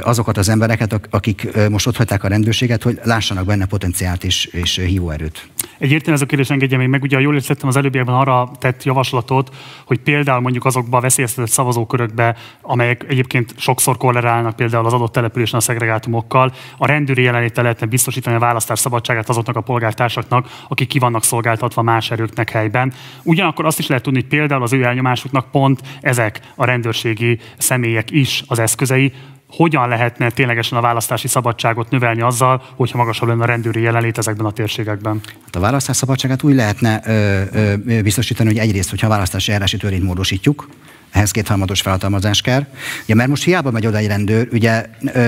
azokat 0.02 0.38
az 0.38 0.50
embereket, 0.50 1.00
akik 1.10 1.48
most 1.70 1.88
ott 1.88 1.98
hagyták 1.98 2.24
a 2.24 2.28
rendőrséget, 2.28 2.84
hogy 2.84 3.00
lássanak 3.04 3.46
benne 3.46 3.66
potenciált 3.66 4.24
és, 4.24 4.46
és 4.46 4.78
hívóerőt. 4.78 5.48
Egy 5.78 5.92
értelmező 5.92 6.26
kérdés 6.26 6.50
engedje 6.50 6.78
még 6.78 6.88
meg, 6.88 7.04
ugye 7.04 7.20
jól 7.20 7.36
értettem 7.36 7.68
az 7.68 7.76
előbbiekben 7.76 8.16
arra 8.16 8.52
tett 8.60 8.84
javaslatot, 8.84 9.56
hogy 9.86 10.00
például 10.00 10.42
mondjuk 10.42 10.66
azokba 10.66 10.98
a 10.98 11.02
veszélyeztetett 11.02 11.52
szavazókörökbe, 11.52 12.36
amelyek 12.62 13.06
egyébként 13.08 13.54
sokszor 13.74 13.98
korrelálnak 13.98 14.56
például 14.56 14.86
az 14.86 14.94
adott 14.94 15.12
településen 15.12 15.60
a 15.60 15.62
szegregátumokkal, 15.62 16.54
a 16.78 16.86
rendőri 16.86 17.24
jelenléte 17.24 17.62
lehetne 17.62 17.86
biztosítani 17.86 18.36
a 18.36 18.40
választás 18.40 18.80
szabadságát 18.80 19.30
azoknak 19.30 19.56
a 19.56 19.62
polgártársaknak, 19.62 20.48
akik 20.68 20.88
ki 20.88 21.00
vannak 21.00 21.24
szolgáltatva 21.24 21.82
más 21.82 22.12
erőknek 22.12 22.50
helyben. 22.50 22.94
Ugyanakkor 23.24 23.66
azt 23.66 23.80
is 23.80 23.88
lehet 23.88 24.04
tudni, 24.04 24.20
hogy 24.20 24.30
például 24.30 24.64
az 24.64 24.74
ő 24.74 24.84
elnyomásuknak 24.84 25.52
pont 25.52 25.82
ezek 26.02 26.40
a 26.56 26.66
rendőrségi 26.66 27.40
személyek 27.58 28.12
is 28.12 28.44
az 28.48 28.60
eszközei, 28.60 29.14
hogyan 29.48 29.88
lehetne 29.88 30.30
ténylegesen 30.30 30.78
a 30.78 30.82
választási 30.82 31.28
szabadságot 31.28 31.90
növelni 31.90 32.22
azzal, 32.22 32.62
hogyha 32.76 32.98
magasabb 32.98 33.28
lenne 33.28 33.44
a 33.44 33.46
rendőri 33.46 33.82
jelenlét 33.82 34.18
ezekben 34.18 34.46
a 34.46 34.52
térségekben? 34.52 35.22
Hát 35.44 35.56
a 35.56 35.60
választás 35.60 35.96
szabadságát 35.96 36.44
úgy 36.44 36.56
lehetne 36.56 37.02
ö, 37.06 37.42
ö, 37.86 38.02
biztosítani, 38.02 38.50
hogy 38.50 38.58
egyrészt, 38.58 38.90
hogyha 38.90 39.08
a 39.08 39.10
választási 39.10 39.48
eljárási 39.48 39.78
törvényt 39.78 40.04
módosítjuk, 40.04 40.68
ehhez 41.14 41.32
kétharmados 41.32 41.82
felhatalmazás 41.82 42.42
kell. 42.42 42.66
Ugye, 43.04 43.16
mert 43.16 43.30
most 43.30 43.44
hiába 43.44 43.72
megy 43.72 43.86
oda 43.88 43.98
egy 43.98 44.08
rendőr, 44.08 44.48
ugye, 44.52 44.86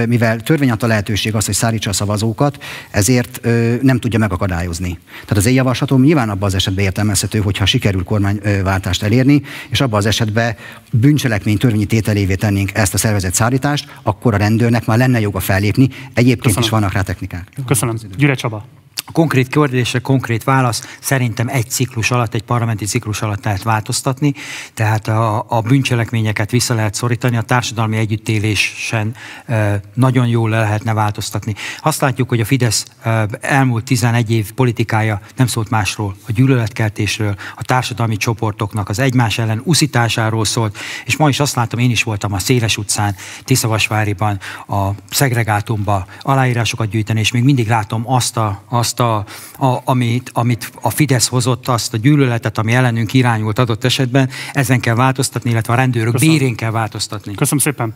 mivel 0.08 0.40
törvény 0.40 0.72
adta 0.72 0.88
lehetőség 0.88 1.36
az, 1.36 1.46
hogy 1.46 1.54
szállítsa 1.54 1.90
a 1.90 1.94
szavazókat, 1.94 2.64
ezért 2.92 3.40
nem 3.82 4.00
tudja 4.00 4.20
megakadályozni. 4.20 5.00
Tehát 5.12 5.38
az 5.38 5.46
én 5.46 5.54
javaslatom 5.54 6.02
nyilván 6.02 6.30
abban 6.30 6.48
az 6.48 6.56
esetben 6.56 6.84
értelmezhető, 6.84 7.40
hogyha 7.40 7.66
sikerül 7.66 8.04
kormányváltást 8.04 9.04
elérni, 9.04 9.42
és 9.70 9.82
abban 9.82 10.00
az 10.00 10.06
esetben 10.06 10.56
bűncselekmény 10.92 11.58
törvényi 11.58 11.86
tételévé 11.86 12.36
tennénk 12.36 12.74
ezt 12.74 12.94
a 12.94 12.98
szervezet 12.98 13.34
szállítást, 13.34 13.88
akkor 14.04 14.34
a 14.34 14.38
rendőrnek 14.38 14.86
már 14.86 14.98
lenne 14.98 15.20
joga 15.20 15.40
fellépni. 15.40 15.90
Egyébként 16.14 16.42
Köszönöm. 16.42 16.64
is 16.64 16.70
vannak 16.70 16.94
rá 16.94 17.02
technikák. 17.02 17.48
Köszönöm. 17.66 17.96
Gyure 18.18 18.36
Csaba. 18.36 18.66
Konkrét 19.12 19.48
kérdésre 19.48 20.00
konkrét 20.00 20.44
válasz 20.44 20.98
szerintem 21.00 21.48
egy 21.48 21.70
ciklus 21.70 22.12
alatt, 22.12 22.34
egy 22.34 22.44
parlamenti 22.44 22.86
ciklus 22.86 23.22
alatt 23.22 23.44
lehet 23.44 23.64
változtatni, 23.64 24.34
tehát 24.74 25.08
a, 25.08 25.46
a 25.48 25.62
bűncselekményeket 25.62 26.52
vissza 26.52 26.74
lehet 26.74 26.94
szorítani, 26.94 27.38
a 27.38 27.42
társadalmi 27.42 27.98
együttélésen 27.98 29.16
e, 29.46 29.82
nagyon 29.94 30.28
jól 30.28 30.50
le 30.50 30.60
lehetne 30.60 30.94
változtatni. 30.94 31.56
Azt 31.82 32.02
látjuk, 32.02 32.30
hogy 32.30 32.40
a 32.40 32.46
Fidesz 32.46 32.86
e, 33.02 33.28
elmúlt 33.42 33.84
11 33.84 34.32
év 34.32 34.52
politikája 34.52 35.22
nem 35.36 35.48
szólt 35.48 35.70
másról, 35.70 36.16
a 36.28 36.32
gyűlöletkeltésről, 36.32 37.36
a 37.56 37.64
társadalmi 37.64 38.18
csoportoknak 38.18 38.90
az 38.90 39.00
egymás 39.00 39.38
ellen 39.38 39.62
uszításáról 39.64 40.46
szólt, 40.46 40.78
és 41.06 41.18
ma 41.18 41.30
is 41.30 41.40
azt 41.40 41.56
látom, 41.56 41.80
én 41.80 41.92
is 41.92 42.04
voltam 42.04 42.34
a 42.34 42.40
Széles 42.40 42.78
utcán, 42.78 43.16
Tiszavasváriban, 43.44 44.40
a 44.68 44.90
szegregátumba 45.10 46.06
aláírásokat 46.22 46.90
gyűjteni, 46.90 47.20
és 47.20 47.32
még 47.32 47.44
mindig 47.44 47.68
látom 47.68 48.04
azt 48.12 48.38
a, 48.38 48.64
azt 48.70 48.95
azt, 49.00 49.26
a, 49.60 49.66
a, 49.66 49.82
amit, 49.86 50.30
amit 50.34 50.72
a 50.82 50.90
Fidesz 50.90 51.28
hozott, 51.28 51.68
azt 51.68 51.94
a 51.94 51.98
gyűlöletet, 51.98 52.58
ami 52.58 52.74
ellenünk 52.74 53.14
irányult 53.14 53.60
adott 53.60 53.84
esetben, 53.84 54.30
ezen 54.54 54.80
kell 54.80 54.96
változtatni, 54.96 55.50
illetve 55.50 55.74
a 55.74 55.76
rendőrök 55.76 56.12
Köszönöm. 56.12 56.38
bérén 56.38 56.56
kell 56.56 56.72
változtatni. 56.72 57.36
Köszönöm 57.36 57.60
szépen. 57.60 57.94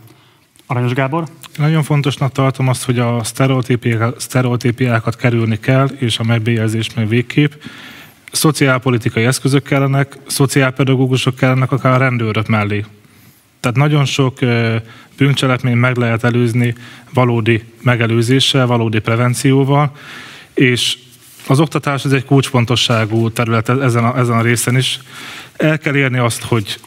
Aranyos 0.66 0.92
Gábor? 0.92 1.24
Nagyon 1.56 1.82
fontosnak 1.82 2.32
tartom 2.32 2.68
azt, 2.68 2.84
hogy 2.84 2.98
a 2.98 3.22
sztereotípiákat 4.16 5.16
kerülni 5.16 5.58
kell, 5.58 5.86
és 5.86 6.18
a 6.18 6.24
megbélyezés 6.24 6.94
meg 6.94 7.08
végképp. 7.08 7.52
Szociálpolitikai 8.32 9.24
eszközök 9.24 9.62
kellenek, 9.62 10.16
szociálpedagógusok 10.26 11.34
kellenek 11.34 11.72
akár 11.72 11.92
a 11.94 11.96
rendőrök 11.98 12.48
mellé. 12.48 12.84
Tehát 13.60 13.76
nagyon 13.76 14.04
sok 14.04 14.38
bűncselekmény 15.16 15.76
meg 15.76 15.96
lehet 15.96 16.24
előzni 16.24 16.74
valódi 17.12 17.64
megelőzéssel, 17.82 18.66
valódi 18.66 18.98
prevencióval, 18.98 19.92
és 20.60 20.98
az 21.46 21.60
oktatás 21.60 22.04
ez 22.04 22.12
egy 22.12 22.24
kulcsfontosságú 22.24 23.30
terület 23.30 23.68
ezen 23.68 24.04
a, 24.04 24.18
ezen 24.18 24.36
a 24.36 24.42
részen 24.42 24.76
is. 24.76 25.00
El 25.56 25.78
kell 25.78 25.96
érni 25.96 26.18
azt, 26.18 26.42
hogy 26.42 26.80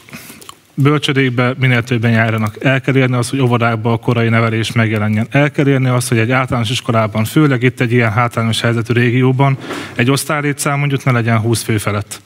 bölcsödékbe 0.74 1.54
minél 1.58 1.82
többen 1.82 2.10
járjanak. 2.10 2.64
El 2.64 2.80
kell 2.80 2.96
érni 2.96 3.16
azt, 3.16 3.30
hogy 3.30 3.40
óvodákban 3.40 3.92
a 3.92 3.96
korai 3.96 4.28
nevelés 4.28 4.72
megjelenjen. 4.72 5.26
El 5.30 5.50
kell 5.50 5.68
érni 5.68 5.88
azt, 5.88 6.08
hogy 6.08 6.18
egy 6.18 6.30
általános 6.30 6.70
iskolában, 6.70 7.24
főleg 7.24 7.62
itt 7.62 7.80
egy 7.80 7.92
ilyen 7.92 8.12
hátrányos 8.12 8.60
helyzetű 8.60 8.92
régióban, 8.92 9.58
egy 9.94 10.10
osztálylétszám 10.10 10.78
mondjuk 10.78 11.04
ne 11.04 11.12
legyen 11.12 11.38
20 11.38 11.62
fő 11.62 11.78
felett. 11.78 12.20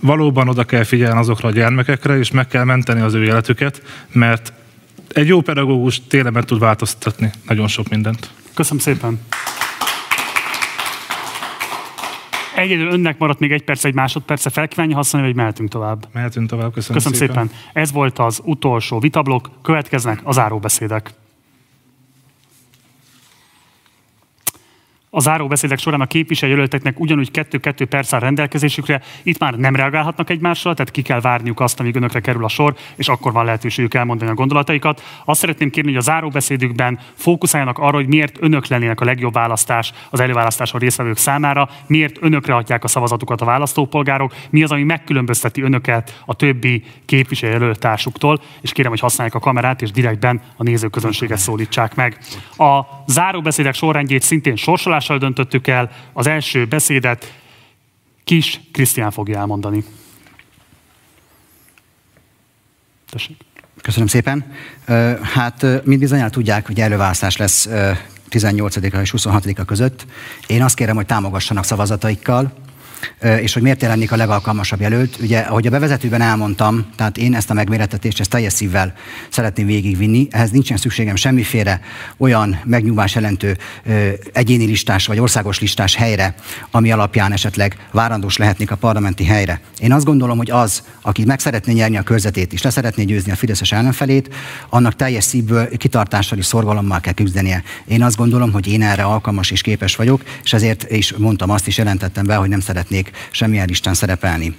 Valóban 0.00 0.48
oda 0.48 0.64
kell 0.64 0.84
figyelni 0.84 1.18
azokra 1.18 1.48
a 1.48 1.52
gyermekekre, 1.52 2.18
és 2.18 2.30
meg 2.30 2.48
kell 2.48 2.64
menteni 2.64 3.00
az 3.00 3.14
ő 3.14 3.24
életüket, 3.24 3.82
mert 4.12 4.52
egy 5.12 5.26
jó 5.26 5.40
pedagógus 5.40 6.00
tényleg 6.08 6.32
meg 6.32 6.44
tud 6.44 6.58
változtatni 6.58 7.30
nagyon 7.48 7.68
sok 7.68 7.88
mindent. 7.88 8.30
Köszönöm 8.54 8.82
szépen! 8.82 9.20
Egyedül 12.58 12.90
önnek 12.90 13.18
maradt 13.18 13.38
még 13.38 13.52
egy 13.52 13.62
perc, 13.62 13.84
egy 13.84 13.94
másodperce 13.94 14.50
felkívánja 14.50 14.96
használni, 14.96 15.28
vagy 15.28 15.36
mehetünk 15.36 15.68
tovább? 15.68 16.08
Mehetünk 16.12 16.48
tovább, 16.48 16.72
köszönöm, 16.72 17.02
köszönöm 17.02 17.18
szépen. 17.18 17.48
szépen. 17.48 17.60
Ez 17.82 17.92
volt 17.92 18.18
az 18.18 18.40
utolsó 18.44 18.98
vitablok, 18.98 19.50
következnek 19.62 20.20
az 20.24 20.38
áróbeszédek. 20.38 21.10
A 25.18 25.20
záróbeszédek 25.20 25.78
során 25.78 26.00
a 26.00 26.06
képviselőjelölteknek 26.06 27.00
ugyanúgy 27.00 27.30
2-2 27.32 27.86
perc 27.88 28.12
áll 28.12 28.20
rendelkezésükre, 28.20 29.02
itt 29.22 29.38
már 29.38 29.54
nem 29.54 29.76
reagálhatnak 29.76 30.30
egymásra, 30.30 30.74
tehát 30.74 30.90
ki 30.90 31.02
kell 31.02 31.20
várniuk 31.20 31.60
azt, 31.60 31.80
amíg 31.80 31.96
önökre 31.96 32.20
kerül 32.20 32.44
a 32.44 32.48
sor, 32.48 32.74
és 32.96 33.08
akkor 33.08 33.32
van 33.32 33.44
lehetőségük 33.44 33.94
elmondani 33.94 34.30
a 34.30 34.34
gondolataikat. 34.34 35.02
Azt 35.24 35.40
szeretném 35.40 35.70
kérni, 35.70 35.90
hogy 35.90 35.98
a 35.98 36.02
záróbeszédükben 36.02 36.98
fókuszáljanak 37.14 37.78
arra, 37.78 37.96
hogy 37.96 38.06
miért 38.06 38.36
önök 38.40 38.66
lennének 38.66 39.00
a 39.00 39.04
legjobb 39.04 39.32
választás 39.32 39.92
az 40.10 40.20
előválasztáson 40.20 40.80
résztvevők 40.80 41.16
számára, 41.16 41.68
miért 41.86 42.16
önökre 42.20 42.54
adják 42.54 42.84
a 42.84 42.88
szavazatukat 42.88 43.40
a 43.40 43.44
választópolgárok, 43.44 44.34
mi 44.50 44.62
az, 44.62 44.70
ami 44.70 44.82
megkülönbözteti 44.82 45.62
önöket 45.62 46.22
a 46.26 46.34
többi 46.34 46.82
képviselőtársuktól, 47.04 48.40
és 48.60 48.72
kérem, 48.72 48.90
hogy 48.90 49.00
használják 49.00 49.34
a 49.36 49.40
kamerát, 49.40 49.82
és 49.82 49.90
direktben 49.90 50.40
a 50.56 50.62
nézőközönséget 50.62 51.38
szólítsák 51.38 51.94
meg. 51.94 52.18
A 52.56 52.80
záróbeszédek 53.06 53.74
sorrendjét 53.74 54.22
szintén 54.22 54.56
sorsolás 54.56 55.07
szavazással 55.08 55.18
döntöttük 55.18 55.66
el. 55.66 55.90
Az 56.12 56.26
első 56.26 56.66
beszédet 56.66 57.34
Kis 58.24 58.60
Krisztián 58.72 59.10
fogja 59.10 59.38
elmondani. 59.38 59.84
Tessék. 63.10 63.36
Köszönöm 63.82 64.06
szépen. 64.06 64.52
Hát 65.22 65.84
mind 65.84 66.00
bizonyára 66.00 66.30
tudják, 66.30 66.66
hogy 66.66 66.80
előválasztás 66.80 67.36
lesz 67.36 67.68
18-a 68.30 68.96
és 68.96 69.14
26-a 69.16 69.64
között. 69.64 70.06
Én 70.46 70.62
azt 70.62 70.74
kérem, 70.74 70.96
hogy 70.96 71.06
támogassanak 71.06 71.64
szavazataikkal, 71.64 72.52
és 73.40 73.52
hogy 73.52 73.62
miért 73.62 73.82
jelennék 73.82 74.12
a 74.12 74.16
legalkalmasabb 74.16 74.80
jelölt. 74.80 75.18
Ugye, 75.20 75.38
ahogy 75.38 75.66
a 75.66 75.70
bevezetőben 75.70 76.20
elmondtam, 76.20 76.86
tehát 76.96 77.18
én 77.18 77.34
ezt 77.34 77.50
a 77.50 77.54
megmérettetést 77.54 78.20
ezt 78.20 78.30
teljes 78.30 78.52
szívvel 78.52 78.92
szeretném 79.28 79.66
végigvinni, 79.66 80.28
ehhez 80.30 80.50
nincsen 80.50 80.76
szükségem 80.76 81.16
semmiféle 81.16 81.80
olyan 82.16 82.60
megnyugvás 82.64 83.14
jelentő 83.14 83.56
egyéni 84.32 84.64
listás 84.64 85.06
vagy 85.06 85.18
országos 85.18 85.60
listás 85.60 85.94
helyre, 85.94 86.34
ami 86.70 86.92
alapján 86.92 87.32
esetleg 87.32 87.76
várandós 87.92 88.36
lehetnék 88.36 88.70
a 88.70 88.76
parlamenti 88.76 89.24
helyre. 89.24 89.60
Én 89.78 89.92
azt 89.92 90.04
gondolom, 90.04 90.36
hogy 90.36 90.50
az, 90.50 90.82
aki 91.02 91.24
meg 91.24 91.40
szeretné 91.40 91.72
nyerni 91.72 91.96
a 91.96 92.02
körzetét 92.02 92.52
és 92.52 92.62
le 92.62 92.70
szeretné 92.70 93.04
győzni 93.04 93.32
a 93.32 93.36
Fideszes 93.36 93.72
ellenfelét, 93.72 94.34
annak 94.68 94.96
teljes 94.96 95.24
szívből, 95.24 95.76
kitartással 95.76 96.38
és 96.38 96.44
szorgalommal 96.44 97.00
kell 97.00 97.12
küzdenie. 97.12 97.62
Én 97.84 98.02
azt 98.02 98.16
gondolom, 98.16 98.52
hogy 98.52 98.66
én 98.66 98.82
erre 98.82 99.02
alkalmas 99.02 99.50
és 99.50 99.60
képes 99.60 99.96
vagyok, 99.96 100.22
és 100.44 100.52
ezért 100.52 100.90
is 100.90 101.12
mondtam 101.12 101.50
azt 101.50 101.66
is 101.66 101.78
jelentettem 101.78 102.26
be, 102.26 102.34
hogy 102.34 102.48
nem 102.48 102.60
szeret 102.60 102.87
szeretnék 102.88 103.28
semmilyen 103.30 103.66
listán 103.66 103.94
szerepelni. 103.94 104.56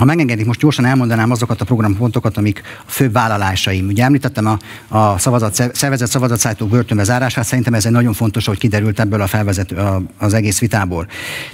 Ha 0.00 0.06
megengedik, 0.06 0.46
most 0.46 0.60
gyorsan 0.60 0.84
elmondanám 0.84 1.30
azokat 1.30 1.60
a 1.60 1.64
programpontokat, 1.64 2.36
amik 2.36 2.62
a 2.86 2.90
főbb 2.90 3.12
vállalásaim. 3.12 3.86
Ugye 3.86 4.04
említettem 4.04 4.46
a, 4.46 4.58
a 4.98 5.18
szavazat, 5.18 5.74
szervezett 5.74 6.08
szavazatszállító 6.10 6.66
börtönbe 6.66 7.04
zárását, 7.04 7.44
szerintem 7.44 7.74
ez 7.74 7.86
egy 7.86 7.92
nagyon 7.92 8.12
fontos, 8.12 8.46
hogy 8.46 8.58
kiderült 8.58 9.00
ebből 9.00 9.20
a 9.20 9.26
felvezető, 9.26 9.76
a, 9.76 10.02
az 10.18 10.34
egész 10.34 10.58
vitából. 10.58 11.06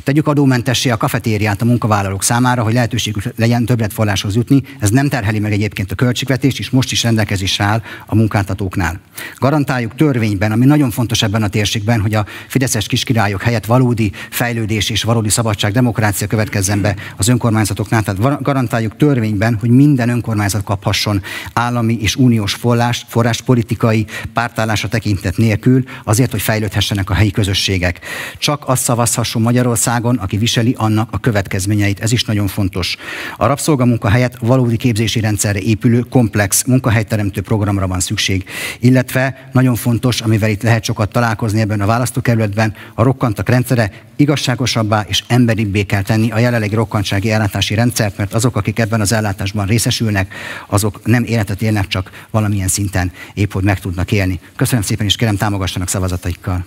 Tegyük 0.02 0.26
adómentessé 0.26 0.90
a 0.90 0.96
kafetériát 0.96 1.62
a 1.62 1.64
munkavállalók 1.64 2.22
számára, 2.22 2.62
hogy 2.62 2.72
lehetőségük 2.72 3.22
legyen 3.36 3.64
többletforráshoz 3.64 4.34
jutni. 4.34 4.62
Ez 4.80 4.90
nem 4.90 5.08
terheli 5.08 5.38
meg 5.38 5.52
egyébként 5.52 5.92
a 5.92 5.94
költségvetést, 5.94 6.58
és 6.58 6.70
most 6.70 6.92
is 6.92 7.02
rendelkezésre 7.02 7.64
áll 7.64 7.82
a 8.06 8.14
munkáltatóknál. 8.14 9.00
Garantáljuk 9.38 9.94
törvényben, 9.94 10.52
ami 10.52 10.64
nagyon 10.64 10.90
fontos 10.90 11.22
ebben 11.22 11.42
a 11.42 11.48
térségben, 11.48 12.00
hogy 12.00 12.14
a 12.14 12.26
fideszes 12.48 12.86
kiskirályok 12.86 13.42
helyett 13.42 13.66
valódi 13.66 14.12
fejlődés 14.30 14.90
és 14.90 15.02
valódi 15.02 15.28
szabadság, 15.28 15.72
demokrácia 15.72 16.26
következzen 16.26 16.80
be 16.80 16.94
az 17.16 17.28
önkormányzatoknál. 17.28 18.02
Tehát 18.02 18.35
garantáljuk 18.40 18.96
törvényben, 18.96 19.56
hogy 19.60 19.70
minden 19.70 20.08
önkormányzat 20.08 20.62
kaphasson 20.62 21.22
állami 21.52 21.98
és 22.00 22.16
uniós 22.16 22.54
forrás, 22.54 23.04
forrás 23.08 23.40
politikai 23.40 24.06
pártállása 24.32 24.88
tekintet 24.88 25.36
nélkül, 25.36 25.84
azért, 26.04 26.30
hogy 26.30 26.40
fejlődhessenek 26.42 27.10
a 27.10 27.14
helyi 27.14 27.30
közösségek. 27.30 28.00
Csak 28.38 28.68
azt 28.68 28.82
szavazhasson 28.82 29.42
Magyarországon, 29.42 30.16
aki 30.16 30.36
viseli 30.36 30.74
annak 30.78 31.08
a 31.12 31.18
következményeit. 31.18 32.00
Ez 32.00 32.12
is 32.12 32.24
nagyon 32.24 32.46
fontos. 32.46 32.96
A 33.36 33.46
rabszolgamunka 33.46 34.08
helyett 34.08 34.36
valódi 34.36 34.76
képzési 34.76 35.20
rendszerre 35.20 35.58
épülő, 35.58 36.00
komplex 36.00 36.64
munkahelyteremtő 36.64 37.40
programra 37.40 37.86
van 37.86 38.00
szükség. 38.00 38.44
Illetve 38.80 39.48
nagyon 39.52 39.74
fontos, 39.74 40.20
amivel 40.20 40.50
itt 40.50 40.62
lehet 40.62 40.84
sokat 40.84 41.10
találkozni 41.10 41.60
ebben 41.60 41.80
a 41.80 41.86
választókerületben, 41.86 42.74
a 42.94 43.02
rokkantak 43.02 43.48
rendszere 43.48 43.90
igazságosabbá 44.16 45.04
és 45.08 45.24
emberibbé 45.28 45.82
kell 45.82 46.02
tenni 46.02 46.30
a 46.30 46.38
jelenlegi 46.38 46.74
rokkantsági 46.74 47.30
ellátási 47.30 47.74
rendszert, 47.74 48.16
mert 48.16 48.25
azok, 48.34 48.56
akik 48.56 48.78
ebben 48.78 49.00
az 49.00 49.12
ellátásban 49.12 49.66
részesülnek, 49.66 50.34
azok 50.66 51.04
nem 51.04 51.24
életet 51.24 51.62
élnek, 51.62 51.86
csak 51.86 52.26
valamilyen 52.30 52.68
szinten 52.68 53.12
épp 53.34 53.52
hogy 53.52 53.64
meg 53.64 53.80
tudnak 53.80 54.12
élni. 54.12 54.40
Köszönöm 54.56 54.82
szépen, 54.82 55.06
és 55.06 55.16
kérem 55.16 55.36
támogassanak 55.36 55.88
szavazataikkal. 55.88 56.64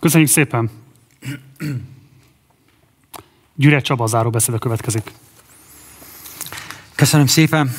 Köszönjük 0.00 0.30
szépen! 0.30 0.70
Gyüre 3.54 3.80
Csaba 3.80 4.06
záró 4.06 4.30
beszéde 4.30 4.58
következik. 4.58 5.12
Köszönöm 6.94 7.26
szépen. 7.26 7.72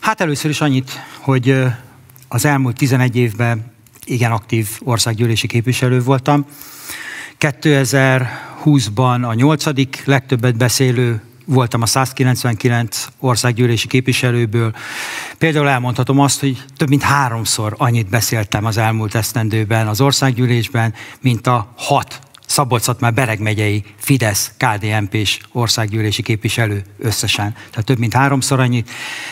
Hát 0.00 0.20
először 0.20 0.50
is 0.50 0.60
annyit, 0.60 0.90
hogy 1.18 1.62
az 2.28 2.44
elmúlt 2.44 2.76
11 2.76 3.16
évben 3.16 3.72
igen 4.04 4.32
aktív 4.32 4.68
országgyűlési 4.80 5.46
képviselő 5.46 6.02
voltam. 6.02 6.46
2020-ban 8.64 9.28
a 9.28 9.34
nyolcadik 9.34 10.02
legtöbbet 10.04 10.56
beszélő 10.56 11.22
voltam 11.46 11.82
a 11.82 11.86
199 11.86 13.06
országgyűlési 13.18 13.86
képviselőből. 13.86 14.74
Például 15.38 15.68
elmondhatom 15.68 16.18
azt, 16.18 16.40
hogy 16.40 16.64
több 16.76 16.88
mint 16.88 17.02
háromszor 17.02 17.74
annyit 17.78 18.08
beszéltem 18.08 18.64
az 18.64 18.76
elmúlt 18.76 19.14
esztendőben 19.14 19.88
az 19.88 20.00
országgyűlésben, 20.00 20.94
mint 21.20 21.46
a 21.46 21.72
hat 21.76 22.20
szabolcs 22.46 22.86
már 22.98 23.14
Bereg 23.14 23.40
megyei 23.40 23.84
Fidesz, 23.96 24.52
KDNP 24.56 25.14
és 25.14 25.40
országgyűlési 25.52 26.22
képviselő 26.22 26.82
összesen. 26.98 27.52
Tehát 27.70 27.84
több 27.84 27.98
mint 27.98 28.14
háromszor 28.14 28.60
annyit. 28.60 28.90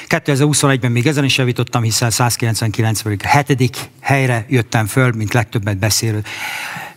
2021-ben 0.09 0.92
még 0.92 1.06
ezen 1.06 1.24
is 1.24 1.38
javítottam, 1.38 1.82
hiszen 1.82 2.10
199 2.10 3.04
a 3.04 3.10
hetedik 3.22 3.76
helyre 4.00 4.46
jöttem 4.48 4.86
föl, 4.86 5.12
mint 5.12 5.32
legtöbbet 5.32 5.78
beszélő. 5.78 6.22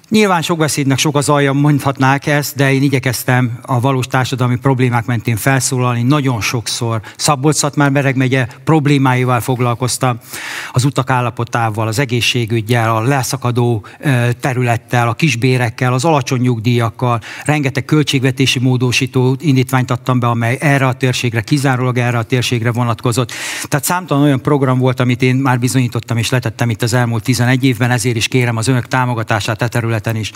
Nyilván 0.09 0.41
sok 0.41 0.57
beszédnek 0.57 0.97
sok 0.97 1.15
az 1.15 1.29
alja, 1.29 1.53
mondhatnák 1.53 2.25
ezt, 2.25 2.55
de 2.55 2.73
én 2.73 2.81
igyekeztem 2.81 3.59
a 3.61 3.79
valós 3.79 4.07
társadalmi 4.07 4.55
problémák 4.55 5.05
mentén 5.05 5.35
felszólalni. 5.35 6.03
Nagyon 6.03 6.41
sokszor 6.41 7.01
szabolcs 7.17 7.61
már 7.75 7.91
Bereg 7.91 8.15
megye 8.15 8.47
problémáival 8.63 9.39
foglalkoztam, 9.39 10.19
az 10.71 10.83
utak 10.83 11.09
állapotával, 11.09 11.87
az 11.87 11.99
egészségügyel, 11.99 12.95
a 12.95 13.01
leszakadó 13.01 13.85
területtel, 14.39 15.07
a 15.07 15.13
kisbérekkel, 15.13 15.93
az 15.93 16.05
alacsony 16.05 16.41
nyugdíjakkal. 16.41 17.21
Rengeteg 17.45 17.85
költségvetési 17.85 18.59
módosító 18.59 19.35
indítványt 19.39 19.91
adtam 19.91 20.19
be, 20.19 20.27
amely 20.27 20.57
erre 20.61 20.87
a 20.87 20.93
térségre, 20.93 21.41
kizárólag 21.41 21.97
erre 21.97 22.17
a 22.17 22.23
térségre 22.23 22.71
vonatkozott. 22.71 23.31
Tehát 23.67 23.85
számtalan 23.85 24.23
olyan 24.23 24.41
program 24.41 24.77
volt, 24.77 24.99
amit 24.99 25.21
én 25.21 25.35
már 25.35 25.59
bizonyítottam 25.59 26.17
és 26.17 26.29
letettem 26.29 26.69
itt 26.69 26.81
az 26.81 26.93
elmúlt 26.93 27.23
11 27.23 27.63
évben, 27.63 27.91
ezért 27.91 28.15
is 28.15 28.27
kérem 28.27 28.57
az 28.57 28.67
önök 28.67 28.87
támogatását 28.87 29.61
a 29.61 29.67
terület 29.67 29.93
területen 30.01 30.15
is. 30.15 30.31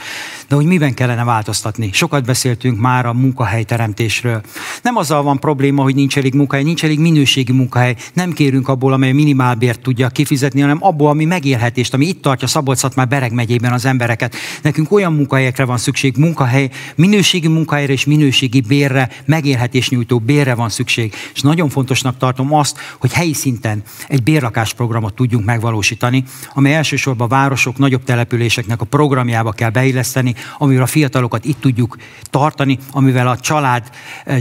De 0.48 0.56
hogy 0.56 0.66
miben 0.66 0.94
kellene 0.94 1.24
változtatni? 1.24 1.90
Sokat 1.94 2.26
beszéltünk 2.26 2.80
már 2.80 3.06
a 3.06 3.14
munkahelyteremtésről. 3.14 4.42
Nem 4.82 4.96
azzal 4.96 5.24
van 5.24 5.40
probléma, 5.40 5.82
hogy 5.82 5.96
nincs 5.96 6.18
elég 6.18 6.34
munkahely, 6.34 6.64
nincs 6.64 6.84
elég 6.84 7.00
minőségi 7.00 7.52
munkahely. 7.52 7.96
Nem 8.14 8.32
kérünk 8.32 8.68
abból, 8.68 8.94
amely 8.94 9.12
minimálbért 9.12 9.82
tudja 9.82 10.10
kifizetni, 10.10 10.62
hanem 10.62 10.78
abból, 10.82 11.10
ami 11.10 11.26
megélhetést, 11.26 11.94
ami 11.94 12.08
itt 12.08 12.22
tartja 12.22 12.48
szabolcs 12.48 12.78
már 12.96 13.08
Bereg 13.08 13.32
megyében 13.32 13.72
az 13.72 13.86
embereket. 13.86 14.36
Nekünk 14.62 14.92
olyan 14.92 15.14
munkahelyekre 15.14 15.66
van 15.66 15.78
szükség, 15.78 16.18
munkahely, 16.18 16.70
minőségi 16.96 17.48
munkahelyre 17.48 17.94
és 17.94 18.06
minőségi 18.06 18.62
bérre, 18.62 19.10
megélhetés 19.26 19.90
nyújtó 19.90 20.20
bérre 20.20 20.56
van 20.56 20.70
szükség. 20.70 21.14
És 21.34 21.42
nagyon 21.42 21.70
fontosnak 21.70 22.18
tartom 22.18 22.54
azt, 22.54 22.78
hogy 23.00 23.14
helyi 23.14 23.34
szinten 23.34 23.84
egy 24.08 24.24
bérlakásprogramot 24.24 25.14
tudjunk 25.14 25.46
megvalósítani, 25.46 26.24
amely 26.54 26.76
elsősorban 26.76 27.28
városok, 27.28 27.78
nagyobb 27.78 28.04
településeknek 28.04 28.82
a 28.82 28.86
programjába 28.86 29.49
családjába 29.50 29.52
kell 29.52 29.70
beilleszteni, 29.70 30.36
amivel 30.58 30.84
a 30.84 30.88
fiatalokat 30.88 31.46
itt 31.46 31.62
tudjuk 31.62 31.98
tartani, 32.24 32.78
amivel 32.92 33.28
a 33.28 33.38
család, 33.38 33.90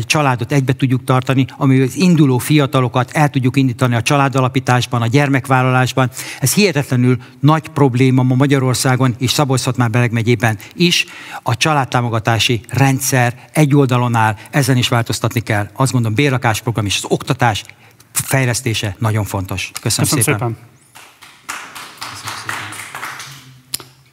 családot 0.06 0.52
egybe 0.52 0.72
tudjuk 0.72 1.05
tartani, 1.05 1.47
amivel 1.56 1.86
az 1.86 1.97
induló 1.97 2.39
fiatalokat 2.39 3.10
el 3.12 3.28
tudjuk 3.28 3.56
indítani 3.56 3.94
a 3.94 4.02
családalapításban, 4.02 5.02
a 5.02 5.06
gyermekvállalásban. 5.06 6.10
Ez 6.40 6.55
hihetetlenül 6.55 7.16
nagy 7.40 7.68
probléma 7.68 8.22
ma 8.22 8.35
Magyarországon 8.35 9.14
és 9.18 9.30
szabolcs 9.30 9.76
már 9.76 9.90
Beleg 9.90 10.12
megyében 10.12 10.59
is. 10.74 11.06
A 11.43 11.56
családtámogatási 11.56 12.60
rendszer 12.68 13.35
egy 13.52 13.74
oldalon 13.74 14.14
áll, 14.14 14.36
ezen 14.51 14.76
is 14.76 14.89
változtatni 14.89 15.40
kell. 15.40 15.68
Azt 15.74 15.93
mondom, 15.93 16.14
bérlakásprogram 16.14 16.86
és 16.86 16.97
az 16.97 17.10
oktatás 17.10 17.64
fejlesztése 18.12 18.97
nagyon 18.98 19.24
fontos. 19.24 19.70
Köszönöm, 19.80 20.10
Köszönöm 20.10 20.24
szépen. 20.24 20.39
szépen. 20.39 20.68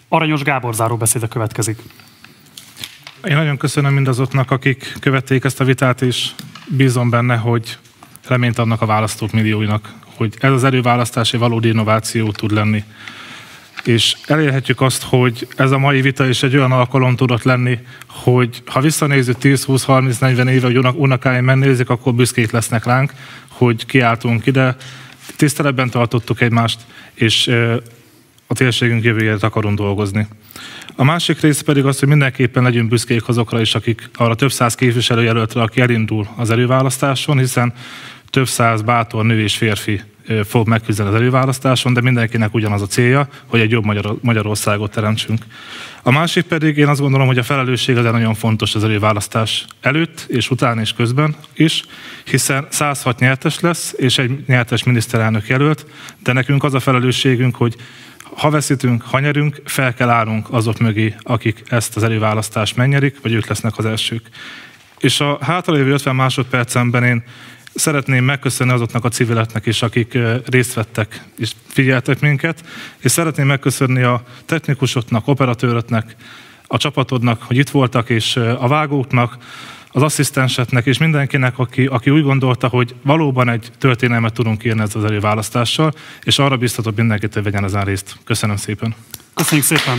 Aranyos 0.07 0.41
Gábor 0.41 0.73
záró 0.73 0.97
beszéde 0.97 1.27
következik. 1.27 1.79
Én 3.27 3.35
nagyon 3.35 3.57
köszönöm 3.57 3.93
mindazoknak, 3.93 4.51
akik 4.51 4.97
követték 4.99 5.43
ezt 5.43 5.59
a 5.59 5.63
vitát, 5.63 6.01
és 6.01 6.29
bízom 6.67 7.09
benne, 7.09 7.35
hogy 7.35 7.77
reményt 8.27 8.59
adnak 8.59 8.81
a 8.81 8.85
választók 8.85 9.31
millióinak, 9.31 9.93
hogy 10.15 10.35
ez 10.39 10.51
az 10.51 10.63
előválasztási 10.63 11.37
valódi 11.37 11.67
innováció 11.67 12.31
tud 12.31 12.51
lenni. 12.51 12.83
és 13.83 14.15
elérhetjük 14.27 14.81
azt, 14.81 15.03
hogy 15.03 15.47
ez 15.55 15.71
a 15.71 15.77
mai 15.77 16.01
vita 16.01 16.27
is 16.27 16.43
egy 16.43 16.55
olyan 16.55 16.71
alkalom 16.71 17.15
tudott 17.15 17.43
lenni, 17.43 17.79
hogy 18.07 18.63
ha 18.65 18.79
visszanézzük 18.81 19.37
10-20-30-40 19.41 20.49
éve, 20.49 20.65
hogy 20.65 20.77
unokáim 20.95 21.43
megnézik, 21.43 21.89
akkor 21.89 22.13
büszkék 22.13 22.51
lesznek 22.51 22.85
ránk, 22.85 23.13
hogy 23.47 23.85
kiálltunk 23.85 24.45
ide, 24.45 24.75
tiszteletben 25.35 25.89
tartottuk 25.89 26.41
egymást, 26.41 26.79
és 27.13 27.51
térségünk 28.55 29.03
jövőjét 29.03 29.43
akarunk 29.43 29.77
dolgozni. 29.77 30.27
A 30.95 31.03
másik 31.03 31.39
rész 31.39 31.61
pedig 31.61 31.85
az, 31.85 31.99
hogy 31.99 32.07
mindenképpen 32.07 32.63
legyünk 32.63 32.89
büszkék 32.89 33.27
azokra 33.27 33.61
is, 33.61 33.75
akik 33.75 34.09
arra 34.15 34.35
több 34.35 34.51
száz 34.51 34.75
képviselőjelöltre, 34.75 35.61
aki 35.61 35.81
elindul 35.81 36.27
az 36.35 36.49
előválasztáson, 36.49 37.37
hiszen 37.37 37.73
több 38.29 38.47
száz 38.47 38.81
bátor 38.81 39.25
nő 39.25 39.41
és 39.41 39.57
férfi 39.57 40.01
fog 40.43 40.67
megküzdeni 40.67 41.09
az 41.09 41.15
előválasztáson, 41.15 41.93
de 41.93 42.01
mindenkinek 42.01 42.53
ugyanaz 42.53 42.81
a 42.81 42.87
célja, 42.87 43.27
hogy 43.45 43.59
egy 43.59 43.71
jobb 43.71 43.85
Magyar- 43.85 44.23
Magyarországot 44.23 44.91
teremtsünk. 44.91 45.45
A 46.03 46.11
másik 46.11 46.43
pedig 46.43 46.77
én 46.77 46.87
azt 46.87 46.99
gondolom, 46.99 47.27
hogy 47.27 47.37
a 47.37 47.43
felelősség 47.43 47.97
az 47.97 48.03
nagyon 48.03 48.33
fontos 48.33 48.75
az 48.75 48.83
előválasztás 48.83 49.65
előtt 49.81 50.25
és 50.27 50.49
után 50.49 50.79
és 50.79 50.93
közben 50.93 51.35
is, 51.53 51.83
hiszen 52.23 52.67
106 52.69 53.19
nyertes 53.19 53.59
lesz, 53.59 53.93
és 53.97 54.17
egy 54.17 54.43
nyertes 54.47 54.83
miniszterelnök 54.83 55.47
jelölt, 55.47 55.85
de 56.23 56.33
nekünk 56.33 56.63
az 56.63 56.73
a 56.73 56.79
felelősségünk, 56.79 57.55
hogy 57.55 57.75
ha 58.35 58.49
veszítünk, 58.49 59.01
ha 59.01 59.19
nyerünk, 59.19 59.61
fel 59.65 59.93
kell 59.93 60.09
állnunk 60.09 60.47
azok 60.49 60.79
mögé, 60.79 61.15
akik 61.21 61.63
ezt 61.67 61.95
az 61.95 62.03
előválasztást 62.03 62.75
megnyerik, 62.75 63.21
vagy 63.21 63.33
ők 63.33 63.47
lesznek 63.47 63.77
az 63.77 63.85
elsők. 63.85 64.29
És 64.99 65.19
a 65.19 65.37
hátralévő 65.41 65.91
50 65.91 66.15
másodpercemben 66.15 67.03
én 67.03 67.23
szeretném 67.73 68.23
megköszönni 68.23 68.73
azoknak 68.73 69.05
a 69.05 69.09
civileknek 69.09 69.65
is, 69.65 69.81
akik 69.81 70.17
részt 70.45 70.73
vettek 70.73 71.21
és 71.37 71.51
figyeltek 71.67 72.19
minket, 72.19 72.63
és 72.97 73.11
szeretném 73.11 73.47
megköszönni 73.47 74.01
a 74.01 74.23
technikusoknak, 74.45 75.27
operatőröknek, 75.27 76.15
a 76.67 76.77
csapatodnak, 76.77 77.41
hogy 77.41 77.57
itt 77.57 77.69
voltak, 77.69 78.09
és 78.09 78.35
a 78.35 78.67
vágóknak, 78.67 79.37
az 79.95 80.01
asszisztensetnek 80.01 80.85
és 80.85 80.97
mindenkinek, 80.97 81.59
aki, 81.59 81.85
aki 81.85 82.09
úgy 82.09 82.23
gondolta, 82.23 82.67
hogy 82.67 82.95
valóban 83.01 83.49
egy 83.49 83.71
történelmet 83.77 84.33
tudunk 84.33 84.63
írni 84.63 84.81
ezzel 84.81 85.01
az 85.01 85.09
előválasztással, 85.09 85.93
és 86.23 86.39
arra 86.39 86.57
biztatok 86.57 86.95
mindenkit, 86.95 87.33
hogy 87.33 87.43
vegyen 87.43 87.63
ezen 87.63 87.83
részt. 87.83 88.15
Köszönöm 88.23 88.55
szépen. 88.55 88.95
Köszönjük 89.33 89.65
szépen. 89.65 89.97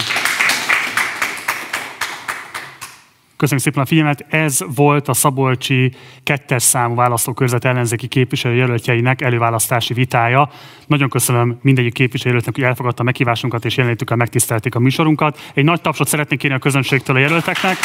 Köszönjük 3.37 3.65
szépen 3.65 3.83
a 3.83 3.87
figyelmet. 3.87 4.27
Ez 4.29 4.59
volt 4.75 5.09
a 5.09 5.15
Szabolcsi 5.15 5.93
kettes 6.23 6.63
számú 6.63 6.95
választókörzet 6.95 7.65
ellenzéki 7.65 8.07
képviselőjelöltjeinek 8.07 9.23
előválasztási 9.23 9.95
vitája. 9.95 10.51
Nagyon 10.87 11.09
köszönöm 11.09 11.59
mindegyik 11.63 11.93
képviselőjelöltnek, 11.93 12.55
hogy 12.55 12.65
elfogadta 12.65 13.03
a 13.03 13.05
meghívásunkat 13.05 13.65
és 13.65 13.77
jelenlétükkel 13.77 14.17
megtisztelték 14.17 14.75
a 14.75 14.79
műsorunkat. 14.79 15.51
Egy 15.55 15.65
nagy 15.65 15.81
tapsot 15.81 16.09
szeretnék 16.09 16.39
kérni 16.39 16.57
a 16.57 16.61
közönségtől 16.61 17.17
a 17.17 17.19
jelölteknek. 17.19 17.77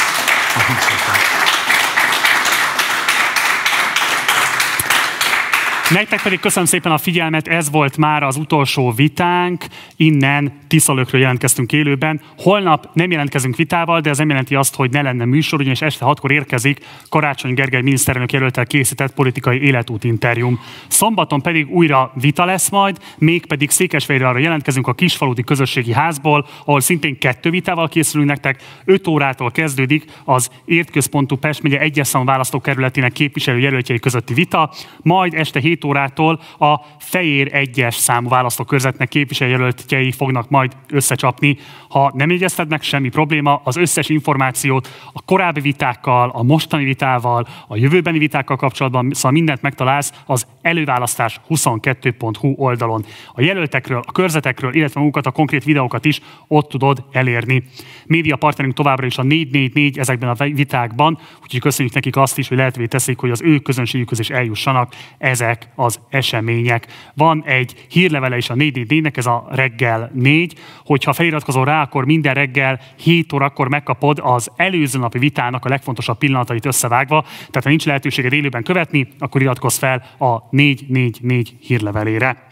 Nektek 5.94 6.22
pedig 6.22 6.40
köszönöm 6.40 6.68
szépen 6.68 6.92
a 6.92 6.98
figyelmet, 6.98 7.48
ez 7.48 7.70
volt 7.70 7.98
már 7.98 8.24
az 8.24 8.36
utolsó 8.36 8.92
vitánk, 8.92 9.66
innen 9.96 10.60
Tiszalökről 10.68 11.22
jelentkeztünk 11.22 11.72
élőben. 11.72 12.22
Holnap 12.38 12.90
nem 12.94 13.12
jelentkezünk 13.12 13.56
vitával, 13.56 14.02
de 14.02 14.10
ez 14.10 14.18
nem 14.18 14.30
jelenti 14.30 14.56
azt, 14.56 14.76
hogy 14.76 14.92
ne 14.92 15.02
lenne 15.02 15.26
műsor, 15.26 15.60
ugyanis 15.60 15.82
este 15.82 16.06
hatkor 16.06 16.32
érkezik 16.32 16.86
Karácsony 17.10 17.54
Gergely 17.54 17.82
miniszterelnök 17.82 18.32
jelöltel 18.32 18.66
készített 18.66 19.14
politikai 19.14 19.62
életút 19.62 20.04
interjúm. 20.04 20.60
Szombaton 20.88 21.42
pedig 21.42 21.70
újra 21.70 22.12
vita 22.22 22.46
lesz 22.46 22.70
majd, 22.70 22.98
mégpedig 23.18 23.70
Székesfehérre 23.70 24.40
jelentkezünk 24.40 24.88
a 24.88 24.94
Kisfaludi 24.94 25.44
Közösségi 25.44 25.94
Házból, 25.94 26.48
ahol 26.66 26.82
szintén 26.82 27.18
kettő 27.18 27.50
vitával 27.50 27.88
készülünk 27.88 28.30
nektek. 28.30 28.64
5 28.86 29.08
órától 29.08 29.52
kezdődik 29.52 30.06
az 30.24 30.50
értközpontú 30.66 31.36
Pest 31.36 31.62
megye 31.62 31.80
egyes 31.80 32.12
választókerületének 32.12 33.12
képviselő 33.12 33.60
jelöltjei 33.60 34.00
közötti 34.00 34.34
vita, 34.34 34.72
majd 35.02 35.34
este 35.34 35.60
7 35.60 35.81
7 35.82 35.86
órától 35.86 36.40
a 36.58 36.80
Fejér 36.98 37.54
egyes 37.54 37.96
számú 37.96 38.30
választókörzetnek 38.30 39.08
képviselőjelöltjei 39.08 40.12
fognak 40.12 40.50
majd 40.50 40.72
összecsapni. 40.90 41.58
Ha 41.90 42.12
nem 42.14 42.30
jegyezted 42.30 42.70
meg, 42.70 42.82
semmi 42.82 43.10
probléma, 43.10 43.62
az 43.64 43.76
összes 43.76 44.10
információt 44.10 44.90
a 45.14 45.22
korábbi 45.22 45.60
vitákkal, 45.60 46.30
a 46.30 46.44
mostani 46.44 46.84
vitával, 46.84 47.48
a 47.68 47.76
jövőbeni 47.76 48.18
vitákkal 48.18 48.56
kapcsolatban, 48.56 49.10
szóval 49.14 49.32
mindent 49.32 49.62
megtalálsz 49.62 50.14
az 50.26 50.48
előválasztás 50.62 51.40
22.hu 51.50 52.54
oldalon. 52.58 53.06
A 53.34 53.42
jelöltekről, 53.42 54.04
a 54.06 54.12
körzetekről, 54.12 54.74
illetve 54.74 55.00
magukat, 55.00 55.26
a 55.26 55.32
konkrét 55.32 55.64
videókat 55.64 56.06
is 56.06 56.22
ott 56.48 56.70
tudod 56.70 57.04
elérni. 57.12 57.64
Média 58.06 58.36
partnerünk 58.36 58.76
továbbra 58.76 59.06
is 59.06 59.18
a 59.18 59.24
444 59.24 59.98
ezekben 59.98 60.30
a 60.30 60.44
vitákban, 60.44 61.18
úgyhogy 61.44 61.60
köszönjük 61.60 61.94
nekik 61.94 62.16
azt 62.16 62.38
is, 62.38 62.48
hogy 62.48 62.58
lehetővé 62.58 62.86
teszik, 62.86 63.20
hogy 63.20 63.32
az 63.32 63.42
ő 63.42 63.60
közönségükhöz 63.60 64.20
is 64.20 64.30
eljussanak 64.30 64.94
ezek 65.18 65.68
az 65.76 66.00
események. 66.10 66.88
Van 67.14 67.44
egy 67.46 67.86
hírlevele 67.90 68.38
is 68.38 68.50
a 68.50 68.54
444-nek, 68.54 69.18
ez 69.18 69.26
a 69.26 69.48
reggel 69.50 70.12
4, 70.14 70.54
hogyha 70.86 71.14
feliratkozol 71.14 71.66
rá, 71.66 71.82
akkor 71.82 72.06
minden 72.06 72.34
reggel 72.34 72.80
7 72.98 73.34
órakor 73.34 73.70
megkapod 73.70 74.20
az 74.24 74.52
előző 74.56 75.00
napi 75.00 75.20
vitának 75.20 75.66
a 75.66 75.70
legfontosabb 75.70 76.18
pillanatait 76.18 76.66
összevágva, 76.66 77.22
tehát 77.22 77.64
ha 77.64 77.70
nincs 77.70 77.86
lehetőséged 77.86 78.34
élőben 78.34 78.64
követni, 78.64 79.08
akkor 79.20 79.42
iratkozz 79.42 79.78
fel 79.78 80.04
a 80.18 80.38
444 80.50 81.56
hírlevelére. 81.60 82.50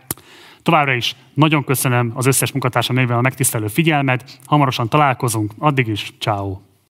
Továbbra 0.63 0.93
is 0.93 1.15
nagyon 1.33 1.63
köszönöm 1.63 2.11
az 2.15 2.25
összes 2.25 2.51
munkatársam 2.51 2.95
néven 2.95 3.17
a 3.17 3.21
megtisztelő 3.21 3.67
figyelmed, 3.67 4.23
hamarosan 4.45 4.89
találkozunk, 4.89 5.51
addig 5.57 5.87
is, 5.87 6.13
ciao. 6.19 6.68